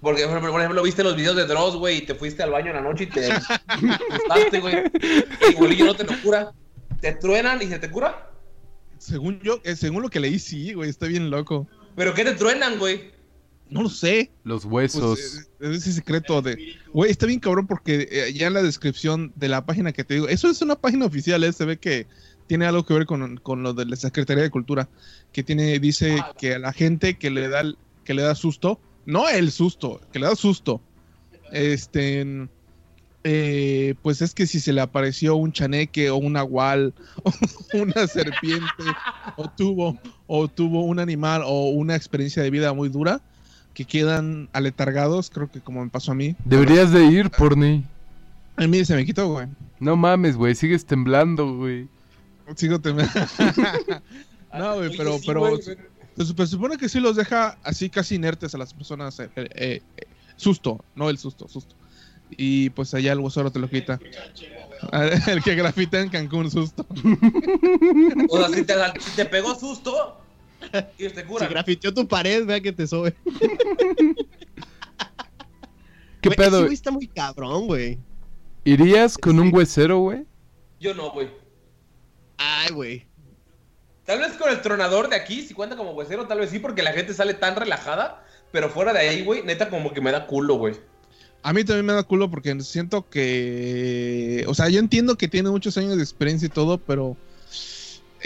Porque, 0.00 0.26
por 0.26 0.60
ejemplo, 0.60 0.82
viste 0.82 1.02
los 1.02 1.16
videos 1.16 1.36
de 1.36 1.46
Dross, 1.46 1.76
güey, 1.76 1.98
y 1.98 2.02
te 2.02 2.14
fuiste 2.14 2.42
al 2.42 2.50
baño 2.50 2.68
en 2.68 2.76
la 2.76 2.82
noche 2.82 3.04
y 3.04 3.06
te 3.06 3.32
asustaste, 3.32 4.60
güey. 4.60 4.74
Y 5.00 5.44
el 5.50 5.54
bolillo 5.56 5.86
no 5.86 5.94
te 5.94 6.04
lo 6.04 6.20
cura. 6.22 6.52
Te 7.00 7.12
truenan 7.12 7.62
y 7.62 7.66
se 7.66 7.78
te 7.78 7.90
cura. 7.90 8.30
Según 8.98 9.40
yo, 9.42 9.60
eh, 9.64 9.76
según 9.76 10.02
lo 10.02 10.08
que 10.10 10.20
leí, 10.20 10.38
sí, 10.38 10.72
güey, 10.72 10.90
está 10.90 11.06
bien 11.06 11.30
loco. 11.30 11.66
¿Pero 11.94 12.14
qué 12.14 12.24
te 12.24 12.32
truenan, 12.34 12.78
güey? 12.78 13.14
No 13.68 13.82
lo 13.82 13.88
sé. 13.88 14.30
Los 14.44 14.64
Pues, 14.64 14.94
huesos. 14.94 15.18
eh, 15.60 15.70
es 15.72 15.76
ese 15.78 15.92
secreto 15.94 16.40
de. 16.40 16.74
Güey, 16.92 17.10
está 17.10 17.26
bien 17.26 17.40
cabrón 17.40 17.66
porque 17.66 18.08
eh, 18.10 18.32
ya 18.32 18.46
en 18.46 18.54
la 18.54 18.62
descripción 18.62 19.32
de 19.34 19.48
la 19.48 19.66
página 19.66 19.92
que 19.92 20.04
te 20.04 20.14
digo, 20.14 20.28
eso 20.28 20.48
es 20.48 20.62
una 20.62 20.76
página 20.76 21.06
oficial, 21.06 21.42
eh, 21.42 21.52
se 21.52 21.64
ve 21.64 21.76
que 21.76 22.06
tiene 22.46 22.64
algo 22.66 22.86
que 22.86 22.94
ver 22.94 23.06
con, 23.06 23.38
con 23.38 23.62
lo 23.64 23.72
de 23.74 23.86
la 23.86 23.96
Secretaría 23.96 24.44
de 24.44 24.50
Cultura, 24.50 24.88
que 25.32 25.42
tiene, 25.42 25.78
dice 25.80 26.16
que 26.38 26.54
a 26.54 26.58
la 26.60 26.72
gente 26.72 27.18
que 27.18 27.28
le 27.30 27.48
da, 27.48 27.64
que 28.04 28.14
le 28.14 28.22
da 28.22 28.36
susto, 28.36 28.78
no 29.04 29.28
el 29.28 29.50
susto, 29.50 30.00
que 30.12 30.20
le 30.20 30.26
da 30.26 30.36
susto, 30.36 30.80
este, 31.50 32.48
eh, 33.28 33.96
pues 34.02 34.22
es 34.22 34.34
que 34.34 34.46
si 34.46 34.60
se 34.60 34.72
le 34.72 34.80
apareció 34.80 35.34
un 35.34 35.50
chaneque 35.50 36.10
o 36.10 36.16
un 36.16 36.34
nahual 36.34 36.94
o 37.24 37.32
una 37.76 38.06
serpiente 38.06 38.84
o 39.34 39.50
tuvo 39.50 39.98
o 40.28 40.46
tuvo 40.46 40.84
un 40.84 41.00
animal 41.00 41.42
o 41.44 41.70
una 41.70 41.96
experiencia 41.96 42.40
de 42.40 42.50
vida 42.50 42.72
muy 42.72 42.88
dura 42.88 43.20
que 43.74 43.84
quedan 43.84 44.48
aletargados, 44.52 45.28
creo 45.28 45.50
que 45.50 45.60
como 45.60 45.82
me 45.82 45.90
pasó 45.90 46.12
a 46.12 46.14
mí. 46.14 46.36
Deberías 46.44 46.92
de 46.92 47.04
ir, 47.04 47.30
Porni. 47.30 47.84
A 48.54 48.66
mí 48.68 48.84
se 48.84 48.94
me 48.94 49.04
quitó, 49.04 49.28
güey. 49.28 49.48
No 49.80 49.96
mames, 49.96 50.36
güey. 50.36 50.54
Sigues 50.54 50.86
temblando, 50.86 51.56
güey. 51.56 51.88
Sigo 52.54 52.80
temblando. 52.80 53.12
no, 54.56 54.76
güey, 54.76 54.96
pero, 54.96 55.18
sí, 55.18 55.24
pero 55.26 55.58
se 56.16 56.46
supone 56.46 56.78
que 56.78 56.88
sí 56.88 57.00
los 57.00 57.16
deja 57.16 57.58
así 57.64 57.90
casi 57.90 58.14
inertes 58.14 58.54
a 58.54 58.58
las 58.58 58.72
personas. 58.72 59.18
eh, 59.18 59.30
eh, 59.34 59.48
eh, 59.96 60.06
susto, 60.36 60.84
no 60.94 61.10
el 61.10 61.18
susto, 61.18 61.48
susto. 61.48 61.74
Y 62.30 62.70
pues 62.70 62.92
allá 62.94 63.12
el 63.12 63.30
solo 63.30 63.50
te 63.50 63.58
lo 63.58 63.68
quita. 63.68 63.98
El 65.26 65.42
que 65.42 65.54
grafita 65.54 66.00
en 66.00 66.10
Cancún, 66.10 66.50
susto. 66.50 66.86
O 68.28 68.38
sea, 68.38 68.48
si 68.48 68.62
te, 68.64 68.74
si 69.00 69.16
te 69.16 69.24
pegó 69.24 69.54
susto 69.58 70.20
y 70.98 71.08
te 71.08 71.24
cura. 71.24 71.46
Si 71.46 71.52
grafiteó 71.52 71.94
tu 71.94 72.06
pared, 72.06 72.44
vea 72.44 72.60
que 72.60 72.72
te 72.72 72.86
sube. 72.86 73.14
¿Qué 76.20 76.30
pedo? 76.30 76.58
ese 76.58 76.64
güey 76.64 76.74
está 76.74 76.90
muy 76.90 77.06
cabrón, 77.06 77.66
güey. 77.66 77.98
¿Irías 78.64 79.16
con 79.16 79.38
un 79.38 79.54
huesero, 79.54 79.98
güey? 79.98 80.26
Yo 80.80 80.92
no, 80.94 81.10
güey. 81.12 81.30
Ay, 82.36 82.72
güey. 82.72 83.06
Tal 84.04 84.18
vez 84.20 84.32
con 84.32 84.50
el 84.50 84.60
tronador 84.60 85.08
de 85.08 85.16
aquí, 85.16 85.42
si 85.42 85.54
cuenta 85.54 85.76
como 85.76 85.92
huesero, 85.92 86.26
tal 86.26 86.40
vez 86.40 86.50
sí, 86.50 86.58
porque 86.58 86.82
la 86.82 86.92
gente 86.92 87.14
sale 87.14 87.34
tan 87.34 87.56
relajada. 87.56 88.24
Pero 88.52 88.70
fuera 88.70 88.92
de 88.92 89.00
ahí, 89.00 89.24
güey, 89.24 89.42
neta 89.42 89.68
como 89.68 89.92
que 89.92 90.00
me 90.00 90.12
da 90.12 90.26
culo, 90.26 90.54
güey. 90.54 90.74
A 91.48 91.52
mí 91.52 91.62
también 91.62 91.86
me 91.86 91.92
da 91.92 92.02
culo 92.02 92.28
porque 92.28 92.60
siento 92.62 93.08
que. 93.08 94.44
O 94.48 94.54
sea, 94.54 94.68
yo 94.68 94.80
entiendo 94.80 95.16
que 95.16 95.28
tiene 95.28 95.48
muchos 95.48 95.76
años 95.78 95.96
de 95.96 96.02
experiencia 96.02 96.46
y 96.46 96.48
todo, 96.48 96.78
pero. 96.78 97.16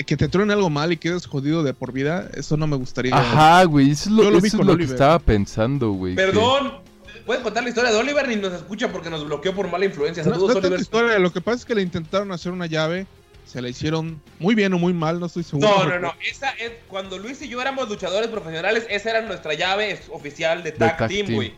Que 0.06 0.16
te 0.16 0.28
truene 0.28 0.54
algo 0.54 0.70
mal 0.70 0.90
y 0.92 0.96
quedes 0.96 1.26
jodido 1.26 1.62
de 1.62 1.74
por 1.74 1.92
vida, 1.92 2.30
eso 2.32 2.56
no 2.56 2.66
me 2.66 2.76
gustaría. 2.76 3.14
Ajá, 3.14 3.64
güey. 3.64 3.90
Eso 3.90 4.08
es 4.08 4.16
lo, 4.16 4.30
lo 4.30 4.38
eso 4.38 4.46
es 4.46 4.54
lo 4.66 4.76
que 4.78 4.84
estaba 4.84 5.18
pensando, 5.18 5.90
güey. 5.92 6.14
que- 6.16 6.22
Perdón. 6.22 6.78
Puedes 7.26 7.42
contar 7.42 7.62
la 7.62 7.68
historia 7.68 7.90
de 7.90 7.98
Oliver 7.98 8.26
ni 8.26 8.36
nos 8.36 8.54
escucha 8.54 8.90
porque 8.90 9.10
nos 9.10 9.24
bloqueó 9.26 9.54
por 9.54 9.70
mala 9.70 9.84
influencia. 9.84 10.22
No, 10.22 10.30
no 10.30 10.34
Saludos, 10.36 10.50
es 10.50 10.54
tanta 10.54 10.68
Oliver. 10.68 10.80
historia, 10.80 11.18
lo 11.18 11.30
que 11.32 11.40
pasa 11.42 11.58
es 11.58 11.64
que 11.66 11.74
le 11.74 11.82
intentaron 11.82 12.32
hacer 12.32 12.50
una 12.52 12.64
llave, 12.66 13.06
se 13.44 13.60
la 13.60 13.68
hicieron 13.68 14.22
muy 14.38 14.54
bien 14.54 14.72
o 14.72 14.78
muy 14.78 14.94
mal, 14.94 15.20
no 15.20 15.26
estoy 15.26 15.42
seguro. 15.42 15.68
No, 15.68 15.84
no, 15.86 15.98
no. 16.00 16.14
Esa 16.28 16.50
es 16.52 16.72
cuando 16.88 17.18
Luis 17.18 17.42
y 17.42 17.48
yo 17.48 17.60
éramos 17.60 17.86
luchadores 17.90 18.28
profesionales, 18.30 18.86
esa 18.88 19.10
era 19.10 19.20
nuestra 19.20 19.52
llave 19.52 20.00
oficial 20.10 20.62
de 20.62 20.72
De 20.72 20.78
tag, 20.78 21.08
team, 21.08 21.34
güey. 21.34 21.52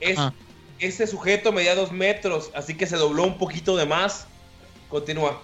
Es- 0.00 0.18
Ese 0.84 1.06
sujeto 1.06 1.52
medía 1.52 1.74
dos 1.74 1.92
metros, 1.92 2.50
así 2.54 2.74
que 2.74 2.86
se 2.86 2.96
dobló 2.96 3.24
un 3.24 3.38
poquito 3.38 3.76
de 3.76 3.86
más. 3.86 4.26
Continúa. 4.88 5.42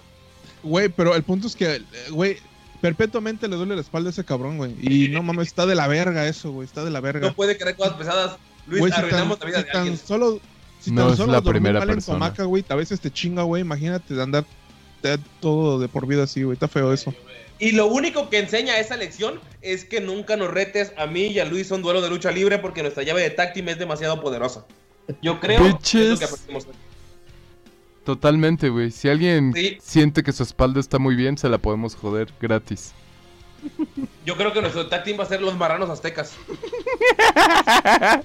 Güey, 0.63 0.89
pero 0.89 1.15
el 1.15 1.23
punto 1.23 1.47
es 1.47 1.55
que, 1.55 1.75
eh, 1.75 1.83
güey, 2.11 2.37
perpetuamente 2.81 3.47
le 3.47 3.55
duele 3.55 3.75
la 3.75 3.81
espalda 3.81 4.09
a 4.09 4.11
ese 4.11 4.23
cabrón, 4.23 4.57
güey. 4.57 4.75
Y 4.81 5.07
no 5.09 5.23
mames, 5.23 5.47
está 5.47 5.65
de 5.65 5.75
la 5.75 5.87
verga 5.87 6.27
eso, 6.27 6.51
güey, 6.51 6.65
está 6.67 6.83
de 6.83 6.91
la 6.91 6.99
verga. 6.99 7.27
No 7.27 7.35
puede 7.35 7.57
creer 7.57 7.75
cosas 7.75 7.93
pesadas. 7.93 8.37
Luis, 8.67 8.79
Güey, 8.81 8.91
si 8.93 8.99
arruinamos 8.99 9.39
tan, 9.39 9.49
la 9.51 9.51
vida 9.51 9.59
si 9.61 9.65
de 9.65 9.71
tan 9.71 9.81
alguien. 9.81 9.97
solo, 9.97 10.39
si 10.79 10.91
No 10.91 11.03
tan 11.03 11.11
es 11.11 11.17
solo 11.17 11.31
la 11.31 11.41
dormir 11.41 11.61
primera 11.61 11.79
mal 11.79 11.89
en 11.89 11.95
tu 11.95 12.05
persona. 12.05 12.17
hamaca, 12.17 12.43
güey, 12.43 12.63
a 12.69 12.75
veces 12.75 12.99
te 13.01 13.11
chinga, 13.11 13.43
güey, 13.43 13.61
imagínate 13.61 14.13
de 14.13 14.21
andar 14.21 14.45
todo 15.39 15.79
de 15.79 15.87
por 15.87 16.05
vida 16.05 16.23
así, 16.23 16.43
güey, 16.43 16.53
está 16.53 16.67
feo 16.67 16.93
eso. 16.93 17.13
Y 17.57 17.71
lo 17.73 17.87
único 17.87 18.29
que 18.29 18.39
enseña 18.39 18.79
esa 18.79 18.97
lección 18.97 19.39
es 19.61 19.85
que 19.85 20.01
nunca 20.01 20.35
nos 20.37 20.51
retes 20.51 20.93
a 20.97 21.05
mí 21.05 21.27
y 21.27 21.39
a 21.39 21.45
Luis 21.45 21.71
a 21.71 21.75
un 21.75 21.81
duelo 21.81 22.01
de 22.01 22.09
lucha 22.09 22.31
libre 22.31 22.57
porque 22.59 22.81
nuestra 22.81 23.03
llave 23.03 23.21
de 23.21 23.29
team 23.29 23.69
es 23.69 23.77
demasiado 23.77 24.19
poderosa. 24.21 24.65
Yo 25.21 25.39
creo 25.39 25.79
que 25.79 26.13
es 26.13 26.19
lo 26.51 26.59
que. 26.59 26.65
Totalmente, 28.03 28.69
güey. 28.69 28.89
Si 28.91 29.09
alguien 29.09 29.53
Sí. 29.55 29.77
siente 29.81 30.23
que 30.23 30.31
su 30.31 30.41
espalda 30.43 30.79
está 30.79 30.97
muy 30.99 31.15
bien, 31.15 31.37
se 31.37 31.49
la 31.49 31.57
podemos 31.59 31.95
joder 31.95 32.29
gratis. 32.41 32.93
Yo 34.25 34.35
creo 34.37 34.51
que 34.53 34.61
nuestro 34.61 34.87
tag 34.87 35.03
team 35.03 35.19
va 35.19 35.23
a 35.23 35.27
ser 35.27 35.39
los 35.41 35.55
marranos 35.55 35.89
aztecas. 35.89 36.33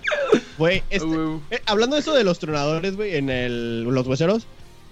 Güey, 0.58 0.82
este- 0.90 1.06
eh, 1.50 1.60
hablando 1.66 1.96
de 1.96 2.00
eso 2.00 2.14
de 2.14 2.24
los 2.24 2.38
tronadores, 2.38 2.96
güey, 2.96 3.16
en 3.16 3.28
el, 3.28 3.82
los 3.84 4.06
hueseros, 4.06 4.46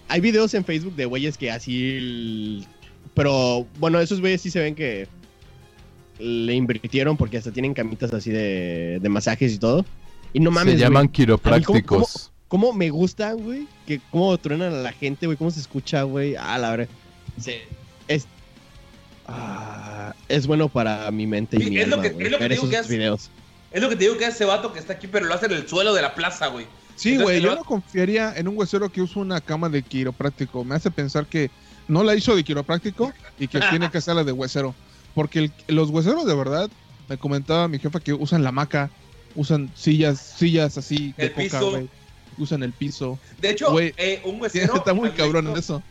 hay 0.09 0.21
videos 0.21 0.53
en 0.55 0.65
Facebook 0.65 0.95
de 0.97 1.07
güeyes 1.07 1.39
que 1.39 1.51
así. 1.51 1.97
el- 1.97 2.67
Pero 3.15 3.67
bueno, 3.79 4.01
esos 4.01 4.21
güeyes 4.21 4.43
sí 4.43 4.51
se 4.51 4.61
ven 4.61 4.75
que 4.75 5.09
le 6.19 6.53
invirtieron 6.55 7.17
porque 7.17 7.39
hasta 7.39 7.51
tienen 7.53 7.73
camitas 7.75 8.13
así 8.13 8.31
de, 8.31 8.99
de 9.01 9.09
masajes 9.09 9.53
y 9.55 9.59
todo. 9.59 9.85
Y 10.35 10.41
no 10.41 10.51
mames. 10.51 10.75
Se 10.75 10.81
llaman 10.81 10.99
A 10.99 11.03
mí, 11.05 11.09
¿cómo- 11.09 11.13
quiroprácticos. 11.13 12.31
cómo 12.49 12.73
me 12.75 12.91
gustan, 12.91 13.39
güey. 13.39 13.67
Que 13.87 14.01
cómo 14.11 14.37
truenan 14.37 14.75
a 14.75 14.77
la 14.77 14.93
gente, 14.93 15.25
güey. 15.27 15.39
Cómo 15.39 15.51
se 15.51 15.61
escucha, 15.61 16.03
güey. 16.03 16.37
Ah, 16.37 16.59
la 16.59 16.71
verdad. 16.71 16.89
Se- 17.41 17.63
es. 18.09 18.27
Ah, 19.27 20.15
es 20.29 20.47
bueno 20.47 20.69
para 20.69 21.11
mi 21.11 21.27
mente 21.27 21.57
y 21.57 21.61
Sí, 21.63 21.71
mi 21.71 21.79
es 21.79 21.89
lo 21.89 21.97
alma, 21.97 22.03
que- 22.09 22.25
es 22.25 22.31
lo 22.31 22.37
que 22.39 22.43
ver 22.45 22.53
esos 22.53 22.69
que 22.69 22.77
es- 22.77 22.89
videos. 22.89 23.31
Es 23.73 23.83
lo 23.83 23.89
que 23.89 23.97
te 23.97 24.05
digo 24.05 24.17
que 24.19 24.25
es 24.27 24.35
ese 24.35 24.45
vato 24.45 24.73
que 24.73 24.79
está 24.79 24.93
aquí, 24.93 25.07
pero 25.09 25.27
lo 25.27 25.35
hace 25.35 25.47
en 25.47 25.53
el 25.53 25.67
suelo 25.69 25.95
de 25.95 26.03
la 26.03 26.15
plaza, 26.15 26.49
güey. 26.49 26.67
Sí, 26.97 27.17
güey, 27.17 27.41
yo 27.41 27.55
no 27.57 27.65
confiaría 27.65 28.33
en 28.37 28.47
un 28.47 28.57
huesero 28.57 28.89
que 28.91 29.03
usa 29.03 29.21
una 29.23 29.41
cama 29.41 29.69
de 29.69 29.83
quiropráctico. 29.83 30.63
Me 30.63 30.77
hace 30.77 30.91
pensar 30.93 31.27
que 31.27 31.51
no 31.89 32.05
la 32.05 32.15
hizo 32.15 32.37
de 32.37 32.45
quiropráctico 32.45 33.13
y 33.39 33.49
que 33.49 33.61
tiene 33.61 33.91
que 33.91 33.99
hacerla 33.99 34.23
de 34.23 34.31
huesero. 34.31 34.75
Porque 35.15 35.39
el- 35.41 35.53
los 35.69 35.91
hueseros 35.91 36.25
de 36.27 36.35
verdad, 36.37 36.71
me 37.09 37.17
comentaba 37.19 37.67
mi 37.67 37.79
jefa 37.81 37.99
que 37.99 38.13
usan 38.13 38.43
la 38.45 38.51
hamaca, 38.51 38.91
usan 39.35 39.71
sillas, 39.75 40.21
sillas 40.21 40.77
así 40.79 41.15
de 41.17 41.25
El 41.27 41.31
coca, 41.33 41.43
piso. 41.43 41.71
güey. 41.71 41.89
Usan 42.39 42.63
el 42.63 42.73
piso. 42.73 43.19
De 43.41 43.51
hecho, 43.51 43.79
eh, 43.81 44.21
un 44.25 44.41
huesero. 44.41 44.75
está 44.77 44.93
muy 44.95 45.11
cabrón 45.11 45.47
en 45.49 45.57
eso. 45.57 45.83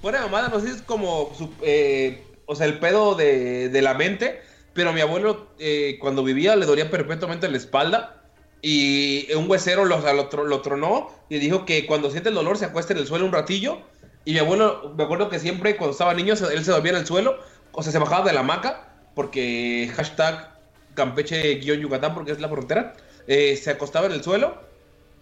Fuera 0.00 0.20
mamada, 0.22 0.48
no 0.48 0.60
sé 0.60 0.68
si 0.68 0.72
es 0.76 0.82
como. 0.82 1.32
su- 1.36 1.50
eh, 1.62 2.22
o 2.46 2.54
sea, 2.54 2.66
el 2.66 2.78
pedo 2.78 3.14
de, 3.14 3.68
de 3.68 3.82
la 3.82 3.94
mente. 3.94 4.40
Pero 4.74 4.90
a 4.90 4.92
mi 4.92 5.00
abuelo, 5.00 5.48
eh, 5.58 5.96
cuando 6.00 6.22
vivía, 6.22 6.54
le 6.54 6.66
dolía 6.66 6.90
perpetuamente 6.90 7.48
la 7.48 7.56
espalda. 7.56 8.22
Y 8.62 9.32
un 9.34 9.48
huesero 9.50 9.84
lo, 9.84 9.98
lo, 10.00 10.30
tro- 10.30 10.44
lo 10.44 10.60
tronó. 10.60 11.08
Y 11.28 11.38
dijo 11.38 11.64
que 11.64 11.86
cuando 11.86 12.10
siente 12.10 12.28
el 12.28 12.34
dolor 12.34 12.58
se 12.58 12.66
acuesta 12.66 12.92
en 12.92 12.98
el 13.00 13.06
suelo 13.06 13.24
un 13.24 13.32
ratillo. 13.32 13.80
Y 14.24 14.32
mi 14.32 14.38
abuelo, 14.38 14.92
me 14.96 15.04
acuerdo 15.04 15.28
que 15.28 15.38
siempre 15.38 15.76
cuando 15.76 15.92
estaba 15.92 16.12
niño, 16.14 16.36
se- 16.36 16.52
él 16.54 16.64
se 16.64 16.70
dormía 16.72 16.92
en 16.92 16.98
el 16.98 17.06
suelo. 17.06 17.38
O 17.72 17.82
sea, 17.82 17.90
se 17.92 17.98
bajaba 17.98 18.24
de 18.26 18.32
la 18.34 18.40
hamaca. 18.40 18.92
Porque 19.14 19.90
hashtag 19.96 20.55
Campeche-Yucatán, 20.96 22.14
porque 22.14 22.32
es 22.32 22.40
la 22.40 22.48
frontera. 22.48 22.96
eh, 23.28 23.56
se 23.56 23.70
acostaba 23.70 24.06
en 24.06 24.12
el 24.12 24.24
suelo. 24.24 24.60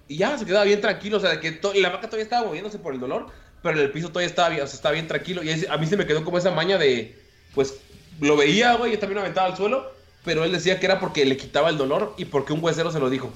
Y 0.09 0.17
ya 0.17 0.39
se 0.39 0.47
quedaba 0.47 0.65
bien 0.65 0.81
tranquilo. 0.81 1.19
O 1.19 1.21
sea, 1.21 1.39
que 1.41 1.61
la 1.75 1.89
hamaca 1.89 2.07
todavía 2.07 2.25
estaba 2.25 2.47
moviéndose 2.47 2.79
por 2.79 2.95
el 2.95 3.01
dolor 3.01 3.31
pero 3.65 3.79
en 3.79 3.87
el 3.87 3.93
piso 3.93 4.09
todavía 4.09 4.29
estaba 4.29 4.51
bien, 4.51 4.63
o 4.63 4.67
sea, 4.67 4.77
estaba 4.77 4.93
bien 4.93 5.09
tranquilo. 5.09 5.43
Y 5.43 5.65
a 5.67 5.77
mí 5.79 5.87
se 5.87 5.97
me 5.97 6.07
quedó 6.07 6.23
como 6.23 6.37
esa 6.37 6.51
maña 6.51 6.77
de, 6.77 7.19
pues, 7.55 7.77
lo 8.21 8.37
veía, 8.37 8.75
güey, 8.75 8.93
yo 8.93 8.99
también 8.99 9.21
aventaba 9.21 9.47
al 9.47 9.57
suelo, 9.57 9.91
pero 10.23 10.45
él 10.45 10.53
decía 10.53 10.79
que 10.79 10.85
era 10.85 11.01
porque 11.01 11.25
le 11.25 11.39
quitaba 11.39 11.71
el 11.71 11.79
dolor 11.79 12.15
y 12.19 12.27
porque 12.27 12.53
un 12.53 12.63
huesero 12.63 12.93
se 12.93 13.01
lo 13.01 13.09
dijo. 13.09 13.33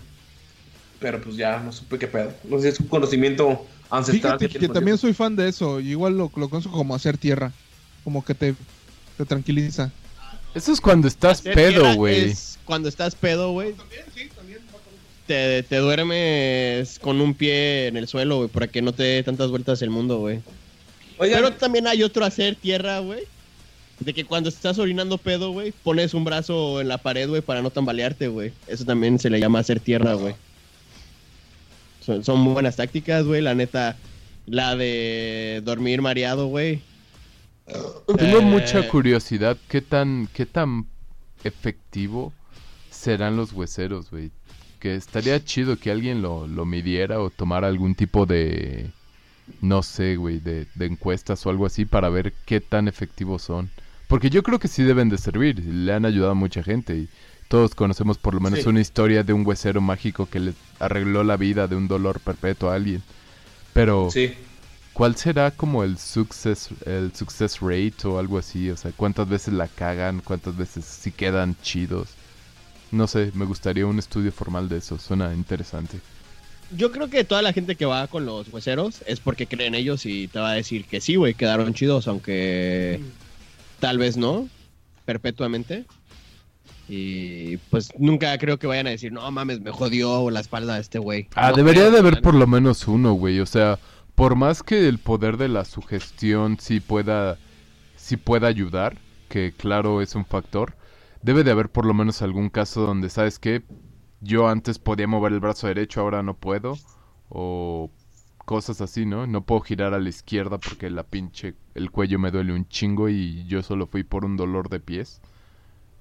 Pero 1.01 1.23
pues 1.23 1.37
ya 1.37 1.61
no 1.61 1.73
supe 1.73 1.99
qué 1.99 2.09
pedo. 2.09 2.35
No 2.45 2.59
sé 2.59 2.65
si 2.65 2.69
es 2.69 2.81
un 2.81 2.89
conocimiento 2.89 3.67
ancestral. 3.89 4.39
Fíjate 4.39 4.59
que 4.59 4.69
también 4.69 4.99
soy 4.99 5.15
fan 5.15 5.35
de 5.35 5.49
eso. 5.49 5.81
Igual 5.81 6.19
lo, 6.19 6.31
lo 6.37 6.51
conozco 6.51 6.73
como 6.73 6.95
hacer 6.95 7.17
tierra. 7.17 7.51
Como 8.05 8.23
que 8.23 8.35
te, 8.35 8.55
te 9.17 9.25
tranquiliza. 9.25 9.91
Eso 10.55 10.73
es 10.73 10.81
cuando 10.81 11.09
estás 11.09 11.41
Hacer 11.41 11.55
pedo, 11.55 11.95
güey. 11.95 12.31
es 12.31 12.59
Cuando 12.65 12.89
estás 12.89 13.15
pedo, 13.15 13.53
güey. 13.53 13.75
Te, 15.27 15.63
te 15.63 15.77
duermes 15.77 16.99
con 16.99 17.21
un 17.21 17.35
pie 17.35 17.89
en 17.89 17.97
el 17.97 18.09
suelo, 18.09 18.39
güey, 18.39 18.49
para 18.49 18.67
que 18.67 18.81
no 18.81 18.93
te 18.93 19.03
dé 19.03 19.23
tantas 19.23 19.51
vueltas 19.51 19.83
el 19.83 19.91
mundo, 19.91 20.19
güey. 20.19 20.41
Pero 21.19 21.53
también 21.53 21.87
hay 21.87 22.03
otro 22.03 22.25
hacer 22.25 22.57
tierra, 22.57 23.01
güey. 23.01 23.25
De 24.01 24.15
que 24.15 24.25
cuando 24.25 24.49
estás 24.49 24.79
orinando 24.79 25.19
pedo, 25.19 25.51
güey, 25.51 25.73
pones 25.83 26.15
un 26.15 26.25
brazo 26.25 26.81
en 26.81 26.89
la 26.89 26.99
pared, 26.99 27.29
güey, 27.29 27.43
para 27.43 27.63
no 27.63 27.71
tambalearte, 27.71 28.29
güey. 28.29 28.53
Eso 28.69 28.85
también 28.85 29.19
se 29.19 29.29
le 29.29 29.41
llama 29.41 29.59
hacer 29.59 29.81
tierra, 29.81 30.15
güey. 30.15 30.35
Son, 32.07 32.25
son 32.25 32.39
muy 32.39 32.53
buenas 32.53 32.77
tácticas, 32.77 33.25
güey. 33.25 33.43
La 33.43 33.55
neta, 33.55 33.97
la 34.47 34.77
de 34.77 35.61
dormir 35.65 36.01
mareado, 36.01 36.47
güey. 36.47 36.81
Tengo 38.17 38.39
Eh, 38.39 38.43
mucha 38.43 38.89
curiosidad. 38.89 39.57
¿Qué 39.69 39.81
tan, 39.83 40.29
qué 40.33 40.47
tan 40.47 40.87
efectivo 41.45 42.33
serán 42.91 43.37
los 43.37 43.53
hueseros, 43.53 44.11
güey? 44.11 44.31
Que 44.81 44.95
estaría 44.95 45.43
chido 45.45 45.77
que 45.79 45.91
alguien 45.91 46.23
lo, 46.23 46.47
lo 46.47 46.65
midiera 46.65 47.21
o 47.21 47.31
tomara 47.31 47.67
algún 47.69 47.95
tipo 47.95 48.27
de, 48.27 48.91
no 49.61 49.83
sé, 49.83 50.17
güey, 50.17 50.39
de, 50.41 50.67
de 50.75 50.87
encuestas 50.87 51.45
o 51.47 51.51
algo 51.51 51.67
así 51.67 51.85
para 51.85 52.09
ver 52.09 52.33
qué 52.47 52.61
tan 52.61 52.89
efectivos 52.89 53.43
son. 53.43 53.71
Porque 54.07 54.31
yo 54.31 54.43
creo 54.43 54.59
que 54.59 54.69
sí 54.69 54.83
deben 54.85 55.09
de 55.11 55.19
servir. 55.19 55.59
Le 55.65 55.93
han 55.93 56.07
ayudado 56.07 56.33
a 56.33 56.35
mucha 56.35 56.63
gente 56.63 56.97
y 56.97 57.09
todos 57.49 57.75
conocemos 57.75 58.19
por 58.19 58.35
lo 58.35 58.41
menos 58.41 58.61
Sí. 58.61 58.69
una 58.69 58.81
historia 58.81 59.23
de 59.23 59.33
un 59.33 59.47
huesero 59.47 59.81
mágico 59.81 60.27
que 60.27 60.41
le 60.41 60.55
arregló 60.79 61.25
la 61.25 61.37
vida 61.37 61.67
de 61.67 61.77
un 61.77 61.89
dolor 61.89 62.21
perpetuo 62.21 62.71
a 62.71 62.75
alguien. 62.75 63.03
Pero... 63.73 64.11
sí. 64.11 64.33
¿Cuál 64.99 65.15
será 65.15 65.53
como 65.53 65.85
el 65.85 65.97
success, 65.97 66.71
el 66.85 67.15
success 67.15 67.61
rate 67.61 68.09
o 68.09 68.19
algo 68.19 68.37
así? 68.37 68.69
O 68.69 68.77
sea, 68.77 68.91
¿cuántas 68.91 69.29
veces 69.29 69.55
la 69.55 69.69
cagan? 69.69 70.21
¿Cuántas 70.25 70.57
veces 70.57 70.85
sí 70.85 71.13
quedan 71.13 71.55
chidos? 71.63 72.09
No 72.91 73.07
sé, 73.07 73.31
me 73.35 73.45
gustaría 73.45 73.87
un 73.87 74.01
estudio 74.01 74.33
formal 74.33 74.69
de 74.69 74.79
eso. 74.79 74.99
Suena 74.99 75.33
interesante. 75.33 76.01
Yo 76.77 76.91
creo 76.91 77.09
que 77.09 77.23
toda 77.23 77.43
la 77.43 77.53
gente 77.53 77.77
que 77.77 77.87
va 77.87 78.09
con 78.09 78.27
los 78.27 78.53
hueseros 78.53 79.05
es 79.07 79.21
porque 79.21 79.47
cree 79.47 79.69
en 79.69 79.77
ellos 79.77 80.05
y 80.05 80.27
te 80.27 80.41
va 80.41 80.51
a 80.51 80.55
decir 80.55 80.85
que 80.85 81.01
sí, 81.01 81.15
güey, 81.15 81.35
quedaron 81.35 81.75
chidos, 81.75 82.09
aunque 82.09 83.01
tal 83.79 83.99
vez 83.99 84.17
no, 84.17 84.49
perpetuamente. 85.05 85.85
Y 86.89 87.59
pues 87.71 87.91
nunca 87.99 88.37
creo 88.39 88.59
que 88.59 88.67
vayan 88.67 88.89
a 88.89 88.91
decir, 88.91 89.13
no 89.13 89.31
mames, 89.31 89.61
me 89.61 89.71
jodió 89.71 90.29
la 90.31 90.41
espalda 90.41 90.77
este 90.81 90.99
güey. 90.99 91.29
Ah, 91.37 91.51
No 91.51 91.59
debería 91.59 91.89
de 91.89 91.99
haber 91.99 92.21
por 92.21 92.35
lo 92.35 92.49
menos 92.49 92.89
uno, 92.89 93.13
güey. 93.13 93.39
O 93.39 93.47
sea, 93.47 93.79
por 94.19 94.35
más 94.35 94.65
que 94.65 94.89
el 94.89 94.99
poder 94.99 95.37
de 95.37 95.47
la 95.47 95.65
sugestión 95.65 96.59
sí 96.59 96.81
pueda, 96.81 97.39
sí 97.95 98.17
pueda 98.17 98.49
ayudar, 98.49 98.99
que 99.29 99.53
claro 99.57 100.03
es 100.03 100.17
un 100.17 100.25
factor, 100.27 100.75
debe 101.23 101.45
de 101.45 101.53
haber 101.53 101.69
por 101.69 101.87
lo 101.87 101.95
menos 101.95 102.21
algún 102.21 102.51
caso 102.51 102.81
donde, 102.81 103.11
¿sabes 103.11 103.39
qué? 103.39 103.63
Yo 104.21 104.49
antes 104.49 104.81
podía 104.81 105.07
mover 105.07 105.33
el 105.33 105.39
brazo 105.39 105.69
derecho, 105.69 106.01
ahora 106.01 106.25
no 106.25 106.35
puedo. 106.35 106.75
O 107.29 107.93
cosas 108.45 108.81
así, 108.81 109.07
¿no? 109.07 109.29
No 109.29 109.43
puedo 109.45 109.61
girar 109.61 109.95
a 109.95 110.01
la 110.01 110.09
izquierda 110.09 110.59
porque 110.59 110.91
la 110.91 111.05
pinche, 111.05 111.55
el 111.77 111.93
cuello 111.93 112.19
me 112.19 112.33
duele 112.33 112.53
un 112.53 112.67
chingo 112.67 113.09
y 113.09 113.47
yo 113.47 113.63
solo 113.63 113.87
fui 113.87 114.03
por 114.03 114.25
un 114.25 114.37
dolor 114.37 114.69
de 114.69 114.81
pies. 114.81 115.21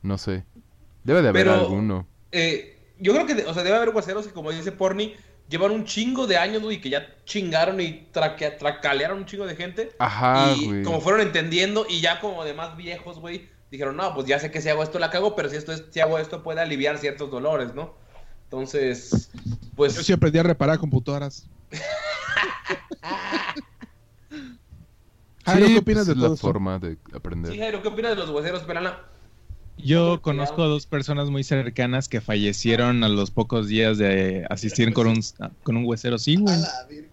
No 0.01 0.17
sé. 0.17 0.43
Debe 1.03 1.21
de 1.21 1.29
haber 1.29 1.45
Pero- 1.45 1.53
alguno. 1.59 2.07
Eh, 2.31 2.79
yo 2.99 3.13
creo 3.13 3.27
que, 3.27 3.45
o 3.45 3.53
sea, 3.53 3.61
debe 3.61 3.75
haber 3.75 3.89
hueseros 3.89 4.25
que, 4.25 4.33
como 4.33 4.51
dice 4.51 4.71
Porni, 4.71 5.13
llevan 5.49 5.71
un 5.71 5.85
chingo 5.85 6.27
de 6.27 6.37
años, 6.37 6.61
güey, 6.61 6.79
que 6.81 6.89
ya 6.89 7.15
chingaron 7.25 7.79
y 7.81 8.07
traque- 8.13 8.57
tracalearon 8.57 9.19
un 9.19 9.25
chingo 9.25 9.45
de 9.45 9.55
gente. 9.55 9.91
Ajá, 9.99 10.53
y 10.57 10.65
güey. 10.65 10.83
como 10.83 11.01
fueron 11.01 11.21
entendiendo 11.21 11.85
y 11.89 12.01
ya 12.01 12.19
como 12.19 12.43
de 12.43 12.53
más 12.53 12.75
viejos, 12.77 13.19
güey, 13.19 13.49
dijeron, 13.71 13.95
no, 13.97 14.13
pues 14.13 14.27
ya 14.27 14.39
sé 14.39 14.51
que 14.51 14.61
si 14.61 14.69
hago 14.69 14.83
esto 14.83 14.99
la 14.99 15.09
cago, 15.09 15.35
pero 15.35 15.49
si, 15.49 15.55
esto 15.57 15.71
es, 15.73 15.83
si 15.91 15.99
hago 15.99 16.19
esto 16.19 16.43
puede 16.43 16.61
aliviar 16.61 16.97
ciertos 16.97 17.29
dolores, 17.31 17.73
¿no? 17.73 17.93
Entonces, 18.45 19.29
pues... 19.75 19.95
Yo 19.95 20.03
sí 20.03 20.13
aprendí 20.13 20.39
a 20.39 20.43
reparar 20.43 20.79
computadoras. 20.79 21.45
Jairo, 25.45 25.67
Sí, 25.67 25.73
¿qué 25.73 25.79
opinas 25.79 26.05
pues 26.05 26.07
de 26.07 26.13
es 26.13 26.19
todo 26.19 26.29
la 26.31 26.35
forma 26.37 26.79
de 26.79 26.97
aprender. 27.13 27.51
Sí, 27.53 27.57
Jairo, 27.59 27.81
¿qué 27.81 27.87
opinas 27.87 28.11
de 28.11 28.17
los 28.17 28.29
hueseros, 28.29 28.63
Perana? 28.63 28.99
Yo 29.77 30.21
conozco 30.21 30.63
a 30.63 30.67
dos 30.67 30.87
personas 30.87 31.29
muy 31.29 31.43
cercanas 31.43 32.09
que 32.09 32.19
fallecieron 32.19 33.03
a 33.03 33.09
los 33.09 33.29
pocos 33.31 33.67
días 33.67 33.97
de 33.97 34.45
asistir 34.49 34.91
con 34.93 35.07
un, 35.07 35.19
con 35.63 35.77
un 35.77 35.85
huesero. 35.85 36.17
Sí, 36.17 36.35
güey. 36.35 36.55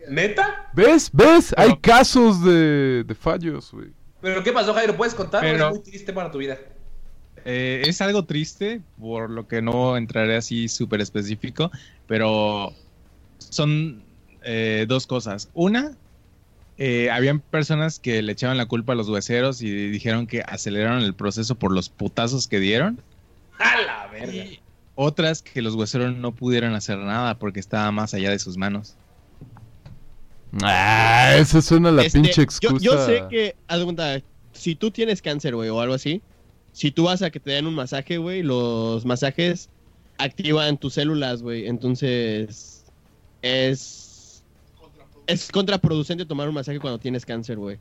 ¿Neta? 0.09 0.71
¿Ves? 0.75 1.11
¿Ves? 1.13 1.55
Hay 1.57 1.77
casos 1.77 2.43
de, 2.45 3.05
de 3.05 3.15
fallos, 3.15 3.71
güey. 3.73 3.89
¿Pero 4.21 4.43
qué 4.43 4.53
pasó, 4.53 4.73
Jairo? 4.73 4.97
¿Puedes 4.97 5.15
contar? 5.15 5.43
Pero- 5.43 5.67
Es 5.67 5.71
muy 5.75 5.83
triste 5.83 6.13
para 6.13 6.31
tu 6.31 6.39
vida. 6.39 6.59
Eh, 7.45 7.83
es 7.87 8.01
algo 8.01 8.25
triste, 8.25 8.81
por 8.99 9.29
lo 9.29 9.47
que 9.47 9.61
no 9.61 9.99
entraré 9.99 10.37
así 10.37 10.67
súper 10.69 11.03
específico, 11.03 11.71
pero 12.07 12.73
son 13.39 14.03
eh, 14.43 14.87
dos 14.89 15.07
cosas. 15.07 15.51
Una, 15.53 15.93
eh, 16.79 17.11
habían 17.11 17.41
personas 17.41 17.99
que 17.99 18.23
le 18.23 18.33
echaban 18.33 18.57
la 18.57 18.67
culpa 18.67 18.93
a 18.93 18.97
los 18.97 19.09
hueseros 19.09 19.63
y 19.63 19.71
dijeron 19.91 20.27
que 20.27 20.43
aceleraron 20.43 21.03
el 21.03 21.15
proceso 21.15 21.55
por 21.55 21.73
los 21.73 21.89
putazos 21.89 22.49
que 22.49 22.59
dieron. 22.61 23.01
¡A 23.59 23.81
la 23.81 24.07
verga! 24.09 24.33
Y 24.33 24.61
otras 24.97 25.43
que 25.43 25.63
los 25.63 25.75
hueseros 25.75 26.17
no 26.17 26.35
pudieron 26.35 26.75
hacer 26.75 26.99
nada 26.99 27.39
porque 27.39 27.61
estaba 27.61 27.91
más 27.91 28.15
allá 28.15 28.31
de 28.31 28.39
sus 28.39 28.57
manos. 28.57 28.97
Ah, 30.63 31.35
esa 31.37 31.61
suena 31.61 31.91
la 31.91 32.05
Este, 32.05 32.21
pinche 32.21 32.43
excusa. 32.43 32.77
Yo, 32.81 33.05
sé 33.05 33.25
que, 33.29 33.57
haz 33.67 33.79
de 33.79 33.85
cuenta, 33.85 34.23
si 34.53 34.75
tú 34.75 34.91
tienes 34.91 35.21
cáncer, 35.21 35.55
güey, 35.55 35.69
o 35.69 35.81
algo 35.81 35.95
así, 35.95 36.23
si 36.73 36.91
tú 36.91 37.05
vas 37.05 37.23
a 37.23 37.31
que 37.31 37.41
te 37.41 37.51
den 37.51 37.67
un 37.67 37.75
masaje, 37.75 38.19
güey, 38.19 38.43
los 38.43 39.05
masajes 39.05 39.69
activan 40.19 40.79
tus 40.79 40.95
células, 40.95 41.43
güey. 41.43 41.67
Entonces, 41.67 42.85
es. 43.43 44.04
Es 45.27 45.51
contraproducente 45.51 46.27
tomar 46.27 46.49
un 46.49 46.55
masaje 46.55 46.81
cuando 46.81 46.99
tienes 46.99 47.25
cáncer, 47.25 47.57
güey. 47.57 47.79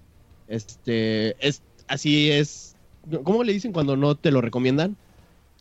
Este. 0.48 1.36
Es. 1.46 1.62
Así 1.88 2.32
es. 2.32 2.76
¿Cómo 3.24 3.44
le 3.44 3.54
dicen 3.54 3.74
cuando 3.74 3.98
no 3.98 4.16
te 4.16 4.32
lo 4.32 4.42
recomiendan? 4.42 4.96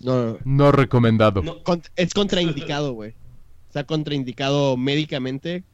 No, 0.00 0.38
No 0.44 0.72
recomendado. 0.72 1.42
No, 1.42 1.58
es 1.96 2.14
contraindicado, 2.14 2.92
güey. 2.92 3.14
Está 3.68 3.84
contraindicado 3.84 4.76
médicamente 4.76 5.64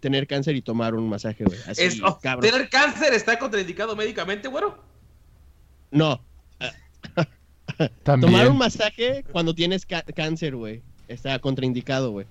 tener 0.00 0.26
cáncer 0.26 0.56
y 0.56 0.62
tomar 0.62 0.94
un 0.94 1.08
masaje, 1.08 1.44
güey. 1.44 1.58
Así, 1.66 1.82
es, 1.82 2.02
oh, 2.02 2.18
cabrón. 2.20 2.50
¿Tener 2.50 2.68
cáncer 2.68 3.12
está 3.14 3.38
contraindicado 3.38 3.94
médicamente, 3.94 4.48
güero? 4.48 4.78
No, 5.90 6.20
También. 8.02 8.32
tomar 8.32 8.48
un 8.48 8.58
masaje 8.58 9.24
cuando 9.30 9.54
tienes 9.54 9.86
cáncer, 9.86 10.56
güey. 10.56 10.82
Está 11.08 11.38
contraindicado, 11.38 12.10
güey. 12.10 12.26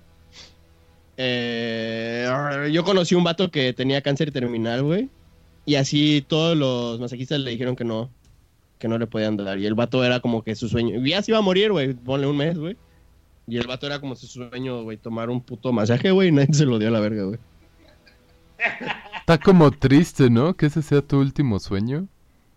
Eh, 1.16 2.70
yo 2.72 2.84
conocí 2.84 3.14
un 3.14 3.24
vato 3.24 3.50
que 3.50 3.72
tenía 3.72 4.00
cáncer 4.02 4.32
terminal, 4.32 4.82
güey. 4.82 5.08
Y 5.64 5.76
así 5.76 6.24
todos 6.26 6.56
los 6.56 6.98
masajistas 7.00 7.40
le 7.40 7.50
dijeron 7.52 7.76
que 7.76 7.84
no, 7.84 8.10
que 8.78 8.88
no 8.88 8.98
le 8.98 9.06
podían 9.06 9.36
dar. 9.36 9.58
Y 9.58 9.66
el 9.66 9.74
vato 9.74 10.02
era 10.04 10.20
como 10.20 10.42
que 10.42 10.54
su 10.56 10.68
sueño. 10.68 11.04
y 11.04 11.10
Ya 11.10 11.22
se 11.22 11.30
iba 11.30 11.38
a 11.38 11.42
morir, 11.42 11.70
güey. 11.72 11.94
Ponle 11.94 12.26
un 12.26 12.36
mes, 12.36 12.58
güey. 12.58 12.76
Y 13.46 13.58
el 13.58 13.66
vato 13.66 13.86
era 13.86 14.00
como 14.00 14.14
su 14.16 14.26
sueño, 14.26 14.82
güey, 14.82 14.96
tomar 14.96 15.28
un 15.30 15.40
puto 15.40 15.72
masaje, 15.72 16.10
güey. 16.10 16.28
Y 16.28 16.32
nadie 16.32 16.54
se 16.54 16.64
lo 16.64 16.78
dio 16.78 16.88
a 16.88 16.92
la 16.92 17.00
verga, 17.00 17.24
güey. 17.24 17.38
Está 19.20 19.38
como 19.38 19.70
triste, 19.70 20.30
¿no? 20.30 20.54
Que 20.54 20.66
ese 20.66 20.82
sea 20.82 21.02
tu 21.02 21.18
último 21.18 21.58
sueño. 21.58 22.06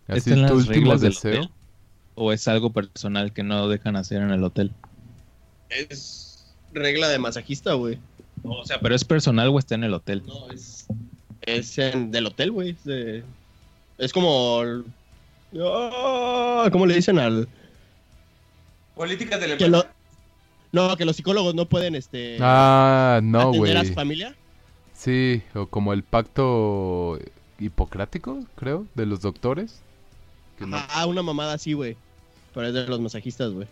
Así 0.08 0.30
¿Está 0.32 0.42
en 0.42 0.48
tu 0.48 0.54
las 0.58 0.68
último 0.68 0.74
reglas 0.92 1.02
del 1.02 1.14
deseo. 1.14 1.32
hotel? 1.42 1.50
¿O 2.16 2.32
es 2.32 2.48
algo 2.48 2.72
personal 2.72 3.34
que 3.34 3.44
no 3.44 3.68
dejan 3.68 3.96
hacer 3.96 4.22
en 4.22 4.32
el 4.32 4.44
hotel? 4.44 4.72
Es 5.70 6.56
regla 6.74 7.10
de 7.10 7.20
masajista, 7.20 7.74
güey. 7.74 8.00
O 8.48 8.66
sea, 8.66 8.80
pero 8.80 8.96
es 8.96 9.04
personal 9.04 9.48
o 9.50 9.60
está 9.60 9.76
en 9.76 9.84
el 9.84 9.94
hotel. 9.94 10.24
No, 10.26 10.50
es. 10.52 10.86
Es 11.42 11.78
en- 11.78 12.12
del 12.12 12.28
hotel, 12.28 12.52
güey. 12.52 12.70
Es, 12.72 12.84
de- 12.84 13.24
es 13.98 14.14
como. 14.14 14.62
el- 14.62 14.86
Ah, 15.60 16.68
¿Cómo 16.72 16.86
le 16.86 16.96
dicen 16.96 17.18
al.? 17.20 17.48
Políticas 18.96 19.40
de 19.40 19.48
la 19.50 19.58
Que 19.58 19.68
lo- 19.68 19.86
No, 20.72 20.96
que 20.98 21.06
los 21.06 21.16
psicólogos 21.16 21.56
no 21.56 21.66
pueden 21.68 21.96
este, 21.96 22.38
Ah, 22.42 23.20
no, 23.24 23.50
atender 23.50 23.78
a 23.78 23.86
su 23.86 23.94
familia. 23.94 24.36
Sí, 24.94 25.42
o 25.54 25.68
como 25.68 25.94
el 25.94 26.04
pacto 26.04 27.20
hipocrático, 27.60 28.44
creo, 28.56 28.86
de 28.96 29.06
los 29.06 29.22
doctores. 29.22 29.82
Que 30.58 30.66
no- 30.66 30.78
Ah, 30.78 31.06
una 31.06 31.22
mamada 31.22 31.54
así, 31.54 31.74
güey. 31.74 31.96
Pero 32.54 32.68
es 32.68 32.74
de 32.74 32.88
los 32.88 33.00
masajistas, 33.00 33.52
güey. 33.52 33.68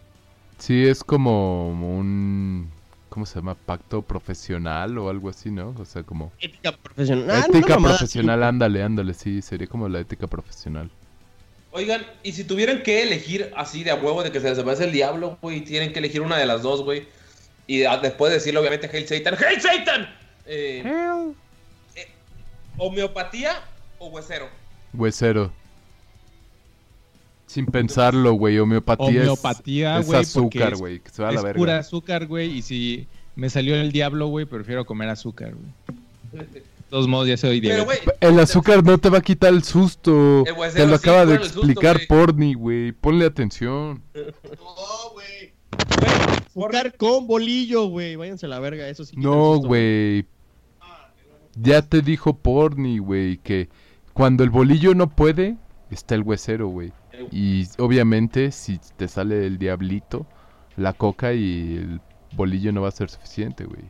Sí, 0.58 0.86
es 0.86 1.04
como 1.04 1.70
un... 1.70 2.70
¿Cómo 3.14 3.28
se 3.28 3.36
llama? 3.36 3.54
Pacto 3.54 4.02
profesional 4.02 4.98
o 4.98 5.08
algo 5.08 5.30
así, 5.30 5.52
¿no? 5.52 5.76
O 5.78 5.86
sea, 5.86 6.02
como... 6.02 6.32
Ética 6.40 6.72
profesional. 6.72 7.30
Ah, 7.30 7.46
ética 7.48 7.78
profesional, 7.78 8.42
ándale, 8.42 8.82
ándale, 8.82 9.14
sí, 9.14 9.44
sería 9.44 9.68
como 9.68 9.88
la 9.88 10.00
ética 10.00 10.26
profesional. 10.26 10.90
Oigan, 11.70 12.02
y 12.24 12.32
si 12.32 12.44
tuvieran 12.44 12.82
que 12.82 13.04
elegir 13.04 13.54
así 13.56 13.84
de 13.84 13.92
a 13.92 13.96
huevo 13.98 14.24
de 14.24 14.32
que 14.32 14.40
se 14.40 14.50
les 14.50 14.58
aparece 14.58 14.86
el 14.86 14.92
diablo, 14.92 15.38
güey, 15.44 15.62
tienen 15.62 15.94
que 15.94 16.00
elegir 16.00 16.22
una 16.22 16.38
de 16.40 16.48
las 16.48 16.64
dos, 16.64 16.82
güey. 16.84 17.08
Y 17.68 17.84
a- 17.84 17.98
después 17.98 18.34
decirle, 18.34 18.60
obviamente, 18.60 18.90
Hail 18.92 19.08
Satan. 19.08 19.36
¡Hail 19.36 19.62
Satan! 19.62 20.10
Eh, 20.48 20.82
eh, 21.96 22.08
¿Homeopatía 22.78 23.62
o 24.00 24.08
huesero? 24.08 24.50
Huesero. 24.92 25.52
Sin 27.54 27.66
pensarlo, 27.68 28.34
güey, 28.34 28.58
homeopatía, 28.60 29.10
es- 29.10 29.16
Homeopatía, 29.28 30.00
es, 30.00 30.06
güey, 30.08 30.20
azúcar, 30.22 30.50
porque 30.52 30.74
es- 30.74 30.80
güey, 30.80 31.00
que 31.02 31.10
se 31.12 31.22
va 31.22 31.30
a 31.30 31.32
la 31.32 31.38
es 31.40 31.44
verga. 31.44 31.58
pura 31.58 31.78
azúcar, 31.78 32.26
güey. 32.28 32.50
Y 32.58 32.62
si 32.64 33.08
me 33.36 33.50
salió 33.50 33.76
el 33.76 33.92
diablo, 33.92 34.28
güey, 34.28 34.46
prefiero 34.46 34.86
comer 34.86 35.10
azúcar, 35.10 35.54
güey. 35.54 36.48
De 36.52 36.64
todos 36.90 37.08
modos, 37.08 37.28
ya 37.28 37.38
soy 37.38 37.60
güey, 37.62 37.98
El 38.22 38.40
azúcar 38.40 38.84
no 38.84 38.98
te 38.98 39.10
va 39.10 39.20
a 39.20 39.22
quitar 39.22 39.54
el 39.54 39.64
susto. 39.64 40.44
Huesero 40.44 40.86
Te 40.86 40.88
lo 40.92 40.98
sí, 40.98 41.02
acaba 41.10 41.26
de 41.28 41.38
susto, 41.40 41.60
explicar 41.60 41.96
güey. 41.98 42.08
Porni, 42.08 42.54
güey. 42.56 42.92
Ponle 42.92 43.26
atención. 43.26 44.02
No, 44.16 44.22
güey. 45.14 45.54
güey, 46.54 46.66
Azúcar 46.68 46.96
con 46.98 47.28
bolillo, 47.28 47.86
güey. 47.86 48.16
Váyanse 48.16 48.46
a 48.48 48.50
la 48.50 48.60
verga, 48.60 48.88
eso 48.88 49.06
sí. 49.06 49.16
No, 49.18 49.54
susto, 49.56 49.68
güey. 49.68 50.26
Ya 51.56 51.82
te 51.84 52.02
dijo 52.02 52.36
Porni, 52.36 52.98
güey, 52.98 53.38
que 53.38 53.70
cuando 54.14 54.44
el 54.44 54.50
bolillo 54.50 54.96
no 54.96 55.10
puede, 55.16 55.56
está 55.92 56.16
el 56.16 56.24
huesero, 56.24 56.68
güey. 56.68 56.92
Y 57.32 57.68
obviamente, 57.78 58.52
si 58.52 58.80
te 58.98 59.08
sale 59.08 59.46
el 59.46 59.58
diablito, 59.58 60.26
la 60.78 60.94
coca 60.94 61.34
y 61.34 61.78
el 61.78 62.02
bolillo 62.36 62.72
no 62.72 62.82
va 62.82 62.90
a 62.90 62.92
ser 62.92 63.10
suficiente, 63.10 63.66
güey. 63.66 63.84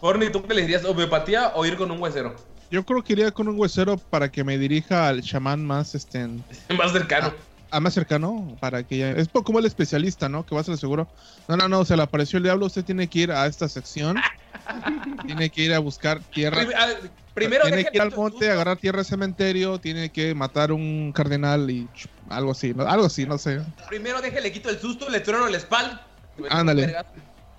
Porni, 0.00 0.30
¿tú 0.30 0.42
qué 0.42 0.54
le 0.54 0.62
dirías? 0.62 0.84
¿Homeopatía 0.84 1.52
o 1.54 1.66
ir 1.66 1.76
con 1.76 1.90
un 1.90 2.00
huesero? 2.00 2.34
Yo 2.70 2.84
creo 2.86 3.02
que 3.02 3.12
iría 3.12 3.30
con 3.32 3.48
un 3.48 3.58
huesero 3.58 3.98
para 3.98 4.30
que 4.30 4.44
me 4.44 4.56
dirija 4.56 5.08
al 5.08 5.22
chamán 5.22 5.66
más, 5.66 5.94
este, 5.94 6.26
Más 6.78 6.92
cercano. 6.92 7.32
a 7.70 7.80
más 7.80 7.92
cercano, 7.94 8.56
para 8.60 8.82
que 8.84 8.98
ya... 8.98 9.10
Es 9.10 9.28
como 9.28 9.58
el 9.58 9.66
especialista, 9.66 10.28
¿no? 10.28 10.46
Que 10.46 10.54
va 10.54 10.62
a 10.62 10.64
ser 10.64 10.78
seguro. 10.78 11.08
No, 11.48 11.56
no, 11.56 11.68
no, 11.68 11.84
se 11.84 11.96
le 11.96 12.02
apareció 12.02 12.38
el 12.38 12.44
diablo, 12.44 12.66
usted 12.66 12.84
tiene 12.84 13.08
que 13.08 13.20
ir 13.20 13.32
a 13.32 13.46
esta 13.46 13.68
sección. 13.68 14.16
tiene 15.26 15.50
que 15.50 15.62
ir 15.62 15.72
a 15.74 15.78
buscar 15.78 16.20
tierra. 16.32 16.58
Prim- 16.64 17.10
Primero 17.32 17.64
tiene 17.64 17.84
que 17.84 17.90
ir 17.96 18.02
al 18.02 18.10
monte, 18.14 18.38
susto. 18.38 18.52
agarrar 18.52 18.76
tierra 18.76 18.98
de 18.98 19.04
cementerio, 19.04 19.78
tiene 19.78 20.10
que 20.10 20.34
matar 20.34 20.72
un 20.72 21.12
cardenal 21.14 21.70
y 21.70 21.88
algo 22.28 22.50
así, 22.50 22.74
¿no? 22.74 22.82
algo 22.86 23.06
así, 23.06 23.24
no 23.24 23.38
sé. 23.38 23.60
Primero 23.88 24.20
déjale 24.20 24.50
quito 24.52 24.68
el 24.68 24.78
susto, 24.78 25.08
le 25.08 25.20
trueno 25.20 25.48
la 25.48 25.56
espalda. 25.56 26.04
Ándale. 26.50 26.94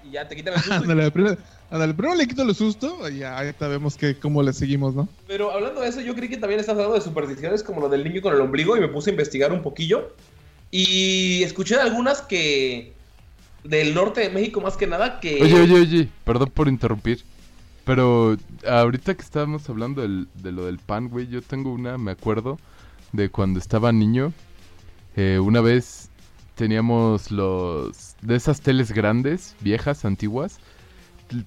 Y 0.03 0.11
ya 0.11 0.27
te 0.27 0.35
quitan 0.35 0.53
el 0.55 0.59
susto. 0.59 0.73
Ándale, 0.83 1.09
primero, 1.11 1.37
ándale, 1.69 1.93
primero 1.93 2.15
le 2.15 2.27
quito 2.27 2.41
el 2.43 2.53
susto 2.53 3.09
y 3.09 3.19
ya 3.19 3.37
ahorita 3.37 3.67
vemos 3.69 3.95
que, 3.95 4.19
cómo 4.19 4.43
le 4.43 4.51
seguimos, 4.51 4.93
¿no? 4.93 5.07
Pero 5.25 5.51
hablando 5.51 5.81
de 5.81 5.87
eso, 5.87 6.01
yo 6.01 6.13
creí 6.15 6.27
que 6.29 6.37
también 6.37 6.59
estás 6.59 6.73
hablando 6.75 6.95
de 6.95 7.01
supersticiones 7.01 7.63
como 7.63 7.79
lo 7.81 7.87
del 7.89 8.03
niño 8.03 8.21
con 8.21 8.33
el 8.35 8.41
ombligo 8.41 8.75
y 8.75 8.81
me 8.81 8.87
puse 8.89 9.09
a 9.09 9.13
investigar 9.13 9.51
un 9.53 9.61
poquillo. 9.61 10.13
Y 10.69 11.43
escuché 11.43 11.75
de 11.75 11.81
algunas 11.81 12.21
que. 12.21 12.93
Del 13.63 13.93
norte 13.93 14.21
de 14.21 14.29
México 14.29 14.61
más 14.61 14.77
que 14.77 14.87
nada 14.87 15.19
que. 15.19 15.41
Oye, 15.41 15.59
oye, 15.61 15.73
oye, 15.79 16.09
perdón 16.23 16.49
por 16.53 16.67
interrumpir. 16.67 17.23
Pero 17.85 18.37
ahorita 18.67 19.15
que 19.15 19.21
estábamos 19.21 19.67
hablando 19.69 20.01
del- 20.03 20.27
de 20.35 20.51
lo 20.51 20.65
del 20.65 20.77
pan, 20.77 21.09
güey, 21.09 21.27
yo 21.27 21.41
tengo 21.41 21.73
una, 21.73 21.97
me 21.97 22.11
acuerdo, 22.11 22.59
de 23.11 23.29
cuando 23.29 23.59
estaba 23.59 23.91
niño. 23.91 24.33
Eh, 25.15 25.39
una 25.39 25.61
vez 25.61 26.09
teníamos 26.55 27.31
los... 27.31 28.15
de 28.21 28.35
esas 28.35 28.61
teles 28.61 28.91
grandes, 28.91 29.55
viejas, 29.61 30.05
antiguas. 30.05 30.59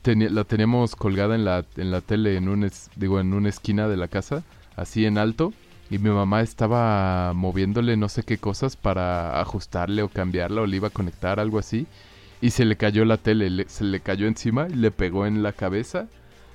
teni- 0.02 0.28
la 0.28 0.44
teníamos 0.44 0.96
colgada 0.96 1.34
en 1.36 1.44
la, 1.44 1.64
en 1.76 1.90
la 1.90 2.00
tele, 2.00 2.36
en 2.36 2.48
un 2.48 2.64
es- 2.64 2.90
digo, 2.96 3.20
en 3.20 3.32
una 3.32 3.48
esquina 3.48 3.86
de 3.86 3.96
la 3.96 4.08
casa, 4.08 4.42
así 4.76 5.04
en 5.06 5.18
alto. 5.18 5.52
Y 5.90 5.98
mi 5.98 6.10
mamá 6.10 6.40
estaba 6.40 7.32
moviéndole 7.34 7.96
no 7.96 8.08
sé 8.08 8.22
qué 8.22 8.38
cosas 8.38 8.76
para 8.76 9.40
ajustarle 9.40 10.02
o 10.02 10.08
cambiarla 10.08 10.62
o 10.62 10.66
le 10.66 10.76
iba 10.76 10.88
a 10.88 10.90
conectar, 10.90 11.38
algo 11.40 11.58
así. 11.58 11.86
Y 12.40 12.50
se 12.50 12.64
le 12.64 12.76
cayó 12.76 13.04
la 13.04 13.16
tele, 13.18 13.50
le- 13.50 13.68
se 13.68 13.84
le 13.84 14.00
cayó 14.00 14.26
encima 14.26 14.66
y 14.68 14.74
le 14.74 14.90
pegó 14.90 15.26
en 15.26 15.42
la 15.42 15.52
cabeza. 15.52 16.08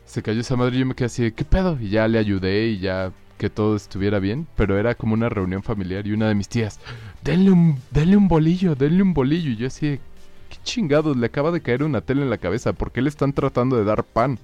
Se 0.05 0.23
cayó 0.23 0.41
esa 0.41 0.55
madre 0.55 0.75
y 0.77 0.79
yo 0.79 0.85
me 0.85 0.95
quedé 0.95 1.05
así, 1.05 1.31
¿qué 1.31 1.45
pedo? 1.45 1.77
Y 1.79 1.89
ya 1.89 2.07
le 2.07 2.17
ayudé 2.19 2.67
y 2.67 2.79
ya 2.79 3.11
que 3.37 3.49
todo 3.49 3.75
estuviera 3.75 4.19
bien. 4.19 4.47
Pero 4.55 4.77
era 4.77 4.95
como 4.95 5.13
una 5.13 5.29
reunión 5.29 5.63
familiar 5.63 6.05
y 6.07 6.11
una 6.13 6.27
de 6.27 6.35
mis 6.35 6.49
tías, 6.49 6.79
denle 7.23 7.51
un, 7.51 7.79
denle 7.91 8.17
un 8.17 8.27
bolillo, 8.27 8.75
denle 8.75 9.03
un 9.03 9.13
bolillo. 9.13 9.51
Y 9.51 9.55
yo 9.57 9.67
así, 9.67 9.99
¿qué 10.49 10.57
chingados? 10.63 11.15
Le 11.17 11.27
acaba 11.27 11.51
de 11.51 11.61
caer 11.61 11.83
una 11.83 12.01
tele 12.01 12.23
en 12.23 12.29
la 12.31 12.37
cabeza. 12.39 12.73
¿Por 12.73 12.91
qué 12.91 13.01
le 13.01 13.09
están 13.09 13.33
tratando 13.33 13.77
de 13.77 13.83
dar 13.85 14.03
pan? 14.03 14.39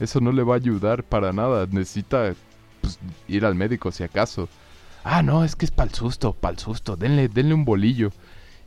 Eso 0.00 0.20
no 0.20 0.32
le 0.32 0.42
va 0.42 0.54
a 0.54 0.56
ayudar 0.56 1.04
para 1.04 1.32
nada. 1.32 1.66
Necesita 1.70 2.34
pues, 2.84 2.98
ir 3.28 3.44
al 3.44 3.54
médico 3.54 3.90
si 3.92 4.02
acaso. 4.02 4.48
Ah, 5.02 5.22
no, 5.22 5.44
es 5.44 5.56
que 5.56 5.64
es 5.66 5.70
para 5.70 5.90
el 5.90 5.94
susto, 5.94 6.32
para 6.32 6.52
el 6.52 6.58
susto. 6.58 6.96
Denle, 6.96 7.28
denle 7.28 7.54
un 7.54 7.64
bolillo. 7.64 8.10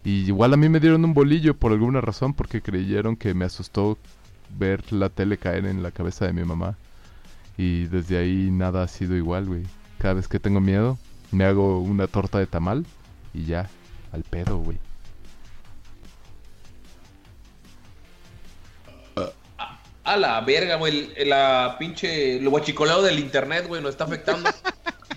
Y 0.03 0.25
igual 0.25 0.53
a 0.53 0.57
mí 0.57 0.69
me 0.69 0.79
dieron 0.79 1.03
un 1.03 1.13
bolillo 1.13 1.55
por 1.55 1.71
alguna 1.71 2.01
razón 2.01 2.33
porque 2.33 2.61
creyeron 2.61 3.15
que 3.15 3.33
me 3.33 3.45
asustó 3.45 3.97
ver 4.57 4.93
la 4.93 5.09
tele 5.09 5.37
caer 5.37 5.65
en 5.65 5.83
la 5.83 5.91
cabeza 5.91 6.25
de 6.25 6.33
mi 6.33 6.43
mamá. 6.43 6.77
Y 7.57 7.85
desde 7.85 8.17
ahí 8.17 8.49
nada 8.51 8.83
ha 8.83 8.87
sido 8.87 9.15
igual, 9.15 9.47
güey. 9.47 9.63
Cada 9.97 10.13
vez 10.13 10.27
que 10.27 10.39
tengo 10.39 10.61
miedo, 10.61 10.97
me 11.31 11.43
hago 11.43 11.81
una 11.81 12.07
torta 12.07 12.37
de 12.39 12.45
tamal 12.45 12.85
y 13.33 13.45
ya, 13.45 13.69
al 14.11 14.23
pedo, 14.23 14.57
güey. 14.57 14.77
A 20.07 20.17
la 20.17 20.39
verga, 20.41 20.75
güey. 20.77 21.11
el- 21.15 21.29
La 21.29 21.75
pinche. 21.79 22.39
Lo 22.41 22.49
guachicoleo 22.51 23.01
del 23.01 23.19
internet, 23.19 23.67
güey, 23.67 23.81
nos 23.81 23.91
está 23.91 24.05
afectando. 24.05 24.49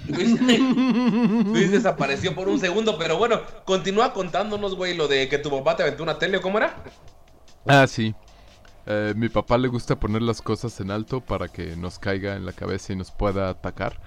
Luis, 0.09 0.41
Luis 1.47 1.71
desapareció 1.71 2.35
por 2.35 2.49
un 2.49 2.59
segundo, 2.59 2.99
pero 2.99 3.17
bueno, 3.17 3.41
continúa 3.65 4.12
contándonos, 4.12 4.75
güey, 4.75 4.97
lo 4.97 5.07
de 5.09 5.29
que 5.29 5.39
tu 5.39 5.51
papá 5.51 5.77
te 5.77 5.83
aventó 5.85 6.03
una 6.03 6.19
tele, 6.19 6.39
¿o 6.39 6.41
¿cómo 6.43 6.59
era? 6.59 6.75
Ah, 7.67 7.87
sí. 7.87 8.15
Eh, 8.87 9.12
mi 9.17 9.29
papá 9.29 9.59
le 9.59 9.69
gusta 9.69 9.95
poner 10.01 10.23
las 10.23 10.43
cosas 10.43 10.81
en 10.81 10.91
alto 10.91 11.21
para 11.21 11.47
que 11.49 11.77
nos 11.77 11.99
caiga 11.99 12.35
en 12.35 12.45
la 12.47 12.53
cabeza 12.53 12.93
y 12.93 12.97
nos 12.97 13.11
pueda 13.12 13.49
atacar. 13.51 14.01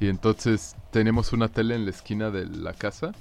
Y 0.00 0.08
entonces 0.08 0.74
tenemos 0.90 1.32
una 1.32 1.48
tele 1.48 1.74
en 1.76 1.84
la 1.84 1.90
esquina 1.92 2.30
de 2.30 2.44
la 2.46 2.74
casa, 2.74 3.12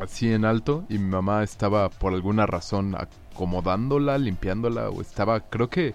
así 0.00 0.32
en 0.32 0.44
alto, 0.44 0.84
y 0.88 0.98
mi 0.98 1.08
mamá 1.08 1.42
estaba 1.42 1.88
por 1.88 2.12
alguna 2.12 2.46
razón 2.46 2.94
acomodándola, 3.34 4.16
limpiándola, 4.16 4.88
o 4.88 5.00
estaba, 5.00 5.40
creo 5.40 5.68
que, 5.68 5.94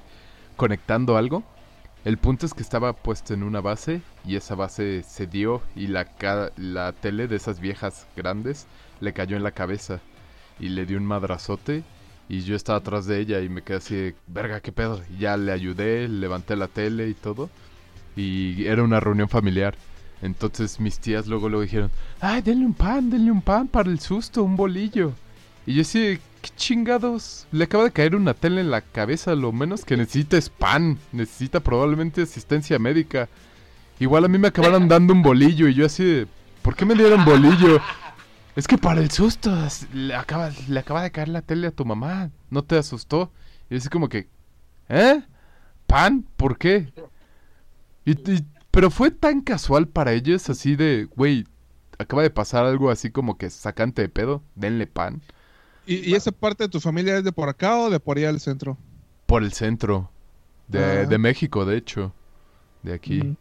conectando 0.57 1.18
algo. 1.18 1.44
El 2.06 2.18
punto 2.18 2.45
es 2.45 2.53
que 2.53 2.61
estaba 2.61 2.94
puesto 2.94 3.34
en 3.34 3.44
una 3.44 3.61
base 3.61 4.02
y 4.26 4.36
esa 4.36 4.56
base 4.56 5.03
se 5.03 5.28
dio 5.28 5.61
y 5.76 5.88
la, 5.88 6.07
la 6.57 6.94
tele 6.94 7.28
de 7.28 7.36
esas 7.36 7.60
viejas 7.60 8.07
grandes 8.16 8.68
le 9.02 9.14
cayó 9.14 9.36
en 9.36 9.44
la 9.44 9.52
cabeza 9.52 9.99
y 10.60 10.70
le 10.70 10.86
dio 10.86 10.98
un 10.98 11.06
madrazote 11.06 11.84
y 12.30 12.41
yo 12.41 12.56
estaba 12.56 12.78
atrás 12.78 13.06
de 13.06 13.20
ella 13.20 13.41
y 13.41 13.49
me 13.49 13.64
quedé 13.64 13.78
así 13.78 13.95
de, 13.95 14.16
verga, 14.28 14.61
qué 14.61 14.72
pedo. 14.72 15.02
Y 15.14 15.20
ya 15.20 15.36
le 15.36 15.52
ayudé, 15.52 16.07
levanté 16.07 16.56
la 16.56 16.68
tele 16.68 17.10
y 17.10 17.16
todo. 17.16 17.49
Y 18.16 18.66
era 18.66 18.84
una 18.84 18.99
reunión 18.99 19.30
familiar. 19.30 19.76
Entonces 20.22 20.80
mis 20.80 20.99
tías 20.99 21.28
luego 21.28 21.49
luego 21.49 21.64
dijeron, 21.64 21.91
ay, 22.22 22.41
denle 22.41 22.66
un 22.66 22.74
pan, 22.74 23.10
denle 23.10 23.32
un 23.32 23.41
pan 23.41 23.68
para 23.68 23.90
el 23.90 23.99
susto, 23.99 24.44
un 24.44 24.56
bolillo. 24.56 25.14
Y 25.66 25.76
yo 25.76 25.84
sí, 25.84 26.20
¿Qué 26.41 26.49
chingados? 26.56 27.48
Le 27.52 27.66
acaba 27.66 27.84
de 27.84 27.91
caer 27.91 28.16
una 28.16 28.34
tele 28.34 28.61
en 28.61 28.72
la 28.72 28.82
cabeza. 28.82 29.36
Lo 29.36 29.52
menos 29.52 29.84
que 29.84 29.98
necesita 29.98 30.38
es 30.38 30.49
pan. 30.49 30.98
Necesita 31.11 31.60
probablemente 31.60 32.22
asistencia 32.22 32.80
médica. 32.80 33.28
Igual 33.99 34.26
a 34.26 34.28
mí 34.30 34.38
me 34.38 34.48
acabaron 34.48 34.88
dando 34.88 35.14
un 35.14 35.22
bolillo 35.22 35.68
y 35.68 35.74
yo 35.74 35.86
así 35.86 36.03
de... 36.03 36.28
¿Por 36.61 36.76
qué 36.76 36.86
me 36.86 36.95
dieron 36.95 37.26
bolillo? 37.26 37.80
Es 38.56 38.68
que 38.68 38.78
para 38.78 39.02
el 39.02 39.11
susto 39.11 39.56
le 39.94 40.14
acaba, 40.16 40.52
le 40.68 40.80
acaba 40.80 41.02
de 41.03 41.11
caer 41.11 41.30
la 41.30 41.41
tele 41.41 41.68
a 41.68 41.72
tu 41.72 41.86
mamá. 41.86 42.30
¿No 42.49 42.64
te 42.64 42.78
asustó? 42.78 43.32
Y 43.70 43.78
así 43.78 43.90
como 43.90 44.07
que... 44.10 44.28
¿Eh? 44.90 45.22
¿Pan? 45.88 46.26
¿Por 46.38 46.57
qué? 46.57 46.91
Y, 48.06 48.11
y- 48.32 48.45
pero 48.72 48.91
fue 48.91 49.11
tan 49.11 49.41
casual 49.41 49.88
para 49.88 50.14
ellos 50.14 50.49
así 50.49 50.76
de... 50.76 51.07
Güey, 51.16 51.45
acaba 51.98 52.22
de 52.22 52.30
pasar 52.30 52.66
algo 52.66 52.91
así 52.91 53.10
como 53.10 53.38
que 53.38 53.49
sacante 53.49 54.02
de 54.03 54.10
pedo. 54.10 54.41
Denle 54.56 54.88
pan. 54.88 55.22
¿Y, 55.94 56.11
y 56.11 56.16
esa 56.16 56.32
parte 56.32 56.64
de 56.66 56.70
tu 56.70 56.80
familia 56.80 57.18
es 57.18 57.24
de 57.24 57.32
por 57.32 57.49
acá 57.49 57.78
o 57.78 57.90
de 57.90 57.99
por 57.99 58.18
allá 58.18 58.28
del 58.28 58.40
centro? 58.40 58.78
Por 59.26 59.44
el 59.44 59.53
centro. 59.53 60.10
De, 60.68 60.80
Ah. 60.84 61.06
de 61.06 61.18
México, 61.18 61.66
de 61.66 61.78
hecho. 61.78 62.14
De 62.84 62.94
aquí. 62.94 63.22
Mm. 63.24 63.36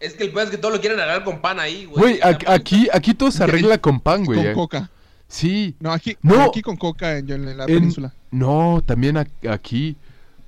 Es 0.00 0.14
que 0.14 0.24
el 0.24 0.32
peor 0.32 0.44
es 0.44 0.50
que 0.50 0.58
todo 0.58 0.72
lo 0.72 0.80
quieren 0.80 0.98
arreglar 0.98 1.22
con 1.24 1.40
pan 1.40 1.60
ahí, 1.60 1.84
güey. 1.84 2.00
Güey, 2.00 2.20
aquí, 2.22 2.46
aquí, 2.48 2.88
aquí 2.92 3.14
todo 3.14 3.30
se 3.30 3.44
arregla 3.44 3.78
con 3.78 4.00
pan, 4.00 4.24
güey. 4.24 4.38
Con 4.38 4.46
eh. 4.48 4.52
coca. 4.54 4.90
Sí. 5.28 5.76
No, 5.80 5.92
aquí, 5.92 6.16
No. 6.22 6.42
aquí 6.42 6.60
con 6.62 6.76
coca 6.76 7.18
en, 7.18 7.30
en 7.30 7.56
la 7.56 7.64
En- 7.64 7.74
península. 7.74 8.12
No, 8.30 8.82
también 8.84 9.16
aquí 9.48 9.96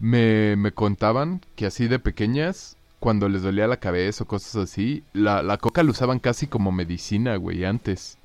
me, 0.00 0.56
me 0.56 0.72
contaban 0.72 1.40
que 1.56 1.66
así 1.66 1.86
de 1.88 1.98
pequeñas, 1.98 2.76
cuando 3.00 3.28
les 3.28 3.42
dolía 3.42 3.66
la 3.66 3.76
cabeza 3.78 4.24
o 4.24 4.26
cosas 4.26 4.56
así, 4.56 5.04
la, 5.12 5.42
la 5.42 5.58
coca 5.58 5.82
la 5.82 5.90
usaban 5.90 6.18
casi 6.18 6.46
como 6.46 6.72
medicina, 6.72 7.36
güey, 7.36 7.64
antes. 7.64 8.18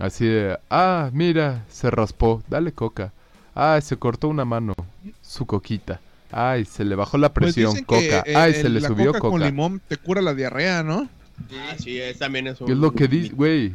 Así 0.00 0.24
de, 0.26 0.58
ah, 0.70 1.10
mira, 1.12 1.64
se 1.68 1.90
raspó, 1.90 2.42
dale 2.48 2.72
coca. 2.72 3.12
Ay, 3.54 3.82
se 3.82 3.96
cortó 3.96 4.28
una 4.28 4.44
mano, 4.44 4.74
su 5.20 5.44
coquita. 5.46 6.00
Ay, 6.32 6.64
se 6.64 6.84
le 6.84 6.94
bajó 6.94 7.18
la 7.18 7.32
Pues 7.34 7.54
presión, 7.54 7.74
que, 7.76 7.84
coca. 7.84 8.22
eh, 8.26 8.34
Ay, 8.34 8.52
el- 8.54 8.62
se 8.62 8.68
le 8.70 8.80
la 8.80 8.88
subió 8.88 9.08
coca 9.08 9.20
con 9.20 9.30
coca. 9.32 9.44
limón 9.46 9.80
te 9.86 9.96
cura 9.98 10.22
la 10.22 10.32
diarrea, 10.34 10.82
¿no? 10.82 11.08
Ah, 11.52 11.74
sí, 11.78 11.98
es, 12.00 12.18
también 12.18 12.46
es 12.46 12.60
un... 12.60 12.66
¿Qué 12.66 12.72
es 12.72 12.78
lo 12.78 12.92
que 12.92 13.08
dice, 13.08 13.34
güey? 13.34 13.74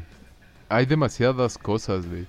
Hay 0.69 0.85
demasiadas 0.85 1.57
cosas, 1.57 2.05
güey. 2.07 2.25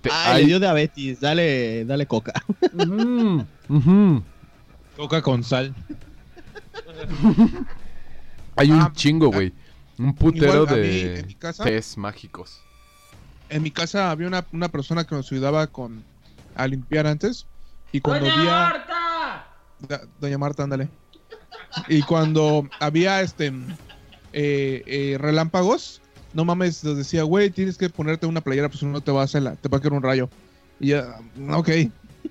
Te- 0.00 0.10
Ah, 0.10 0.32
hay- 0.32 0.42
le 0.42 0.48
dio 0.48 0.60
diabetes, 0.60 1.20
dale, 1.20 1.84
dale 1.84 2.06
coca. 2.06 2.32
Coca 4.96 5.22
con 5.22 5.42
sal. 5.44 5.74
Hay 8.56 8.70
un 8.70 8.80
Ah, 8.80 8.92
chingo, 8.94 9.30
güey. 9.30 9.52
Un 9.98 10.14
putero 10.14 10.62
igual 10.64 10.80
mí, 10.80 10.86
de 10.86 11.18
en 11.20 11.26
mi 11.26 11.34
casa- 11.34 11.64
tés 11.64 11.96
mágicos. 11.96 12.60
En 13.52 13.62
mi 13.62 13.70
casa 13.70 14.10
había 14.10 14.26
una, 14.26 14.46
una 14.52 14.68
persona 14.68 15.04
que 15.04 15.14
nos 15.14 15.30
ayudaba 15.30 15.66
con 15.66 16.04
a 16.54 16.66
limpiar 16.66 17.06
antes. 17.06 17.46
Y 17.92 18.00
cuando 18.00 18.26
¡Doña 18.26 18.40
había. 18.40 18.52
Marta! 18.52 19.46
Da- 19.80 20.08
Doña 20.18 20.38
Marta, 20.38 20.62
ándale. 20.64 20.88
Y 21.88 22.02
cuando 22.02 22.68
había 22.80 23.20
este 23.20 23.52
eh, 24.32 24.82
eh, 24.86 25.16
relámpagos, 25.18 26.00
no 26.32 26.44
mames, 26.44 26.82
nos 26.84 26.96
decía, 26.96 27.22
güey, 27.24 27.50
tienes 27.50 27.76
que 27.76 27.90
ponerte 27.90 28.26
una 28.26 28.40
playera, 28.40 28.68
pues 28.68 28.82
no 28.82 29.00
te 29.00 29.12
va 29.12 29.20
a 29.22 29.24
hacer 29.24 29.42
la, 29.42 29.56
te 29.56 29.68
va 29.68 29.78
a 29.78 29.80
caer 29.80 29.92
un 29.92 30.02
rayo. 30.02 30.30
Y 30.80 30.88
ya, 30.88 31.06
ok. 31.50 31.68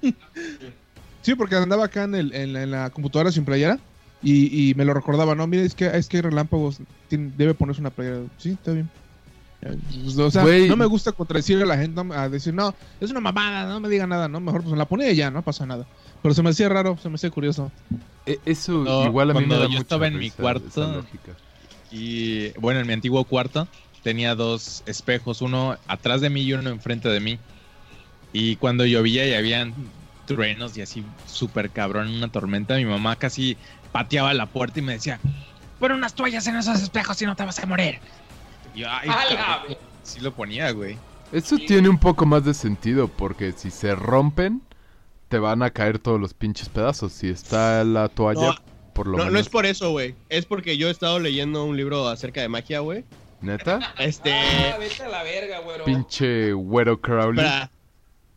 sí, 1.22 1.36
porque 1.36 1.56
andaba 1.56 1.86
acá 1.86 2.04
en, 2.04 2.16
el- 2.16 2.34
en 2.34 2.54
la, 2.54 2.64
en 2.64 2.72
la 2.72 2.90
computadora 2.90 3.32
sin 3.32 3.46
playera 3.46 3.80
y, 4.22 4.70
y 4.72 4.74
me 4.76 4.86
lo 4.86 4.94
recordaba, 4.94 5.36
no, 5.36 5.48
mire, 5.48 5.66
es 5.66 5.76
que, 5.76 5.86
es 5.88 6.08
que 6.08 6.18
hay 6.18 6.22
relámpagos, 6.24 6.80
tiene- 7.08 7.32
debe 7.36 7.54
ponerse 7.54 7.82
una 7.82 7.92
playera. 7.92 8.22
Sí, 8.38 8.52
está 8.52 8.72
bien. 8.72 8.90
O 10.18 10.32
sea, 10.32 10.42
Güey. 10.42 10.68
no 10.68 10.76
me 10.76 10.86
gusta 10.86 11.12
contradecir 11.12 11.62
a 11.62 11.66
la 11.66 11.78
gente, 11.78 12.04
no, 12.04 12.14
a 12.14 12.30
decir, 12.30 12.54
no, 12.54 12.76
es 13.00 13.12
una 13.12 13.20
mamada, 13.20 13.68
no 13.68 13.80
me 13.80 13.90
diga 13.90 14.08
nada, 14.08 14.28
no, 14.28 14.40
mejor 14.40 14.64
pues 14.64 14.76
la 14.76 14.86
pone 14.86 15.12
y 15.12 15.16
ya, 15.16 15.30
no 15.30 15.44
pasa 15.44 15.66
nada. 15.66 15.86
Pero 16.22 16.34
se 16.34 16.42
me 16.42 16.50
hacía 16.50 16.68
raro, 16.68 16.98
se 16.98 17.10
me 17.10 17.16
hacía 17.16 17.30
curioso. 17.30 17.72
E- 18.26 18.40
eso 18.46 18.84
No, 18.84 19.06
igual 19.06 19.30
a 19.30 19.34
mí 19.34 19.42
me 19.42 19.48
cuando 19.48 19.60
da 19.60 19.66
yo 19.66 19.70
mucha 19.70 19.82
estaba 19.82 20.08
en 20.08 20.18
mi 20.18 20.32
cuarto. 20.32 21.04
Y 21.92 22.52
bueno, 22.60 22.80
en 22.80 22.88
mi 22.88 22.94
antiguo 22.94 23.24
cuarto 23.26 23.68
tenía 24.02 24.34
dos 24.34 24.82
espejos, 24.88 25.42
uno 25.42 25.78
atrás 25.88 26.22
de 26.22 26.30
mí 26.30 26.42
y 26.42 26.54
uno 26.54 26.70
enfrente 26.70 27.10
de 27.10 27.20
mí. 27.20 27.38
Y 28.34 28.56
cuando 28.56 28.86
llovía 28.86 29.28
y 29.28 29.34
habían 29.34 29.76
truenos 30.26 30.76
y 30.78 30.82
así 30.82 31.04
súper 31.26 31.72
cabrón, 31.72 32.08
una 32.08 32.30
tormenta, 32.30 32.78
mi 32.78 32.86
mamá 32.86 33.16
casi 33.18 33.58
pateaba 33.92 34.34
la 34.34 34.48
puerta 34.48 34.80
y 34.80 34.84
me 34.84 34.94
decía, 34.94 35.20
pon 35.80 35.92
unas 35.92 36.16
toallas 36.16 36.48
en 36.48 36.56
esos 36.56 36.82
espejos 36.82 37.22
y 37.22 37.26
no 37.26 37.36
te 37.36 37.44
vas 37.44 37.60
a 37.60 37.66
morir. 37.66 38.00
Y 38.76 38.80
yo, 38.80 38.88
ay, 38.90 39.10
¡A 39.10 39.34
la 39.34 39.46
cabrón". 39.46 39.68
ver- 39.70 39.78
sí 40.04 40.20
lo 40.20 40.34
ponía, 40.34 40.72
güey. 40.72 40.98
Eso 41.32 41.58
tiene 41.58 41.88
un 41.90 41.98
poco 41.98 42.26
más 42.26 42.44
de 42.44 42.54
sentido 42.54 43.08
porque 43.08 43.54
si 43.54 43.72
se 43.72 43.96
rompen, 43.96 44.62
te 45.30 45.40
van 45.40 45.64
a 45.64 45.70
caer 45.70 45.98
todos 46.00 46.20
los 46.20 46.34
pinches 46.34 46.68
pedazos. 46.70 47.14
Si 47.14 47.30
está 47.30 47.84
la 47.86 48.10
toalla, 48.10 48.48
No, 48.48 48.56
por 48.94 49.08
lo 49.08 49.14
No, 49.14 49.18
menos. 49.20 49.34
no 49.34 49.40
es 49.40 49.48
por 49.50 49.66
eso, 49.66 49.92
güey. 49.92 50.14
Es 50.30 50.46
porque 50.46 50.76
yo 50.78 50.90
he 50.90 50.92
estado 50.92 51.20
leyendo 51.20 51.64
un 51.64 51.78
libro 51.78 52.08
acerca 52.10 52.42
de 52.42 52.50
magia, 52.50 52.80
güey. 52.82 53.06
¿Neta? 53.40 53.80
Este... 53.98 54.34
Ah, 54.34 54.76
vete 54.78 55.04
a 55.04 55.08
la 55.10 55.24
verga, 55.24 55.60
güero. 55.60 55.86
Pinche 55.86 56.52
güero 56.54 57.00
Crowley. 57.00 57.44
espera, 57.46 57.72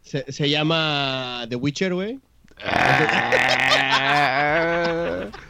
se, 0.02 0.30
se 0.32 0.48
llama 0.50 1.46
The 1.48 1.56
Witcher, 1.56 1.94
güey. 1.94 2.20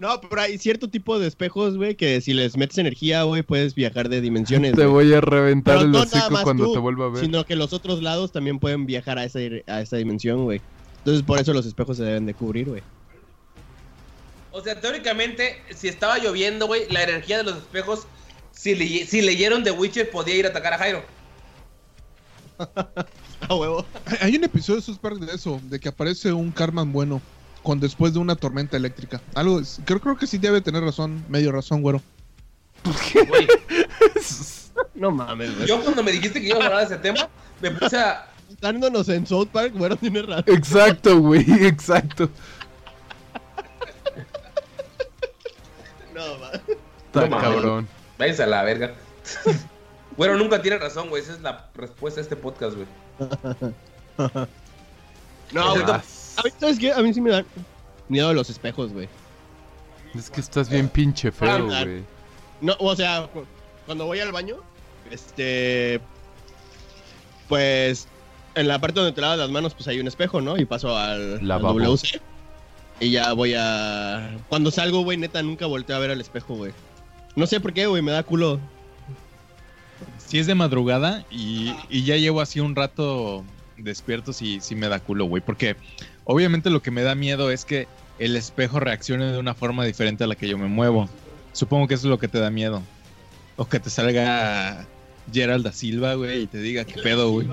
No, 0.00 0.20
pero 0.20 0.42
hay 0.42 0.58
cierto 0.58 0.88
tipo 0.88 1.18
de 1.20 1.28
espejos, 1.28 1.76
güey, 1.76 1.94
que 1.94 2.20
si 2.20 2.34
les 2.34 2.56
metes 2.56 2.76
energía, 2.78 3.22
güey, 3.22 3.42
puedes 3.42 3.74
viajar 3.74 4.08
de 4.08 4.20
dimensiones. 4.20 4.74
te 4.74 4.86
voy 4.86 5.12
a 5.14 5.20
reventar 5.20 5.76
Pero 5.76 5.86
el 5.86 5.92
no 5.92 6.00
hocico 6.00 6.36
cuando 6.42 6.64
tú, 6.64 6.72
te 6.74 6.78
vuelva 6.80 7.06
a 7.06 7.08
ver. 7.10 7.20
Sino 7.20 7.44
que 7.44 7.54
los 7.56 7.72
otros 7.72 8.02
lados 8.02 8.32
también 8.32 8.58
pueden 8.58 8.86
viajar 8.86 9.18
a 9.18 9.24
esa, 9.24 9.38
a 9.66 9.80
esa 9.80 9.96
dimensión, 9.96 10.42
güey. 10.44 10.60
Entonces 10.98 11.22
por 11.22 11.38
eso 11.38 11.52
los 11.52 11.64
espejos 11.64 11.96
se 11.96 12.02
deben 12.02 12.26
de 12.26 12.34
cubrir, 12.34 12.68
güey. 12.68 12.82
O 14.50 14.60
sea, 14.62 14.80
teóricamente, 14.80 15.62
si 15.74 15.88
estaba 15.88 16.18
lloviendo, 16.18 16.66
güey, 16.66 16.82
la 16.90 17.02
energía 17.02 17.38
de 17.38 17.44
los 17.44 17.56
espejos, 17.56 18.06
si, 18.52 18.74
le- 18.74 19.06
si 19.06 19.20
leyeron 19.22 19.62
The 19.64 19.72
Witcher, 19.72 20.10
podía 20.10 20.34
ir 20.36 20.46
a 20.46 20.50
atacar 20.50 20.74
a 20.74 20.78
Jairo. 20.78 21.02
A 23.48 23.54
huevo. 23.54 23.84
Hay- 24.06 24.18
Hay 24.22 24.36
un 24.36 24.44
episodio 24.44 24.80
de 24.80 24.86
South 24.86 24.98
Park 24.98 25.18
de 25.18 25.34
eso, 25.34 25.60
de 25.64 25.78
que 25.78 25.88
aparece 25.88 26.32
un 26.32 26.50
Carman 26.50 26.92
bueno 26.92 27.20
con 27.64 27.80
después 27.80 28.12
de 28.12 28.20
una 28.20 28.36
tormenta 28.36 28.76
eléctrica. 28.76 29.20
Algo, 29.34 29.60
creo, 29.84 29.98
creo 29.98 30.16
que 30.16 30.28
sí 30.28 30.38
debe 30.38 30.60
tener 30.60 30.84
razón, 30.84 31.24
medio 31.28 31.50
razón, 31.50 31.82
güero. 31.82 32.00
Güey, 32.84 33.48
No 34.94 35.10
mames, 35.10 35.56
güey. 35.56 35.66
yo 35.66 35.82
cuando 35.82 36.02
me 36.02 36.12
dijiste 36.12 36.40
que 36.40 36.48
ibas 36.48 36.60
a 36.60 36.66
hablar 36.66 36.80
de 36.80 36.94
ese 36.94 37.02
tema, 37.02 37.28
me 37.60 37.70
puse 37.72 37.98
a... 37.98 38.28
Dándonos 38.60 39.08
en 39.08 39.26
South 39.26 39.48
Park, 39.50 39.72
güero, 39.74 39.96
tiene 39.96 40.22
razón. 40.22 40.44
Exacto, 40.46 41.18
güey, 41.18 41.44
exacto. 41.64 42.28
No, 46.14 46.38
mames. 46.38 46.60
Está 47.06 47.26
No 47.28 47.38
cabrón. 47.38 47.88
Váyanse 48.18 48.42
a 48.44 48.46
la 48.46 48.62
verga. 48.62 48.94
Bueno, 50.16 50.36
nunca 50.36 50.62
tiene 50.62 50.78
razón, 50.78 51.08
güey. 51.08 51.24
Esa 51.24 51.32
es 51.32 51.40
la 51.40 51.70
respuesta 51.74 52.20
a 52.20 52.22
este 52.22 52.36
podcast, 52.36 52.76
güey. 52.76 52.86
No, 55.52 55.72
güey. 55.72 55.84
A 56.36 56.42
mí, 56.42 56.50
¿sabes 56.58 56.78
qué? 56.78 56.92
A 56.92 56.98
mí 57.02 57.12
sí 57.14 57.20
me 57.20 57.30
dan 57.30 57.46
miedo 58.08 58.28
de 58.28 58.34
los 58.34 58.50
espejos, 58.50 58.92
güey. 58.92 59.08
es 60.14 60.30
que 60.30 60.40
estás 60.40 60.68
bien 60.68 60.88
pinche 60.88 61.30
feo, 61.32 61.48
Ah, 61.72 61.82
güey. 61.84 62.02
No, 62.60 62.74
o 62.78 62.94
sea, 62.96 63.26
cu- 63.32 63.44
cuando 63.86 64.06
voy 64.06 64.20
al 64.20 64.32
baño, 64.32 64.56
este. 65.10 66.00
Pues. 67.48 68.08
En 68.56 68.68
la 68.68 68.78
parte 68.80 69.00
donde 69.00 69.12
te 69.12 69.20
lavas 69.20 69.38
las 69.38 69.50
manos, 69.50 69.74
pues 69.74 69.88
hay 69.88 69.98
un 69.98 70.06
espejo, 70.06 70.40
¿no? 70.40 70.56
Y 70.56 70.64
paso 70.64 70.96
al, 70.96 71.40
al. 71.50 71.60
WC. 71.62 72.20
Y 73.00 73.10
ya 73.10 73.32
voy 73.32 73.54
a. 73.58 74.36
Cuando 74.48 74.70
salgo, 74.70 75.02
güey, 75.02 75.18
neta, 75.18 75.42
nunca 75.42 75.66
volteo 75.66 75.96
a 75.96 75.98
ver 75.98 76.12
al 76.12 76.20
espejo, 76.20 76.54
güey. 76.54 76.72
No 77.34 77.48
sé 77.48 77.58
por 77.58 77.72
qué, 77.72 77.86
güey, 77.86 78.00
me 78.00 78.12
da 78.12 78.22
culo. 78.22 78.60
Si 80.18 80.38
es 80.38 80.46
de 80.46 80.54
madrugada 80.54 81.24
y, 81.30 81.74
y 81.90 82.04
ya 82.04 82.16
llevo 82.16 82.40
así 82.40 82.60
un 82.60 82.76
rato 82.76 83.44
despierto, 83.76 84.32
sí, 84.32 84.58
sí 84.60 84.76
me 84.76 84.88
da 84.88 85.00
culo, 85.00 85.24
güey. 85.24 85.42
Porque 85.44 85.76
obviamente 86.24 86.70
lo 86.70 86.82
que 86.82 86.90
me 86.90 87.02
da 87.02 87.14
miedo 87.14 87.50
es 87.50 87.64
que 87.64 87.86
el 88.18 88.36
espejo 88.36 88.80
reaccione 88.80 89.32
de 89.32 89.38
una 89.38 89.54
forma 89.54 89.84
diferente 89.84 90.24
a 90.24 90.26
la 90.26 90.34
que 90.34 90.48
yo 90.48 90.58
me 90.58 90.66
muevo. 90.68 91.08
Supongo 91.52 91.88
que 91.88 91.94
eso 91.94 92.06
es 92.06 92.10
lo 92.10 92.18
que 92.18 92.28
te 92.28 92.38
da 92.38 92.50
miedo. 92.50 92.82
O 93.56 93.66
que 93.68 93.78
te 93.80 93.88
salga 93.90 94.86
Gerald 95.32 95.64
da 95.64 95.72
Silva, 95.72 96.14
güey, 96.14 96.42
y 96.42 96.46
te 96.46 96.58
diga 96.58 96.84
qué 96.84 97.00
pedo, 97.00 97.30
güey. 97.30 97.48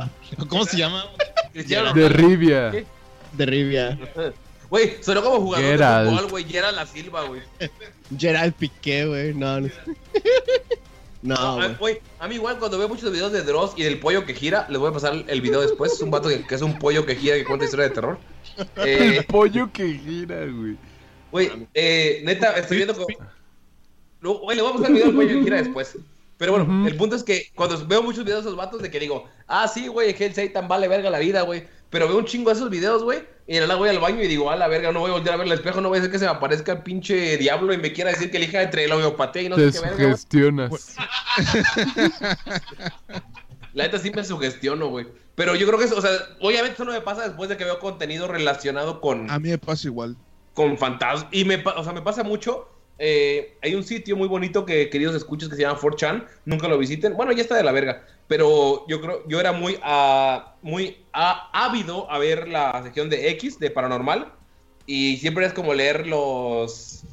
¿Cómo 0.50 0.66
se 0.66 0.78
llama? 0.78 1.06
De. 1.54 2.10
Rivia. 2.10 2.72
¿Qué? 2.72 2.86
De 3.34 3.46
Rivia. 3.46 4.00
Güey, 4.70 4.96
sonó 5.02 5.22
como 5.22 5.42
jugador 5.42 5.66
Geralt. 5.66 6.10
de 6.10 6.16
fútbol, 6.16 6.32
güey. 6.32 6.44
Gerald 6.46 6.76
la 6.78 6.86
Silva, 6.86 7.24
güey. 7.24 7.42
Gerald 8.18 8.54
Piqué, 8.54 9.06
güey. 9.06 9.34
No, 9.34 9.62
no. 9.62 9.70
No, 11.24 11.36
No, 11.36 11.42
a- 11.42 11.56
güey. 11.68 11.76
güey, 11.78 12.00
a 12.20 12.28
mí 12.28 12.36
igual 12.36 12.58
cuando 12.58 12.80
veo 12.80 12.90
muchos 12.90 13.12
videos 13.12 13.32
de 13.32 13.44
Dross 13.44 13.74
y 13.78 13.84
del 13.84 14.00
pollo 14.00 14.26
que 14.26 14.34
gira, 14.34 14.66
les 14.70 14.80
voy 14.80 14.90
a 14.90 14.94
pasar 14.94 15.14
el 15.28 15.42
video 15.42 15.62
después. 15.62 15.92
Es 15.94 16.02
un 16.02 16.10
vato 16.10 16.30
que, 16.30 16.44
que 16.48 16.56
es 16.56 16.64
un 16.64 16.80
pollo 16.80 17.06
que 17.06 17.16
gira 17.16 17.36
que 17.36 17.46
cuenta 17.46 17.66
historia 17.66 17.88
de 17.90 17.94
terror. 17.94 18.18
El 18.76 19.14
Eh, 19.18 19.26
pollo 19.28 19.72
que 19.72 19.88
gira, 19.94 20.46
güey. 20.46 20.78
Güey, 21.32 21.68
eh, 21.74 22.22
neta, 22.24 22.54
estoy 22.58 22.78
viendo 22.78 22.94
como... 22.94 23.08
Güey, 24.22 24.58
le 24.58 24.62
voy 24.64 24.72
a 24.72 24.76
pasar 24.76 24.88
el 24.90 24.94
video 24.96 25.08
del 25.08 25.16
pollo 25.16 25.28
que 25.30 25.44
gira 25.44 25.58
después. 25.58 25.98
Pero 26.38 26.54
bueno, 26.54 26.66
Ujú. 26.66 26.88
el 26.88 26.96
punto 26.96 27.16
es 27.16 27.24
que 27.24 27.50
cuando 27.56 27.86
veo 27.88 28.02
muchos 28.02 28.24
videos 28.26 28.44
de 28.44 28.50
esos 28.50 28.58
vatos 28.58 28.82
de 28.82 28.90
que 28.90 29.00
digo, 29.00 29.26
ah, 29.48 29.68
sí, 29.68 29.88
güey, 29.88 30.16
Hell 30.18 30.34
Satan 30.34 30.68
vale 30.68 30.88
verga 30.88 31.10
la 31.10 31.20
vida, 31.20 31.42
güey. 31.44 31.68
Pero 31.92 32.08
veo 32.08 32.18
un 32.18 32.26
chingo 32.26 32.50
de 32.50 32.56
esos 32.56 32.70
videos, 32.70 33.04
güey, 33.04 33.20
y 33.48 33.58
en 33.58 33.68
la 33.68 33.76
voy 33.76 33.90
al 33.90 34.00
baño 34.00 34.24
y 34.24 34.28
digo, 34.28 34.50
a 34.50 34.56
la 34.56 34.70
verga, 34.70 34.94
no 34.94 35.02
voy 35.02 35.10
a 35.10 35.14
voltear 35.14 35.36
a 35.36 35.38
ver 35.38 35.48
el 35.48 35.54
espejo, 35.54 35.82
no 35.82 35.90
voy 35.90 35.98
a 35.98 36.00
hacer 36.00 36.12
que 36.12 36.20
se 36.20 36.26
me 36.26 36.32
aparezca 36.32 36.72
el 36.72 36.84
pinche 36.84 37.38
diablo 37.38 37.74
y 37.74 37.78
me 37.78 37.92
quiera 37.92 38.12
decir 38.12 38.32
que 38.32 38.38
elija 38.38 38.62
entre 38.62 38.88
la 38.88 38.96
homeopatía 38.96 39.42
y 39.42 39.50
no 39.50 39.58
Te 39.58 39.72
sé 39.74 39.80
qué 39.82 39.86
verga, 39.88 39.98
güey. 39.98 40.08
sugestionas. 40.16 40.96
La 43.74 43.86
neta 43.86 43.98
sí 44.00 44.12
me 44.12 44.24
sugestiono, 44.24 44.88
güey. 44.90 45.08
Pero 45.36 45.56
yo 45.56 45.66
creo 45.66 45.80
que 45.80 45.86
eso, 45.86 45.96
o 45.98 46.02
sea, 46.02 46.12
obviamente 46.40 46.74
eso 46.74 46.86
no 46.86 46.92
me 46.92 47.02
pasa 47.02 47.24
después 47.24 47.50
de 47.50 47.58
que 47.58 47.64
veo 47.64 47.80
contenido 47.80 48.28
relacionado 48.28 49.00
con, 49.02 49.30
A 49.32 49.40
mí 49.40 49.50
me 49.50 49.58
pasa 49.58 49.88
igual. 49.88 50.16
con 50.54 50.78
fantasmas. 50.78 51.28
Y 51.32 51.46
me, 51.46 51.64
o 51.64 51.84
sea, 51.84 51.94
me 51.94 52.02
pasa 52.02 52.24
mucho. 52.24 52.68
eh, 53.00 53.58
hay 53.64 53.74
un 53.74 53.84
sitio 53.84 54.16
muy 54.16 54.28
bonito 54.28 54.66
que, 54.66 54.90
queridos 54.90 55.16
escuchas, 55.16 55.50
que 55.50 55.56
se 55.56 55.62
llama 55.64 55.80
4chan. 55.80 56.26
Nunca 56.46 56.68
lo 56.68 56.78
visiten. 56.78 57.16
Bueno, 57.16 57.32
ya 57.32 57.42
está 57.42 57.56
de 57.56 57.64
la 57.64 57.72
verga. 57.72 58.06
Pero 58.28 58.86
yo 58.88 59.02
creo, 59.02 59.28
yo 59.28 59.40
era 59.40 59.52
muy, 59.54 59.78
ah, 59.82 60.56
muy 60.62 60.98
ah, 61.14 61.50
ávido 61.54 62.12
a 62.12 62.20
ver 62.20 62.48
la 62.48 62.82
sección 62.84 63.10
de 63.10 63.30
X, 63.32 63.58
de 63.60 63.72
paranormal. 63.72 64.32
Y 64.86 65.18
siempre 65.18 65.46
es 65.46 65.54
como 65.54 65.74
leer 65.74 66.06
los, 66.08 67.04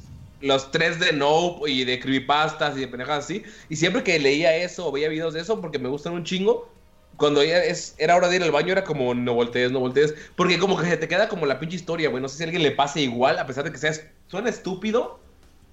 los 0.41 0.71
tres 0.71 1.01
de 1.01 1.13
Nope 1.13 1.71
y 1.71 1.85
de 1.85 1.99
creepypastas 1.99 2.77
y 2.77 2.81
de 2.81 2.89
pendejadas 2.89 3.25
así. 3.25 3.43
Y 3.69 3.77
siempre 3.77 4.03
que 4.03 4.19
leía 4.19 4.57
eso 4.57 4.87
o 4.87 4.93
veía 4.93 5.09
videos 5.09 5.35
de 5.35 5.41
eso, 5.41 5.61
porque 5.61 5.79
me 5.79 5.89
gustan 5.89 6.13
un 6.13 6.25
chingo, 6.25 6.71
cuando 7.17 7.43
era 7.43 8.17
hora 8.17 8.29
de 8.29 8.37
ir 8.37 8.43
al 8.45 8.53
baño 8.53 8.71
era 8.71 8.85
como 8.85 9.13
no 9.13 9.35
voltees, 9.35 9.73
no 9.73 9.81
voltees. 9.81 10.15
Porque 10.37 10.59
como 10.59 10.77
que 10.77 10.87
se 10.87 10.97
te 10.97 11.09
queda 11.09 11.29
como 11.29 11.47
la 11.47 11.59
pinche 11.59 11.75
historia, 11.75 12.09
güey. 12.09 12.23
No 12.23 12.29
sé 12.29 12.37
si 12.37 12.43
a 12.45 12.47
alguien 12.47 12.63
le 12.63 12.71
pase 12.71 13.01
igual, 13.03 13.39
a 13.39 13.47
pesar 13.47 13.65
de 13.65 13.73
que 13.73 13.79
seas, 13.79 14.05
suena 14.29 14.49
estúpido, 14.49 15.19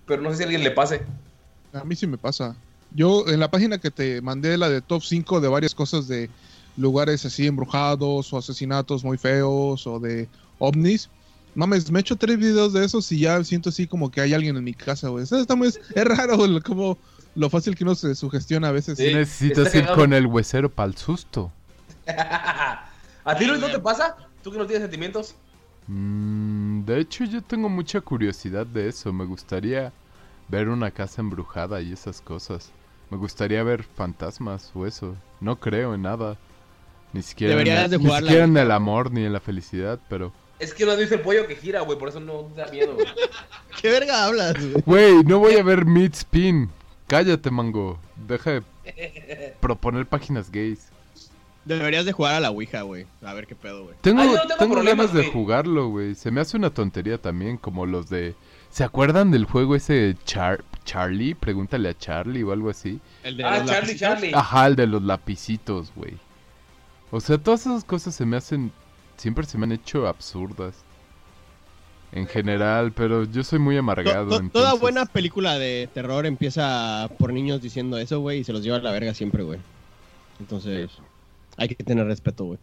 pero 0.08 0.24
no 0.24 0.32
sé 0.32 0.38
si 0.38 0.44
a 0.44 0.46
alguien 0.46 0.64
le 0.64 0.72
pase. 0.72 1.04
A 1.72 1.84
mí 1.84 1.96
sí 1.96 2.08
me 2.08 2.18
pasa. 2.18 2.56
Yo 2.92 3.28
en 3.28 3.40
la 3.40 3.52
página 3.52 3.78
que 3.78 3.92
te 3.92 4.22
mandé, 4.22 4.58
la 4.58 4.70
de 4.70 4.82
top 4.82 5.04
5 5.04 5.40
de 5.42 5.48
varias 5.48 5.76
cosas 5.76 6.08
de 6.08 6.30
lugares 6.78 7.26
así 7.26 7.46
embrujados 7.46 8.34
o 8.34 8.38
asesinatos 8.38 9.04
muy 9.04 9.18
feos 9.18 9.86
o 9.86 10.00
de 10.00 10.28
ovnis. 10.58 11.10
Mames, 11.56 11.90
me 11.90 12.00
he 12.00 12.02
hecho 12.02 12.16
tres 12.18 12.38
videos 12.38 12.74
de 12.74 12.84
esos 12.86 13.10
y 13.12 13.20
ya 13.20 13.42
siento 13.44 13.70
así 13.70 13.88
como 13.88 14.12
que 14.12 14.22
hay 14.22 14.34
alguien 14.34 14.58
en 14.58 14.64
mi 14.64 14.74
casa, 14.74 15.08
güey. 15.10 15.24
Eso 15.24 15.38
está 15.40 15.56
muy- 15.56 15.68
es 15.70 16.06
raro 16.06 16.46
lo- 16.48 16.62
como 16.62 16.98
lo 17.34 17.50
fácil 17.50 17.76
que 17.76 17.84
uno 17.84 17.96
se 17.96 18.14
sugestiona 18.16 18.68
a 18.68 18.72
veces. 18.72 18.98
Sí. 18.98 19.14
Necesitas 19.14 19.74
ir 19.74 19.86
con 19.88 20.12
el 20.14 20.26
huesero 20.28 20.70
para 20.70 20.88
el 20.90 20.98
susto. 20.98 21.52
¿A 22.08 23.36
ti 23.38 23.46
Luis 23.46 23.60
no 23.60 23.68
te 23.68 23.80
pasa? 23.80 24.16
¿Tú 24.44 24.52
que 24.52 24.58
no 24.58 24.66
tienes 24.66 24.84
sentimientos? 24.84 25.36
Mm, 25.88 26.84
de 26.86 27.00
hecho, 27.00 27.24
yo 27.26 27.42
tengo 27.42 27.70
mucha 27.70 28.02
curiosidad 28.02 28.66
de 28.66 28.90
eso. 28.90 29.12
Me 29.14 29.26
gustaría 29.26 29.92
ver 30.50 30.70
una 30.70 30.92
casa 30.92 31.22
embrujada 31.22 31.82
y 31.82 31.92
esas 31.94 32.22
cosas. 32.22 32.72
Me 33.10 33.18
gustaría 33.18 33.64
ver 33.64 33.84
fantasmas 33.84 34.72
o 34.76 34.86
eso. 34.86 35.16
No 35.40 35.60
creo 35.60 35.94
en 35.96 36.02
nada. 36.04 36.38
Ni 37.14 37.22
siquiera, 37.22 37.54
en, 37.54 37.60
Deberías 37.60 37.86
el- 37.86 37.92
de 37.92 37.98
ni 38.00 38.04
siquiera 38.14 38.44
en 38.44 38.50
Ouija. 38.52 38.62
el 38.64 38.72
amor 38.72 39.12
ni 39.12 39.24
en 39.26 39.34
la 39.34 39.40
felicidad, 39.40 40.00
pero... 40.10 40.34
Es 40.60 40.74
que 40.74 40.86
no 40.86 40.92
has 40.94 40.98
visto 40.98 41.16
el 41.16 41.22
pollo 41.22 41.48
que 41.48 41.56
gira, 41.56 41.82
güey, 41.82 41.98
por 42.00 42.10
eso 42.10 42.20
no 42.20 42.50
te 42.56 42.62
da 42.62 42.68
miedo, 42.72 42.94
güey. 42.96 43.06
¿Qué 43.82 43.90
verga 43.90 44.26
hablas, 44.26 44.54
güey? 44.56 44.84
Güey, 44.86 45.24
no 45.24 45.40
voy 45.40 45.56
a 45.56 45.64
ver 45.64 45.86
Meat 45.86 46.14
Spin. 46.14 46.70
Cállate, 47.08 47.52
mango. 47.52 48.00
Deja 48.28 48.52
de 48.52 48.64
proponer 49.60 50.06
páginas 50.06 50.50
gays. 50.52 50.88
Deberías 51.66 52.06
de 52.06 52.12
jugar 52.12 52.36
a 52.36 52.40
la 52.40 52.52
Ouija, 52.52 52.84
güey. 52.84 53.08
A 53.24 53.34
ver 53.34 53.48
qué 53.48 53.56
pedo, 53.56 53.84
güey. 53.86 53.96
Tengo, 54.02 54.24
yo 54.24 54.34
no 54.34 54.42
tengo 54.42 54.56
tengo 54.58 54.74
problemas, 54.76 55.08
ganas 55.08 55.26
de 55.26 55.32
jugarlo, 55.32 55.90
güey. 55.90 56.14
Se 56.16 56.30
me 56.32 56.40
hace 56.40 56.58
una 56.58 56.70
tontería 56.70 57.18
también, 57.18 57.58
como 57.58 57.86
los 57.88 58.08
de... 58.10 58.36
¿Se 58.70 58.84
acuerdan 58.84 59.32
del 59.32 59.46
juego 59.46 59.76
ese 59.76 60.16
Char 60.26 60.64
Charlie? 60.84 61.34
Pregúntale 61.34 61.90
a 61.90 61.98
Charlie 61.98 62.44
o 62.44 62.52
algo 62.52 62.70
así. 62.70 63.00
El 63.24 63.38
de 63.38 63.44
Ah, 63.44 63.58
los 63.60 63.66
Charlie, 63.68 63.74
lapicitos. 63.82 64.00
Charlie. 64.00 64.32
Ajá, 64.36 64.68
el 64.68 64.76
de 64.76 64.88
los 64.88 65.02
lapicitos, 65.02 65.92
güey. 65.96 66.14
O 67.10 67.20
sea, 67.20 67.38
todas 67.40 67.62
esas 67.62 67.84
cosas 67.84 68.14
se 68.16 68.26
me 68.26 68.38
hacen... 68.38 68.72
Siempre 69.18 69.46
se 69.46 69.58
me 69.58 69.66
han 69.66 69.72
hecho 69.72 70.08
absurdas. 70.08 70.76
En 72.12 72.28
general, 72.28 72.94
pero 72.94 73.26
yo 73.26 73.44
soy 73.44 73.60
muy 73.60 73.76
amargado. 73.78 74.24
to- 74.26 74.30
Toda 74.30 74.40
entonces- 74.42 74.80
buena 74.80 75.06
película 75.06 75.58
de 75.60 75.90
terror 75.94 76.26
empieza 76.26 77.10
por 77.20 77.34
niños 77.34 77.62
diciendo 77.62 77.98
eso, 77.98 78.20
güey, 78.22 78.40
y 78.40 78.44
se 78.46 78.54
los 78.54 78.64
lleva 78.64 78.78
a 78.78 78.82
la 78.82 78.92
verga 78.92 79.14
siempre, 79.14 79.44
güey. 79.44 79.60
Entonces, 80.40 80.92
hay 81.58 81.68
que 81.70 81.76
tener 81.84 82.06
respeto, 82.06 82.46
güey. 82.46 82.60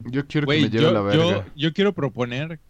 Yo 0.00 0.26
quiero 0.26 0.46
que 0.46 0.60
me 0.62 0.70
lleve 0.70 0.82
yo, 0.84 0.88
a 0.88 0.92
la 0.92 1.14
yo, 1.14 1.28
verga. 1.28 1.46
yo 1.56 1.72
quiero 1.72 1.92
proponer 1.92 2.60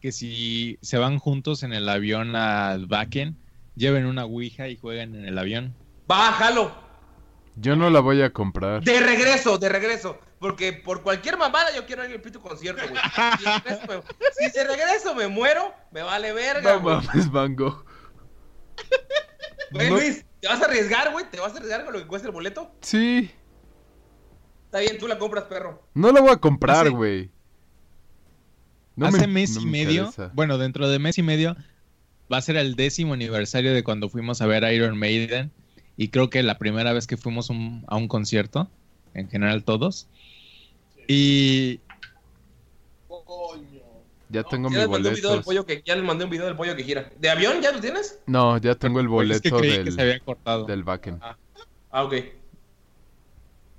que 0.00 0.10
si 0.10 0.78
se 0.80 0.98
van 0.98 1.18
juntos 1.18 1.62
en 1.62 1.72
el 1.72 1.88
avión 1.88 2.34
al 2.34 2.86
Backen, 2.86 3.36
lleven 3.76 4.06
una 4.06 4.24
Ouija 4.24 4.68
y 4.68 4.76
jueguen 4.76 5.14
en 5.14 5.26
el 5.26 5.38
avión. 5.38 5.74
Bájalo. 6.08 6.72
Yo 7.56 7.76
no 7.76 7.88
la 7.90 8.00
voy 8.00 8.22
a 8.22 8.32
comprar. 8.32 8.82
De 8.82 8.98
regreso, 9.00 9.58
de 9.58 9.68
regreso. 9.68 10.18
Porque 10.42 10.72
por 10.72 11.02
cualquier 11.04 11.36
mamada 11.38 11.72
yo 11.74 11.86
quiero 11.86 12.04
ir 12.04 12.10
al 12.16 12.20
pito 12.20 12.40
concierto, 12.42 12.82
güey. 12.88 13.00
Si 13.38 13.44
de 13.44 13.54
regreso 13.54 13.86
me- 13.88 14.02
Si 14.50 14.50
de 14.58 14.64
regreso 14.66 15.14
me 15.14 15.28
muero, 15.28 15.72
me 15.92 16.02
vale 16.02 16.32
verga, 16.32 16.74
No 16.74 16.80
güey. 16.80 16.96
mames, 16.96 17.30
mango. 17.30 17.84
Güey, 19.70 19.88
No- 19.88 19.96
Luis, 19.96 20.24
¿te 20.40 20.48
vas 20.48 20.60
a 20.60 20.64
arriesgar, 20.64 21.12
güey? 21.12 21.30
¿Te 21.30 21.38
vas 21.38 21.52
a 21.54 21.56
arriesgar 21.58 21.84
con 21.84 21.92
lo 21.94 22.00
que 22.00 22.06
cuesta 22.08 22.26
el 22.26 22.34
boleto? 22.34 22.74
Sí. 22.80 23.30
Está 24.64 24.80
bien, 24.80 24.98
tú 24.98 25.06
la 25.06 25.16
compras, 25.18 25.44
perro. 25.44 25.86
No 25.94 26.10
la 26.10 26.20
voy 26.20 26.30
a 26.32 26.36
comprar, 26.38 26.90
güey. 26.90 27.30
No 28.96 29.06
Hace 29.06 29.20
me- 29.26 29.26
mes 29.28 29.54
no 29.54 29.60
y 29.62 29.64
me 29.66 29.70
medio, 29.70 30.06
interesa. 30.06 30.32
bueno, 30.34 30.58
dentro 30.58 30.88
de 30.88 30.98
mes 30.98 31.16
y 31.18 31.22
medio, 31.22 31.56
va 32.32 32.38
a 32.38 32.42
ser 32.42 32.56
el 32.56 32.74
décimo 32.74 33.14
aniversario 33.14 33.72
de 33.72 33.84
cuando 33.84 34.08
fuimos 34.08 34.42
a 34.42 34.46
ver 34.46 34.64
Iron 34.74 34.98
Maiden. 34.98 35.52
Y 35.96 36.08
creo 36.08 36.30
que 36.30 36.42
la 36.42 36.58
primera 36.58 36.92
vez 36.92 37.06
que 37.06 37.16
fuimos 37.16 37.48
un- 37.48 37.84
a 37.86 37.96
un 37.96 38.08
concierto, 38.08 38.68
en 39.14 39.28
general 39.30 39.62
todos. 39.64 40.08
Y 41.08 41.80
Ya 44.28 44.42
tengo 44.44 44.70
Ya 44.70 44.74
mi 44.74 44.80
les 44.80 44.88
mandé 44.88 45.08
un 45.10 45.14
video 45.14 45.30
del 45.30 45.40
boleto. 45.40 45.44
pollo 45.44 45.66
que 45.66 45.82
ya 45.84 45.94
les 45.94 46.04
mandé 46.04 46.24
un 46.24 46.30
video 46.30 46.46
del 46.46 46.56
pollo 46.56 46.74
que 46.74 46.84
gira. 46.84 47.10
¿De 47.18 47.28
avión 47.28 47.60
ya 47.60 47.70
lo 47.72 47.80
tienes? 47.80 48.18
No, 48.26 48.56
ya 48.58 48.74
tengo 48.74 49.00
el 49.00 49.08
Pues, 49.08 49.30
es 49.30 49.40
que 49.42 49.50
boleto 49.50 49.62
que 49.74 49.84
del, 49.84 49.92
se 49.92 50.00
había 50.00 50.20
cortado. 50.20 50.64
del 50.64 50.84
Backen. 50.84 51.18
Ah, 51.90 52.04
ok. 52.04 52.14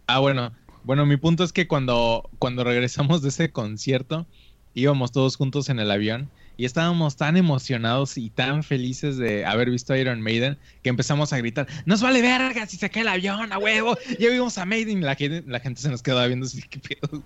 Ah, 0.08 0.20
bueno. 0.20 0.52
Bueno, 0.84 1.06
mi 1.06 1.18
punto 1.18 1.44
es 1.44 1.54
que 1.54 1.68
cuando, 1.68 2.30
cuando 2.40 2.64
regresamos 2.64 3.22
de 3.22 3.30
ese 3.30 3.52
concierto, 3.52 4.28
íbamos 4.74 5.12
todos 5.12 5.38
juntos 5.38 5.70
en 5.70 5.80
el 5.80 5.90
avión 5.90 6.30
y 6.58 6.66
estábamos 6.66 7.16
tan 7.16 7.36
emocionados 7.38 8.18
y 8.18 8.30
tan 8.30 8.64
felices 8.64 9.18
de 9.18 9.46
haber 9.46 9.70
visto 9.70 9.94
a 9.94 9.98
Iron 9.98 10.22
Maiden 10.22 10.58
que 10.82 10.90
empezamos 10.90 11.34
a 11.34 11.38
gritar, 11.38 11.68
nos 11.86 12.02
vale 12.02 12.22
verga 12.22 12.66
si 12.68 12.78
se 12.78 12.90
cae 12.90 13.02
el 13.02 13.08
avión, 13.08 13.52
a 13.52 13.58
huevo, 13.58 13.98
ya 14.20 14.30
vimos 14.30 14.58
a 14.58 14.66
Maiden 14.66 15.00
y 15.00 15.02
la 15.02 15.16
gente, 15.16 15.44
la 15.48 15.60
gente 15.60 15.82
se 15.82 15.90
nos 15.90 16.04
quedaba 16.04 16.28
viendo 16.28 16.46
así, 16.46 16.62
¿qué 16.70 16.80
pedo? 16.80 17.24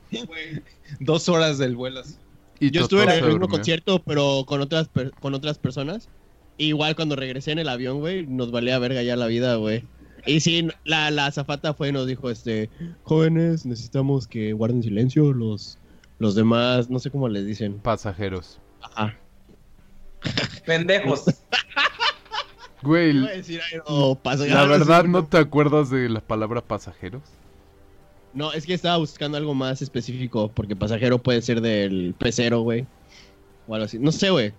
Dos 0.99 1.29
horas 1.29 1.57
del 1.57 1.75
vuelo. 1.75 1.99
así. 2.01 2.15
Y 2.59 2.71
Yo 2.71 2.81
estuve 2.81 3.03
en 3.03 3.09
el 3.11 3.25
mismo 3.27 3.47
concierto, 3.47 4.01
pero 4.03 4.43
con 4.47 4.61
otras 4.61 4.87
per- 4.87 5.11
con 5.19 5.33
otras 5.33 5.57
personas. 5.59 6.09
Igual 6.57 6.95
cuando 6.95 7.15
regresé 7.15 7.51
en 7.51 7.59
el 7.59 7.69
avión, 7.69 7.99
güey, 7.99 8.25
nos 8.25 8.49
valía 8.49 8.79
verga 8.79 9.03
ya 9.03 9.15
la 9.15 9.27
vida, 9.27 9.55
güey. 9.57 9.83
Y 10.25 10.39
sí, 10.39 10.67
la, 10.83 11.11
la 11.11 11.27
azafata 11.27 11.73
fue 11.75 11.89
y 11.89 11.91
nos 11.91 12.07
dijo, 12.07 12.31
este, 12.31 12.69
jóvenes, 13.03 13.65
necesitamos 13.65 14.27
que 14.27 14.53
guarden 14.53 14.81
silencio, 14.81 15.31
los, 15.33 15.77
los 16.17 16.33
demás, 16.33 16.89
no 16.89 16.97
sé 16.97 17.11
cómo 17.11 17.29
les 17.29 17.45
dicen. 17.45 17.77
Pasajeros. 17.79 18.59
Ajá. 18.81 19.15
Pendejos. 20.65 21.25
Güey, 22.83 23.11
no, 23.11 23.27
la 24.45 24.65
verdad 24.65 25.03
no 25.05 25.25
te 25.25 25.37
acuerdas 25.39 25.89
de 25.89 26.07
la 26.09 26.21
palabra 26.21 26.61
pasajeros. 26.61 27.23
No, 28.33 28.53
es 28.53 28.67
que 28.67 28.75
estaba 28.75 28.97
buscando 28.97 29.35
algo 29.35 29.55
más 29.55 29.81
específico, 29.81 30.51
porque 30.53 30.75
pasajero 30.75 31.17
puede 31.17 31.41
ser 31.41 31.59
del 31.59 32.13
pecero, 32.17 32.61
güey. 32.61 32.85
O 33.67 33.73
algo 33.73 33.85
así. 33.85 33.97
No 33.97 34.11
sé, 34.11 34.29
güey. 34.29 34.53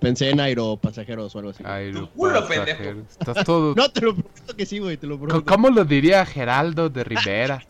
Pensé 0.00 0.28
en 0.30 0.40
aeropasajeros 0.40 1.34
o 1.34 1.38
algo 1.38 1.50
así. 1.52 1.62
Aero 1.66 2.00
Tu 2.00 2.10
culo, 2.10 2.46
pasajeros. 2.46 3.04
Estás 3.18 3.44
todo... 3.46 3.74
No, 3.76 3.90
te 3.90 4.02
lo 4.02 4.16
prometo 4.16 4.54
que 4.54 4.66
sí, 4.66 4.78
güey, 4.78 4.98
te 4.98 5.06
lo 5.06 5.18
Co- 5.18 5.26
prometo. 5.26 5.50
¿Cómo 5.50 5.70
lo 5.70 5.84
diría 5.86 6.26
Geraldo 6.26 6.90
de 6.90 7.04
Rivera? 7.04 7.64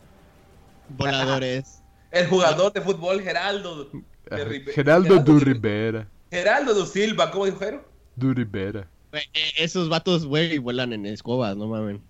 Voladores. 0.89 1.81
El 2.11 2.27
jugador 2.27 2.73
de 2.73 2.81
fútbol, 2.81 3.21
Geraldo. 3.21 3.89
De 4.29 4.45
Ribe- 4.45 4.71
Geraldo 4.73 5.09
Geraldo 5.09 5.31
du 5.33 5.39
de- 5.39 5.45
Rivera. 5.45 6.07
Geraldo 6.31 6.73
du 6.73 6.85
Silva, 6.85 7.31
¿cómo 7.31 7.45
dijo 7.45 7.59
Jero? 7.59 7.85
Du 8.15 8.33
Rivera. 8.33 8.87
Eh, 9.11 9.21
esos 9.57 9.89
vatos, 9.89 10.25
güey, 10.25 10.57
vuelan 10.57 10.93
en 10.93 11.05
escobas, 11.05 11.55
no 11.55 11.67
mamen. 11.67 12.01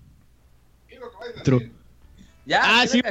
True. 1.43 1.71
Ya, 2.45 2.61
Ah, 2.81 2.87
sí. 2.87 3.01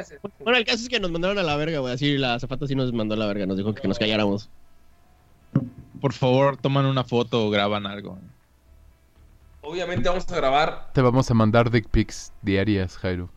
Bueno, 0.41 0.59
el 0.59 0.65
caso 0.65 0.79
es 0.83 0.89
que 0.89 1.01
nos 1.01 1.11
mandaron 1.11 1.39
a 1.39 1.43
la 1.43 1.57
verga, 1.57 1.79
güey. 1.81 1.93
Así 1.95 2.17
la 2.19 2.35
azafata 2.35 2.67
sí 2.67 2.75
nos 2.75 2.93
mandó 2.93 3.15
a 3.15 3.17
la 3.19 3.27
verga. 3.27 3.47
Nos 3.47 3.57
dijo 3.57 3.75
que 3.75 3.89
nos 3.89 3.99
calláramos. 3.99 4.49
Por 6.01 6.13
favor, 6.13 6.57
toman 6.57 6.85
una 6.87 7.05
foto 7.05 7.47
o 7.47 7.51
graban 7.51 7.87
algo. 7.87 8.19
Obviamente 9.63 10.09
vamos 10.09 10.31
a 10.31 10.37
grabar. 10.37 10.91
Te 10.93 11.01
vamos 11.01 11.31
a 11.31 11.35
mandar 11.35 11.71
dick 11.71 11.89
pics 11.89 12.33
diarias, 12.43 12.97
Jairo. 12.99 13.31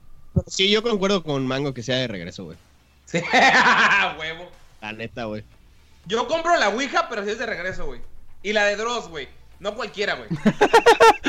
Sí, 0.48 0.70
yo 0.70 0.82
concuerdo 0.84 1.24
con 1.24 1.46
Mango 1.48 1.74
que 1.74 1.84
sea 1.84 1.98
de 1.98 2.08
regreso, 2.08 2.46
güey. 2.46 2.58
Sí, 3.06 3.20
huevo. 4.20 4.50
La 4.82 4.92
neta, 4.94 5.26
güey. 5.26 5.44
Yo 6.08 6.28
compro 6.28 6.56
la 6.58 6.70
Ouija, 6.70 7.08
pero 7.10 7.24
si 7.24 7.32
es 7.32 7.40
de 7.40 7.46
regreso, 7.46 7.86
güey. 7.86 8.02
Y 8.44 8.54
la 8.54 8.66
de 8.66 8.76
Dross, 8.76 9.08
güey. 9.10 9.28
No 9.60 9.76
cualquiera, 9.76 10.16
güey. 10.16 10.30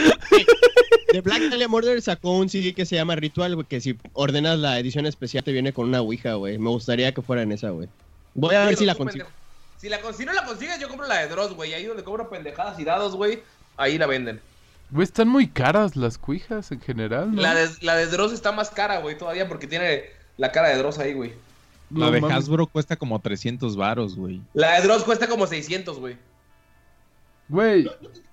de 1.12 1.20
Black 1.20 1.42
Dahlia 1.48 1.68
Murder 1.68 2.00
sacó 2.02 2.32
un 2.32 2.48
CD 2.48 2.74
que 2.74 2.86
se 2.86 2.96
llama 2.96 3.16
Ritual, 3.16 3.54
güey, 3.54 3.66
que 3.66 3.80
si 3.80 3.98
ordenas 4.12 4.58
la 4.58 4.78
edición 4.78 5.06
especial 5.06 5.44
te 5.44 5.52
viene 5.52 5.72
con 5.72 5.88
una 5.88 6.00
ouija, 6.00 6.34
güey. 6.34 6.58
Me 6.58 6.70
gustaría 6.70 7.12
que 7.12 7.22
fuera 7.22 7.42
en 7.42 7.52
esa, 7.52 7.70
güey. 7.70 7.88
Voy 8.34 8.54
a 8.54 8.60
ver 8.60 8.68
Pero 8.68 8.78
si 8.78 8.86
la 8.86 8.94
consigo. 8.94 9.24
pendejo. 9.26 9.46
Si, 9.78 9.88
la, 9.88 10.00
con- 10.00 10.14
si 10.14 10.24
no 10.24 10.32
la 10.32 10.44
consigues, 10.44 10.78
yo 10.80 10.88
compro 10.88 11.06
la 11.06 11.18
de 11.20 11.28
Dross, 11.28 11.54
güey. 11.54 11.74
Ahí 11.74 11.84
donde 11.84 12.04
compro 12.04 12.28
pendejadas 12.28 12.78
y 12.78 12.84
dados, 12.84 13.14
güey. 13.14 13.42
Ahí 13.76 13.98
la 13.98 14.06
venden. 14.06 14.40
Güey, 14.90 15.04
están 15.04 15.28
muy 15.28 15.48
caras 15.48 15.96
las 15.96 16.18
cuijas 16.18 16.70
en 16.72 16.80
general, 16.80 17.34
¿no? 17.34 17.42
La 17.42 17.54
de, 17.54 17.68
la 17.80 17.96
de 17.96 18.06
Dross 18.06 18.32
está 18.32 18.52
más 18.52 18.70
cara, 18.70 18.98
güey, 18.98 19.18
todavía 19.18 19.48
porque 19.48 19.66
tiene 19.66 20.04
la 20.36 20.52
cara 20.52 20.68
de 20.68 20.76
Dross 20.78 20.98
ahí, 20.98 21.12
güey. 21.12 21.32
La 21.90 22.06
No 22.06 22.12
de. 22.12 22.34
Hasbro 22.34 22.66
cuesta 22.66 22.96
como 22.96 23.20
300 23.20 23.76
varos, 23.76 24.16
güey. 24.16 24.40
La 24.54 24.80
de 24.80 24.86
Dross 24.86 25.04
cuesta 25.04 25.28
como 25.28 25.46
600, 25.46 25.98
güey. 25.98 26.16
Güey, 27.48 27.88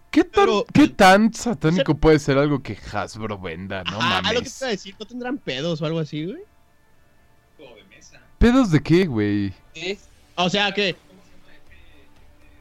¿qué 0.09 0.23
tan, 0.23 0.45
Pero- 0.45 0.65
¿qué 0.73 0.87
tan 0.87 1.33
satánico 1.33 1.93
puede 1.95 2.17
ser 2.17 2.37
algo 2.37 2.63
que 2.63 2.77
Hasbro 2.91 3.37
venda? 3.37 3.83
No 3.83 3.99
ah, 4.01 4.21
lo 4.33 4.41
que 4.41 4.49
te 4.49 4.55
iba 4.59 4.67
a 4.67 4.71
decir, 4.71 4.95
¿no 4.99 5.05
tendrán 5.05 5.37
pedos 5.37 5.81
o 5.81 5.85
algo 5.85 5.99
así, 5.99 6.25
güey? 6.25 6.43
¿Pedos 8.39 8.71
de 8.71 8.81
qué, 8.81 9.05
güey? 9.05 9.53
Sí. 9.73 9.97
O 10.35 10.49
sea 10.49 10.71
que. 10.73 10.95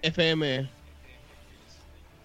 FM. 0.02 0.70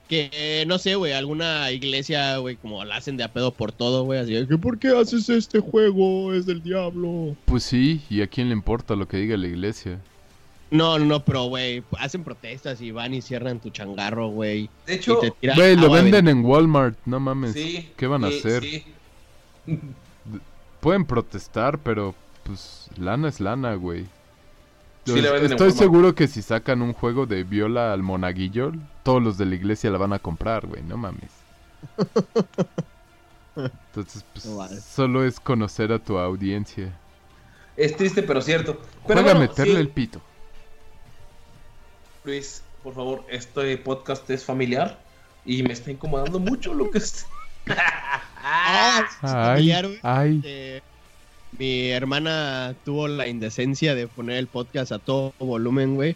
Que 0.07 0.29
eh, 0.31 0.65
no 0.67 0.77
sé, 0.77 0.95
güey, 0.95 1.11
alguna 1.13 1.69
iglesia, 1.71 2.37
güey, 2.37 2.55
como 2.55 2.83
la 2.85 2.95
hacen 2.95 3.17
de 3.17 3.23
a 3.25 3.33
pedo 3.33 3.51
por 3.51 3.71
todo, 3.73 4.03
güey, 4.05 4.19
así 4.19 4.47
que 4.47 4.57
¿por 4.57 4.79
qué 4.79 4.89
haces 4.89 5.27
este 5.29 5.59
juego? 5.59 6.33
Es 6.33 6.45
del 6.45 6.63
diablo. 6.63 7.35
Pues 7.45 7.63
sí, 7.63 8.01
¿y 8.09 8.21
a 8.21 8.27
quién 8.27 8.47
le 8.49 8.53
importa 8.53 8.95
lo 8.95 9.07
que 9.07 9.17
diga 9.17 9.35
la 9.35 9.47
iglesia? 9.47 9.99
No, 10.69 10.97
no, 10.99 11.05
no, 11.05 11.23
pero, 11.23 11.45
güey, 11.45 11.83
hacen 11.97 12.23
protestas 12.23 12.81
y 12.81 12.91
van 12.91 13.13
y 13.13 13.21
cierran 13.21 13.59
tu 13.59 13.69
changarro, 13.69 14.29
güey. 14.29 14.69
De 14.85 14.93
Y 14.93 14.95
hecho, 14.95 15.17
te 15.17 15.31
tiran 15.31 15.55
Güey, 15.57 15.75
lo 15.75 15.89
venden 15.89 16.27
en 16.27 16.43
Walmart, 16.43 16.97
no 17.05 17.19
mames. 17.19 17.53
sí. 17.53 17.89
¿Qué 17.95 18.07
van 18.07 18.23
a 18.23 18.27
hacer? 18.27 18.63
sí. 18.63 18.83
Pueden 20.79 21.05
protestar, 21.05 21.79
pero 21.79 22.15
pues 22.43 22.89
lana 22.97 23.29
es 23.29 23.39
lana, 23.39 23.75
güey. 23.75 24.05
Sí, 25.05 25.19
Estoy 25.19 25.71
seguro 25.71 26.15
que 26.15 26.27
si 26.27 26.41
sacan 26.41 26.81
un 26.81 26.91
juego 26.93 27.25
de 27.25 27.43
viola 27.43 27.93
al 27.93 28.03
monaguillo, 28.03 28.73
todos 29.07 29.23
los 29.23 29.37
de 29.37 29.45
la 29.45 29.55
iglesia 29.55 29.89
la 29.89 29.97
van 29.97 30.11
a 30.11 30.19
comprar, 30.19 30.67
güey, 30.67 30.83
no 30.83 30.97
mames. 30.97 31.31
Entonces, 33.55 34.25
pues, 34.33 34.53
vale. 34.53 34.81
solo 34.81 35.23
es 35.23 35.39
conocer 35.39 35.93
a 35.93 35.99
tu 35.99 36.17
audiencia. 36.17 36.91
Es 37.77 37.95
triste, 37.95 38.21
pero 38.21 38.41
cierto. 38.41 38.81
Pero 39.07 39.21
Juega 39.21 39.31
a 39.31 39.33
bueno, 39.35 39.39
meterle 39.39 39.75
sí. 39.75 39.79
el 39.79 39.87
pito. 39.87 40.21
Luis, 42.25 42.61
por 42.83 42.95
favor, 42.95 43.23
este 43.29 43.77
podcast 43.77 44.29
es 44.29 44.43
familiar 44.43 44.99
y 45.45 45.63
me 45.63 45.71
está 45.71 45.89
incomodando 45.89 46.37
mucho 46.39 46.73
lo 46.73 46.91
que 46.91 46.97
es. 46.97 47.25
Ah, 48.49 49.05
es 49.05 49.17
Ay, 49.21 49.29
familiar, 49.31 49.85
güey. 49.87 49.99
ay. 50.03 50.41
Eh, 50.43 50.81
mi 51.57 51.89
hermana 51.91 52.75
tuvo 52.83 53.07
la 53.07 53.27
indecencia 53.27 53.95
de 53.95 54.07
poner 54.07 54.37
el 54.37 54.47
podcast 54.47 54.91
a 54.91 54.99
todo 54.99 55.33
volumen, 55.39 55.95
güey. 55.95 56.15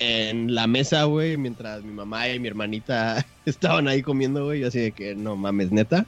En 0.00 0.54
la 0.54 0.66
mesa, 0.66 1.04
güey, 1.04 1.36
mientras 1.36 1.82
mi 1.84 1.92
mamá 1.92 2.28
y 2.28 2.38
mi 2.40 2.48
hermanita 2.48 3.24
estaban 3.44 3.86
ahí 3.86 4.02
comiendo, 4.02 4.44
güey. 4.46 4.60
Yo 4.60 4.68
así 4.68 4.80
de 4.80 4.92
que 4.92 5.14
no 5.14 5.36
mames, 5.36 5.70
neta. 5.70 6.06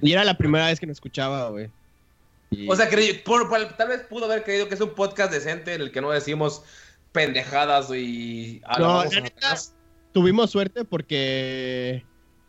Y 0.00 0.12
era 0.12 0.24
la 0.24 0.38
primera 0.38 0.66
vez 0.66 0.78
que 0.78 0.86
nos 0.86 0.96
escuchaba, 0.96 1.48
güey. 1.50 1.68
Y- 2.50 2.68
O 2.68 2.76
sea, 2.76 2.88
creí- 2.88 3.22
por- 3.24 3.48
por- 3.48 3.76
tal 3.76 3.88
vez 3.88 4.00
pudo 4.08 4.26
haber 4.26 4.44
creído 4.44 4.68
que 4.68 4.74
es 4.76 4.80
un 4.80 4.94
podcast 4.94 5.32
decente 5.32 5.74
en 5.74 5.80
el 5.82 5.90
que 5.90 6.00
no 6.00 6.10
decimos 6.10 6.62
pendejadas 7.12 7.90
y 7.92 8.60
No, 8.78 9.04
la 9.04 9.20
neta, 9.20 9.56
tuvimos 10.12 10.50
suerte 10.50 10.84
porque 10.84 12.04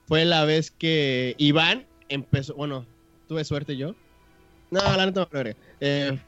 fue 0.08 0.26
la 0.26 0.46
vez 0.46 0.70
que 0.70 1.34
Iván 1.40 1.88
empezó. 2.10 2.54
Bueno, 2.56 2.86
tuve 3.28 3.44
suerte 3.44 3.76
yo. 3.78 3.96
No, 4.70 4.80
la 4.96 5.06
neta 5.08 5.22
no 5.22 5.30
creo. 5.30 5.56
Eh, 5.80 6.20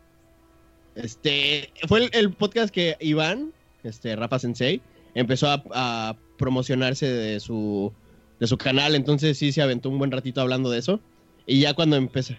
este 0.95 1.71
fue 1.87 2.05
el, 2.05 2.09
el 2.13 2.33
podcast 2.33 2.73
que 2.73 2.97
Iván, 2.99 3.53
este 3.83 4.15
Rafa 4.15 4.39
Sensei, 4.39 4.81
empezó 5.15 5.47
a, 5.47 5.63
a 5.73 6.15
promocionarse 6.37 7.07
de 7.07 7.39
su 7.39 7.91
de 8.39 8.47
su 8.47 8.57
canal. 8.57 8.95
Entonces 8.95 9.37
sí 9.37 9.51
se 9.51 9.61
aventó 9.61 9.89
un 9.89 9.97
buen 9.97 10.11
ratito 10.11 10.41
hablando 10.41 10.69
de 10.69 10.79
eso. 10.79 10.99
Y 11.45 11.59
ya 11.61 11.73
cuando 11.73 11.95
empecé, 11.95 12.37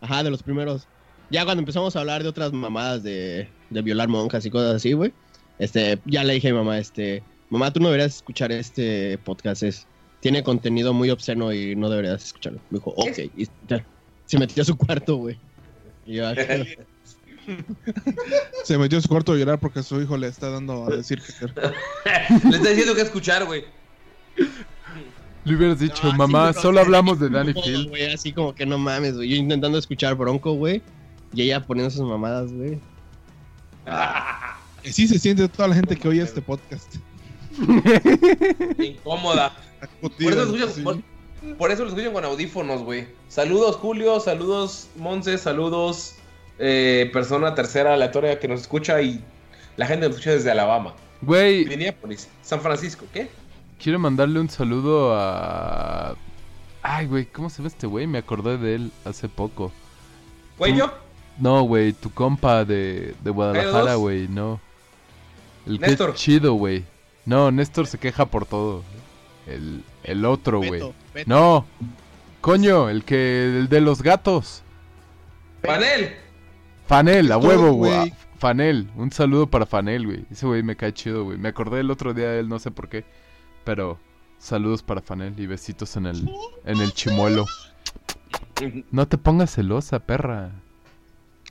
ajá, 0.00 0.22
de 0.22 0.30
los 0.30 0.42
primeros. 0.42 0.88
Ya 1.30 1.44
cuando 1.44 1.60
empezamos 1.60 1.96
a 1.96 2.00
hablar 2.00 2.22
de 2.22 2.28
otras 2.28 2.52
mamadas 2.52 3.02
de, 3.02 3.48
de 3.70 3.82
violar 3.82 4.08
monjas 4.08 4.44
y 4.44 4.50
cosas 4.50 4.76
así, 4.76 4.92
güey. 4.92 5.12
Este, 5.58 5.98
ya 6.04 6.24
le 6.24 6.34
dije 6.34 6.48
a 6.48 6.52
mi 6.52 6.58
mamá, 6.58 6.78
este, 6.78 7.22
mamá, 7.48 7.72
tú 7.72 7.80
no 7.80 7.88
deberías 7.88 8.16
escuchar 8.16 8.52
este 8.52 9.18
podcast, 9.18 9.62
es, 9.62 9.86
tiene 10.20 10.42
contenido 10.42 10.92
muy 10.92 11.10
obsceno 11.10 11.52
y 11.52 11.76
no 11.76 11.88
deberías 11.88 12.24
escucharlo. 12.24 12.60
Me 12.70 12.78
dijo, 12.78 12.90
ok, 12.96 13.18
y 13.36 13.48
ya, 13.68 13.84
se 14.26 14.38
metió 14.38 14.62
a 14.62 14.66
su 14.66 14.76
cuarto, 14.76 15.16
güey. 15.16 15.38
Y 16.06 16.16
yo, 16.16 16.24
Se 18.64 18.78
metió 18.78 18.98
a 18.98 19.00
su 19.02 19.08
cuarto 19.08 19.32
a 19.32 19.36
llorar 19.36 19.58
porque 19.58 19.82
su 19.82 20.00
hijo 20.00 20.16
le 20.16 20.28
está 20.28 20.50
dando 20.50 20.86
a 20.86 20.96
decir 20.96 21.20
que... 21.20 21.46
Le 22.48 22.56
está 22.56 22.68
diciendo 22.68 22.94
que 22.94 23.02
escuchar, 23.02 23.44
güey. 23.44 23.64
Le 25.44 25.56
hubieras 25.56 25.78
dicho, 25.78 26.02
No, 26.04 26.10
sí, 26.12 26.16
mamá, 26.16 26.52
solo 26.54 26.80
hablamos 26.80 27.20
de 27.20 27.28
Danny 27.28 27.52
Field. 27.52 27.90
güey, 27.90 28.12
así 28.12 28.32
como 28.32 28.54
que 28.54 28.64
no 28.64 28.78
mames, 28.78 29.16
güey. 29.16 29.28
Yo 29.28 29.36
intentando 29.36 29.78
escuchar 29.78 30.14
Bronco, 30.14 30.52
güey. 30.54 30.82
Y 31.34 31.42
ella 31.42 31.64
poniendo 31.64 31.90
sus 31.90 32.02
mamadas, 32.02 32.52
güey. 32.52 32.80
Sí 34.84 35.06
se 35.08 35.18
siente 35.18 35.48
toda 35.48 35.68
la 35.68 35.74
gente 35.74 35.96
que 35.96 36.08
oye 36.08 36.22
este 36.22 36.40
podcast. 36.40 36.96
Incómoda. 38.78 39.54
Por 40.00 40.12
eso, 40.18 40.44
lo 40.44 40.64
escuchan, 40.66 40.84
por, 40.84 41.56
por 41.56 41.70
eso 41.70 41.82
lo 41.82 41.88
escuchan 41.90 42.12
con 42.12 42.24
audífonos, 42.24 42.82
güey. 42.82 43.06
Saludos, 43.28 43.76
Julio. 43.76 44.20
Saludos, 44.20 44.88
Monse. 44.96 45.36
Saludos, 45.36 46.14
eh, 46.58 47.10
persona 47.12 47.54
tercera 47.54 47.94
aleatoria 47.94 48.38
que 48.38 48.48
nos 48.48 48.62
escucha 48.62 49.00
y 49.02 49.22
la 49.76 49.86
gente 49.86 50.06
nos 50.06 50.16
escucha 50.16 50.32
desde 50.32 50.50
Alabama. 50.50 50.94
Güey, 51.20 51.64
Minneapolis, 51.64 52.28
San 52.42 52.60
Francisco, 52.60 53.06
¿qué? 53.12 53.28
quiero 53.84 53.98
mandarle 53.98 54.40
un 54.40 54.48
saludo 54.48 55.14
a... 55.14 56.16
Ay, 56.82 57.06
güey, 57.06 57.26
¿cómo 57.26 57.50
se 57.50 57.58
llama 57.58 57.68
este 57.68 57.86
güey? 57.86 58.06
Me 58.06 58.18
acordé 58.18 58.56
de 58.56 58.74
él 58.76 58.92
hace 59.04 59.28
poco. 59.28 59.72
¿Güey, 60.58 60.74
yo? 60.76 60.92
No, 61.38 61.62
güey, 61.64 61.92
tu 61.92 62.10
compa 62.10 62.64
de, 62.64 63.14
de 63.22 63.30
Guadalajara, 63.30 63.96
güey, 63.96 64.26
no. 64.28 64.58
El 65.66 65.78
que 65.78 65.88
Néstor. 65.88 66.10
es 66.10 66.16
chido, 66.16 66.54
güey. 66.54 66.84
No, 67.26 67.50
Néstor 67.50 67.86
se 67.86 67.98
queja 67.98 68.24
por 68.26 68.46
todo. 68.46 68.82
El, 69.46 69.82
el 70.02 70.24
otro, 70.24 70.58
güey. 70.58 70.82
No. 71.26 71.66
Coño, 72.40 72.88
el 72.88 73.04
que... 73.04 73.58
El 73.58 73.68
de 73.68 73.80
los 73.82 74.02
gatos. 74.02 74.62
Panel. 75.60 76.14
Fanel, 76.86 77.32
a 77.32 77.38
huevo, 77.38 77.72
güey. 77.72 78.12
Fanel, 78.38 78.90
un 78.96 79.10
saludo 79.10 79.46
para 79.48 79.64
Fanel, 79.66 80.06
güey. 80.06 80.26
Ese 80.30 80.46
güey 80.46 80.62
me 80.62 80.76
cae 80.76 80.92
chido, 80.92 81.24
güey. 81.24 81.38
Me 81.38 81.48
acordé 81.48 81.80
el 81.80 81.90
otro 81.90 82.12
día 82.14 82.30
de 82.30 82.40
él, 82.40 82.48
no 82.48 82.58
sé 82.58 82.70
por 82.70 82.88
qué. 82.88 83.04
Pero 83.64 83.98
saludos 84.38 84.82
para 84.82 85.00
Fanel 85.00 85.38
y 85.40 85.46
besitos 85.46 85.96
en 85.96 86.06
el, 86.06 86.28
en 86.66 86.80
el 86.80 86.92
chimuelo. 86.92 87.46
No 88.90 89.08
te 89.08 89.16
pongas 89.18 89.54
celosa, 89.54 89.98
perra. 90.00 90.50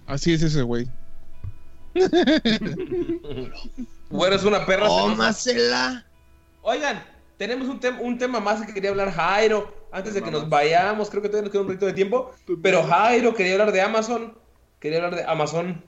Así 0.06 0.34
es 0.34 0.44
ese 0.44 0.62
güey. 0.62 0.88
Güero 4.10 4.36
es 4.36 4.44
una 4.44 4.66
perra. 4.66 4.88
¡Tómasela! 4.88 6.06
Oigan, 6.62 7.04
tenemos 7.38 7.68
un, 7.68 7.80
tem- 7.80 8.00
un 8.02 8.18
tema 8.18 8.40
más 8.40 8.66
que 8.66 8.74
quería 8.74 8.92
hablar 8.92 9.12
Jairo. 9.12 9.82
Antes 9.92 10.14
de 10.16 10.24
que 10.24 10.32
nos 10.32 10.50
vayamos, 10.50 11.10
creo 11.10 11.22
que 11.22 11.30
todavía 11.30 11.44
nos 11.46 11.52
queda 11.52 11.62
un 11.62 11.68
poquito 11.68 11.86
de 11.86 11.94
tiempo. 11.94 12.32
Pero 12.62 12.84
Jairo 12.84 13.34
quería 13.34 13.54
hablar 13.54 13.72
de 13.72 13.82
Amazon. 13.82 14.34
Quería 14.84 14.98
hablar 14.98 15.16
de 15.16 15.24
Amazon. 15.24 15.82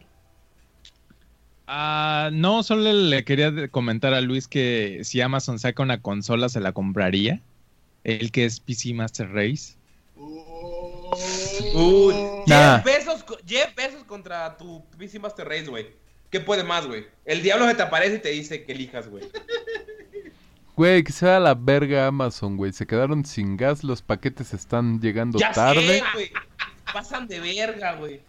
Ah, 1.68 2.30
no, 2.32 2.64
solo 2.64 2.94
le 2.94 3.26
quería 3.26 3.68
comentar 3.68 4.14
a 4.14 4.22
Luis 4.22 4.48
que 4.48 5.02
si 5.04 5.20
Amazon 5.20 5.60
saca 5.60 5.84
una 5.84 6.02
consola 6.02 6.48
se 6.48 6.62
la 6.62 6.72
compraría. 6.72 7.42
El 8.06 8.32
que 8.32 8.46
es 8.46 8.62
PC 8.62 8.94
Master 8.94 9.30
Race. 9.34 9.76
Uy, 11.74 12.16
Nah. 12.48 12.82
Jeff, 12.84 13.24
Jeff 13.46 13.76
Bezos 13.76 14.04
contra 14.06 14.56
tu 14.56 14.82
PC 14.98 15.20
Master 15.20 15.46
Race, 15.46 15.66
güey. 15.66 15.88
¿Qué 16.30 16.40
puede 16.40 16.64
más, 16.64 16.88
güey? 16.88 17.06
El 17.26 17.42
diablo 17.44 17.68
se 17.68 17.76
te 17.76 17.82
aparece 17.82 18.16
y 18.16 18.20
te 18.20 18.30
dice 18.30 18.64
que 18.64 18.72
elijas, 18.72 19.10
güey. 19.10 19.26
Güey, 20.78 21.04
que 21.06 21.14
sea 21.14 21.40
la 21.40 21.54
verga 21.54 22.08
Amazon, 22.08 22.58
güey. 22.58 22.74
Se 22.74 22.86
quedaron 22.86 23.24
sin 23.24 23.56
gas, 23.56 23.82
los 23.82 24.02
paquetes 24.02 24.54
están 24.54 25.00
llegando 25.00 25.40
Ya 25.40 25.54
tarde. 25.54 26.00
sé, 26.00 26.04
güey. 26.14 26.32
Pasan 26.94 27.30
de 27.30 27.40
verga, 27.40 27.96
güey. 27.96 28.20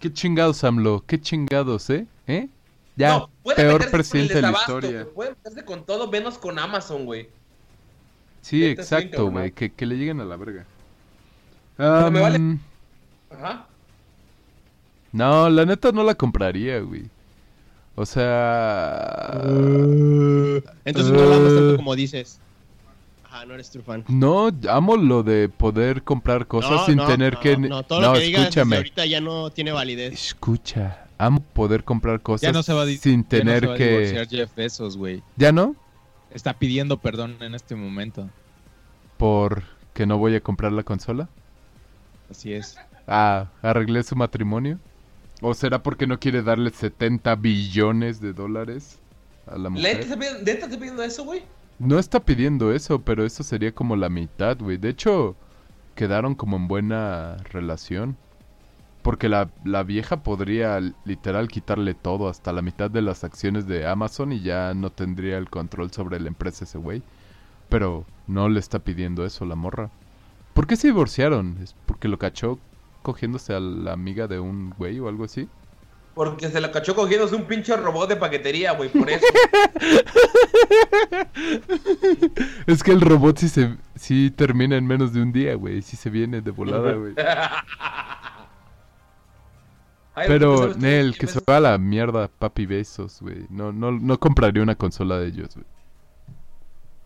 Qué 0.00 0.12
chingados, 0.12 0.62
AMLO. 0.64 1.04
Qué 1.06 1.20
chingados, 1.20 1.90
¿eh? 1.90 2.06
¿Eh? 2.26 2.48
Ya, 2.96 3.18
No, 3.18 3.30
puede 3.42 3.56
peor 3.56 3.90
presidente 3.90 4.34
de 4.34 4.42
la 4.42 4.52
historia. 4.52 5.06
Puede 5.14 5.30
meterse 5.30 5.64
con 5.64 5.84
todo 5.84 6.10
menos 6.10 6.38
con 6.38 6.58
Amazon, 6.58 7.04
güey. 7.04 7.28
Sí, 8.40 8.64
exacto, 8.64 9.30
güey. 9.30 9.52
Que, 9.52 9.72
que 9.72 9.86
le 9.86 9.96
lleguen 9.96 10.20
a 10.20 10.24
la 10.24 10.36
verga. 10.36 10.64
Pero 11.76 12.10
me 12.10 12.20
vale. 12.20 12.58
Ajá. 13.30 13.66
No, 15.12 15.48
la 15.50 15.64
neta 15.64 15.92
no 15.92 16.02
la 16.04 16.14
compraría, 16.14 16.80
güey. 16.80 17.10
O 17.94 18.04
sea... 18.04 19.40
Entonces 20.84 21.12
no 21.12 21.24
la 21.24 21.36
amas 21.36 21.54
tanto 21.54 21.76
como 21.76 21.96
dices. 21.96 22.40
Ajá, 23.36 23.44
no 23.46 23.54
eres 23.54 23.70
true 23.70 23.82
fan. 23.84 24.04
No, 24.08 24.50
amo 24.70 24.96
lo 24.96 25.22
de 25.22 25.48
poder 25.48 26.02
comprar 26.02 26.46
cosas 26.46 26.70
No, 26.70 26.86
sin 26.86 26.96
no, 26.96 27.06
tener 27.06 27.34
no, 27.34 27.40
que... 27.40 27.56
No, 27.58 27.82
todo 27.82 28.00
lo 28.00 28.12
que 28.14 28.20
digas 28.20 28.42
escúchame. 28.44 28.76
ahorita 28.76 29.04
ya 29.06 29.20
no 29.20 29.50
tiene 29.50 29.72
validez. 29.72 30.12
Escucha, 30.14 31.06
amo 31.18 31.40
poder 31.52 31.84
comprar 31.84 32.20
cosas 32.22 32.42
Ya 32.42 32.52
no 32.52 32.62
se 32.62 32.72
va 32.72 32.82
a 32.82 32.86
sin 32.86 32.98
ya 33.00 33.16
no 33.18 33.24
tener 33.28 33.60
se 33.60 33.66
va 33.66 33.74
a 33.74 33.76
que... 33.76 33.88
divorciar 33.88 34.28
Jeff 34.28 34.54
Bezos, 34.54 34.96
güey. 34.96 35.22
¿Ya 35.36 35.52
no? 35.52 35.76
Está 36.30 36.54
pidiendo 36.54 36.96
perdón 36.98 37.36
en 37.40 37.54
este 37.54 37.74
momento. 37.74 38.28
¿Por 39.18 39.64
que 39.92 40.06
no 40.06 40.18
voy 40.18 40.34
a 40.34 40.40
comprar 40.40 40.72
la 40.72 40.82
consola? 40.82 41.28
Así 42.30 42.52
es. 42.52 42.76
Ah, 43.06 43.46
¿arreglé 43.62 44.02
su 44.02 44.16
matrimonio? 44.16 44.78
¿O 45.42 45.52
será 45.54 45.82
porque 45.82 46.06
no 46.06 46.18
quiere 46.18 46.42
darle 46.42 46.70
70 46.70 47.34
billones 47.36 48.20
de 48.20 48.32
dólares 48.32 48.98
a 49.46 49.58
la 49.58 49.68
¿Neta 49.68 49.70
mujer? 49.70 50.00
está 50.00 50.16
pidiendo- 50.16 50.38
neta 50.40 50.64
está 50.66 50.76
pidiendo 50.78 51.02
eso, 51.02 51.24
güey? 51.24 51.42
No 51.78 51.98
está 51.98 52.20
pidiendo 52.20 52.72
eso, 52.72 53.02
pero 53.02 53.24
eso 53.24 53.42
sería 53.42 53.74
como 53.74 53.96
la 53.96 54.08
mitad, 54.08 54.56
güey. 54.58 54.78
De 54.78 54.88
hecho, 54.88 55.36
quedaron 55.94 56.34
como 56.34 56.56
en 56.56 56.68
buena 56.68 57.36
relación. 57.50 58.16
Porque 59.02 59.28
la, 59.28 59.50
la 59.64 59.84
vieja 59.84 60.22
podría 60.24 60.80
literal 61.04 61.46
quitarle 61.48 61.94
todo, 61.94 62.28
hasta 62.28 62.52
la 62.52 62.62
mitad 62.62 62.90
de 62.90 63.02
las 63.02 63.22
acciones 63.22 63.68
de 63.68 63.86
Amazon 63.86 64.32
y 64.32 64.40
ya 64.40 64.74
no 64.74 64.90
tendría 64.90 65.38
el 65.38 65.48
control 65.48 65.92
sobre 65.92 66.18
la 66.18 66.28
empresa 66.28 66.64
ese 66.64 66.78
güey. 66.78 67.02
Pero 67.68 68.04
no 68.26 68.48
le 68.48 68.58
está 68.58 68.80
pidiendo 68.80 69.24
eso 69.24 69.44
la 69.44 69.54
morra. 69.54 69.90
¿Por 70.54 70.66
qué 70.66 70.76
se 70.76 70.88
divorciaron? 70.88 71.58
¿Es 71.62 71.76
porque 71.86 72.08
lo 72.08 72.18
cachó 72.18 72.58
cogiéndose 73.02 73.54
a 73.54 73.60
la 73.60 73.92
amiga 73.92 74.26
de 74.26 74.40
un 74.40 74.70
güey 74.70 74.98
o 74.98 75.08
algo 75.08 75.24
así? 75.24 75.48
Porque 76.16 76.48
se 76.48 76.62
lo 76.62 76.72
cachó 76.72 76.96
cogiéndose 76.96 77.36
un 77.36 77.44
pinche 77.44 77.76
robot 77.76 78.08
de 78.08 78.16
paquetería, 78.16 78.72
güey, 78.72 78.88
por 78.88 79.10
eso. 79.10 79.26
Es 82.66 82.82
que 82.82 82.92
el 82.92 83.00
robot 83.00 83.38
sí, 83.38 83.48
se, 83.48 83.76
sí 83.94 84.30
termina 84.30 84.76
en 84.76 84.86
menos 84.86 85.12
de 85.12 85.22
un 85.22 85.32
día, 85.32 85.54
güey. 85.54 85.82
Sí 85.82 85.96
se 85.96 86.10
viene 86.10 86.40
de 86.40 86.50
volada, 86.50 86.94
güey. 86.94 87.14
Ay, 90.14 90.26
¿tú 90.26 90.32
Pero, 90.32 90.74
Nel, 90.74 91.16
que 91.18 91.26
se 91.26 91.40
va 91.48 91.58
a 91.58 91.60
la 91.60 91.78
mierda, 91.78 92.28
papi 92.28 92.66
besos, 92.66 93.20
güey. 93.20 93.46
No, 93.50 93.72
no, 93.72 93.92
no 93.92 94.18
compraría 94.18 94.62
una 94.62 94.74
consola 94.74 95.18
de 95.18 95.28
ellos, 95.28 95.54
güey. 95.54 95.66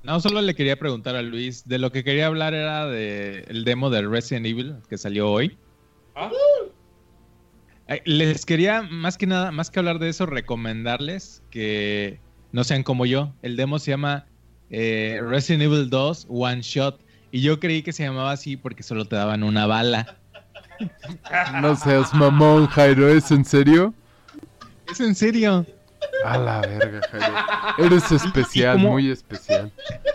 No, 0.02 0.18
solo 0.20 0.40
le 0.40 0.54
quería 0.54 0.78
preguntar 0.78 1.16
a 1.16 1.22
Luis. 1.22 1.68
De 1.68 1.78
lo 1.78 1.92
que 1.92 2.04
quería 2.04 2.26
hablar 2.26 2.54
era 2.54 2.86
de 2.86 3.44
el 3.48 3.64
demo 3.64 3.90
de 3.90 4.06
Resident 4.06 4.46
Evil 4.46 4.76
que 4.88 4.96
salió 4.96 5.30
hoy. 5.30 5.58
Ah. 6.14 6.30
Les 8.04 8.46
quería, 8.46 8.82
más 8.82 9.18
que 9.18 9.26
nada, 9.26 9.50
más 9.50 9.70
que 9.70 9.80
hablar 9.80 9.98
de 9.98 10.08
eso, 10.08 10.24
recomendarles 10.24 11.42
que 11.50 12.20
no 12.52 12.64
sean 12.64 12.82
como 12.82 13.06
yo. 13.06 13.32
El 13.42 13.56
demo 13.56 13.78
se 13.78 13.90
llama 13.90 14.26
eh, 14.70 15.20
Resident 15.22 15.62
Evil 15.64 15.90
2 15.90 16.26
One 16.28 16.62
Shot. 16.62 17.00
Y 17.32 17.42
yo 17.42 17.60
creí 17.60 17.82
que 17.82 17.92
se 17.92 18.02
llamaba 18.02 18.32
así 18.32 18.56
porque 18.56 18.82
solo 18.82 19.04
te 19.04 19.16
daban 19.16 19.42
una 19.42 19.66
bala. 19.66 20.16
No 21.60 21.76
seas 21.76 22.14
mamón, 22.14 22.66
Jairo, 22.68 23.10
¿es 23.10 23.30
en 23.30 23.44
serio? 23.44 23.92
¿Es 24.90 24.98
en 24.98 25.14
serio? 25.14 25.66
A 26.24 26.38
la 26.38 26.62
verga, 26.62 27.00
Jairo. 27.10 27.86
Eres 27.86 28.10
especial, 28.10 28.78
muy 28.78 29.10
especial. 29.10 29.70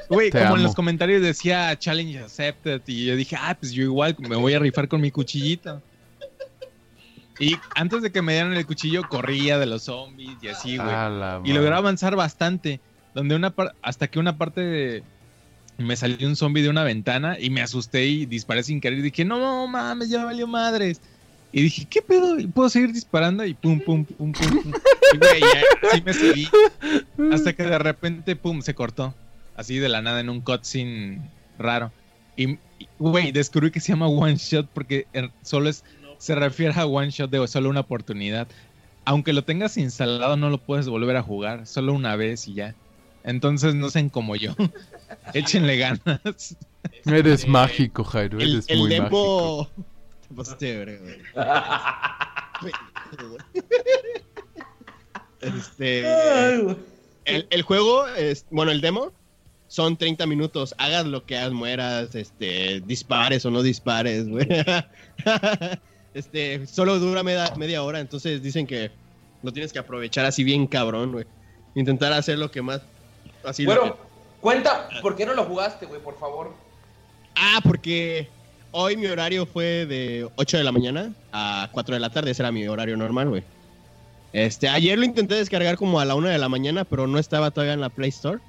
Güey, 0.10 0.32
como 0.32 0.58
en 0.58 0.64
los 0.64 0.74
comentarios 0.74 1.22
decía 1.22 1.78
Challenge 1.78 2.18
Accepted. 2.18 2.82
Y 2.88 3.06
yo 3.06 3.16
dije, 3.16 3.36
ah, 3.40 3.56
pues 3.60 3.72
yo 3.74 3.84
igual 3.84 4.16
me 4.18 4.36
voy 4.36 4.56
a 4.56 4.60
rifar 4.60 4.88
con 4.88 5.02
mi 5.02 5.12
cuchillito. 5.12 5.84
Y 7.40 7.58
antes 7.76 8.02
de 8.02 8.12
que 8.12 8.22
me 8.22 8.34
dieran 8.34 8.54
el 8.54 8.66
cuchillo, 8.66 9.04
corría 9.10 9.58
de 9.60 9.66
los 9.66 9.84
zombies 9.84 10.38
y 10.42 10.48
así, 10.48 10.78
güey. 10.78 10.90
Y 11.44 11.50
logré 11.54 11.70
madre. 11.70 11.76
avanzar 11.76 12.16
bastante. 12.16 12.80
Donde 13.14 13.36
una 13.36 13.50
par- 13.52 13.76
hasta 13.82 14.08
que 14.08 14.20
una 14.20 14.38
parte 14.38 14.62
de- 14.62 15.04
me 15.78 15.96
salió 15.98 16.28
un 16.28 16.36
zombie 16.38 16.62
de 16.64 16.70
una 16.70 16.84
ventana 16.84 17.38
y 17.40 17.50
me 17.50 17.62
asusté 17.62 18.06
y 18.06 18.26
disparé 18.26 18.64
sin 18.64 18.80
querer. 18.80 19.00
Y 19.00 19.02
dije, 19.04 19.26
no 19.26 19.68
mames, 19.68 20.10
ya 20.10 20.24
valió 20.24 20.48
madres. 20.48 21.02
Y 21.52 21.62
dije, 21.64 21.86
¿qué 21.90 22.02
pedo? 22.02 22.38
¿Y 22.40 22.48
¿Puedo 22.48 22.70
seguir 22.70 22.92
disparando? 22.94 23.46
Y 23.46 23.54
pum, 23.54 23.80
pum, 23.80 24.04
pum, 24.06 24.32
pum, 24.34 24.62
pum. 24.64 24.74
Y 25.14 25.18
güey, 25.18 25.42
así 25.92 26.02
me 26.06 26.14
seguí. 26.14 26.48
Hasta 27.32 27.54
que 27.54 27.64
de 27.64 27.78
repente, 27.80 28.36
pum, 28.36 28.62
se 28.62 28.74
cortó. 28.74 29.14
Así 29.56 29.78
de 29.78 29.88
la 29.88 30.02
nada 30.02 30.20
en 30.20 30.30
un 30.30 30.42
cutscene 30.42 31.22
raro. 31.58 31.92
Y, 32.36 32.58
güey, 33.00 33.32
descubrí 33.32 33.72
que 33.72 33.80
se 33.80 33.94
llama 33.94 34.08
One 34.08 34.36
Shot 34.36 34.68
porque 34.74 35.08
er, 35.14 35.32
solo 35.44 35.70
es, 35.70 35.86
se 36.18 36.36
refiere 36.36 36.74
a 36.80 36.86
One 36.86 37.10
Shot 37.10 37.30
de 37.30 37.48
solo 37.48 37.70
una 37.70 37.82
oportunidad. 37.82 38.48
Aunque 39.06 39.34
lo 39.34 39.44
tengas 39.44 39.78
instalado, 39.78 40.36
no 40.36 40.50
lo 40.50 40.58
puedes 40.58 40.88
volver 40.88 41.16
a 41.16 41.22
jugar. 41.22 41.68
Solo 41.68 41.94
una 41.94 42.16
vez 42.16 42.48
y 42.48 42.56
ya. 42.56 42.76
Entonces 43.24 43.76
no 43.76 43.90
sean 43.90 44.10
como 44.10 44.36
yo. 44.36 44.56
Échenle 45.34 45.78
ganas. 45.78 46.58
Eres 47.06 47.48
mágico, 47.48 48.04
Jairo, 48.04 48.40
El, 48.40 48.52
eres 48.54 48.66
el 48.68 48.80
muy 48.80 48.98
mágico. 48.98 49.70
demo. 50.30 50.46
Güey. 52.62 52.74
Este. 55.42 56.04
El 57.26 57.62
juego, 57.64 58.08
es, 58.08 58.46
bueno, 58.50 58.72
el 58.72 58.82
demo 58.82 59.12
son 59.68 59.98
30 59.98 60.26
minutos. 60.26 60.74
Hagas 60.78 61.06
lo 61.06 61.26
que 61.26 61.38
hagas, 61.38 61.52
mueras, 61.52 62.16
este, 62.16 62.82
dispares 62.82 63.46
o 63.46 63.52
no 63.52 63.62
dispares, 63.62 64.28
güey. 64.28 64.48
Este, 66.16 66.66
solo 66.66 66.98
dura 66.98 67.24
media, 67.24 67.54
media 67.58 67.84
hora, 67.84 68.00
entonces 68.00 68.42
dicen 68.42 68.66
que 68.66 68.90
lo 69.44 69.52
tienes 69.52 69.74
que 69.74 69.80
aprovechar 69.80 70.26
así 70.26 70.46
bien 70.46 70.66
cabrón, 70.66 71.12
güey. 71.12 71.26
Intentar 71.76 72.14
hacer 72.14 72.38
lo 72.40 72.50
que 72.50 72.62
más... 72.62 72.82
Así 73.44 73.66
Bueno, 73.66 73.84
que- 73.84 74.00
cuenta, 74.40 74.88
¿por 75.02 75.18
qué 75.18 75.26
no 75.26 75.34
lo 75.34 75.44
jugaste, 75.44 75.86
güey, 75.86 76.02
por 76.02 76.18
favor? 76.18 76.54
Ah, 77.36 77.60
porque 77.62 78.30
hoy 78.72 78.96
mi 78.96 79.08
horario 79.08 79.46
fue 79.46 79.86
de 79.86 80.26
8 80.38 80.58
de 80.58 80.64
la 80.64 80.72
mañana 80.72 81.12
a 81.34 81.68
4 81.74 81.96
de 81.96 82.00
la 82.00 82.10
tarde. 82.10 82.32
Ese 82.32 82.42
era 82.44 82.52
mi 82.54 82.66
horario 82.66 82.96
normal, 82.96 83.28
güey. 83.28 83.44
Este, 84.32 84.70
ayer 84.70 84.98
lo 84.98 85.04
intenté 85.04 85.36
descargar 85.36 85.76
como 85.76 86.00
a 86.00 86.06
la 86.06 86.16
1 86.16 86.30
de 86.30 86.38
la 86.38 86.48
mañana, 86.48 86.86
pero 86.86 87.08
no 87.08 87.20
estaba 87.20 87.52
todavía 87.52 87.74
en 87.74 87.82
la 87.82 87.90
Play 87.90 88.10
Store. 88.10 88.40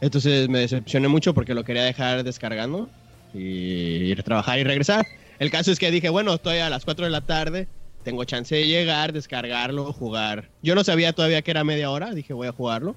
Entonces 0.00 0.48
me 0.48 0.58
decepcioné 0.58 1.06
mucho 1.06 1.32
porque 1.32 1.54
lo 1.54 1.62
quería 1.62 1.84
dejar 1.84 2.24
descargando 2.24 2.88
y 3.32 3.38
ir 3.38 4.18
a 4.18 4.24
trabajar 4.24 4.58
y 4.58 4.64
regresar. 4.64 5.06
El 5.42 5.50
caso 5.50 5.72
es 5.72 5.80
que 5.80 5.90
dije, 5.90 6.08
bueno, 6.08 6.34
estoy 6.34 6.58
a 6.58 6.70
las 6.70 6.84
4 6.84 7.04
de 7.04 7.10
la 7.10 7.20
tarde, 7.20 7.66
tengo 8.04 8.22
chance 8.22 8.54
de 8.54 8.64
llegar, 8.68 9.12
descargarlo, 9.12 9.92
jugar. 9.92 10.48
Yo 10.62 10.76
no 10.76 10.84
sabía 10.84 11.12
todavía 11.12 11.42
que 11.42 11.50
era 11.50 11.64
media 11.64 11.90
hora, 11.90 12.14
dije, 12.14 12.32
voy 12.32 12.46
a 12.46 12.52
jugarlo. 12.52 12.94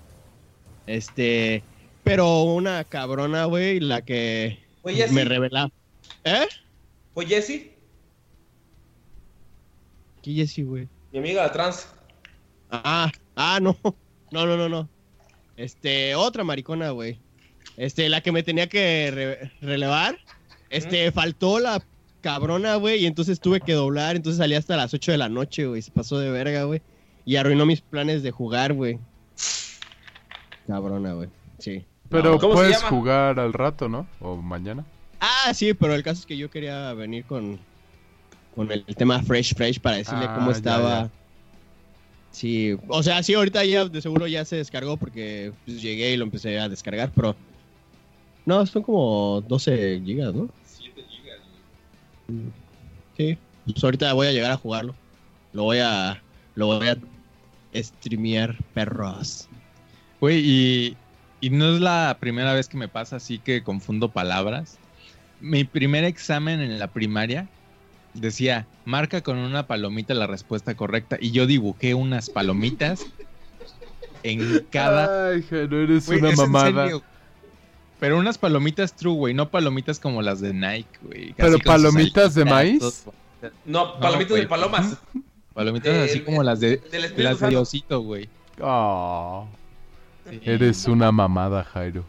Este, 0.85 1.63
pero 2.03 2.43
una 2.43 2.83
cabrona, 2.83 3.45
güey, 3.45 3.79
la 3.79 4.03
que 4.03 4.59
Jesse. 4.85 5.11
me 5.11 5.25
revela. 5.25 5.71
¿Eh? 6.23 6.45
Fue 7.15 7.25
Jesse, 7.25 7.71
¿Qué 10.21 10.33
Jessy, 10.33 10.61
güey? 10.61 10.87
mi 11.11 11.17
amiga 11.17 11.41
la 11.41 11.51
trans. 11.51 11.87
Ah, 12.69 13.11
ah, 13.35 13.57
no. 13.59 13.75
No, 14.31 14.45
no, 14.45 14.55
no, 14.55 14.69
no. 14.69 14.87
Este, 15.57 16.13
otra 16.13 16.43
maricona, 16.43 16.91
güey. 16.91 17.17
Este, 17.77 18.07
la 18.09 18.21
que 18.21 18.31
me 18.31 18.43
tenía 18.43 18.67
que 18.67 19.09
re- 19.11 19.51
relevar. 19.61 20.19
Este, 20.69 21.11
faltó 21.11 21.59
la 21.59 21.81
cabrona, 22.25 22.75
güey, 22.77 23.03
y 23.03 23.05
entonces 23.05 23.39
tuve 23.39 23.61
que 23.61 23.73
doblar, 23.73 24.15
entonces 24.15 24.39
salí 24.39 24.55
hasta 24.55 24.75
las 24.75 24.91
8 24.95 25.11
de 25.11 25.17
la 25.19 25.29
noche, 25.29 25.67
güey. 25.67 25.83
Se 25.83 25.91
pasó 25.91 26.17
de 26.17 26.31
verga, 26.31 26.63
güey. 26.63 26.81
Y 27.23 27.35
arruinó 27.35 27.67
mis 27.67 27.81
planes 27.81 28.23
de 28.23 28.31
jugar, 28.31 28.73
güey. 28.73 28.97
Cabrona, 30.65 31.13
güey. 31.13 31.29
Sí. 31.59 31.85
Pero 32.09 32.39
¿Cómo 32.39 32.53
se 32.53 32.57
puedes 32.57 32.77
llama? 32.77 32.89
jugar 32.89 33.39
al 33.39 33.53
rato, 33.53 33.87
¿no? 33.87 34.07
O 34.19 34.35
mañana. 34.37 34.83
Ah, 35.19 35.53
sí, 35.53 35.75
pero 35.75 35.93
el 35.93 36.01
caso 36.01 36.21
es 36.21 36.25
que 36.25 36.35
yo 36.35 36.49
quería 36.49 36.91
venir 36.93 37.25
con, 37.25 37.59
con 38.55 38.71
el 38.71 38.83
tema 38.95 39.21
Fresh 39.21 39.53
Fresh 39.53 39.79
para 39.79 39.97
decirle 39.97 40.25
Ah, 40.27 40.33
cómo 40.35 40.49
ya, 40.51 40.57
estaba. 40.57 40.89
ya. 41.03 41.09
Sí, 42.31 42.75
o 42.87 43.03
sea, 43.03 43.21
sí, 43.21 43.35
ahorita 43.35 43.63
ya 43.65 43.85
de 43.85 44.01
seguro 44.01 44.25
ya 44.25 44.43
se 44.45 44.55
descargó 44.55 44.97
porque 44.97 45.53
pues, 45.63 45.79
llegué 45.79 46.11
y 46.13 46.17
lo 46.17 46.23
empecé 46.25 46.59
a 46.59 46.69
descargar, 46.69 47.11
pero. 47.15 47.35
No, 48.47 48.65
son 48.65 48.81
como 48.81 49.43
12 49.47 50.01
gigas, 50.03 50.33
¿no? 50.33 50.49
7 52.27 52.33
gigas. 52.41 52.53
Sí, 53.17 53.37
pues 53.65 53.83
ahorita 53.83 54.13
voy 54.13 54.27
a 54.27 54.31
llegar 54.31 54.51
a 54.51 54.57
jugarlo. 54.57 54.95
Lo 55.53 55.63
voy 55.63 55.79
a. 55.79 56.21
Lo 56.55 56.67
voy 56.67 56.87
a 56.87 56.97
streamear, 57.75 58.55
perros. 58.73 59.47
Güey, 60.21 60.39
y, 60.39 60.97
y 61.41 61.49
no 61.49 61.75
es 61.75 61.81
la 61.81 62.17
primera 62.19 62.53
vez 62.53 62.69
que 62.69 62.77
me 62.77 62.87
pasa 62.87 63.17
así 63.17 63.39
que 63.39 63.63
confundo 63.63 64.09
palabras. 64.09 64.77
Mi 65.41 65.65
primer 65.65 66.05
examen 66.05 66.61
en 66.61 66.79
la 66.79 66.87
primaria 66.87 67.47
decía, 68.13 68.65
marca 68.85 69.21
con 69.21 69.37
una 69.37 69.67
palomita 69.67 70.13
la 70.13 70.27
respuesta 70.27 70.75
correcta. 70.75 71.17
Y 71.19 71.31
yo 71.31 71.45
dibujé 71.45 71.93
unas 71.93 72.29
palomitas 72.29 73.05
en 74.23 74.65
cada... 74.71 75.31
Ay, 75.31 75.43
Jairo, 75.43 75.81
eres 75.83 76.05
Güey, 76.07 76.19
una 76.19 76.29
en 76.29 76.35
mamada. 76.37 76.83
serio. 76.85 77.03
Pero 77.99 78.17
unas 78.19 78.37
palomitas 78.37 78.95
true, 78.95 79.13
güey, 79.15 79.33
no 79.33 79.49
palomitas 79.49 79.99
como 79.99 80.21
las 80.21 80.41
de 80.41 80.53
Nike, 80.53 80.89
güey. 81.01 81.33
¿Pero 81.33 81.57
palomitas 81.59 82.35
de 82.35 82.45
maíz? 82.45 83.05
No, 83.65 83.99
palomitas 83.99 84.37
de 84.37 84.47
palomas. 84.47 84.97
Palomitas 85.53 85.93
Del- 85.93 86.03
así 86.09 86.19
como 86.19 86.43
las 86.43 86.59
de, 86.59 86.73
Espíritu 86.73 87.21
las 87.21 87.39
de 87.39 87.55
osito, 87.55 88.01
güey. 88.01 88.27
Ah, 88.61 89.45
Sí. 90.29 90.39
eres 90.43 90.85
una 90.87 91.11
mamada, 91.11 91.63
Jairo. 91.63 92.03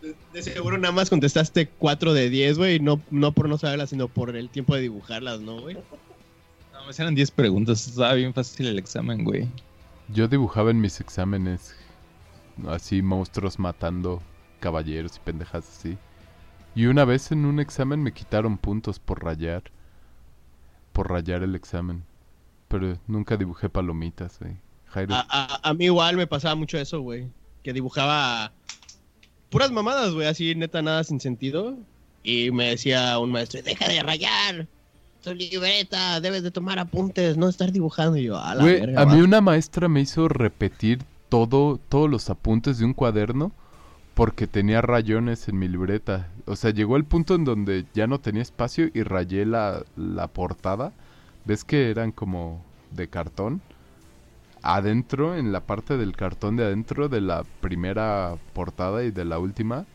De, 0.00 0.14
de 0.32 0.42
seguro 0.42 0.78
nada 0.78 0.92
más 0.92 1.08
contestaste 1.10 1.66
4 1.78 2.12
de 2.12 2.28
10, 2.30 2.58
güey. 2.58 2.78
No, 2.78 3.00
no 3.10 3.32
por 3.32 3.48
no 3.48 3.58
saberlas, 3.58 3.90
sino 3.90 4.06
por 4.06 4.36
el 4.36 4.48
tiempo 4.50 4.74
de 4.76 4.82
dibujarlas, 4.82 5.40
¿no, 5.40 5.60
güey? 5.62 5.74
No, 5.74 6.84
me 6.86 6.92
eran 6.96 7.14
10 7.16 7.30
preguntas. 7.32 7.88
Estaba 7.88 8.12
bien 8.14 8.32
fácil 8.34 8.66
el 8.68 8.78
examen, 8.78 9.24
güey. 9.24 9.48
Yo 10.08 10.28
dibujaba 10.28 10.70
en 10.70 10.80
mis 10.80 11.00
exámenes 11.00 11.74
así 12.68 13.02
monstruos 13.02 13.58
matando 13.58 14.22
caballeros 14.62 15.16
y 15.16 15.20
pendejas 15.20 15.68
así. 15.68 15.98
Y 16.74 16.86
una 16.86 17.04
vez 17.04 17.30
en 17.32 17.44
un 17.44 17.60
examen 17.60 18.02
me 18.02 18.12
quitaron 18.12 18.56
puntos 18.56 18.98
por 18.98 19.22
rayar. 19.22 19.64
Por 20.92 21.10
rayar 21.10 21.42
el 21.42 21.54
examen. 21.54 22.04
Pero 22.68 22.96
nunca 23.06 23.36
dibujé 23.36 23.68
palomitas, 23.68 24.38
güey. 24.40 24.56
Jairo. 24.86 25.14
A, 25.14 25.26
a- 25.28 25.60
a 25.68 25.74
mí 25.74 25.86
igual 25.86 26.16
me 26.16 26.26
pasaba 26.26 26.54
mucho 26.54 26.78
eso, 26.78 27.00
güey. 27.00 27.26
Que 27.62 27.72
dibujaba 27.74 28.52
puras 29.50 29.70
mamadas, 29.70 30.12
güey, 30.14 30.26
así 30.26 30.54
neta 30.54 30.80
nada 30.80 31.04
sin 31.04 31.20
sentido. 31.20 31.76
Y 32.22 32.50
me 32.52 32.68
decía 32.70 33.18
un 33.18 33.32
maestro, 33.32 33.60
deja 33.62 33.88
de 33.88 34.02
rayar. 34.02 34.66
Tu 35.22 35.34
libreta, 35.34 36.20
debes 36.20 36.42
de 36.42 36.50
tomar 36.50 36.78
apuntes, 36.78 37.36
no 37.36 37.48
estar 37.48 37.70
dibujando. 37.72 38.16
Y 38.16 38.24
yo, 38.24 38.38
a 38.38 38.54
la 38.54 38.62
Güey, 38.62 38.80
verga, 38.80 39.02
a 39.02 39.06
mí 39.06 39.18
va". 39.18 39.24
una 39.24 39.40
maestra 39.40 39.88
me 39.88 40.00
hizo 40.00 40.28
repetir 40.28 41.02
todo, 41.28 41.78
todos 41.88 42.10
los 42.10 42.28
apuntes 42.30 42.78
de 42.78 42.84
un 42.84 42.92
cuaderno 42.94 43.52
porque 44.14 44.46
tenía 44.46 44.82
rayones 44.82 45.48
en 45.48 45.58
mi 45.58 45.68
libreta. 45.68 46.28
O 46.46 46.56
sea, 46.56 46.70
llegó 46.70 46.96
el 46.96 47.04
punto 47.04 47.34
en 47.34 47.44
donde 47.44 47.86
ya 47.94 48.06
no 48.06 48.20
tenía 48.20 48.42
espacio 48.42 48.90
y 48.92 49.02
rayé 49.02 49.46
la, 49.46 49.82
la 49.96 50.28
portada. 50.28 50.92
¿Ves 51.44 51.64
que 51.64 51.90
eran 51.90 52.12
como 52.12 52.64
de 52.90 53.08
cartón? 53.08 53.62
Adentro, 54.62 55.34
en 55.36 55.50
la 55.50 55.60
parte 55.60 55.96
del 55.96 56.14
cartón 56.14 56.56
de 56.56 56.64
adentro 56.64 57.08
de 57.08 57.20
la 57.20 57.44
primera 57.60 58.36
portada 58.52 59.02
y 59.02 59.10
de 59.10 59.24
la 59.24 59.38
última, 59.38 59.86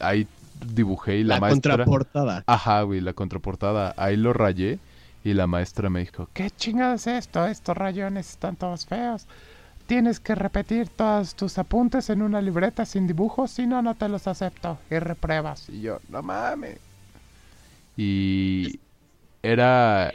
ahí 0.00 0.26
dibujé 0.74 1.18
y 1.18 1.24
la, 1.24 1.36
la 1.36 1.40
maestra... 1.40 1.72
contraportada. 1.72 2.44
Ajá, 2.46 2.82
güey, 2.82 3.00
la 3.00 3.14
contraportada. 3.14 3.94
Ahí 3.96 4.16
lo 4.16 4.32
rayé 4.32 4.80
y 5.24 5.34
la 5.34 5.46
maestra 5.46 5.88
me 5.88 6.00
dijo, 6.00 6.28
¿qué 6.34 6.50
chingados 6.50 7.06
es 7.06 7.26
esto? 7.26 7.46
Estos 7.46 7.76
rayones 7.76 8.28
están 8.28 8.56
todos 8.56 8.86
feos. 8.86 9.26
Tienes 9.86 10.20
que 10.20 10.34
repetir 10.34 10.88
todos 10.88 11.34
tus 11.34 11.58
apuntes 11.58 12.08
en 12.10 12.22
una 12.22 12.40
libreta 12.40 12.86
sin 12.86 13.06
dibujos, 13.06 13.50
si 13.50 13.66
no, 13.66 13.82
no 13.82 13.94
te 13.94 14.08
los 14.08 14.26
acepto. 14.26 14.78
Y 14.90 14.98
repruebas. 14.98 15.68
Y 15.68 15.82
yo, 15.82 16.00
no 16.08 16.22
mames. 16.22 16.78
Y 17.96 18.78
era... 19.42 20.12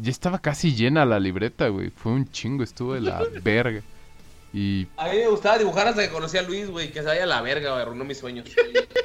Ya 0.00 0.10
estaba 0.10 0.38
casi 0.38 0.74
llena 0.74 1.04
la 1.04 1.18
libreta, 1.18 1.68
güey. 1.68 1.90
Fue 1.90 2.12
un 2.12 2.30
chingo, 2.30 2.62
estuvo 2.62 2.94
de 2.94 3.00
la 3.00 3.22
verga. 3.42 3.82
Y 4.52 4.86
A 4.96 5.08
mí 5.08 5.18
me 5.18 5.28
gustaba 5.28 5.58
dibujar 5.58 5.88
hasta 5.88 6.02
que 6.02 6.10
conocí 6.10 6.38
a 6.38 6.42
Luis, 6.42 6.70
güey, 6.70 6.90
que 6.90 7.00
se 7.00 7.06
vaya 7.06 7.24
a 7.24 7.26
la 7.26 7.42
verga, 7.42 7.70
güey, 7.70 7.82
arruinó 7.82 8.04
mis 8.04 8.18
sueños. 8.18 8.46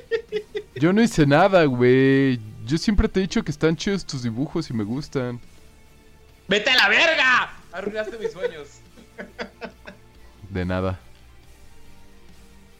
yo 0.76 0.94
no 0.94 1.02
hice 1.02 1.26
nada, 1.26 1.66
güey. 1.66 2.40
Yo 2.66 2.78
siempre 2.78 3.10
te 3.10 3.20
he 3.20 3.24
dicho 3.24 3.44
que 3.44 3.52
están 3.52 3.76
chidos 3.76 4.06
tus 4.06 4.24
dibujos 4.24 4.70
y 4.70 4.74
me 4.74 4.84
gustan. 4.84 5.40
¡Vete 6.48 6.70
a 6.70 6.76
la 6.76 6.90
verga! 6.90 7.54
Arruinaste 7.72 8.18
mis 8.20 8.32
sueños. 8.32 8.68
De 10.50 10.66
nada. 10.66 11.00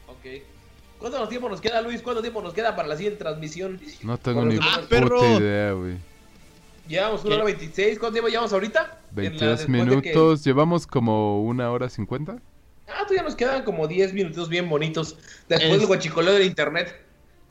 Ok. 0.08 0.42
¿Cuánto 0.98 1.28
tiempo 1.28 1.48
nos 1.48 1.60
queda, 1.60 1.80
Luis? 1.82 2.00
¿Cuánto 2.02 2.22
tiempo 2.22 2.40
nos 2.40 2.54
queda 2.54 2.74
para 2.76 2.88
la 2.88 2.96
siguiente 2.96 3.18
transmisión? 3.18 3.80
No 4.02 4.16
tengo 4.18 4.44
ni 4.44 4.58
¡Ah, 4.60 4.80
puta 4.88 5.26
idea, 5.38 5.72
güey. 5.72 5.96
Llevamos 6.88 7.24
una 7.24 7.36
hora 7.36 7.44
26. 7.44 7.98
¿Cuánto 7.98 8.12
tiempo 8.14 8.28
llevamos 8.28 8.52
ahorita? 8.52 8.98
En 9.10 9.16
la- 9.16 9.22
22 9.22 9.58
después 9.58 9.66
de 9.86 10.00
que- 10.02 10.10
minutos, 10.10 10.44
llevamos 10.44 10.86
como 10.86 11.42
una 11.42 11.70
hora 11.70 11.88
50. 11.88 12.36
Ah, 12.86 13.00
todavía 13.02 13.22
nos 13.22 13.34
quedan 13.34 13.64
como 13.64 13.86
10 13.88 14.12
minutos 14.12 14.48
bien 14.48 14.68
bonitos. 14.68 15.16
Después 15.48 15.72
Es- 15.72 15.78
del 15.78 15.86
guachicoleo 15.86 16.34
del 16.34 16.44
internet. 16.44 16.94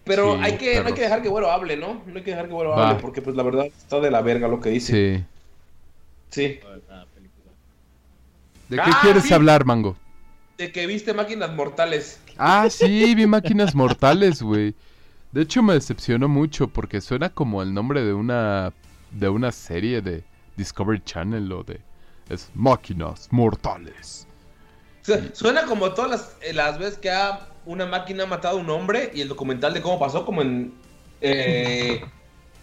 Pero 0.03 0.35
Sí, 0.35 0.39
hay 0.43 0.57
que, 0.57 0.81
no 0.81 0.87
hay 0.87 0.93
que 0.93 1.01
dejar 1.01 1.21
que 1.21 1.29
Güero 1.29 1.49
hable, 1.49 1.77
¿no? 1.77 2.03
No 2.05 2.17
hay 2.17 2.23
que 2.23 2.31
dejar 2.31 2.47
que 2.47 2.53
Güero 2.53 2.71
Va. 2.71 2.89
hable, 2.89 3.01
porque 3.01 3.21
pues 3.21 3.35
la 3.35 3.43
verdad 3.43 3.65
está 3.65 3.99
de 3.99 4.11
la 4.11 4.21
verga 4.21 4.47
lo 4.47 4.59
que 4.59 4.69
dice. 4.69 5.25
Sí. 6.29 6.59
Sí. 6.59 6.59
¿De 8.67 8.81
qué 8.81 8.93
Ah, 8.93 8.99
quieres 9.01 9.25
sí. 9.27 9.33
hablar, 9.33 9.65
Mango? 9.65 9.97
De 10.57 10.71
que 10.71 10.87
viste 10.87 11.13
máquinas 11.13 11.51
mortales. 11.53 12.19
Ah, 12.37 12.69
sí, 12.69 13.13
vi 13.15 13.27
Máquinas 13.27 13.75
Mortales, 13.75 14.41
güey. 14.41 14.75
De 15.31 15.41
hecho, 15.43 15.63
me 15.63 15.73
decepcionó 15.73 16.27
mucho 16.29 16.67
porque 16.71 17.01
suena 17.01 17.29
como 17.33 17.61
el 17.63 17.73
nombre 17.73 18.03
de 18.03 18.13
una 18.13 18.73
de 19.09 19.29
una 19.29 19.51
serie 19.51 20.01
de 20.01 20.25
Discovery 20.55 21.01
Channel 21.03 21.51
o 21.51 21.63
de 21.63 21.85
es 22.29 22.51
Máquinas 22.53 23.27
Mortales. 23.31 24.27
Suena 25.33 25.65
como 25.65 25.93
todas 25.93 26.09
las, 26.11 26.37
eh, 26.41 26.53
las 26.53 26.77
veces 26.79 26.97
que 26.97 27.11
ha, 27.11 27.49
una 27.65 27.85
máquina 27.85 28.23
ha 28.23 28.27
matado 28.27 28.57
a 28.57 28.61
un 28.61 28.69
hombre 28.69 29.11
y 29.13 29.21
el 29.21 29.27
documental 29.27 29.73
de 29.73 29.81
cómo 29.81 29.99
pasó, 29.99 30.25
como 30.25 30.41
en. 30.41 30.73
eh, 31.21 32.01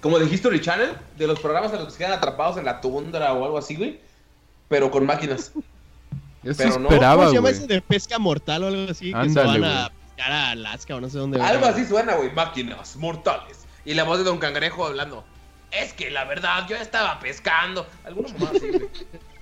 como 0.01 0.19
de 0.19 0.27
History 0.27 0.61
Channel, 0.61 0.97
de 1.19 1.27
los 1.27 1.41
programas 1.41 1.73
en 1.73 1.79
los 1.81 1.87
que 1.89 1.93
se 1.93 1.99
quedan 1.99 2.13
atrapados 2.15 2.57
en 2.57 2.65
la 2.65 2.81
tundra 2.81 3.35
o 3.35 3.45
algo 3.45 3.59
así, 3.59 3.77
güey. 3.77 4.01
Pero 4.69 4.91
con 4.91 5.07
máquinas. 5.07 5.53
Eso 6.43 6.57
Pero 6.57 6.79
no, 6.79 6.89
esperaba, 6.89 7.27
¿Cómo 7.27 7.49
se 7.49 7.55
llama 7.55 7.67
de 7.67 7.83
pesca 7.83 8.19
mortal 8.19 8.65
o 8.65 8.67
algo 8.69 8.91
así? 8.91 9.11
que 9.11 9.17
Ándale, 9.17 9.53
se 9.53 9.61
van 9.61 9.65
a 9.65 9.91
pescar 9.91 10.33
a 10.33 10.51
Alaska 10.51 10.97
o 10.97 11.01
no 11.01 11.11
sé 11.11 11.19
dónde. 11.19 11.41
Algo 11.41 11.67
así 11.67 11.85
suena, 11.85 12.15
güey. 12.15 12.33
Máquinas 12.33 12.97
mortales. 12.97 13.67
Y 13.85 13.95
la 13.95 14.05
voz 14.05 14.19
de 14.19 14.25
Don 14.25 14.39
Cangrejo 14.39 14.87
hablando. 14.87 15.25
Es 15.71 15.93
que 15.93 16.11
la 16.11 16.25
verdad, 16.25 16.67
yo 16.69 16.77
estaba 16.77 17.21
pescando. 17.21 17.87
Alguna 18.05 18.29
mamá 18.39 18.53
así, 18.55 18.69
güey. 18.69 18.89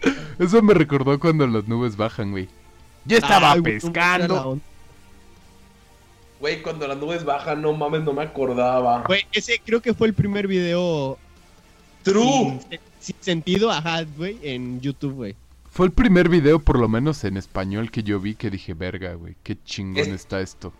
Eso 0.39 0.63
me 0.63 0.75
recordó 0.75 1.19
cuando 1.19 1.47
las 1.47 1.67
nubes 1.69 1.97
bajan, 1.97 2.33
güey. 2.33 2.49
Yo 3.05 3.17
estaba 3.17 3.53
Ay, 3.53 3.59
no, 3.59 3.65
pescando. 3.65 4.61
Güey, 6.41 6.63
cuando 6.63 6.87
las 6.87 6.97
nubes 6.99 7.25
bajan, 7.25 7.63
no 7.63 7.73
mames, 7.73 8.03
no 8.03 8.13
me 8.13 8.23
acordaba. 8.23 9.03
Güey, 9.07 9.27
ese 9.33 9.61
creo 9.65 9.81
que 9.81 9.95
fue 9.95 10.07
el 10.09 10.15
primer 10.15 10.47
video 10.47 11.19
True. 12.03 12.61
sin, 12.71 12.81
sin 13.01 13.17
sentido, 13.21 13.71
ajá, 13.71 14.03
güey, 14.17 14.39
en 14.43 14.81
YouTube, 14.81 15.15
güey. 15.15 15.37
Fue 15.79 15.87
el 15.87 15.93
primer 15.93 16.29
video, 16.29 16.59
por 16.59 16.77
lo 16.77 16.89
menos 16.89 17.23
en 17.23 17.37
español, 17.37 17.93
que 17.93 18.03
yo 18.03 18.19
vi 18.19 18.35
que 18.35 18.51
dije, 18.51 18.75
verga, 18.75 19.15
güey, 19.15 19.37
qué 19.45 19.57
chingón 19.63 20.03
Es- 20.03 20.09
está 20.09 20.41
esto. 20.41 20.73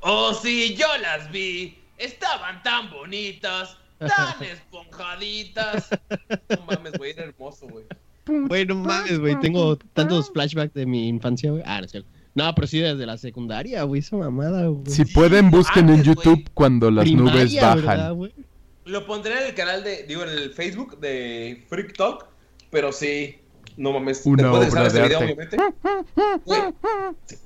Oh, 0.00 0.32
sí, 0.32 0.74
yo 0.78 0.86
las 1.02 1.30
vi. 1.30 1.76
Estaban 1.98 2.62
tan 2.62 2.88
bonitas, 2.90 3.76
tan 3.98 4.42
esponjaditas. 4.42 5.90
No 6.48 6.64
mames, 6.64 6.94
güey, 6.96 7.10
era 7.10 7.24
hermoso, 7.24 7.66
güey. 7.68 7.84
Güey, 8.24 8.64
no 8.64 8.76
mames, 8.76 9.18
güey, 9.18 9.38
tengo 9.40 9.76
tantos 9.92 10.32
flashbacks 10.32 10.72
de 10.72 10.86
mi 10.86 11.06
infancia, 11.06 11.50
güey. 11.50 11.62
Ah, 11.66 11.80
no 11.80 11.84
es 11.84 11.90
cierto. 11.90 12.08
No, 12.34 12.54
pero 12.54 12.66
sí 12.66 12.78
desde 12.78 13.04
la 13.04 13.18
secundaria, 13.18 13.82
güey, 13.82 14.00
esa 14.00 14.16
mamada, 14.16 14.68
güey. 14.68 14.86
Si 14.86 15.04
pueden, 15.04 15.50
busquen 15.50 15.90
en 15.90 16.02
YouTube 16.02 16.48
cuando 16.54 16.90
las 16.90 17.04
Primaria, 17.04 17.42
nubes 17.42 17.84
bajan. 17.84 18.32
Lo 18.86 19.04
pondré 19.06 19.38
en 19.42 19.48
el 19.48 19.54
canal 19.54 19.84
de, 19.84 20.04
digo, 20.04 20.22
en 20.22 20.30
el 20.30 20.50
Facebook 20.54 20.98
de 20.98 21.62
Freak 21.68 21.92
Talk. 21.94 22.26
Pero 22.70 22.90
sí, 22.90 23.36
no 23.76 23.92
mames. 23.92 24.24
Una 24.24 24.48
después 24.48 24.72
obra 24.72 24.86
ese 24.86 24.98
de 24.98 25.02
video, 25.04 25.18
arte. 25.18 25.32
obviamente. 25.32 25.56
Güey, 26.44 26.62
sí. 27.26 27.36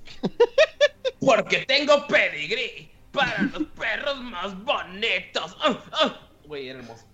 Porque 1.20 1.58
tengo 1.66 2.06
pedigrí 2.06 2.90
para 3.12 3.42
los 3.42 3.62
perros 3.68 4.22
más 4.22 4.64
bonitos. 4.64 5.56
Ah, 5.60 5.78
ah. 5.92 6.20
Güey, 6.46 6.68
era 6.68 6.78
hermoso. 6.80 7.04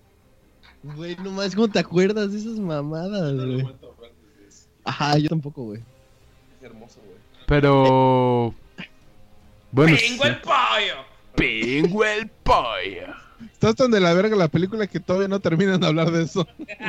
Güey, 0.83 1.15
nomás, 1.15 1.55
¿cómo 1.55 1.67
te 1.67 1.79
acuerdas 1.79 2.31
de 2.31 2.37
esas 2.39 2.59
mamadas, 2.59 3.33
güey? 3.33 3.65
Ajá, 4.83 5.17
yo 5.17 5.29
tampoco, 5.29 5.63
güey. 5.63 5.81
Es 6.57 6.63
hermoso, 6.63 7.01
güey. 7.03 7.17
Pero... 7.47 8.53
Bueno, 9.71 9.97
¡Pingo 9.97 10.23
sí. 10.23 10.29
el 10.29 10.41
pollo! 10.41 11.05
Pingo 11.35 12.05
el 12.05 12.27
pollo. 12.29 13.13
Estás 13.51 13.75
tan 13.75 13.91
de 13.91 13.99
la 13.99 14.13
verga 14.13 14.35
la 14.35 14.47
película 14.47 14.87
que 14.87 14.99
todavía 14.99 15.27
no 15.27 15.39
terminan 15.39 15.81
de 15.81 15.87
hablar 15.87 16.11
de 16.11 16.23
eso. 16.23 16.47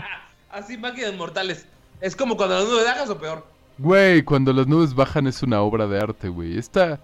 Así, 0.50 0.76
máquinas 0.76 1.14
mortales. 1.14 1.66
Es 2.00 2.14
como 2.16 2.36
cuando 2.36 2.56
las 2.58 2.68
nubes 2.68 2.84
bajas 2.84 3.10
o 3.10 3.18
peor. 3.18 3.46
Güey, 3.78 4.22
cuando 4.22 4.52
las 4.52 4.66
nubes 4.66 4.94
bajan 4.94 5.26
es 5.26 5.42
una 5.42 5.60
obra 5.60 5.86
de 5.86 5.98
arte, 6.00 6.28
güey. 6.28 6.56
Esta 6.58 7.00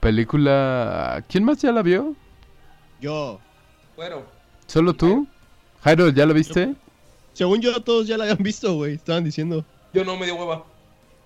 película... 0.00 1.24
¿Quién 1.28 1.44
más 1.44 1.60
ya 1.62 1.72
la 1.72 1.82
vio? 1.82 2.14
Yo, 3.00 3.38
Bueno, 3.96 4.22
¿Solo 4.66 4.94
tú? 4.94 5.26
Jairo, 5.82 6.08
¿ya 6.10 6.26
la 6.26 6.32
viste? 6.32 6.74
según 7.32 7.60
yo, 7.60 7.80
todos 7.82 8.06
ya 8.06 8.16
la 8.16 8.24
habían 8.24 8.38
visto, 8.42 8.74
güey. 8.74 8.94
Estaban 8.94 9.22
diciendo. 9.24 9.64
yo 9.92 10.04
no 10.04 10.16
me 10.16 10.24
dio 10.26 10.36
hueva. 10.36 10.64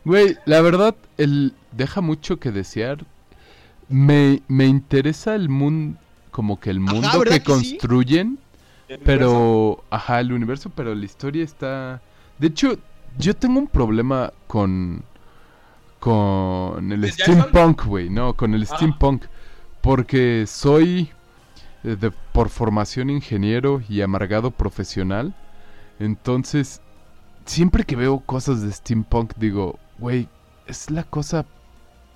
Güey, 0.04 0.36
la 0.44 0.60
verdad, 0.60 0.94
el 1.18 1.54
deja 1.72 2.00
mucho 2.00 2.38
que 2.40 2.50
desear. 2.50 3.04
Me, 3.88 4.42
me 4.48 4.66
interesa 4.66 5.34
el 5.34 5.48
mundo, 5.48 5.98
como 6.30 6.58
que 6.60 6.70
el 6.70 6.80
mundo 6.80 7.18
¿verdad 7.18 7.34
que 7.34 7.40
que 7.40 7.40
sí? 7.40 7.76
construyen, 7.78 8.38
pero, 9.04 9.84
ajá, 9.90 10.20
el 10.20 10.32
universo, 10.32 10.70
pero 10.74 10.94
la 10.94 11.04
historia 11.04 11.44
está... 11.44 12.00
De 12.38 12.48
hecho, 12.48 12.78
yo 13.18 13.34
tengo 13.34 13.58
un 13.58 13.66
problema 13.68 14.32
con, 14.46 15.02
con 15.98 16.92
el 16.92 17.10
steampunk, 17.12 17.84
güey, 17.84 18.08
no, 18.10 18.34
con 18.34 18.54
el 18.54 18.62
Ah. 18.62 18.76
steampunk, 18.76 19.24
porque 19.80 20.44
soy 20.46 21.10
eh, 21.84 21.96
de, 21.96 22.10
por 22.32 22.48
formación 22.48 23.10
ingeniero 23.10 23.82
y 23.88 24.00
amargado 24.02 24.50
profesional, 24.50 25.34
entonces, 25.98 26.80
siempre 27.44 27.84
que 27.84 27.96
veo 27.96 28.20
cosas 28.20 28.62
de 28.62 28.72
steampunk, 28.72 29.34
digo, 29.36 29.78
güey, 29.98 30.28
es 30.66 30.90
la 30.90 31.04
cosa 31.04 31.46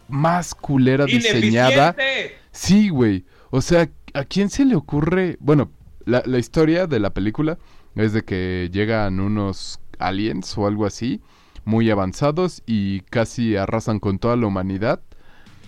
más 0.09 0.55
culera 0.55 1.05
diseñada. 1.07 1.95
Sí, 2.51 2.89
güey. 2.89 3.25
O 3.51 3.61
sea, 3.61 3.89
¿a 4.15 4.25
quién 4.25 4.49
se 4.51 4.65
le 4.65 4.75
ocurre? 4.77 5.37
Bueno, 5.41 5.71
la, 6.05 6.23
la 6.27 6.39
historia 6.39 6.87
de 6.87 7.01
la 7.01 7.11
película 7.11 7.59
es 7.95 8.13
de 8.13 8.23
que 8.23 8.71
llegan 8.73 9.21
unos 9.21 9.81
aliens 10.07 10.57
o 10.59 10.67
algo 10.67 10.87
así, 10.87 11.21
muy 11.65 11.91
avanzados 11.91 12.63
y 12.67 13.01
casi 13.03 13.57
arrasan 13.57 13.99
con 14.01 14.19
toda 14.19 14.37
la 14.37 14.47
humanidad. 14.47 15.01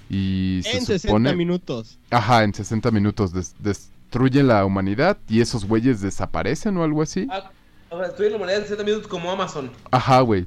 Y 0.09 0.61
se 0.63 0.77
En 0.79 0.87
60 0.87 0.99
supone... 1.09 1.35
minutos. 1.37 1.99
Ajá, 2.11 2.45
en 2.45 2.55
60 2.55 2.91
minutos 2.93 3.33
des- 3.33 3.55
destruyen 3.59 4.47
la 4.47 4.65
humanidad 4.65 5.19
y 5.29 5.41
esos 5.41 5.65
güeyes 5.65 6.01
desaparecen 6.01 6.77
o 6.77 6.85
algo 6.85 7.03
así. 7.03 7.27
Ah, 7.31 7.51
o 7.91 7.99
sea, 7.99 8.07
estoy 8.09 8.27
en 8.27 8.33
la 8.33 8.37
humanidad 8.39 8.59
de 8.59 8.63
60 8.65 8.85
minutos 8.85 9.09
como 9.09 9.31
Amazon. 9.31 9.71
Ajá, 9.91 10.21
güey. 10.21 10.47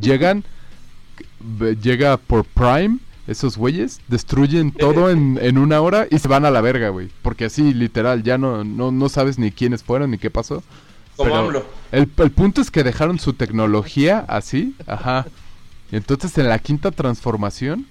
Llegan, 0.00 0.44
llega 1.82 2.16
por 2.16 2.44
Prime, 2.44 2.98
esos 3.26 3.56
güeyes, 3.56 4.00
destruyen 4.08 4.72
todo 4.72 5.10
en, 5.10 5.38
en 5.42 5.58
una 5.58 5.80
hora 5.80 6.06
y 6.10 6.18
se 6.18 6.28
van 6.28 6.44
a 6.44 6.50
la 6.50 6.60
verga, 6.60 6.88
güey. 6.88 7.10
Porque 7.22 7.44
así, 7.46 7.72
literal, 7.74 8.22
ya 8.22 8.38
no, 8.38 8.64
no, 8.64 8.90
no 8.90 9.08
sabes 9.08 9.38
ni 9.38 9.50
quiénes 9.52 9.82
fueron 9.82 10.10
ni 10.10 10.18
qué 10.18 10.30
pasó. 10.30 10.62
Como 11.18 11.30
Pero 11.30 11.36
AMLO. 11.36 11.64
El, 11.92 12.10
el 12.16 12.30
punto 12.30 12.60
es 12.60 12.70
que 12.70 12.84
dejaron 12.84 13.18
su 13.18 13.32
tecnología 13.34 14.24
así, 14.28 14.74
ajá. 14.86 15.26
Y 15.90 15.96
entonces 15.96 16.36
en 16.38 16.48
la 16.48 16.58
quinta 16.58 16.90
transformación, 16.92 17.86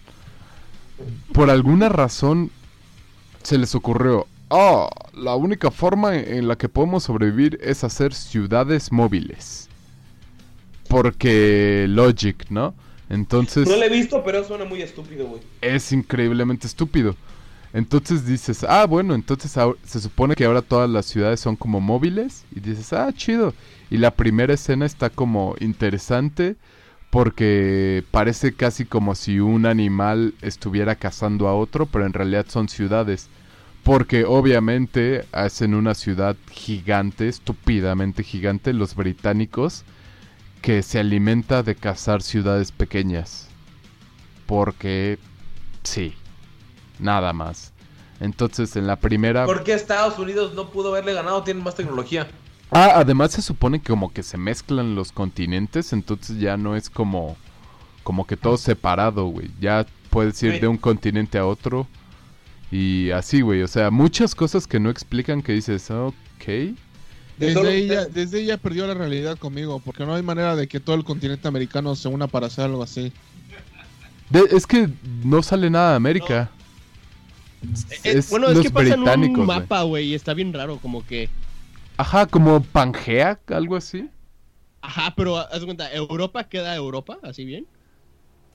por 1.34 1.50
alguna 1.50 1.90
razón, 1.90 2.50
se 3.44 3.58
les 3.58 3.76
ocurrió, 3.76 4.28
ah, 4.50 4.88
la 5.14 5.36
única 5.36 5.72
forma 5.72 6.16
en 6.16 6.48
la 6.48 6.58
que 6.58 6.70
podemos 6.70 7.04
sobrevivir 7.04 7.60
es 7.62 7.84
hacer 7.84 8.14
ciudades 8.14 8.92
móviles. 8.92 9.68
Porque 10.88 11.86
Logic, 11.90 12.46
¿no? 12.50 12.74
Entonces 13.10 13.68
No 13.68 13.76
lo 13.76 13.84
he 13.84 13.90
visto, 13.90 14.24
pero 14.24 14.44
suena 14.46 14.66
muy 14.66 14.82
estúpido, 14.82 15.28
güey. 15.28 15.42
es 15.62 15.92
increíblemente 15.92 16.66
estúpido. 16.68 17.16
Entonces 17.78 18.26
dices, 18.26 18.66
ah, 18.68 18.88
bueno, 18.88 19.14
entonces 19.14 19.56
se 19.84 20.02
supone 20.02 20.34
que 20.34 20.46
ahora 20.46 20.64
todas 20.64 20.90
las 20.90 21.06
ciudades 21.06 21.40
son 21.40 21.56
como 21.56 21.80
móviles. 21.80 22.44
Y 22.50 22.60
dices, 22.60 22.92
ah, 22.92 23.14
chido. 23.14 23.54
Y 23.92 23.98
la 23.98 24.10
primera 24.10 24.56
escena 24.56 24.88
está 24.88 25.12
como 25.12 25.54
interesante 25.60 26.56
porque 27.12 28.04
parece 28.10 28.56
casi 28.56 28.86
como 28.86 29.14
si 29.14 29.40
un 29.40 29.68
animal 29.68 30.34
estuviera 30.42 30.96
cazando 30.96 31.48
a 31.48 31.54
otro, 31.54 31.86
pero 31.86 32.08
en 32.08 32.14
realidad 32.14 32.48
son 32.50 32.68
ciudades. 32.68 33.30
Porque 33.84 34.26
obviamente 34.26 35.26
hacen 35.32 35.76
una 35.76 35.94
ciudad 35.94 36.36
gigante, 36.50 37.28
estúpidamente 37.28 38.24
gigante, 38.24 38.74
los 38.74 38.96
británicos, 38.96 39.86
que 40.64 40.82
se 40.82 40.98
alimenta 40.98 41.62
de 41.62 41.76
cazar 41.76 42.24
ciudades 42.24 42.72
pequeñas. 42.72 43.50
Porque 44.48 45.20
sí, 45.84 46.16
nada 47.00 47.34
más. 47.34 47.72
Entonces 48.20 48.76
en 48.76 48.88
la 48.88 48.96
primera... 48.96 49.46
¿Por 49.46 49.64
qué 49.64 49.74
Estados 49.74 50.18
Unidos 50.18 50.54
no 50.56 50.70
pudo 50.70 50.90
haberle 50.90 51.14
ganado? 51.14 51.44
Tienen 51.44 51.64
más 51.64 51.76
tecnología. 51.76 52.28
Ah, 52.72 52.94
además 52.96 53.32
se 53.32 53.42
supone 53.42 53.80
que 53.80 53.90
como 53.90 54.12
que 54.12 54.24
se 54.24 54.38
mezclan 54.38 54.96
los 54.96 55.12
continentes, 55.12 55.94
entonces 55.94 56.38
ya 56.40 56.58
no 56.58 56.76
es 56.76 56.90
como 56.90 57.38
como 58.04 58.26
que 58.26 58.38
todo 58.38 58.56
separado, 58.58 59.26
güey. 59.26 59.52
Ya 59.60 59.86
puedes 60.10 60.42
ir 60.42 60.54
Sí. 60.54 60.60
de 60.60 60.68
un 60.70 60.78
continente 60.78 61.38
a 61.38 61.46
otro 61.46 61.88
y 62.72 63.12
así, 63.12 63.42
güey. 63.42 63.62
O 63.64 63.68
sea, 63.68 63.92
muchas 63.92 64.34
cosas 64.34 64.66
que 64.66 64.80
no 64.80 64.90
explican 64.90 65.42
que 65.42 65.52
dices, 65.52 65.92
ok. 65.92 66.16
Desde 67.38 67.76
ella, 67.76 68.06
desde 68.06 68.42
ella 68.42 68.58
perdió 68.58 68.88
la 68.88 68.94
realidad 68.94 69.38
conmigo, 69.38 69.80
porque 69.84 70.06
no 70.06 70.16
hay 70.16 70.24
manera 70.24 70.56
de 70.56 70.68
que 70.68 70.80
todo 70.80 70.96
el 70.96 71.04
continente 71.04 71.48
americano 71.50 71.96
se 71.96 72.08
una 72.08 72.28
para 72.28 72.48
hacer 72.48 72.66
algo 72.66 72.82
así. 72.82 73.12
De- 74.30 74.48
es 74.56 74.66
que 74.66 74.90
no 75.24 75.44
sale 75.44 75.70
nada 75.70 75.92
de 75.92 75.96
América. 75.98 76.50
Eh, 78.04 78.12
Es 78.18 78.30
bueno, 78.30 78.48
es 78.48 78.56
los 78.56 78.64
que 78.64 78.72
pasan 78.72 79.02
británicos, 79.02 79.40
un 79.40 79.46
mapa, 79.46 79.84
güey, 79.84 80.08
y 80.08 80.14
está 80.14 80.34
bien 80.34 80.54
raro, 80.54 80.78
como 80.78 81.06
que... 81.06 81.30
Ajá, 81.98 82.26
como 82.28 82.62
Pangea, 82.62 83.40
algo 83.48 83.76
así. 83.76 84.10
Ajá, 84.82 85.14
pero 85.16 85.38
haz 85.38 85.60
de 85.60 85.66
cuenta, 85.66 85.92
Europa 85.94 86.44
queda 86.44 86.76
Europa, 86.76 87.18
así 87.24 87.44
bien. 87.46 87.68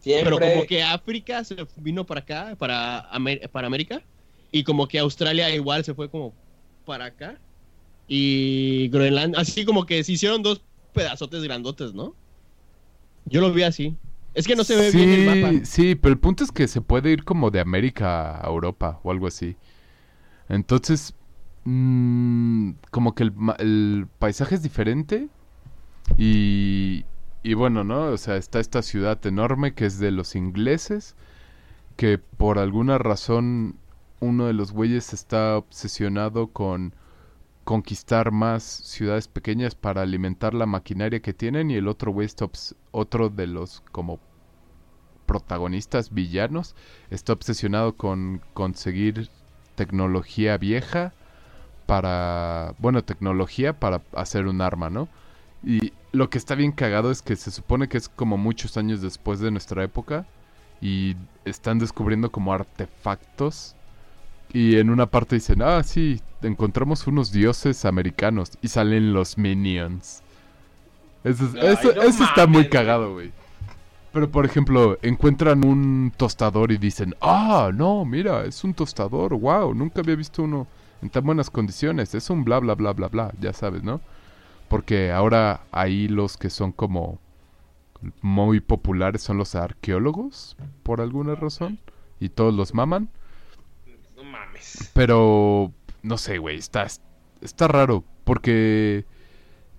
Siempre. 0.01 0.24
Pero 0.37 0.39
como 0.53 0.66
que 0.66 0.83
África 0.83 1.45
se 1.45 1.57
vino 1.77 2.05
para 2.05 2.20
acá, 2.20 2.57
para, 2.59 3.11
Amer- 3.12 3.49
para 3.51 3.66
América. 3.66 4.03
Y 4.51 4.65
como 4.65 4.87
que 4.87 4.99
Australia 4.99 5.55
igual 5.55 5.85
se 5.85 5.95
fue 5.95 6.09
como 6.11 6.33
para 6.85 7.07
acá. 7.07 7.41
Y 8.09 8.89
Groenlandia, 8.89 9.41
así 9.41 9.65
como 9.65 9.87
que 9.87 10.03
se 10.05 10.12
hicieron 10.12 10.43
dos 10.43 10.61
pedazotes 10.93 11.43
grandotes, 11.43 11.95
¿no? 11.95 12.15
Yo 13.27 13.41
lo 13.41 13.53
vi 13.53 13.62
así. 13.62 13.97
Es 14.35 14.47
que 14.47 14.57
no 14.57 14.65
se 14.65 14.77
ve 14.77 14.91
bien 14.91 15.11
el 15.11 15.27
mapa. 15.27 15.65
Sí, 15.65 15.95
pero 15.95 16.13
el 16.13 16.19
punto 16.19 16.45
es 16.45 16.53
que 16.53 16.69
se 16.69 16.81
puede 16.81 17.11
ir 17.11 17.25
como 17.25 17.51
de 17.51 17.61
América 17.61 18.41
a 18.41 18.49
Europa 18.49 19.01
o 19.03 19.11
algo 19.11 19.27
así. 19.27 19.57
Entonces, 20.49 21.15
mm, 21.65 22.71
como 22.91 23.15
que 23.15 23.25
el, 23.25 23.33
el 23.59 24.07
paisaje 24.19 24.55
es 24.55 24.63
diferente. 24.63 25.29
Y, 26.17 27.05
y 27.43 27.55
bueno, 27.55 27.85
¿no? 27.85 28.07
O 28.07 28.17
sea, 28.17 28.37
está 28.37 28.61
esta 28.61 28.83
ciudad 28.83 29.25
enorme 29.27 29.75
que 29.75 29.87
es 29.87 29.99
de 29.99 30.11
los 30.11 30.35
ingleses. 30.35 31.15
Que 31.97 32.19
por 32.19 32.59
alguna 32.59 32.99
razón 32.99 33.77
uno 34.21 34.47
de 34.47 34.55
los 34.55 34.73
güeyes 34.73 35.13
está 35.13 35.59
obsesionado 35.59 36.49
con 36.49 36.95
conquistar 37.65 38.33
más 38.33 38.63
ciudades 38.63 39.29
pequeñas 39.29 39.75
para 39.75 40.03
alimentar 40.03 40.55
la 40.55 40.67
maquinaria 40.67 41.21
que 41.21 41.33
tienen 41.33 41.71
y 41.71 41.77
el 41.77 41.89
otro 41.89 42.13
güey 42.13 42.29
otro 42.91 43.29
de 43.29 43.47
los 43.47 43.83
como 43.93 44.19
protagonistas 45.27 46.13
villanos 46.13 46.75
está 47.11 47.33
obsesionado 47.33 47.97
con 47.97 48.43
conseguir 48.55 49.29
tecnología 49.77 50.59
vieja 50.59 51.13
para 51.87 52.75
bueno 52.79 53.05
tecnología 53.05 53.79
para 53.79 54.03
hacer 54.15 54.47
un 54.47 54.61
arma 54.61 54.91
no 54.91 55.09
y 55.65 55.93
lo 56.11 56.29
que 56.29 56.39
está 56.39 56.57
bien 56.57 56.73
cagado 56.73 57.11
es 57.11 57.23
que 57.23 57.37
se 57.37 57.53
supone 57.53 57.89
que 57.89 57.97
es 57.97 58.09
como 58.09 58.37
muchos 58.37 58.77
años 58.77 59.01
después 59.01 59.39
de 59.39 59.53
nuestra 59.53 59.85
época 59.85 60.27
y 60.81 61.17
están 61.45 61.79
descubriendo 61.79 62.33
como 62.33 62.53
artefactos 62.53 63.77
y 64.53 64.77
en 64.77 64.91
una 64.91 65.07
parte 65.07 65.37
dicen, 65.37 65.62
ah, 65.62 65.83
sí, 65.83 66.20
encontramos 66.43 67.07
unos 67.07 67.33
dioses 67.33 67.85
americanos 67.85 68.53
y 68.61 68.69
salen 68.69 69.12
los 69.12 69.39
minions. 69.39 70.23
Eso, 71.24 71.45
es- 71.47 71.55
eso- 71.55 71.93
no 71.95 72.03
eso 72.03 72.24
está 72.24 72.47
muy 72.47 72.69
cagado, 72.69 73.15
güey. 73.15 73.33
Pero 74.12 74.31
por 74.31 74.45
ejemplo, 74.45 74.99
encuentran 75.01 75.65
un 75.65 76.12
tostador 76.16 76.70
y 76.70 76.77
dicen, 76.77 77.15
ah, 77.23 77.70
no, 77.74 78.05
mira, 78.05 78.45
es 78.45 78.62
un 78.62 78.74
tostador, 78.74 79.35
wow, 79.35 79.73
nunca 79.74 80.01
había 80.01 80.16
visto 80.16 80.43
uno 80.43 80.66
en 81.01 81.09
tan 81.09 81.24
buenas 81.24 81.49
condiciones, 81.49 82.15
es 82.15 82.29
un 82.29 82.45
bla, 82.45 82.59
bla, 82.59 82.74
bla, 82.74 82.93
bla, 82.93 83.09
bla, 83.09 83.33
ya 83.41 83.53
sabes, 83.55 83.83
¿no? 83.83 84.01
Porque 84.69 85.11
ahora 85.12 85.62
ahí 85.73 86.09
los 86.09 86.37
que 86.37 86.51
son 86.51 86.73
como 86.73 87.19
muy 88.20 88.61
populares 88.61 89.23
son 89.23 89.39
los 89.39 89.55
arqueólogos, 89.55 90.57
por 90.83 91.01
alguna 91.01 91.35
razón, 91.35 91.79
y 92.20 92.29
todos 92.31 92.53
los 92.55 92.74
maman. 92.74 93.09
Mames. 94.63 94.91
Pero 94.93 95.73
no 96.03 96.19
sé, 96.19 96.39
güey, 96.39 96.59
está, 96.59 96.87
está 97.41 97.69
raro 97.69 98.05
porque 98.25 99.05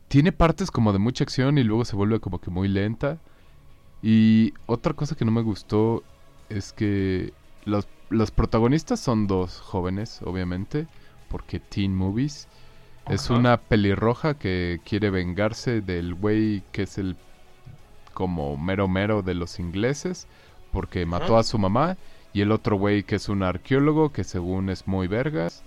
tiene 0.08 0.32
partes 0.32 0.72
como 0.72 0.94
de 0.94 1.00
mucha 1.00 1.24
acción 1.24 1.58
y 1.58 1.64
luego 1.64 1.86
se 1.86 1.96
vuelve 1.96 2.20
como 2.20 2.40
que 2.40 2.52
muy 2.52 2.68
lenta. 2.68 3.20
Y 4.02 4.54
otra 4.66 4.94
cosa 4.94 5.16
que 5.16 5.26
no 5.26 5.32
me 5.32 5.42
gustó 5.42 6.04
es 6.50 6.74
que 6.74 7.34
los, 7.66 7.88
los 8.10 8.32
protagonistas 8.32 9.00
son 9.00 9.28
dos 9.28 9.60
jóvenes, 9.60 10.22
obviamente, 10.24 10.88
porque 11.30 11.60
teen 11.60 11.96
movies. 11.96 12.48
Es 13.10 13.30
una 13.30 13.58
pelirroja 13.58 14.36
que 14.36 14.80
quiere 14.86 15.10
vengarse 15.10 15.82
del 15.82 16.14
güey 16.14 16.64
que 16.72 16.84
es 16.84 16.98
el 16.98 17.18
como 18.14 18.56
mero 18.56 18.88
mero 18.88 19.24
de 19.24 19.34
los 19.34 19.60
ingleses 19.60 20.28
porque 20.72 21.06
mató 21.06 21.34
Ajá. 21.34 21.40
a 21.40 21.44
su 21.44 21.58
mamá 21.58 21.98
y 22.34 22.42
el 22.42 22.52
otro 22.52 22.78
güey 22.78 23.04
que 23.04 23.16
es 23.16 23.30
un 23.30 23.44
arqueólogo 23.44 24.12
que 24.12 24.24
según 24.24 24.70
es 24.70 24.88
muy 24.88 25.08
vergas, 25.08 25.64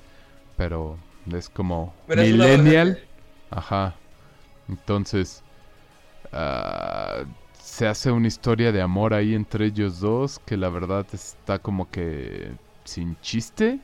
pero 0.56 0.98
es 1.32 1.48
como 1.48 1.94
Pero 2.08 2.22
millennial. 2.22 2.98
Ajá. 3.50 3.94
Entonces, 4.68 5.44
ah, 6.32 7.24
se 7.52 7.86
hace 7.86 8.10
una 8.10 8.26
historia 8.26 8.72
de 8.72 8.82
amor 8.82 9.14
ahí 9.14 9.34
entre 9.34 9.66
ellos 9.66 10.00
dos 10.00 10.40
que 10.40 10.56
la 10.56 10.68
verdad 10.68 11.06
está 11.12 11.60
como 11.60 11.88
que 11.88 12.50
sin 12.84 13.16
chiste. 13.20 13.80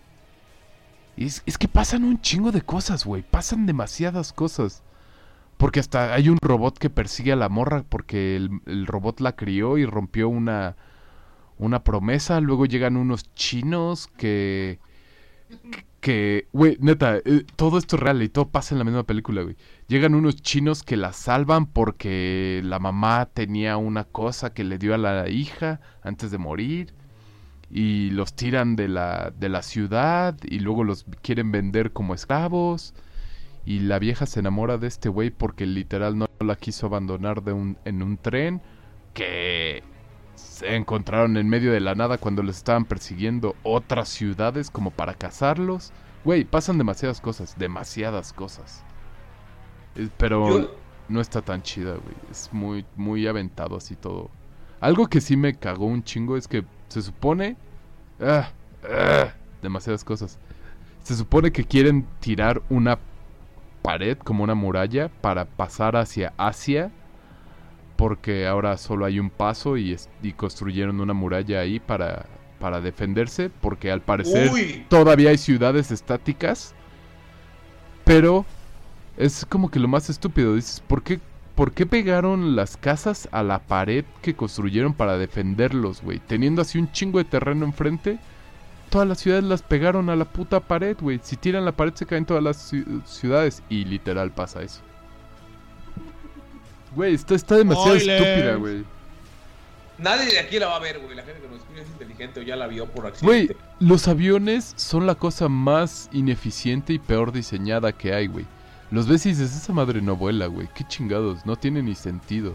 Y 1.16 1.26
es, 1.26 1.42
es 1.46 1.58
que 1.58 1.68
pasan 1.68 2.04
un 2.04 2.20
chingo 2.20 2.50
de 2.50 2.62
cosas, 2.62 3.04
güey. 3.04 3.22
Pasan 3.22 3.66
demasiadas 3.66 4.32
cosas. 4.32 4.82
Porque 5.56 5.78
hasta 5.78 6.14
hay 6.14 6.28
un 6.28 6.38
robot 6.40 6.78
que 6.78 6.90
persigue 6.90 7.32
a 7.32 7.36
la 7.36 7.48
morra 7.48 7.84
porque 7.88 8.34
el, 8.34 8.60
el 8.66 8.86
robot 8.86 9.20
la 9.20 9.36
crió 9.36 9.78
y 9.78 9.86
rompió 9.86 10.28
una, 10.28 10.74
una 11.62 11.84
promesa. 11.84 12.40
Luego 12.40 12.66
llegan 12.66 12.96
unos 12.96 13.32
chinos 13.34 14.08
que... 14.16 14.78
Que, 16.00 16.48
güey, 16.52 16.76
neta, 16.80 17.18
eh, 17.18 17.44
todo 17.54 17.78
esto 17.78 17.94
es 17.96 18.02
real 18.02 18.22
y 18.22 18.28
todo 18.28 18.48
pasa 18.48 18.74
en 18.74 18.80
la 18.80 18.84
misma 18.84 19.04
película, 19.04 19.42
güey. 19.42 19.56
Llegan 19.86 20.16
unos 20.16 20.36
chinos 20.42 20.82
que 20.82 20.96
la 20.96 21.12
salvan 21.12 21.66
porque 21.66 22.60
la 22.64 22.80
mamá 22.80 23.26
tenía 23.32 23.76
una 23.76 24.04
cosa 24.04 24.52
que 24.52 24.64
le 24.64 24.78
dio 24.78 24.94
a 24.94 24.98
la 24.98 25.28
hija 25.28 25.80
antes 26.02 26.30
de 26.32 26.38
morir. 26.38 26.92
y 27.70 28.10
los 28.10 28.34
tiran 28.34 28.76
de 28.76 28.88
la, 28.88 29.32
de 29.38 29.48
la 29.48 29.62
ciudad 29.62 30.36
y 30.44 30.58
luego 30.60 30.84
los 30.84 31.04
quieren 31.22 31.52
vender 31.52 31.92
como 31.92 32.14
esclavos. 32.14 32.94
Y 33.64 33.80
la 33.80 33.98
vieja 33.98 34.26
se 34.26 34.40
enamora 34.40 34.78
de 34.78 34.88
este 34.88 35.08
güey 35.08 35.30
porque 35.30 35.66
literal 35.66 36.18
no 36.18 36.28
la 36.40 36.56
quiso 36.56 36.86
abandonar 36.86 37.42
de 37.42 37.52
un, 37.52 37.78
en 37.84 38.02
un 38.02 38.18
tren 38.18 38.60
que 39.14 39.82
se 40.42 40.76
encontraron 40.76 41.36
en 41.36 41.48
medio 41.48 41.72
de 41.72 41.80
la 41.80 41.94
nada 41.94 42.18
cuando 42.18 42.42
les 42.42 42.56
estaban 42.56 42.84
persiguiendo 42.84 43.56
otras 43.62 44.08
ciudades 44.08 44.70
como 44.70 44.90
para 44.90 45.14
cazarlos. 45.14 45.92
Güey, 46.24 46.44
pasan 46.44 46.78
demasiadas 46.78 47.20
cosas, 47.20 47.56
demasiadas 47.58 48.32
cosas. 48.32 48.84
Eh, 49.96 50.08
Pero 50.16 50.48
Yo- 50.60 50.74
no 51.08 51.20
está 51.20 51.42
tan 51.42 51.62
chida, 51.62 51.92
güey. 51.92 52.14
Es 52.30 52.48
muy, 52.52 52.84
muy 52.96 53.26
aventado 53.26 53.76
así 53.76 53.96
todo. 53.96 54.30
Algo 54.80 55.06
que 55.08 55.20
sí 55.20 55.36
me 55.36 55.54
cagó 55.54 55.86
un 55.86 56.02
chingo 56.04 56.36
es 56.36 56.48
que 56.48 56.64
se 56.88 57.02
supone... 57.02 57.56
ah, 58.20 58.50
ah, 58.88 59.32
demasiadas 59.62 60.04
cosas. 60.04 60.38
Se 61.02 61.16
supone 61.16 61.50
que 61.52 61.64
quieren 61.64 62.06
tirar 62.20 62.62
una 62.68 62.98
pared 63.82 64.16
como 64.18 64.44
una 64.44 64.54
muralla 64.54 65.08
para 65.08 65.44
pasar 65.44 65.96
hacia 65.96 66.32
Asia. 66.36 66.90
Porque 68.02 68.48
ahora 68.48 68.76
solo 68.78 69.04
hay 69.04 69.20
un 69.20 69.30
paso 69.30 69.76
y, 69.76 69.96
construyeron 70.36 71.00
una 71.00 71.12
muralla 71.14 71.60
ahí 71.60 71.78
para, 71.78 72.26
para 72.58 72.80
defenderse. 72.80 73.48
Porque 73.48 73.92
al 73.92 74.00
parecer 74.00 74.50
Uy, 74.50 74.84
todavía 74.88 75.30
hay 75.30 75.38
ciudades 75.38 75.92
estáticas. 75.92 76.74
Pero 78.02 78.44
es 79.16 79.46
como 79.48 79.70
que 79.70 79.78
lo 79.78 79.86
más 79.86 80.10
estúpido. 80.10 80.56
Dices, 80.56 80.80
¿por 80.80 81.04
qué, 81.04 81.20
¿por 81.54 81.70
qué 81.70 81.86
pegaron 81.86 82.56
las 82.56 82.76
casas 82.76 83.28
a 83.30 83.44
la 83.44 83.60
pared 83.60 84.04
que 84.20 84.34
construyeron 84.34 84.94
para 84.94 85.16
defenderlos, 85.16 86.02
güey? 86.02 86.18
Teniendo 86.18 86.60
así 86.62 86.78
un 86.80 86.90
chingo 86.90 87.18
de 87.18 87.24
terreno 87.24 87.64
enfrente. 87.64 88.18
Todas 88.90 89.06
las 89.06 89.20
ciudades 89.20 89.44
las 89.44 89.62
pegaron 89.62 90.10
a 90.10 90.16
la 90.16 90.24
puta 90.24 90.58
pared, 90.58 90.96
güey. 91.00 91.20
Si 91.22 91.36
tiran 91.36 91.64
la 91.64 91.76
pared 91.76 91.94
se 91.94 92.04
caen 92.06 92.26
todas 92.26 92.42
las 92.42 92.72
ci- 92.72 93.04
ciudades. 93.04 93.62
Y 93.68 93.84
literal 93.84 94.32
pasa 94.32 94.60
eso. 94.60 94.82
Güey, 96.94 97.14
está, 97.14 97.34
está 97.34 97.56
demasiado 97.56 97.98
Spoilers. 97.98 98.22
estúpida, 98.26 98.54
güey. 98.56 98.84
nadie 99.98 100.26
de 100.26 100.38
aquí 100.40 100.58
la 100.58 100.68
va 100.68 100.76
a 100.76 100.80
ver, 100.80 100.98
güey. 101.00 101.14
La 101.16 101.22
gente 101.22 101.40
que 101.40 101.48
nos 101.48 101.58
escucha 101.58 101.80
es 101.82 101.88
inteligente 101.88 102.40
o 102.40 102.42
ya 102.42 102.56
la 102.56 102.66
vio 102.66 102.86
por 102.86 103.10
Güey, 103.22 103.42
accidente. 103.44 103.56
los 103.80 104.08
aviones 104.08 104.72
son 104.76 105.06
la 105.06 105.14
cosa 105.14 105.48
más 105.48 106.08
ineficiente 106.12 106.92
y 106.92 106.98
peor 106.98 107.32
diseñada 107.32 107.92
que 107.92 108.12
hay, 108.14 108.26
güey. 108.26 108.46
Los 108.90 109.08
ves 109.08 109.24
y 109.26 109.30
dices, 109.30 109.56
esa 109.56 109.72
madre 109.72 110.02
no 110.02 110.16
vuela, 110.16 110.46
güey. 110.46 110.68
Qué 110.74 110.84
chingados, 110.84 111.46
no 111.46 111.56
tiene 111.56 111.82
ni 111.82 111.94
sentido. 111.94 112.54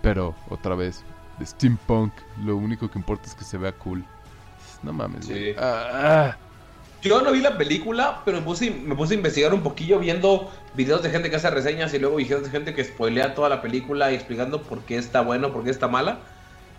Pero, 0.00 0.34
otra 0.48 0.74
vez, 0.74 1.04
de 1.38 1.44
steampunk, 1.44 2.12
lo 2.44 2.56
único 2.56 2.90
que 2.90 2.98
importa 2.98 3.26
es 3.28 3.34
que 3.34 3.44
se 3.44 3.58
vea 3.58 3.72
cool. 3.72 4.02
No 4.82 4.92
mames, 4.94 5.26
güey. 5.26 5.52
Sí. 5.52 5.58
Ah, 5.58 5.88
ah. 6.32 6.36
Yo 7.08 7.22
no 7.22 7.32
vi 7.32 7.40
la 7.40 7.56
película, 7.58 8.22
pero 8.24 8.38
me 8.38 8.44
puse, 8.44 8.70
me 8.70 8.94
puse 8.94 9.14
a 9.14 9.16
investigar 9.16 9.54
un 9.54 9.62
poquillo 9.62 9.98
viendo 9.98 10.50
videos 10.74 11.02
de 11.02 11.10
gente 11.10 11.30
que 11.30 11.36
hace 11.36 11.50
reseñas 11.50 11.92
y 11.94 11.98
luego 11.98 12.16
videos 12.16 12.42
de 12.44 12.50
gente 12.50 12.74
que 12.74 12.84
spoilea 12.84 13.34
toda 13.34 13.48
la 13.48 13.62
película 13.62 14.10
y 14.12 14.14
explicando 14.14 14.62
por 14.62 14.80
qué 14.82 14.96
está 14.98 15.20
bueno, 15.20 15.52
por 15.52 15.64
qué 15.64 15.70
está 15.70 15.88
mala. 15.88 16.20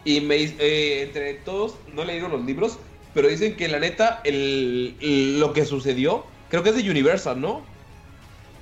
Y 0.06 0.22
me 0.22 0.36
eh, 0.38 1.04
entre 1.04 1.34
todos, 1.36 1.76
no 1.94 2.04
he 2.04 2.06
leído 2.06 2.28
los 2.30 2.44
libros, 2.45 2.78
pero 3.14 3.28
dicen 3.28 3.56
que 3.56 3.68
la 3.68 3.80
neta, 3.80 4.22
el, 4.24 4.95
el- 5.02 5.40
lo 5.40 5.54
que 5.54 5.66
sucedió, 5.66 6.26
creo 6.49 6.64
que 6.64 6.70
es 6.70 6.76
de 6.84 6.90
Universal, 6.90 7.40
¿no? 7.41 7.62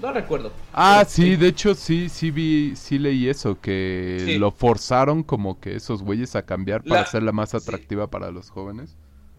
No 0.01 0.11
recuerdo. 0.11 0.51
Ah, 0.73 0.97
Pero 0.99 1.09
sí, 1.09 1.35
de 1.37 1.47
hecho 1.47 1.73
sí, 1.73 2.09
sí 2.09 2.29
vi, 2.31 2.75
sí 2.75 2.99
leí 2.99 3.29
eso, 3.29 3.59
que 3.61 4.21
Sí. 4.25 4.37
lo 4.37 4.51
forzaron 4.51 5.23
como 5.23 5.59
que 5.59 5.75
esos 5.75 6.03
güeyes 6.03 6.35
a 6.35 6.45
cambiar 6.45 6.83
para 6.83 6.95
La- 6.95 7.01
hacerla 7.01 7.31
más 7.31 7.51
sí. 7.51 7.57
atractiva 7.57 8.07
para 8.09 8.29
los 8.31 8.49
jóvenes. 8.49 8.97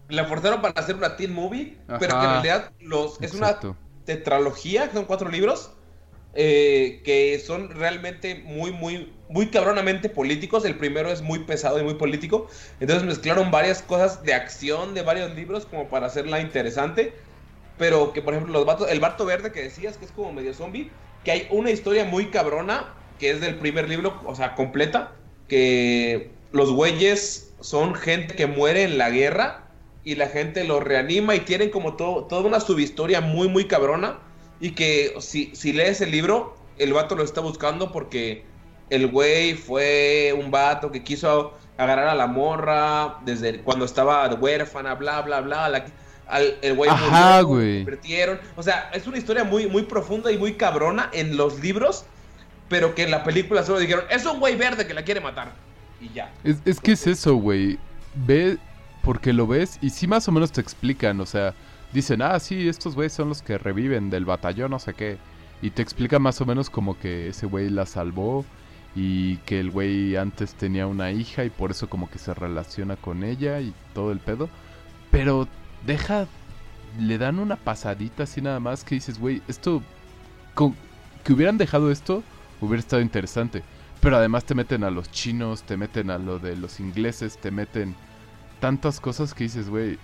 La 0.09 0.25
forzaron 0.25 0.61
para 0.61 0.73
hacer 0.79 0.95
una 0.95 1.15
teen 1.17 1.33
movie, 1.33 1.77
pero 1.85 1.99
que 1.99 2.03
en 2.03 2.11
Ajá. 2.11 2.31
realidad 2.41 2.71
los, 2.79 3.21
es 3.21 3.33
una 3.33 3.59
tetralogía, 4.05 4.87
que 4.87 4.93
son 4.93 5.05
cuatro 5.05 5.29
libros, 5.29 5.71
eh, 6.33 7.01
que 7.03 7.39
son 7.39 7.71
realmente 7.71 8.35
muy, 8.45 8.71
muy, 8.71 9.13
muy 9.27 9.49
cabronamente 9.49 10.07
políticos. 10.07 10.65
El 10.65 10.77
primero 10.77 11.11
es 11.11 11.21
muy 11.21 11.39
pesado 11.39 11.79
y 11.79 11.83
muy 11.83 11.95
político. 11.95 12.47
Entonces 12.79 13.05
mezclaron 13.05 13.51
varias 13.51 13.81
cosas 13.81 14.23
de 14.23 14.33
acción 14.33 14.93
de 14.93 15.01
varios 15.01 15.33
libros 15.35 15.65
como 15.65 15.89
para 15.89 16.07
hacerla 16.07 16.39
interesante. 16.39 17.13
Pero 17.77 18.13
que, 18.13 18.21
por 18.21 18.33
ejemplo, 18.33 18.53
los 18.53 18.65
vatos, 18.65 18.89
el 18.89 18.99
Barto 18.99 19.25
Verde 19.25 19.51
que 19.51 19.63
decías, 19.63 19.97
que 19.97 20.05
es 20.05 20.11
como 20.11 20.31
medio 20.31 20.53
zombie, 20.53 20.91
que 21.23 21.31
hay 21.31 21.47
una 21.51 21.71
historia 21.71 22.05
muy 22.05 22.31
cabrona, 22.31 22.95
que 23.19 23.29
es 23.31 23.41
del 23.41 23.55
primer 23.59 23.89
libro, 23.89 24.21
o 24.25 24.35
sea, 24.35 24.55
completa, 24.55 25.11
que 25.47 26.31
los 26.51 26.71
güeyes 26.71 27.55
son 27.59 27.95
gente 27.95 28.35
que 28.35 28.47
muere 28.47 28.83
en 28.83 28.97
la 28.97 29.09
guerra 29.09 29.66
y 30.09 30.15
la 30.15 30.27
gente 30.27 30.63
los 30.63 30.81
reanima 30.83 31.35
y 31.35 31.41
tienen 31.41 31.69
como 31.69 31.95
todo, 31.95 32.23
toda 32.23 32.41
una 32.47 32.59
subhistoria 32.61 33.19
muy, 33.19 33.49
muy 33.49 33.65
cabrona. 33.65 34.19
Y 34.61 34.71
que 34.71 35.13
si, 35.19 35.53
si 35.55 35.73
lees 35.73 35.99
el 36.01 36.11
libro, 36.11 36.55
el 36.77 36.93
vato 36.93 37.15
lo 37.15 37.23
está 37.23 37.41
buscando 37.41 37.91
porque 37.91 38.45
el 38.89 39.07
güey 39.07 39.53
fue 39.55 40.33
un 40.39 40.49
vato 40.49 40.91
que 40.93 41.03
quiso 41.03 41.53
agarrar 41.77 42.07
a 42.07 42.15
la 42.15 42.25
morra 42.27 43.17
desde 43.25 43.59
cuando 43.61 43.83
estaba 43.85 44.33
huérfana, 44.33 44.95
bla, 44.95 45.21
bla, 45.23 45.41
bla. 45.41 45.67
la- 45.69 45.85
al- 46.27 46.57
el 46.61 46.73
güey 46.75 46.89
Ajá, 46.89 47.41
murió, 47.43 47.47
güey. 47.47 47.79
lo 47.79 47.85
convirtieron. 47.85 48.39
O 48.55 48.63
sea, 48.63 48.89
es 48.93 49.05
una 49.07 49.17
historia 49.17 49.43
muy, 49.43 49.67
muy 49.67 49.83
profunda 49.83 50.31
y 50.31 50.37
muy 50.37 50.53
cabrona 50.53 51.09
en 51.13 51.35
los 51.37 51.59
libros, 51.59 52.05
pero 52.69 52.95
que 52.95 53.03
en 53.03 53.11
la 53.11 53.23
película 53.25 53.63
solo 53.63 53.79
dijeron, 53.79 54.05
es 54.09 54.25
un 54.25 54.39
güey 54.39 54.55
verde 54.55 54.87
que 54.87 54.93
la 54.93 55.03
quiere 55.03 55.19
matar. 55.19 55.51
Y 56.01 56.09
ya. 56.13 56.31
Es, 56.43 56.57
es 56.65 56.79
que 56.79 56.93
es 56.93 57.05
eso, 57.07 57.35
güey. 57.35 57.77
Ve, 58.15 58.57
porque 59.07 59.31
lo 59.31 59.47
ves 59.47 59.79
y 59.81 59.91
sí 59.91 60.05
más 60.05 60.27
o 60.27 60.33
menos 60.33 60.51
te 60.51 60.59
explican, 60.59 61.21
o 61.21 61.25
sea, 61.25 61.53
dicen, 61.93 62.21
ah, 62.21 62.37
sí, 62.41 62.67
estos 62.67 62.93
güeyes 62.93 63.13
son 63.13 63.29
los 63.29 63.41
que 63.41 63.57
reviven 63.57 64.09
del 64.09 64.25
batallón, 64.25 64.71
no 64.71 64.79
sé 64.79 64.95
qué. 64.95 65.17
Y 65.61 65.69
te 65.69 65.81
explica 65.81 66.19
más 66.19 66.41
o 66.41 66.45
menos 66.45 66.69
como 66.69 66.99
que 66.99 67.29
ese 67.29 67.45
güey 67.45 67.69
la 67.69 67.85
salvó 67.85 68.43
y 68.97 69.37
que 69.37 69.61
el 69.61 69.71
güey 69.71 70.17
antes 70.17 70.55
tenía 70.55 70.87
una 70.87 71.11
hija 71.11 71.45
y 71.45 71.49
por 71.49 71.71
eso 71.71 71.89
como 71.89 72.09
que 72.09 72.19
se 72.19 72.33
relaciona 72.33 72.97
con 72.97 73.23
ella 73.23 73.61
y 73.61 73.73
todo 73.93 74.11
el 74.11 74.19
pedo. 74.19 74.49
Pero 75.09 75.47
deja, 75.85 76.27
le 76.99 77.17
dan 77.17 77.39
una 77.39 77.55
pasadita 77.55 78.23
así 78.23 78.41
nada 78.41 78.59
más 78.59 78.83
que 78.83 78.95
dices, 78.95 79.19
güey, 79.19 79.41
esto, 79.47 79.81
con, 80.53 80.75
que 81.23 81.31
hubieran 81.31 81.57
dejado 81.57 81.91
esto, 81.91 82.23
hubiera 82.59 82.81
estado 82.81 83.01
interesante. 83.01 83.63
Pero 84.01 84.17
además 84.17 84.43
te 84.43 84.53
meten 84.53 84.83
a 84.83 84.91
los 84.91 85.09
chinos, 85.11 85.63
te 85.63 85.77
meten 85.77 86.09
a 86.09 86.17
lo 86.17 86.39
de 86.39 86.57
los 86.57 86.81
ingleses, 86.81 87.37
te 87.37 87.51
meten 87.51 87.95
tantas 88.59 88.99
cosas 88.99 89.33
que 89.33 89.43
dices, 89.43 89.69
güey, 89.69 89.97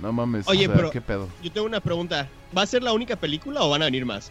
no 0.00 0.12
mames, 0.12 0.46
Oye, 0.48 0.66
o 0.66 0.68
sea, 0.68 0.76
pero- 0.76 0.90
qué 0.90 1.00
pedo. 1.00 1.28
Yo 1.42 1.52
tengo 1.52 1.66
una 1.66 1.80
pregunta. 1.80 2.28
¿Va 2.56 2.62
a 2.62 2.66
ser 2.66 2.82
la 2.82 2.92
única 2.92 3.16
película 3.16 3.62
o 3.62 3.70
van 3.70 3.82
a 3.82 3.86
venir 3.86 4.04
más? 4.06 4.30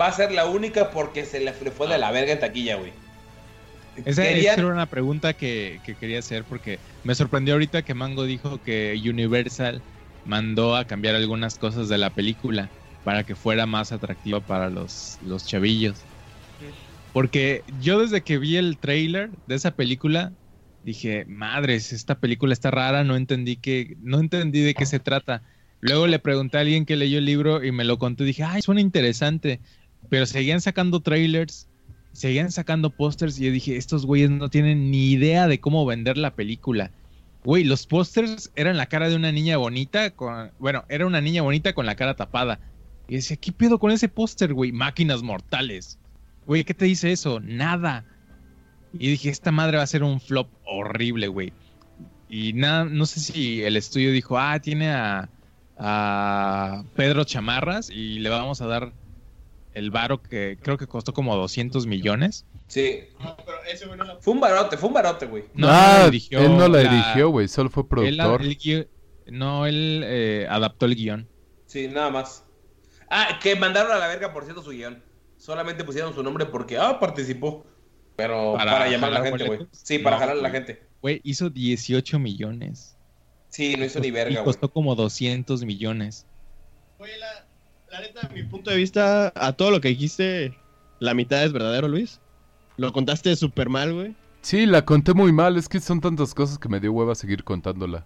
Va 0.00 0.06
a 0.08 0.12
ser 0.12 0.32
la 0.32 0.46
única 0.46 0.90
porque 0.90 1.24
se 1.24 1.40
le 1.40 1.52
fue 1.52 1.86
de 1.88 1.98
la 1.98 2.10
verga 2.10 2.32
en 2.32 2.40
taquilla, 2.40 2.76
güey. 2.76 2.92
Esa 4.04 4.24
era 4.26 4.66
una 4.66 4.86
pregunta 4.86 5.34
que, 5.34 5.80
que 5.86 5.94
quería 5.94 6.18
hacer 6.18 6.42
porque 6.42 6.80
me 7.04 7.14
sorprendió 7.14 7.54
ahorita 7.54 7.82
que 7.82 7.94
Mango 7.94 8.24
dijo 8.24 8.60
que 8.60 9.00
Universal 9.04 9.82
mandó 10.24 10.74
a 10.74 10.84
cambiar 10.84 11.14
algunas 11.14 11.58
cosas 11.58 11.88
de 11.88 11.98
la 11.98 12.10
película 12.10 12.70
para 13.04 13.22
que 13.22 13.36
fuera 13.36 13.66
más 13.66 13.92
atractiva 13.92 14.40
para 14.40 14.68
los, 14.68 15.18
los 15.24 15.46
chavillos. 15.46 15.96
Porque 17.12 17.62
yo 17.80 18.00
desde 18.00 18.22
que 18.22 18.38
vi 18.38 18.56
el 18.56 18.78
trailer 18.78 19.30
de 19.46 19.54
esa 19.54 19.70
película 19.70 20.32
dije, 20.84 21.24
madres, 21.26 21.92
esta 21.92 22.18
película 22.18 22.52
está 22.52 22.70
rara, 22.70 23.04
no 23.04 23.16
entendí 23.16 23.56
que, 23.56 23.96
no 24.02 24.20
entendí 24.20 24.60
de 24.60 24.74
qué 24.74 24.86
se 24.86 25.00
trata. 25.00 25.42
Luego 25.80 26.06
le 26.06 26.18
pregunté 26.18 26.58
a 26.58 26.60
alguien 26.60 26.86
que 26.86 26.96
leyó 26.96 27.18
el 27.18 27.24
libro 27.24 27.64
y 27.64 27.72
me 27.72 27.84
lo 27.84 27.98
contó 27.98 28.24
dije, 28.24 28.42
ay, 28.42 28.62
suena 28.62 28.80
interesante. 28.80 29.60
Pero 30.08 30.26
seguían 30.26 30.60
sacando 30.60 31.00
trailers, 31.00 31.68
seguían 32.12 32.52
sacando 32.52 32.90
pósters 32.90 33.38
y 33.38 33.46
yo 33.46 33.52
dije, 33.52 33.76
estos 33.76 34.06
güeyes 34.06 34.30
no 34.30 34.48
tienen 34.48 34.90
ni 34.90 35.10
idea 35.10 35.48
de 35.48 35.60
cómo 35.60 35.84
vender 35.86 36.18
la 36.18 36.34
película. 36.34 36.90
Güey, 37.44 37.64
los 37.64 37.86
pósters 37.86 38.50
eran 38.56 38.76
la 38.76 38.86
cara 38.86 39.08
de 39.08 39.16
una 39.16 39.32
niña 39.32 39.58
bonita 39.58 40.10
con, 40.10 40.50
bueno, 40.58 40.84
era 40.88 41.06
una 41.06 41.20
niña 41.20 41.42
bonita 41.42 41.74
con 41.74 41.86
la 41.86 41.96
cara 41.96 42.14
tapada. 42.14 42.60
Y 43.08 43.16
decía, 43.16 43.36
¿qué 43.36 43.52
pedo 43.52 43.78
con 43.78 43.90
ese 43.90 44.08
póster, 44.08 44.54
güey? 44.54 44.72
Máquinas 44.72 45.22
mortales. 45.22 45.98
Güey, 46.46 46.64
¿qué 46.64 46.72
te 46.72 46.86
dice 46.86 47.12
eso? 47.12 47.40
Nada. 47.40 48.04
Y 48.98 49.08
dije, 49.10 49.28
esta 49.30 49.50
madre 49.52 49.76
va 49.76 49.82
a 49.82 49.86
ser 49.86 50.02
un 50.02 50.20
flop 50.20 50.48
horrible, 50.64 51.28
güey. 51.28 51.52
Y 52.28 52.52
nada, 52.52 52.84
no 52.84 53.06
sé 53.06 53.20
si 53.20 53.62
el 53.62 53.76
estudio 53.76 54.10
dijo, 54.12 54.38
ah, 54.38 54.58
tiene 54.60 54.90
a, 54.92 55.28
a 55.76 56.84
Pedro 56.96 57.24
Chamarras 57.24 57.90
y 57.90 58.18
le 58.20 58.28
vamos 58.30 58.60
a 58.60 58.66
dar 58.66 58.92
el 59.72 59.90
varo 59.90 60.22
que 60.22 60.58
creo 60.62 60.78
que 60.78 60.86
costó 60.86 61.12
como 61.12 61.34
200 61.36 61.86
millones. 61.86 62.46
Sí. 62.68 63.00
Fue 64.20 64.32
un 64.34 64.40
barote, 64.40 64.76
fue 64.76 64.88
un 64.88 64.94
barote, 64.94 65.26
güey. 65.26 65.44
No, 65.54 65.66
ah, 65.68 65.98
no 66.00 66.04
dirigió 66.06 66.38
él 66.40 66.56
no 66.56 66.68
la, 66.68 66.82
la- 66.82 66.90
dirigió, 66.90 67.28
güey, 67.28 67.48
solo 67.48 67.70
fue 67.70 67.82
Él, 67.82 67.88
productor. 67.88 68.42
no, 69.26 69.66
él 69.66 70.02
eh, 70.04 70.46
adaptó 70.48 70.86
el 70.86 70.94
guion. 70.94 71.28
Sí, 71.66 71.88
nada 71.88 72.10
más. 72.10 72.44
Ah, 73.10 73.38
que 73.42 73.56
mandaron 73.56 73.92
a 73.92 73.96
la 73.98 74.08
verga, 74.08 74.32
por 74.32 74.44
cierto, 74.44 74.62
su 74.62 74.70
guion. 74.70 75.02
Solamente 75.36 75.84
pusieron 75.84 76.14
su 76.14 76.22
nombre 76.22 76.46
porque, 76.46 76.78
ah, 76.78 76.98
participó. 76.98 77.66
Pero 78.16 78.54
Para 78.56 78.72
para, 78.72 78.88
llamar 78.90 79.12
a 79.14 79.18
la 79.18 79.24
gente, 79.24 79.44
güey. 79.46 79.66
Sí, 79.72 79.98
para 79.98 80.16
No, 80.16 80.20
jalar 80.20 80.38
a 80.38 80.40
la 80.40 80.50
gente. 80.50 80.82
Güey, 81.02 81.20
hizo 81.24 81.50
18 81.50 82.18
millones. 82.18 82.96
Sí, 83.48 83.74
no 83.76 83.84
hizo 83.84 84.00
ni 84.00 84.10
verga, 84.10 84.34
güey. 84.34 84.44
costó 84.44 84.70
como 84.70 84.94
200 84.94 85.64
millones. 85.64 86.26
Oye, 86.98 87.12
la, 87.18 87.46
la 87.90 88.00
neta, 88.00 88.28
mi 88.32 88.42
punto 88.44 88.70
de 88.70 88.76
vista, 88.76 89.32
a 89.34 89.52
todo 89.52 89.70
lo 89.70 89.80
que 89.80 89.88
dijiste, 89.88 90.56
la 91.00 91.14
mitad 91.14 91.44
es 91.44 91.52
verdadero, 91.52 91.88
Luis. 91.88 92.20
Lo 92.76 92.92
contaste 92.92 93.34
súper 93.36 93.68
mal, 93.68 93.92
güey. 93.92 94.14
Sí, 94.42 94.66
la 94.66 94.84
conté 94.84 95.14
muy 95.14 95.32
mal. 95.32 95.56
Es 95.56 95.68
que 95.68 95.80
son 95.80 96.00
tantas 96.00 96.34
cosas 96.34 96.58
que 96.58 96.68
me 96.68 96.80
dio 96.80 96.92
hueva 96.92 97.14
seguir 97.14 97.44
contándola. 97.44 98.04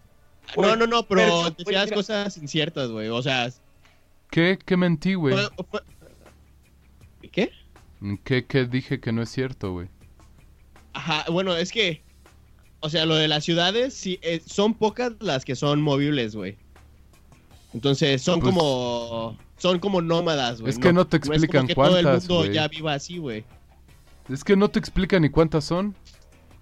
No, 0.57 0.77
no, 0.77 0.87
no, 0.87 1.03
pero 1.03 1.23
pero, 1.23 1.51
decías 1.51 1.85
mira. 1.87 1.97
cosas 1.97 2.37
inciertas, 2.39 2.91
güey. 2.91 3.09
O 3.09 3.23
sea, 3.23 3.51
¿Qué? 4.31 4.59
¿Qué 4.65 4.77
mentí, 4.77 5.15
güey? 5.15 5.37
¿qué? 7.33 7.51
¿Qué, 8.25 8.47
¿Qué 8.47 8.65
dije 8.67 9.01
que 9.01 9.13
no 9.13 9.23
es 9.23 9.31
cierto, 9.31 9.73
güey? 9.73 9.89
Ajá, 10.93 11.25
bueno, 11.31 11.57
es 11.57 11.71
que, 11.71 12.03
o 12.81 12.89
sea, 12.91 13.07
lo 13.07 13.15
de 13.17 13.29
las 13.29 13.45
ciudades, 13.45 13.95
sí, 13.95 14.19
eh, 14.23 14.41
son 14.45 14.75
pocas 14.75 15.13
las 15.21 15.45
que 15.45 15.55
son 15.57 15.81
movibles, 15.81 16.35
güey. 16.35 16.57
Entonces, 17.75 18.23
son 18.23 18.41
Pues- 18.41 18.55
como, 18.55 19.39
son 19.59 19.79
como 19.79 20.01
nómadas, 20.01 20.61
güey. 20.61 20.71
Es 20.73 20.79
que 20.79 20.93
no 20.93 21.07
te 21.07 21.17
es 21.19 21.23
como 21.23 21.35
explican 21.35 21.67
que 21.67 21.75
todo 21.75 21.99
el 21.99 22.05
cuántas, 22.05 22.29
mundo 22.29 22.47
ya 22.53 22.69
viva 22.69 22.95
así, 22.95 23.19
güey. 23.19 23.45
Es 24.29 24.43
que 24.45 24.57
no 24.57 24.69
te 24.69 24.79
explican 24.79 25.23
ni 25.23 25.29
cuántas 25.29 25.65
son. 25.65 25.95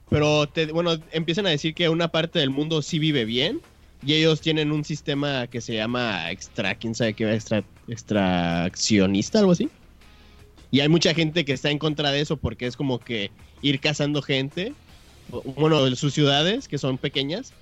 Pero, 0.09 0.49
te, 0.49 0.67
bueno, 0.67 0.93
empiezan 1.13 1.47
a 1.47 1.51
decir 1.51 1.75
que 1.75 1.89
una 1.89 2.09
parte 2.09 2.39
del 2.39 2.51
mundo 2.51 2.83
sí 2.83 2.99
vive 2.99 3.25
bien. 3.25 3.61
Y 4.05 4.13
ellos 4.13 4.41
tienen 4.41 4.73
un 4.73 4.85
sistema 4.85 5.47
que 5.47 5.61
se 5.61 5.75
llama 5.75 6.31
extra, 6.31 6.75
quién 6.75 6.95
sabe 6.95 7.15
qué, 7.15 7.33
extra, 7.35 7.65
extraccionista, 7.89 9.39
algo 9.39 9.53
así. 9.53 9.69
Y 10.71 10.81
hay 10.81 10.89
mucha 10.89 11.15
gente 11.15 11.45
que 11.45 11.53
está 11.53 11.71
en 11.71 11.79
contra 11.79 12.11
de 12.11 12.21
eso 12.21 12.37
porque 12.37 12.67
es 12.67 12.77
como 12.77 12.99
que 12.99 13.31
ir 13.63 13.81
cazando 13.81 14.23
gente, 14.23 14.75
bueno, 15.57 15.95
sus 15.97 16.13
ciudades, 16.15 16.69
que 16.69 16.79
son 16.79 16.99
pequeñas, 16.99 17.53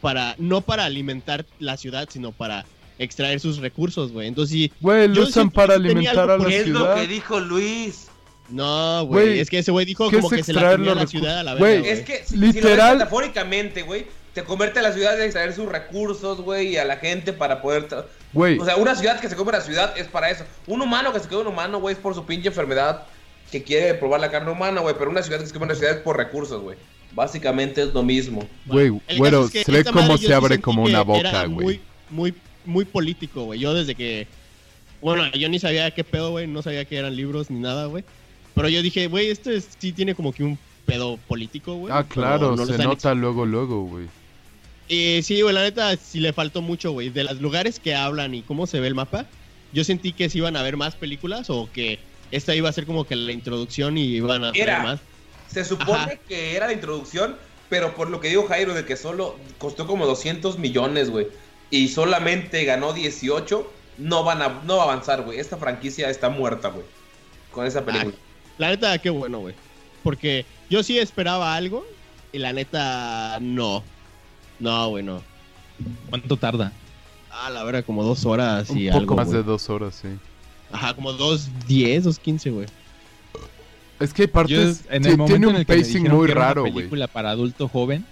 para 0.00 0.34
no 0.38 0.60
para 0.62 0.84
alimentar 0.84 1.44
la 1.58 1.76
ciudad, 1.76 2.08
sino 2.10 2.32
para 2.32 2.64
extraer 2.98 3.40
sus 3.40 3.58
recursos, 3.58 4.12
güey. 4.12 4.28
Entonces, 4.28 4.52
sí, 4.52 4.72
Güey, 4.80 5.08
lo 5.08 5.22
usan 5.22 5.50
para 5.50 5.74
alimentar 5.74 6.30
a 6.30 6.38
la 6.38 6.46
¿Qué 6.46 6.60
es 6.60 6.68
lo 6.68 6.80
ciudad. 6.80 6.94
que 6.96 7.06
dijo 7.06 7.40
Luis? 7.40 8.08
no, 8.50 9.04
güey, 9.06 9.38
es 9.38 9.48
que 9.48 9.58
ese 9.60 9.70
güey 9.70 9.86
dijo 9.86 10.10
¿qué 10.10 10.16
como 10.16 10.28
es 10.28 10.38
que 10.38 10.42
se 10.44 10.52
la 10.52 10.72
comía 10.72 10.94
la 10.94 11.06
ciudad 11.06 11.38
a 11.38 11.42
la 11.44 11.54
Güey, 11.54 11.82
verga, 11.82 11.88
Es 11.92 12.00
que 12.02 12.24
si, 12.24 12.36
Literal. 12.36 12.92
si 12.92 12.98
metafóricamente, 12.98 13.82
güey, 13.82 14.06
te 14.34 14.42
convierte 14.44 14.80
a 14.80 14.82
la 14.82 14.92
ciudad 14.92 15.16
de 15.16 15.24
extraer 15.24 15.52
sus 15.54 15.66
recursos, 15.66 16.40
güey, 16.40 16.68
y 16.68 16.76
a 16.76 16.84
la 16.84 16.96
gente 16.96 17.32
para 17.32 17.62
poder... 17.62 17.86
Güey, 18.32 18.58
O 18.58 18.64
sea, 18.64 18.76
una 18.76 18.94
ciudad 18.94 19.20
que 19.20 19.28
se 19.28 19.36
come 19.36 19.52
la 19.52 19.60
ciudad 19.60 19.96
es 19.96 20.08
para 20.08 20.30
eso. 20.30 20.44
Un 20.66 20.82
humano 20.82 21.12
que 21.12 21.20
se 21.20 21.28
come 21.28 21.42
un 21.42 21.46
humano, 21.48 21.80
güey, 21.80 21.94
es 21.94 22.00
por 22.00 22.14
su 22.14 22.24
pinche 22.26 22.48
enfermedad 22.48 23.04
que 23.50 23.62
quiere 23.62 23.94
probar 23.94 24.20
la 24.20 24.30
carne 24.30 24.50
humana, 24.52 24.80
güey. 24.80 24.94
Pero 24.98 25.10
una 25.10 25.22
ciudad 25.22 25.40
que 25.40 25.46
se 25.46 25.52
come 25.52 25.66
una 25.66 25.74
ciudad 25.74 25.96
es 25.96 26.02
por 26.02 26.16
recursos, 26.16 26.62
güey. 26.62 26.76
Básicamente 27.12 27.82
es 27.82 27.92
lo 27.92 28.02
mismo. 28.02 28.46
güey, 28.66 28.92
es 29.08 29.50
que 29.50 29.64
se 29.64 29.72
ve 29.72 29.84
cómo 29.84 30.16
se 30.16 30.32
abre 30.32 30.60
como 30.60 30.84
que 30.84 30.90
una 30.90 31.02
boca, 31.02 31.48
Muy, 31.48 31.62
güey. 31.64 31.80
muy, 32.10 32.34
muy 32.64 32.84
político, 32.84 33.44
güey. 33.44 33.60
Yo 33.60 33.74
desde 33.74 33.94
que. 33.94 34.26
Bueno, 35.00 35.30
yo 35.32 35.48
ni 35.48 35.58
sabía 35.58 35.90
qué 35.92 36.04
pedo, 36.04 36.30
güey. 36.30 36.46
No 36.46 36.62
sabía 36.62 36.84
que 36.84 36.96
eran 36.96 37.16
libros 37.16 37.50
ni 37.50 37.58
nada, 37.58 37.86
güey. 37.86 38.04
Pero 38.54 38.68
yo 38.68 38.82
dije, 38.82 39.06
güey, 39.06 39.30
esto 39.30 39.50
es- 39.50 39.68
sí 39.78 39.92
tiene 39.92 40.14
como 40.14 40.32
que 40.32 40.44
un 40.44 40.58
pedo 40.86 41.18
político, 41.28 41.74
güey. 41.74 41.92
Ah, 41.96 42.04
claro, 42.06 42.54
no 42.54 42.66
se 42.66 42.78
nota 42.78 43.14
luego, 43.14 43.46
luego, 43.46 43.84
güey. 43.86 44.06
y 44.88 45.22
sí, 45.22 45.40
güey, 45.40 45.54
la 45.54 45.62
neta, 45.62 45.96
sí 45.96 46.18
le 46.20 46.32
faltó 46.32 46.62
mucho, 46.62 46.90
güey. 46.92 47.10
De 47.10 47.22
los 47.24 47.40
lugares 47.40 47.78
que 47.78 47.94
hablan 47.94 48.34
y 48.34 48.42
cómo 48.42 48.66
se 48.66 48.80
ve 48.80 48.88
el 48.88 48.94
mapa, 48.96 49.24
yo 49.72 49.84
sentí 49.84 50.12
que 50.12 50.28
sí 50.28 50.38
iban 50.38 50.56
a 50.56 50.60
haber 50.60 50.76
más 50.76 50.96
películas 50.96 51.48
o 51.48 51.68
que 51.72 51.98
esta 52.30 52.54
iba 52.54 52.68
a 52.68 52.72
ser 52.72 52.86
como 52.86 53.04
que 53.06 53.16
la 53.16 53.32
introducción 53.32 53.98
y 53.98 54.04
iban 54.04 54.44
a 54.44 54.50
Era. 54.54 54.76
ver 54.76 54.84
más. 54.84 55.00
Se 55.48 55.64
supone 55.64 55.98
Ajá. 55.98 56.16
que 56.28 56.56
era 56.56 56.66
la 56.68 56.72
introducción, 56.72 57.36
pero 57.68 57.94
por 57.94 58.08
lo 58.10 58.20
que 58.20 58.28
dijo 58.28 58.46
Jairo, 58.46 58.74
de 58.74 58.84
que 58.84 58.96
solo 58.96 59.36
costó 59.58 59.86
como 59.86 60.06
200 60.06 60.58
millones, 60.58 61.10
güey. 61.10 61.26
Y 61.70 61.88
solamente 61.88 62.64
ganó 62.64 62.92
18, 62.92 63.70
no 63.98 64.24
van 64.24 64.42
a, 64.42 64.60
no 64.64 64.76
va 64.76 64.82
a 64.82 64.86
avanzar, 64.92 65.22
güey. 65.22 65.38
Esta 65.38 65.56
franquicia 65.56 66.08
está 66.10 66.28
muerta, 66.28 66.68
güey. 66.68 66.84
Con 67.52 67.66
esa 67.66 67.84
película. 67.84 68.14
La 68.58 68.68
neta, 68.68 68.96
qué 68.98 69.10
bueno, 69.10 69.38
güey. 69.40 69.54
Porque 70.02 70.44
yo 70.68 70.82
sí 70.82 70.98
esperaba 70.98 71.54
algo 71.54 71.84
y 72.32 72.38
la 72.38 72.52
neta, 72.52 73.38
no. 73.40 73.82
No, 74.58 74.88
güey, 74.90 75.02
no. 75.02 75.22
¿Cuánto 76.10 76.36
tarda? 76.36 76.72
Ah, 77.30 77.50
la 77.50 77.64
verdad, 77.64 77.84
como 77.84 78.04
dos 78.04 78.26
horas 78.26 78.70
Un 78.70 78.78
y 78.78 78.86
poco 78.88 78.98
algo, 78.98 79.16
más 79.16 79.30
de 79.30 79.42
dos 79.42 79.68
horas, 79.70 79.94
sí. 80.02 80.08
Ajá, 80.72 80.94
como 80.94 81.12
dos 81.12 81.48
diez, 81.66 82.04
dos 82.04 82.18
quince, 82.18 82.50
güey. 82.50 82.66
Es 83.98 84.14
que 84.14 84.22
hay 84.22 84.28
Yo, 84.28 84.32
partes, 84.32 84.84
en 84.90 85.04
el 85.04 85.16
momento 85.18 85.26
tiene 85.26 85.46
en 85.46 85.50
un 85.54 85.60
el 85.60 85.66
que 85.66 85.72
me 85.74 85.78
pacing 85.80 86.02
muy 86.08 86.26
que 86.26 86.32
era 86.32 86.40
una 86.40 86.48
raro, 86.48 86.60
güey. 86.62 86.72
película 86.74 87.06
para 87.06 87.30
adulto 87.30 87.68
joven, 87.68 88.04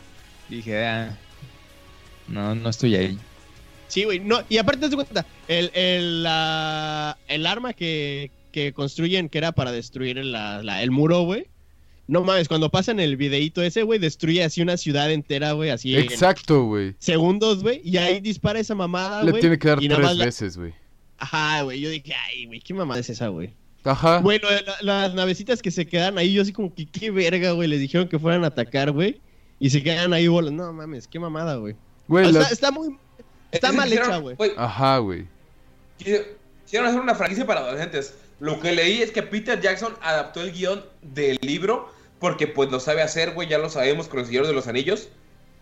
dije, 0.48 0.84
ah, 0.86 1.16
no, 2.26 2.54
no 2.54 2.68
estoy 2.68 2.94
ahí. 2.94 3.18
Sí, 3.86 4.04
güey. 4.04 4.20
No, 4.20 4.40
y 4.50 4.58
aparte, 4.58 4.80
te 4.80 4.86
das 4.88 4.94
cuenta, 4.96 5.24
el, 5.48 5.70
el, 5.72 6.22
la- 6.22 7.16
el 7.26 7.46
arma 7.46 7.72
que, 7.72 8.30
que 8.52 8.74
construyen, 8.74 9.30
que 9.30 9.38
era 9.38 9.52
para 9.52 9.72
destruir 9.72 10.16
la- 10.24 10.62
la- 10.62 10.82
el 10.82 10.90
muro, 10.90 11.22
güey. 11.22 11.46
No 12.06 12.22
mames, 12.22 12.48
cuando 12.48 12.70
pasan 12.70 13.00
el 13.00 13.16
videíto 13.16 13.62
ese, 13.62 13.82
güey, 13.82 13.98
destruye 13.98 14.42
así 14.44 14.60
una 14.62 14.76
ciudad 14.78 15.10
entera, 15.10 15.52
güey, 15.52 15.70
así 15.70 15.94
Exacto, 15.96 16.64
güey. 16.64 16.94
segundos, 16.98 17.62
güey. 17.62 17.80
Y 17.84 17.96
ahí 17.98 18.20
dispara 18.20 18.58
esa 18.60 18.74
mamada, 18.74 19.22
Le 19.24 19.32
tiene 19.34 19.58
que 19.58 19.68
dar 19.68 19.78
tres 19.78 20.18
veces, 20.18 20.56
güey. 20.58 20.72
Ajá, 21.18 21.62
güey. 21.62 21.80
Yo 21.80 21.90
dije, 21.90 22.14
ay, 22.14 22.46
güey, 22.46 22.60
¿qué 22.60 22.74
mamada 22.74 23.00
es 23.00 23.10
esa, 23.10 23.28
güey? 23.28 23.50
Ajá. 23.84 24.18
Bueno, 24.18 24.48
la- 24.64 24.76
las 25.04 25.14
navecitas 25.14 25.62
que 25.62 25.70
se 25.70 25.86
quedan 25.86 26.18
ahí, 26.18 26.32
yo 26.32 26.42
así 26.42 26.52
como 26.52 26.74
que 26.74 26.86
qué 26.86 27.10
verga, 27.10 27.52
güey. 27.52 27.68
Les 27.68 27.80
dijeron 27.80 28.08
que 28.08 28.18
fueran 28.18 28.44
a 28.44 28.48
atacar, 28.48 28.90
güey. 28.92 29.20
Y 29.60 29.70
se 29.70 29.82
quedan 29.82 30.12
ahí 30.12 30.28
volando. 30.28 30.66
No 30.66 30.72
mames, 30.72 31.08
qué 31.08 31.18
mamada, 31.18 31.56
güey. 31.56 31.74
Güey, 32.06 32.26
O 32.26 32.32
sea, 32.32 32.42
las- 32.42 32.52
está 32.52 32.70
muy. 32.70 32.96
Está 33.50 33.68
Es 33.68 33.70
que 33.72 33.76
mal 33.78 33.92
hecha, 33.92 34.16
güey. 34.18 34.36
Ajá, 34.56 34.98
güey. 34.98 35.26
Quisieron 35.96 36.26
quisieron 36.64 36.88
hacer 36.88 37.00
una 37.00 37.14
franquicia 37.14 37.46
para 37.46 37.60
adolescentes. 37.60 38.14
Lo 38.40 38.60
que 38.60 38.72
leí 38.72 39.00
es 39.02 39.10
que 39.10 39.22
Peter 39.22 39.60
Jackson 39.60 39.94
adaptó 40.02 40.42
el 40.42 40.52
guion 40.52 40.84
del 41.02 41.38
libro 41.40 41.90
porque 42.20 42.46
pues 42.46 42.70
lo 42.70 42.78
sabe 42.78 43.00
hacer, 43.02 43.32
güey, 43.32 43.48
ya 43.48 43.58
lo 43.58 43.70
sabemos 43.70 44.06
con 44.06 44.20
el 44.20 44.26
Señor 44.26 44.46
de 44.46 44.52
los 44.52 44.66
Anillos. 44.68 45.08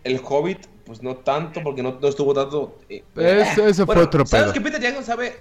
El 0.05 0.21
Hobbit, 0.23 0.59
pues 0.87 1.03
no 1.03 1.17
tanto, 1.17 1.63
porque 1.63 1.83
no, 1.83 1.99
no 2.01 2.09
estuvo 2.09 2.33
tanto... 2.33 2.79
eh, 2.89 3.03
Es- 3.17 3.77
fue 3.85 3.99
otro 3.99 4.25
¿Sabes 4.25 4.45
pedo. 4.47 4.53
que 4.55 4.61
Peter 4.61 4.81
Jackson 4.81 5.05
sabe... 5.05 5.41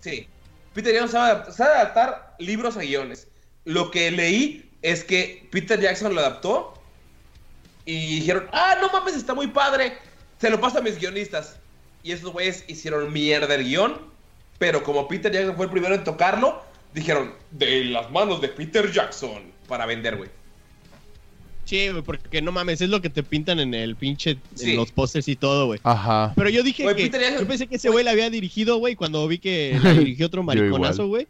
Sí. 0.00 0.28
Peter 0.74 0.92
Jackson 0.92 1.10
sabe, 1.10 1.52
sabe 1.52 1.74
adaptar 1.76 2.34
libros 2.38 2.76
a 2.76 2.80
guiones. 2.80 3.28
Lo 3.64 3.90
que 3.90 4.10
leí 4.10 4.70
es 4.82 5.04
que 5.04 5.48
Peter 5.50 5.80
Jackson 5.80 6.14
lo 6.14 6.20
adaptó 6.20 6.74
y 7.86 8.16
dijeron, 8.20 8.46
ah, 8.52 8.76
no 8.80 8.90
mames, 8.90 9.14
está 9.14 9.32
muy 9.34 9.46
padre. 9.46 9.94
Se 10.38 10.50
lo 10.50 10.60
paso 10.60 10.78
a 10.78 10.82
mis 10.82 10.98
guionistas. 10.98 11.56
Y 12.02 12.12
esos 12.12 12.32
güeyes 12.32 12.64
hicieron 12.68 13.12
mierda 13.12 13.54
el 13.54 13.64
guion. 13.64 14.12
Pero 14.58 14.82
como 14.82 15.08
Peter 15.08 15.32
Jackson 15.32 15.56
fue 15.56 15.66
el 15.66 15.70
primero 15.70 15.94
en 15.94 16.04
tocarlo, 16.04 16.62
dijeron, 16.92 17.32
de 17.50 17.84
las 17.86 18.10
manos 18.10 18.40
de 18.40 18.48
Peter 18.48 18.90
Jackson. 18.92 19.52
Para 19.68 19.86
vender, 19.86 20.16
güey. 20.16 20.28
Sí, 21.64 21.88
güey, 21.88 22.02
porque 22.02 22.42
no 22.42 22.52
mames, 22.52 22.80
es 22.80 22.90
lo 22.90 23.00
que 23.00 23.08
te 23.08 23.22
pintan 23.22 23.58
en 23.58 23.72
el 23.74 23.96
pinche. 23.96 24.36
Sí. 24.54 24.72
En 24.72 24.76
los 24.76 24.92
pósters 24.92 25.28
y 25.28 25.36
todo, 25.36 25.66
güey. 25.66 25.80
Ajá. 25.82 26.32
Pero 26.36 26.50
yo 26.50 26.62
dije 26.62 26.84
que. 26.84 26.94
Peter 26.94 27.38
Yo 27.38 27.46
pensé 27.46 27.66
que 27.66 27.76
ese 27.76 27.88
güey 27.88 28.04
la 28.04 28.10
había 28.10 28.28
dirigido, 28.28 28.76
güey. 28.76 28.96
Cuando 28.96 29.26
vi 29.26 29.38
que 29.38 29.78
la 29.82 29.94
dirigió 29.94 30.26
otro 30.26 30.42
Yo 30.42 30.46
mariconazo, 30.46 31.08
güey. 31.08 31.26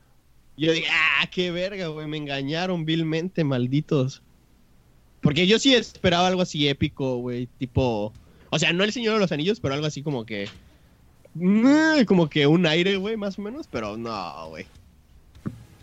Yo 0.56 0.72
dije, 0.72 0.86
ah, 0.90 1.28
qué 1.30 1.50
verga, 1.50 1.88
güey. 1.88 2.06
Me 2.06 2.16
engañaron 2.16 2.84
vilmente, 2.84 3.44
malditos. 3.44 4.22
Porque 5.20 5.46
yo 5.46 5.58
sí 5.58 5.74
esperaba 5.74 6.26
algo 6.26 6.42
así 6.42 6.68
épico, 6.68 7.18
güey. 7.18 7.48
Tipo. 7.58 8.12
O 8.50 8.58
sea, 8.58 8.72
no 8.72 8.84
el 8.84 8.92
Señor 8.92 9.14
de 9.14 9.20
los 9.20 9.32
Anillos, 9.32 9.60
pero 9.60 9.74
algo 9.74 9.86
así 9.86 10.02
como 10.02 10.26
que. 10.26 10.48
Como 12.06 12.28
que 12.28 12.46
un 12.46 12.66
aire, 12.66 12.96
güey, 12.96 13.16
más 13.16 13.38
o 13.38 13.42
menos. 13.42 13.68
Pero 13.70 13.96
no, 13.96 14.48
güey. 14.48 14.66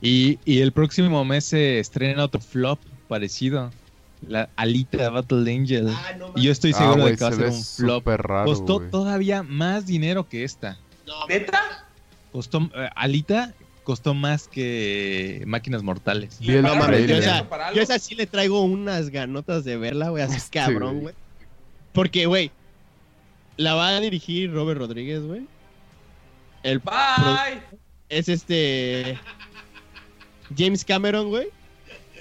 Y, 0.02 0.40
y 0.46 0.60
el 0.60 0.72
próximo 0.72 1.24
mes 1.24 1.46
se 1.46 1.80
estrena 1.80 2.26
otro 2.26 2.42
flop 2.42 2.80
parecido. 3.08 3.72
La 4.28 4.50
Alita 4.56 5.10
Battle 5.10 5.52
Angel. 5.52 5.88
Ah, 5.90 6.14
no 6.18 6.34
y 6.36 6.44
yo 6.44 6.52
estoy 6.52 6.72
Ah, 6.74 6.78
seguro 6.78 7.06
de 7.06 7.16
que 7.18 7.24
va 7.24 7.30
a 7.30 7.32
se 7.32 7.38
ser 7.38 7.48
un 7.50 7.64
flop. 7.64 8.08
raro, 8.08 8.46
Costó 8.46 8.80
todavía 8.82 9.42
más 9.44 9.86
dinero 9.88 10.28
que 10.30 10.44
esta. 10.44 10.78
¿Neta? 11.28 11.88
Costó, 12.32 12.70
eh, 12.76 12.90
Alita 12.96 13.54
costó 13.84 14.14
más 14.14 14.48
que 14.48 15.44
Máquinas 15.48 15.82
Mortales. 15.84 16.40
No 16.40 16.76
mames, 16.76 17.08
yo 17.08 17.16
esa, 17.18 17.74
yo 17.74 17.82
esa 17.82 17.98
sí 18.00 18.14
le 18.16 18.28
traigo 18.28 18.62
unas 18.62 19.10
ganotas 19.10 19.64
de 19.64 19.76
verla, 19.78 20.10
güey, 20.10 20.24
así 20.24 20.38
Este, 20.38 20.60
cabrón, 20.60 20.92
güey. 21.00 21.02
güey. 21.02 21.16
Porque, 21.92 22.26
güey, 22.28 22.52
la 23.58 23.74
va 23.74 23.90
a 23.90 24.00
dirigir 24.00 24.54
Robert 24.54 24.80
Rodríguez, 24.80 25.24
güey. 25.24 25.46
El 26.64 26.78
Bye. 26.80 27.62
es 28.08 28.30
este 28.30 29.18
James 30.56 30.86
Cameron, 30.86 31.30
güey. 31.30 31.48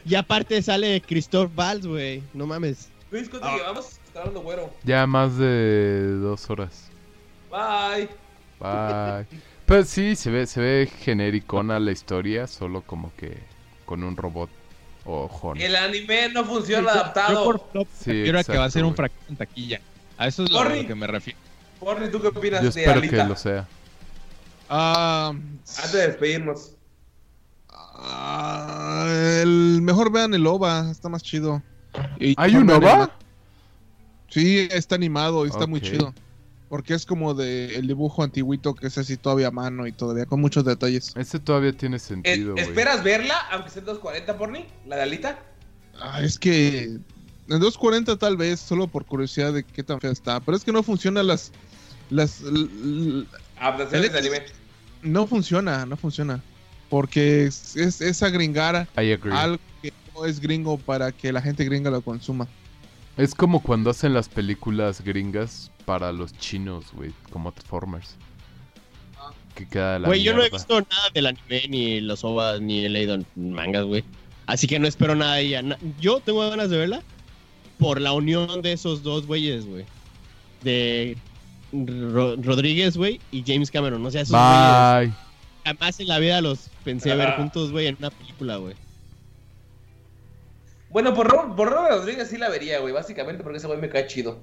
Y 0.04 0.14
aparte 0.14 0.60
sale 0.62 1.00
Christoph 1.02 1.50
Valls, 1.54 1.86
güey. 1.86 2.22
No 2.34 2.46
mames. 2.46 2.88
Luis, 3.10 3.28
¿cuánto 3.28 3.48
Ah. 3.48 3.56
llevamos? 3.56 3.98
Está 4.06 4.20
hablando 4.20 4.40
güero. 4.42 4.70
Ya 4.84 5.06
más 5.06 5.36
de 5.36 6.12
dos 6.20 6.48
horas. 6.50 6.88
Bye. 7.50 8.08
Bye. 8.60 9.26
Pues 9.70 9.88
sí, 9.88 10.16
se 10.16 10.30
ve, 10.32 10.48
se 10.48 10.60
ve 10.60 10.90
genericona 11.00 11.78
la 11.78 11.92
historia, 11.92 12.48
solo 12.48 12.82
como 12.82 13.12
que 13.16 13.38
con 13.86 14.02
un 14.02 14.16
robot 14.16 14.50
ojón. 15.04 15.60
El 15.60 15.76
anime 15.76 16.28
no 16.30 16.44
funciona 16.44 16.82
Yo 16.92 17.00
adaptado. 17.00 17.44
por 17.44 17.70
flop 17.70 17.86
Sí, 17.96 18.10
refiero 18.10 18.40
a 18.40 18.42
que 18.42 18.52
va 18.52 18.64
a 18.64 18.66
exacto, 18.66 18.70
ser 18.72 18.84
un 18.84 18.96
fracaso 18.96 19.20
en 19.28 19.36
taquilla. 19.36 19.80
A 20.18 20.26
eso 20.26 20.42
es 20.42 20.50
lo, 20.50 20.58
a 20.58 20.64
Corri. 20.64 20.82
lo 20.82 20.88
que 20.88 20.94
me 20.96 21.06
refiero. 21.06 21.38
Porni, 21.78 22.10
¿tú 22.10 22.20
qué 22.20 22.26
opinas 22.28 22.62
Yo 22.64 22.70
de 22.70 22.80
espero 22.82 23.00
que 23.00 23.16
lo 23.24 23.36
sea. 23.36 23.68
Ah, 24.68 25.28
Antes 25.32 25.92
de 25.92 26.06
despedirnos. 26.08 26.72
Ah, 28.02 29.06
el 29.42 29.80
mejor 29.82 30.10
vean 30.12 30.34
el 30.34 30.46
OVA, 30.46 30.90
está 30.90 31.08
más 31.08 31.22
chido. 31.22 31.62
Y 32.18 32.34
¿Hay 32.36 32.54
un 32.56 32.70
OVA? 32.70 33.10
Sí, 34.28 34.68
está 34.70 34.94
animado 34.94 35.44
y 35.46 35.48
está 35.50 35.66
muy 35.66 35.80
chido. 35.80 36.14
Porque 36.68 36.94
es 36.94 37.04
como 37.04 37.34
de 37.34 37.74
el 37.74 37.88
dibujo 37.88 38.22
antiguito 38.22 38.74
que 38.76 38.86
es 38.86 38.96
así 38.96 39.16
todavía 39.16 39.48
a 39.48 39.50
mano 39.50 39.88
y 39.88 39.92
todavía 39.92 40.24
con 40.26 40.40
muchos 40.40 40.64
detalles. 40.64 41.12
Ese 41.16 41.40
todavía 41.40 41.72
tiene 41.72 41.96
Eh, 41.96 42.00
sentido, 42.00 42.52
güey. 42.52 42.64
¿Esperas 42.64 43.02
verla, 43.02 43.34
aunque 43.50 43.70
sea 43.70 43.80
en 43.80 43.86
240, 43.86 44.38
Porni? 44.38 44.66
¿La 44.86 44.94
de 44.96 45.02
Alita? 45.02 45.40
Ah, 46.00 46.22
es 46.22 46.38
que 46.38 46.84
en 46.84 47.02
240 47.48 48.16
tal 48.18 48.36
vez, 48.36 48.60
solo 48.60 48.86
por 48.86 49.04
curiosidad 49.04 49.52
de 49.52 49.64
qué 49.64 49.82
tan 49.82 50.00
fea 50.00 50.12
está. 50.12 50.38
Pero 50.38 50.56
es 50.56 50.62
que 50.62 50.70
no 50.72 50.84
funciona 50.84 51.24
las... 51.24 51.50
las 52.08 52.40
l- 52.42 52.68
l- 52.84 53.26
Adaptaciones 53.58 54.12
de 54.12 54.18
El- 54.20 54.26
anime. 54.26 54.46
no 55.02 55.26
funciona, 55.26 55.84
no 55.86 55.96
funciona. 55.96 56.40
Porque 56.90 57.46
es, 57.46 57.76
es, 57.76 58.00
es 58.00 58.22
agringar 58.22 58.86
I 58.98 59.12
agree. 59.12 59.32
algo 59.32 59.58
que 59.80 59.92
no 60.14 60.26
es 60.26 60.40
gringo 60.40 60.76
para 60.76 61.12
que 61.12 61.32
la 61.32 61.40
gente 61.40 61.64
gringa 61.64 61.88
lo 61.90 62.02
consuma. 62.02 62.46
Es 63.16 63.34
como 63.34 63.62
cuando 63.62 63.90
hacen 63.90 64.12
las 64.12 64.28
películas 64.28 65.02
gringas 65.02 65.70
para 65.84 66.12
los 66.12 66.32
chinos, 66.36 66.86
güey, 66.92 67.12
como 67.30 67.52
Transformers. 67.52 68.16
Que 69.54 69.66
queda 69.66 69.98
la 69.98 70.08
Güey, 70.08 70.22
yo 70.22 70.34
no 70.34 70.42
he 70.42 70.50
visto 70.50 70.80
nada 70.80 71.08
del 71.14 71.26
anime, 71.26 71.62
ni 71.68 72.00
los 72.00 72.24
ovas, 72.24 72.60
ni 72.60 72.84
he 72.84 72.88
leído 72.88 73.18
mangas, 73.36 73.84
güey. 73.84 74.04
Así 74.46 74.66
que 74.66 74.78
no 74.78 74.86
espero 74.86 75.14
nada 75.14 75.34
de 75.36 75.42
ella. 75.42 75.62
Yo 76.00 76.20
tengo 76.20 76.48
ganas 76.48 76.70
de 76.70 76.78
verla 76.78 77.02
por 77.78 78.00
la 78.00 78.12
unión 78.12 78.62
de 78.62 78.72
esos 78.72 79.02
dos 79.02 79.26
güeyes, 79.26 79.66
güey. 79.66 79.84
De 80.62 81.16
Ro- 81.72 82.36
Rodríguez, 82.36 82.96
güey, 82.96 83.20
y 83.32 83.42
James 83.46 83.70
Cameron. 83.70 84.04
O 84.04 84.10
sea, 84.10 84.22
esos 84.22 84.32
güeyes 84.36 85.12
Bye. 85.12 85.29
Jamás 85.64 86.00
en 86.00 86.08
la 86.08 86.18
vida 86.18 86.40
los 86.40 86.68
pensé 86.84 87.14
ver 87.14 87.28
Ah. 87.28 87.36
juntos, 87.36 87.70
güey, 87.72 87.86
en 87.88 87.96
una 87.98 88.10
película, 88.10 88.56
güey. 88.56 88.74
Bueno, 90.90 91.14
por, 91.14 91.28
Ro- 91.28 91.54
por 91.54 91.70
Robert 91.70 91.94
Rodríguez 91.98 92.28
sí 92.28 92.36
la 92.36 92.48
vería, 92.48 92.80
güey. 92.80 92.92
Básicamente 92.92 93.42
porque 93.42 93.58
ese 93.58 93.66
güey 93.66 93.78
me 93.80 93.88
cae 93.88 94.06
chido. 94.06 94.40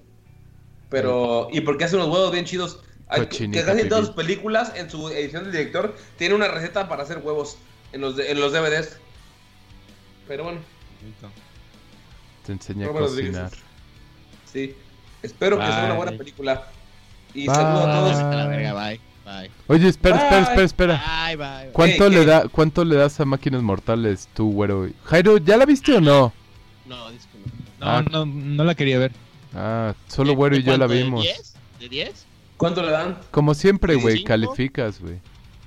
Pero. 0.90 1.50
Y 1.52 1.62
porque 1.62 1.84
hace 1.84 1.96
unos 1.98 2.08
huevos 2.08 2.32
bien 2.32 2.46
chidos. 2.46 2.80
Hay- 3.10 3.22
que 3.22 3.28
Cochinita 3.30 3.66
casi 3.66 3.82
en 3.82 3.90
todas 3.90 4.08
sus 4.08 4.16
películas, 4.16 4.74
en 4.76 4.90
su 4.90 5.10
edición 5.10 5.44
del 5.44 5.52
director, 5.54 5.96
tiene 6.18 6.36
una 6.36 6.48
receta 6.50 6.88
para 6.90 7.04
hacer 7.04 7.20
huevos 7.20 7.58
en 7.94 8.02
los, 8.02 8.16
de- 8.18 8.32
en 8.32 8.40
los 8.40 8.52
DVDs. 8.54 8.98
Pero 10.28 10.44
bueno, 10.46 10.60
Te 12.46 12.52
enseña 12.54 12.86
a 12.86 12.90
Robert 12.90 13.08
Rodríguez. 13.08 13.32
cocinar. 13.38 13.52
sí. 14.52 14.76
Espero 15.24 15.58
que 15.58 15.66
sea 15.66 15.86
una 15.86 15.94
buena 15.96 16.18
película. 16.18 16.68
Y 17.34 17.46
Bye. 17.48 17.56
saludo 17.56 17.88
a 17.88 17.94
todos. 17.94 18.16
a 18.18 18.36
la 18.36 18.48
verga, 18.48 18.74
bye. 18.74 19.02
Bye. 19.28 19.52
Oye, 19.68 19.90
espera, 19.90 20.16
espera, 20.16 20.38
Bye. 20.42 20.44
espera, 20.50 20.64
espera. 20.66 21.04
Bye, 21.28 21.36
bye. 21.36 21.72
¿Cuánto 21.74 22.06
¿Qué, 22.06 22.10
le 22.12 22.20
qué? 22.22 22.26
da, 22.26 22.48
cuánto 22.48 22.86
le 22.86 22.96
das 22.96 23.20
a 23.20 23.26
Máquinas 23.26 23.62
Mortales 23.62 24.30
tú, 24.34 24.52
güero? 24.54 24.88
Jairo, 25.04 25.38
¿ya 25.38 25.58
la 25.58 25.66
viste 25.66 25.94
o 25.96 26.00
no? 26.02 26.32
No, 26.86 27.12
disculpe. 27.12 27.50
No, 27.80 27.86
Ah. 27.86 28.02
no, 28.10 28.26
no 28.26 28.64
la 28.64 28.74
quería 28.76 28.98
ver. 29.00 29.12
Ah, 29.54 29.94
solo 30.08 30.34
güero 30.34 30.56
y 30.56 30.64
yo 30.64 30.78
la 30.78 30.88
vimos. 30.88 31.24
¿De 31.26 31.30
10? 31.32 31.56
¿De 31.80 31.90
10? 31.90 32.26
¿Cuánto 32.56 32.82
le 32.84 32.92
dan? 32.92 33.18
Como 33.32 33.54
siempre, 33.54 33.96
güey, 33.96 34.24
calificas, 34.24 35.00
güey. 35.02 35.20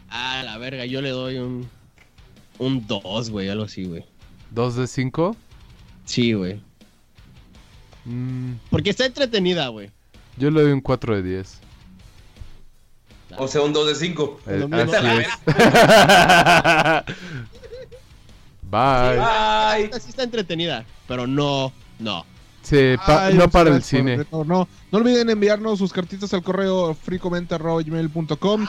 Ah, 0.09 0.43
la 0.45 0.57
verga, 0.59 0.87
yo 0.87 1.03
le 1.03 1.11
doy 1.11 1.37
un. 1.39 1.69
Un 2.59 2.87
2, 2.87 3.31
güey, 3.31 3.49
algo 3.49 3.65
así, 3.65 3.85
güey. 3.85 4.05
¿Dos 4.51 4.75
de 4.77 4.87
cinco? 4.87 5.37
Sí, 6.05 6.33
güey. 6.33 6.61
Mm, 8.05 8.55
Porque 8.71 8.91
está 8.91 9.07
entretenida, 9.07 9.69
güey. 9.69 9.91
yo 10.37 10.51
le 10.51 10.63
doy 10.63 10.73
un 10.73 10.81
4 10.81 11.17
de 11.17 11.23
10. 11.23 11.61
O 13.39 13.49
sea, 13.49 13.63
un 13.63 13.73
2 13.73 13.87
de 13.89 13.95
5. 13.95 14.41
Eh. 14.47 14.67
Bye. 18.71 19.19
Bye. 19.19 19.85
Esta 19.85 19.99
sí 20.01 20.11
está 20.11 20.23
entretenida, 20.23 20.85
pero 21.09 21.27
no, 21.27 21.73
no. 21.99 22.25
Sí, 22.63 22.95
pa- 23.05 23.27
Ay, 23.27 23.35
no 23.35 23.49
para 23.49 23.75
el 23.75 23.83
cine. 23.83 24.19
retorno. 24.19 24.59
No, 24.61 24.69
no 24.93 24.99
olviden 24.99 25.31
enviarnos 25.31 25.79
sus 25.79 25.93
cartitas 25.93 26.33
al 26.35 26.43
correo 26.43 26.95
freecomenta.gmail.com 26.95 28.67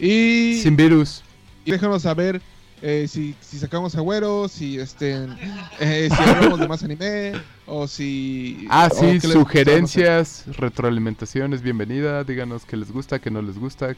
y, 0.00 0.60
Sin 0.62 0.76
virus. 0.76 1.22
y 1.64 1.70
déjanos 1.70 2.02
saber 2.02 2.42
eh, 2.82 3.06
si, 3.08 3.34
si 3.40 3.58
sacamos 3.58 3.94
agüero, 3.96 4.48
si 4.48 4.78
este, 4.78 5.26
eh, 5.80 6.08
si 6.14 6.22
hablamos 6.22 6.60
de 6.60 6.68
más 6.68 6.82
anime 6.82 7.32
o 7.66 7.86
si... 7.86 8.66
Ah, 8.70 8.88
sí, 8.90 9.20
sugerencias, 9.20 10.44
retroalimentaciones, 10.56 11.62
bienvenida. 11.62 12.24
Díganos 12.24 12.64
qué 12.64 12.76
les 12.76 12.90
gusta, 12.92 13.18
qué 13.18 13.30
no 13.30 13.42
les 13.42 13.58
gusta. 13.58 13.96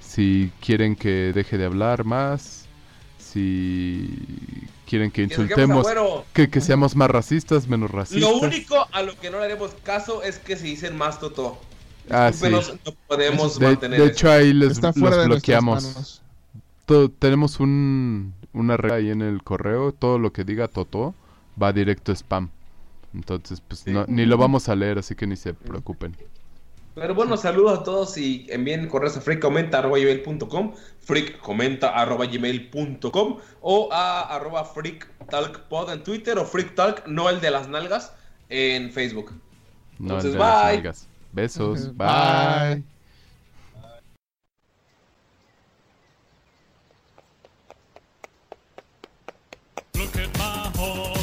Si 0.00 0.50
quieren 0.60 0.96
que 0.96 1.32
deje 1.34 1.58
de 1.58 1.64
hablar 1.64 2.04
más. 2.04 2.66
Si 3.18 4.10
quieren 4.86 5.10
que 5.10 5.26
Que 5.26 5.34
insultemos. 5.34 5.86
Que, 6.34 6.50
que 6.50 6.60
seamos 6.60 6.94
más 6.96 7.10
racistas, 7.10 7.66
menos 7.66 7.90
racistas. 7.90 8.20
Lo 8.20 8.36
único 8.38 8.86
a 8.92 9.02
lo 9.02 9.18
que 9.18 9.30
no 9.30 9.38
le 9.38 9.44
haremos 9.46 9.70
caso 9.82 10.22
es 10.22 10.38
que 10.38 10.56
se 10.56 10.64
dicen 10.64 10.96
más 10.98 11.18
Toto. 11.18 11.58
Ah, 12.10 12.30
sí. 12.34 12.46
No 12.50 12.60
podemos 13.06 13.58
De, 13.58 13.66
mantener 13.66 14.00
de 14.00 14.06
eso. 14.06 14.12
hecho, 14.12 14.30
ahí 14.30 14.52
les 14.52 14.72
Está 14.72 14.88
los 14.88 14.96
fuera 14.98 15.16
de 15.16 15.28
nuestras 15.28 15.62
bloqueamos. 15.64 16.21
To- 16.92 17.10
tenemos 17.10 17.58
un, 17.60 18.34
una 18.52 18.76
regla 18.76 18.96
ahí 18.96 19.10
en 19.10 19.22
el 19.22 19.42
correo. 19.42 19.92
Todo 19.92 20.18
lo 20.18 20.32
que 20.32 20.44
diga 20.44 20.68
Toto 20.68 21.14
va 21.60 21.72
directo 21.72 22.12
a 22.12 22.16
spam. 22.16 22.50
Entonces, 23.14 23.62
pues 23.66 23.80
Sí. 23.80 23.90
no- 23.92 24.04
ni 24.08 24.24
lo 24.26 24.36
vamos 24.38 24.68
a 24.68 24.74
leer, 24.76 24.98
así 24.98 25.14
que 25.14 25.26
ni 25.26 25.36
se 25.36 25.54
preocupen. 25.54 26.14
Pero 26.94 27.14
bueno, 27.14 27.38
saludos 27.38 27.78
a 27.78 27.82
todos 27.84 28.18
y 28.18 28.46
envíen 28.50 28.86
correos 28.88 29.16
a 29.16 29.22
freakcomenta.gmail.com 29.22 30.74
freakcomenta.gmail.com 31.00 33.36
o 33.62 33.88
a 33.90 34.20
arroba 34.34 34.64
freaktalkpod 34.66 35.90
en 35.90 36.02
Twitter 36.02 36.36
o 36.38 36.44
freaktalk, 36.44 37.06
no 37.06 37.30
el 37.30 37.40
de 37.40 37.50
las 37.50 37.66
nalgas, 37.68 38.12
en 38.50 38.90
Facebook. 38.92 39.30
No 39.98 40.18
el 40.20 40.26
Entonces, 40.26 40.32
de 40.34 40.38
las 40.38 40.64
bye. 40.64 40.74
nalgas. 40.74 41.08
Besos. 41.32 41.96
Bye. 41.96 42.84
Look 50.02 50.18
at 50.18 50.36
my 50.36 50.72
horse, 50.74 51.21